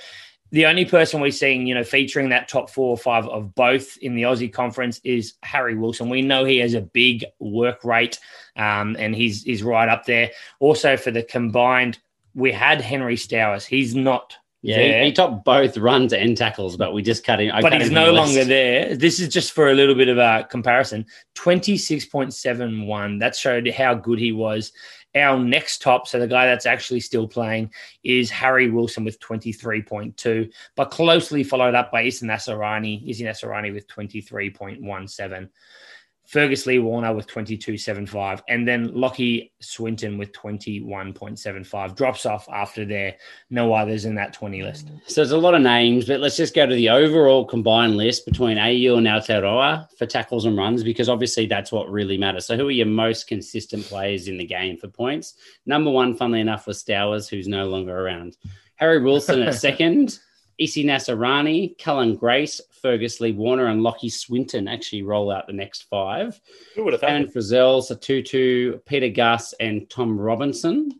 the 0.50 0.66
only 0.66 0.84
person 0.84 1.20
we're 1.20 1.30
seeing, 1.30 1.66
you 1.66 1.74
know, 1.74 1.84
featuring 1.84 2.30
that 2.30 2.48
top 2.48 2.70
four 2.70 2.90
or 2.90 2.96
five 2.96 3.26
of 3.28 3.54
both 3.54 3.98
in 3.98 4.14
the 4.14 4.22
Aussie 4.22 4.52
conference 4.52 5.00
is 5.04 5.34
Harry 5.42 5.76
Wilson. 5.76 6.08
We 6.08 6.22
know 6.22 6.44
he 6.44 6.58
has 6.58 6.74
a 6.74 6.80
big 6.80 7.24
work 7.38 7.84
rate, 7.84 8.18
um, 8.56 8.96
and 8.98 9.14
he's 9.14 9.42
he's 9.42 9.62
right 9.62 9.88
up 9.88 10.06
there. 10.06 10.30
Also 10.60 10.96
for 10.96 11.10
the 11.10 11.22
combined, 11.22 11.98
we 12.34 12.52
had 12.52 12.80
Henry 12.80 13.16
Stowers. 13.16 13.66
He's 13.66 13.94
not 13.94 14.36
Yeah, 14.62 15.00
he, 15.00 15.06
he 15.06 15.12
topped 15.12 15.44
both 15.44 15.76
runs 15.76 16.12
and 16.12 16.36
tackles, 16.36 16.76
but 16.76 16.92
we 16.92 17.02
just 17.02 17.24
cut 17.24 17.40
him. 17.40 17.52
I 17.54 17.60
but 17.60 17.74
he's 17.74 17.88
him 17.88 17.94
no 17.94 18.06
the 18.06 18.12
longer 18.12 18.44
there. 18.44 18.96
This 18.96 19.20
is 19.20 19.28
just 19.28 19.52
for 19.52 19.70
a 19.70 19.74
little 19.74 19.94
bit 19.94 20.08
of 20.08 20.18
a 20.18 20.46
comparison. 20.50 21.06
Twenty 21.34 21.76
six 21.76 22.04
point 22.04 22.34
seven 22.34 22.86
one. 22.86 23.18
That 23.18 23.36
showed 23.36 23.68
how 23.68 23.94
good 23.94 24.18
he 24.18 24.32
was. 24.32 24.72
Our 25.14 25.38
next 25.38 25.80
top, 25.80 26.06
so 26.06 26.18
the 26.18 26.28
guy 26.28 26.46
that's 26.46 26.66
actually 26.66 27.00
still 27.00 27.26
playing, 27.26 27.72
is 28.04 28.30
Harry 28.30 28.70
Wilson 28.70 29.04
with 29.04 29.18
23.2, 29.20 30.52
but 30.76 30.90
closely 30.90 31.42
followed 31.42 31.74
up 31.74 31.90
by 31.90 32.02
Issa 32.02 32.26
Naisarani, 32.26 33.08
Issa 33.08 33.24
Naisarani 33.24 33.72
with 33.72 33.88
23.17. 33.88 35.48
Fergus 36.28 36.66
Lee 36.66 36.78
Warner 36.78 37.14
with 37.14 37.26
22.75, 37.26 38.42
and 38.50 38.68
then 38.68 38.92
Lockie 38.92 39.50
Swinton 39.60 40.18
with 40.18 40.30
21.75. 40.32 41.96
Drops 41.96 42.26
off 42.26 42.46
after 42.52 42.84
there. 42.84 43.14
No 43.48 43.72
others 43.72 44.04
in 44.04 44.14
that 44.16 44.34
20 44.34 44.62
list. 44.62 44.88
So 45.06 45.22
there's 45.22 45.30
a 45.30 45.38
lot 45.38 45.54
of 45.54 45.62
names, 45.62 46.04
but 46.04 46.20
let's 46.20 46.36
just 46.36 46.54
go 46.54 46.66
to 46.66 46.74
the 46.74 46.90
overall 46.90 47.46
combined 47.46 47.96
list 47.96 48.26
between 48.26 48.58
AU 48.58 48.96
and 48.98 49.06
Aotearoa 49.06 49.88
for 49.96 50.04
tackles 50.04 50.44
and 50.44 50.54
runs, 50.54 50.84
because 50.84 51.08
obviously 51.08 51.46
that's 51.46 51.72
what 51.72 51.90
really 51.90 52.18
matters. 52.18 52.44
So 52.44 52.58
who 52.58 52.68
are 52.68 52.72
your 52.72 52.84
most 52.84 53.26
consistent 53.26 53.86
players 53.86 54.28
in 54.28 54.36
the 54.36 54.44
game 54.44 54.76
for 54.76 54.88
points? 54.88 55.32
Number 55.64 55.90
one, 55.90 56.14
funnily 56.14 56.40
enough, 56.40 56.66
was 56.66 56.84
Stowers, 56.84 57.26
who's 57.26 57.48
no 57.48 57.70
longer 57.70 57.98
around. 57.98 58.36
Harry 58.74 59.02
Wilson 59.02 59.44
at 59.44 59.54
second. 59.54 60.18
Issy 60.58 60.84
Naisarani, 60.84 61.78
Cullen 61.78 62.16
Grace, 62.16 62.60
Fergus 62.80 63.20
Lee 63.20 63.32
Warner, 63.32 63.66
and 63.66 63.82
Lockie 63.82 64.08
Swinton 64.08 64.68
actually 64.68 65.02
roll 65.02 65.30
out 65.30 65.46
the 65.46 65.52
next 65.52 65.82
five. 65.82 66.40
Who 66.74 66.84
would 66.84 66.94
have 66.94 67.00
thought? 67.00 67.10
Aaron 67.10 67.26
Frizell, 67.26 67.82
Sotutu, 67.82 68.84
Peter 68.86 69.08
Gus, 69.08 69.52
and 69.60 69.88
Tom 69.90 70.18
Robinson. 70.18 70.92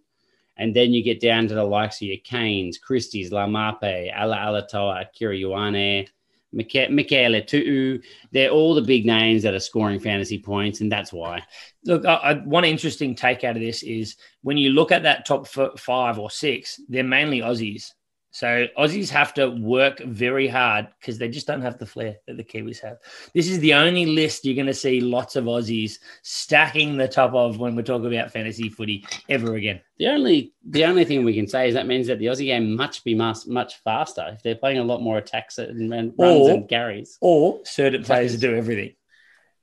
And 0.56 0.74
then 0.74 0.92
you 0.92 1.02
get 1.04 1.20
down 1.20 1.46
to 1.48 1.54
the 1.54 1.64
likes 1.64 2.02
of 2.02 2.08
your 2.08 2.16
Canes, 2.24 2.78
Christie's, 2.78 3.30
Laumape, 3.30 4.12
Ala 4.12 4.36
Alatoa, 4.36 5.06
Kiri 5.14 5.42
Ioane, 5.42 6.08
Mika- 6.52 6.90
Michaela 6.90 7.42
Tu'u. 7.42 8.02
They're 8.32 8.50
all 8.50 8.74
the 8.74 8.82
big 8.82 9.06
names 9.06 9.44
that 9.44 9.54
are 9.54 9.60
scoring 9.60 10.00
fantasy 10.00 10.38
points, 10.38 10.80
and 10.80 10.90
that's 10.90 11.12
why. 11.12 11.42
Look, 11.84 12.04
I, 12.04 12.14
I, 12.14 12.34
one 12.34 12.64
interesting 12.64 13.14
take 13.14 13.44
out 13.44 13.54
of 13.54 13.62
this 13.62 13.82
is 13.82 14.16
when 14.42 14.56
you 14.56 14.70
look 14.70 14.90
at 14.90 15.04
that 15.04 15.26
top 15.26 15.46
f- 15.46 15.78
five 15.78 16.18
or 16.18 16.30
six, 16.30 16.80
they're 16.88 17.04
mainly 17.04 17.40
Aussies. 17.40 17.92
So 18.30 18.66
Aussies 18.78 19.08
have 19.08 19.32
to 19.34 19.48
work 19.48 20.00
very 20.00 20.48
hard 20.48 20.88
because 21.00 21.18
they 21.18 21.28
just 21.28 21.46
don't 21.46 21.62
have 21.62 21.78
the 21.78 21.86
flair 21.86 22.16
that 22.26 22.36
the 22.36 22.44
Kiwis 22.44 22.80
have. 22.80 22.98
This 23.34 23.48
is 23.48 23.58
the 23.60 23.74
only 23.74 24.04
list 24.06 24.44
you're 24.44 24.54
going 24.54 24.66
to 24.66 24.74
see 24.74 25.00
lots 25.00 25.34
of 25.34 25.46
Aussies 25.46 25.98
stacking 26.22 26.96
the 26.96 27.08
top 27.08 27.32
of 27.34 27.58
when 27.58 27.74
we're 27.74 27.82
talking 27.82 28.14
about 28.14 28.30
fantasy 28.30 28.68
footy 28.68 29.04
ever 29.28 29.54
again. 29.56 29.80
The 29.98 30.08
only 30.08 30.52
the 30.68 30.84
only 30.84 31.04
thing 31.04 31.24
we 31.24 31.34
can 31.34 31.48
say 31.48 31.68
is 31.68 31.74
that 31.74 31.86
means 31.86 32.06
that 32.06 32.18
the 32.18 32.26
Aussie 32.26 32.46
game 32.46 32.76
must 32.76 33.02
be 33.02 33.14
much, 33.14 33.46
much 33.46 33.76
faster 33.78 34.30
if 34.34 34.42
they're 34.42 34.54
playing 34.54 34.78
a 34.78 34.84
lot 34.84 35.02
more 35.02 35.18
attacks 35.18 35.58
and, 35.58 35.92
and 35.92 36.12
runs 36.18 36.48
Or- 36.48 36.50
and 36.50 36.68
carries. 36.68 37.18
Or 37.20 37.60
certain 37.64 38.04
players 38.04 38.38
do 38.38 38.54
everything. 38.54 38.92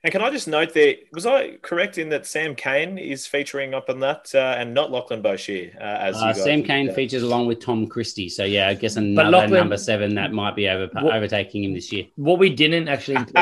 And 0.05 0.11
can 0.11 0.21
I 0.21 0.29
just 0.29 0.47
note 0.47 0.71
there, 0.75 0.97
was 1.13 1.25
I 1.25 1.57
correct 1.63 1.97
in 1.97 2.09
that 2.09 2.27
Sam 2.27 2.53
Cane 2.53 2.99
is 2.99 3.25
featuring 3.25 3.73
up 3.73 3.89
on 3.89 3.99
that 4.01 4.29
uh, 4.35 4.53
and 4.55 4.71
not 4.71 4.91
Lachlan 4.91 5.23
Boshier? 5.23 5.75
Uh, 5.81 5.83
as 5.83 6.15
you 6.17 6.21
Uh, 6.21 6.33
guys 6.33 6.43
Sam 6.43 6.61
Cane 6.61 6.93
features 6.93 7.23
along 7.23 7.47
with 7.47 7.59
Tom 7.59 7.87
Christie, 7.87 8.29
so 8.29 8.43
yeah, 8.43 8.67
I 8.67 8.75
guess 8.75 8.97
another 8.97 9.31
Lachlan- 9.31 9.53
number 9.61 9.77
seven 9.77 10.13
that 10.13 10.31
might 10.31 10.55
be 10.55 10.69
over, 10.69 10.91
What- 10.93 11.15
overtaking 11.15 11.63
him 11.63 11.73
this 11.73 11.91
year. 11.91 12.05
What 12.17 12.37
we 12.37 12.51
didn't 12.51 12.87
actually 12.87 13.15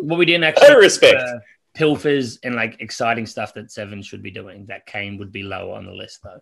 what 0.00 0.18
we 0.18 0.24
didn't 0.24 0.44
actually 0.44 0.70
No 0.70 0.78
respect. 0.78 1.20
uh, 1.20 1.40
pilfers 1.76 2.38
and 2.42 2.54
like 2.54 2.80
exciting 2.80 3.26
stuff 3.26 3.52
that 3.52 3.70
Seven 3.70 4.00
should 4.02 4.22
be 4.22 4.30
doing. 4.30 4.64
That 4.68 4.86
Cane 4.86 5.18
would 5.18 5.30
be 5.30 5.42
lower 5.42 5.74
on 5.76 5.84
the 5.84 5.92
list 5.92 6.20
though. 6.24 6.40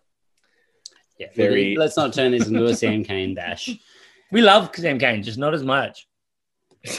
Yeah, 1.18 1.26
Very- 1.35 1.74
Let's 1.76 1.97
not 1.97 2.12
turn 2.12 2.30
this 2.30 2.47
into 2.47 2.64
a 2.66 2.74
Sam 2.76 3.03
Cane 3.03 3.35
dash. 3.35 3.68
We 4.32 4.43
love 4.43 4.70
Sam 4.74 4.99
Cane, 4.99 5.22
just 5.24 5.39
not 5.39 5.55
as 5.55 5.62
much. 5.64 6.07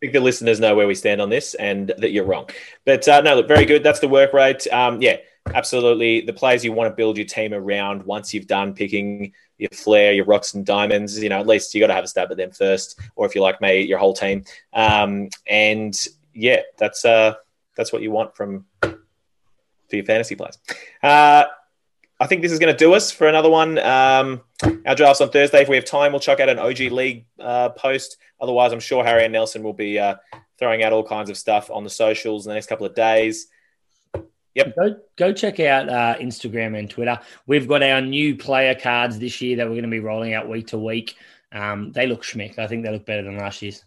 I 0.00 0.06
think 0.06 0.14
the 0.14 0.20
listeners 0.20 0.60
know 0.60 0.74
where 0.74 0.86
we 0.86 0.94
stand 0.94 1.20
on 1.20 1.28
this 1.28 1.54
and 1.54 1.92
that 1.98 2.10
you're 2.10 2.24
wrong. 2.24 2.48
But 2.86 3.06
uh, 3.06 3.20
no, 3.20 3.34
look, 3.34 3.48
very 3.48 3.66
good. 3.66 3.82
That's 3.82 4.00
the 4.00 4.08
work 4.08 4.32
rate. 4.32 4.66
Um, 4.72 5.02
yeah, 5.02 5.18
absolutely. 5.52 6.22
The 6.22 6.32
players 6.32 6.64
you 6.64 6.72
want 6.72 6.90
to 6.90 6.96
build 6.96 7.18
your 7.18 7.26
team 7.26 7.52
around 7.52 8.04
once 8.04 8.32
you've 8.32 8.46
done 8.46 8.72
picking 8.72 9.34
your 9.58 9.68
flair, 9.74 10.14
your 10.14 10.24
rocks 10.24 10.54
and 10.54 10.64
diamonds, 10.64 11.22
you 11.22 11.28
know, 11.28 11.38
at 11.38 11.46
least 11.46 11.74
you 11.74 11.80
got 11.80 11.88
to 11.88 11.94
have 11.94 12.04
a 12.04 12.08
stab 12.08 12.30
at 12.30 12.38
them 12.38 12.50
first, 12.50 12.98
or 13.14 13.26
if 13.26 13.34
you 13.34 13.42
like 13.42 13.60
me, 13.60 13.82
your 13.82 13.98
whole 13.98 14.14
team. 14.14 14.42
Um, 14.72 15.28
and 15.46 15.94
yeah, 16.32 16.62
that's 16.78 17.04
uh, 17.04 17.34
that's 17.76 17.92
what 17.92 18.00
you 18.00 18.10
want 18.10 18.34
from 18.34 18.64
for 18.80 18.96
your 19.96 20.04
fantasy 20.06 20.34
players. 20.34 20.56
Uh, 21.02 21.44
I 22.20 22.26
think 22.26 22.42
this 22.42 22.52
is 22.52 22.58
going 22.58 22.72
to 22.72 22.76
do 22.76 22.92
us 22.92 23.10
for 23.10 23.28
another 23.28 23.48
one. 23.48 23.78
Um, 23.78 24.42
our 24.84 24.94
drafts 24.94 25.22
on 25.22 25.30
Thursday. 25.30 25.62
If 25.62 25.70
we 25.70 25.76
have 25.76 25.86
time, 25.86 26.12
we'll 26.12 26.20
chuck 26.20 26.38
out 26.38 26.50
an 26.50 26.58
OG 26.58 26.78
League 26.92 27.24
uh, 27.40 27.70
post. 27.70 28.18
Otherwise, 28.38 28.72
I'm 28.72 28.80
sure 28.80 29.02
Harry 29.02 29.24
and 29.24 29.32
Nelson 29.32 29.62
will 29.62 29.72
be 29.72 29.98
uh, 29.98 30.16
throwing 30.58 30.82
out 30.82 30.92
all 30.92 31.02
kinds 31.02 31.30
of 31.30 31.38
stuff 31.38 31.70
on 31.70 31.82
the 31.82 31.88
socials 31.88 32.44
in 32.44 32.50
the 32.50 32.54
next 32.54 32.66
couple 32.66 32.84
of 32.84 32.94
days. 32.94 33.46
Yep. 34.54 34.74
Go 34.76 34.96
go 35.16 35.32
check 35.32 35.60
out 35.60 35.88
uh, 35.88 36.16
Instagram 36.20 36.78
and 36.78 36.90
Twitter. 36.90 37.18
We've 37.46 37.66
got 37.66 37.82
our 37.82 38.02
new 38.02 38.36
player 38.36 38.74
cards 38.74 39.18
this 39.18 39.40
year 39.40 39.56
that 39.56 39.64
we're 39.64 39.74
going 39.74 39.84
to 39.84 39.88
be 39.88 40.00
rolling 40.00 40.34
out 40.34 40.48
week 40.48 40.66
to 40.68 40.78
week. 40.78 41.16
Um, 41.52 41.90
they 41.92 42.06
look 42.06 42.22
schmick. 42.22 42.58
I 42.58 42.66
think 42.66 42.84
they 42.84 42.90
look 42.90 43.06
better 43.06 43.22
than 43.22 43.38
last 43.38 43.62
year's. 43.62 43.82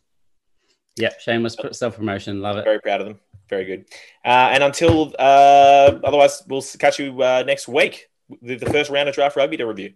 Yep, 0.96 1.20
shameless 1.20 1.56
self 1.74 1.98
promotion. 1.98 2.42
Love 2.42 2.58
it. 2.58 2.64
Very 2.64 2.80
proud 2.80 3.02
of 3.02 3.08
them. 3.08 3.20
Very 3.50 3.66
good. 3.66 3.86
Uh, 4.26 4.50
and 4.54 4.64
until 4.64 5.14
uh, 5.20 6.00
otherwise, 6.04 6.42
we'll 6.48 6.64
catch 6.80 6.98
you 6.98 7.22
uh, 7.22 7.44
next 7.46 7.68
week 7.68 8.10
with 8.30 8.60
the 8.60 8.72
first 8.72 8.90
round 8.90 9.10
of 9.10 9.16
draft 9.16 9.36
rugby 9.36 9.58
to 9.58 9.66
review. 9.66 9.94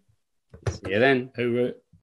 See 0.70 0.92
you 0.92 1.00
then. 1.00 1.32
Hooroo. 1.38 1.70
Uh, 1.70 1.74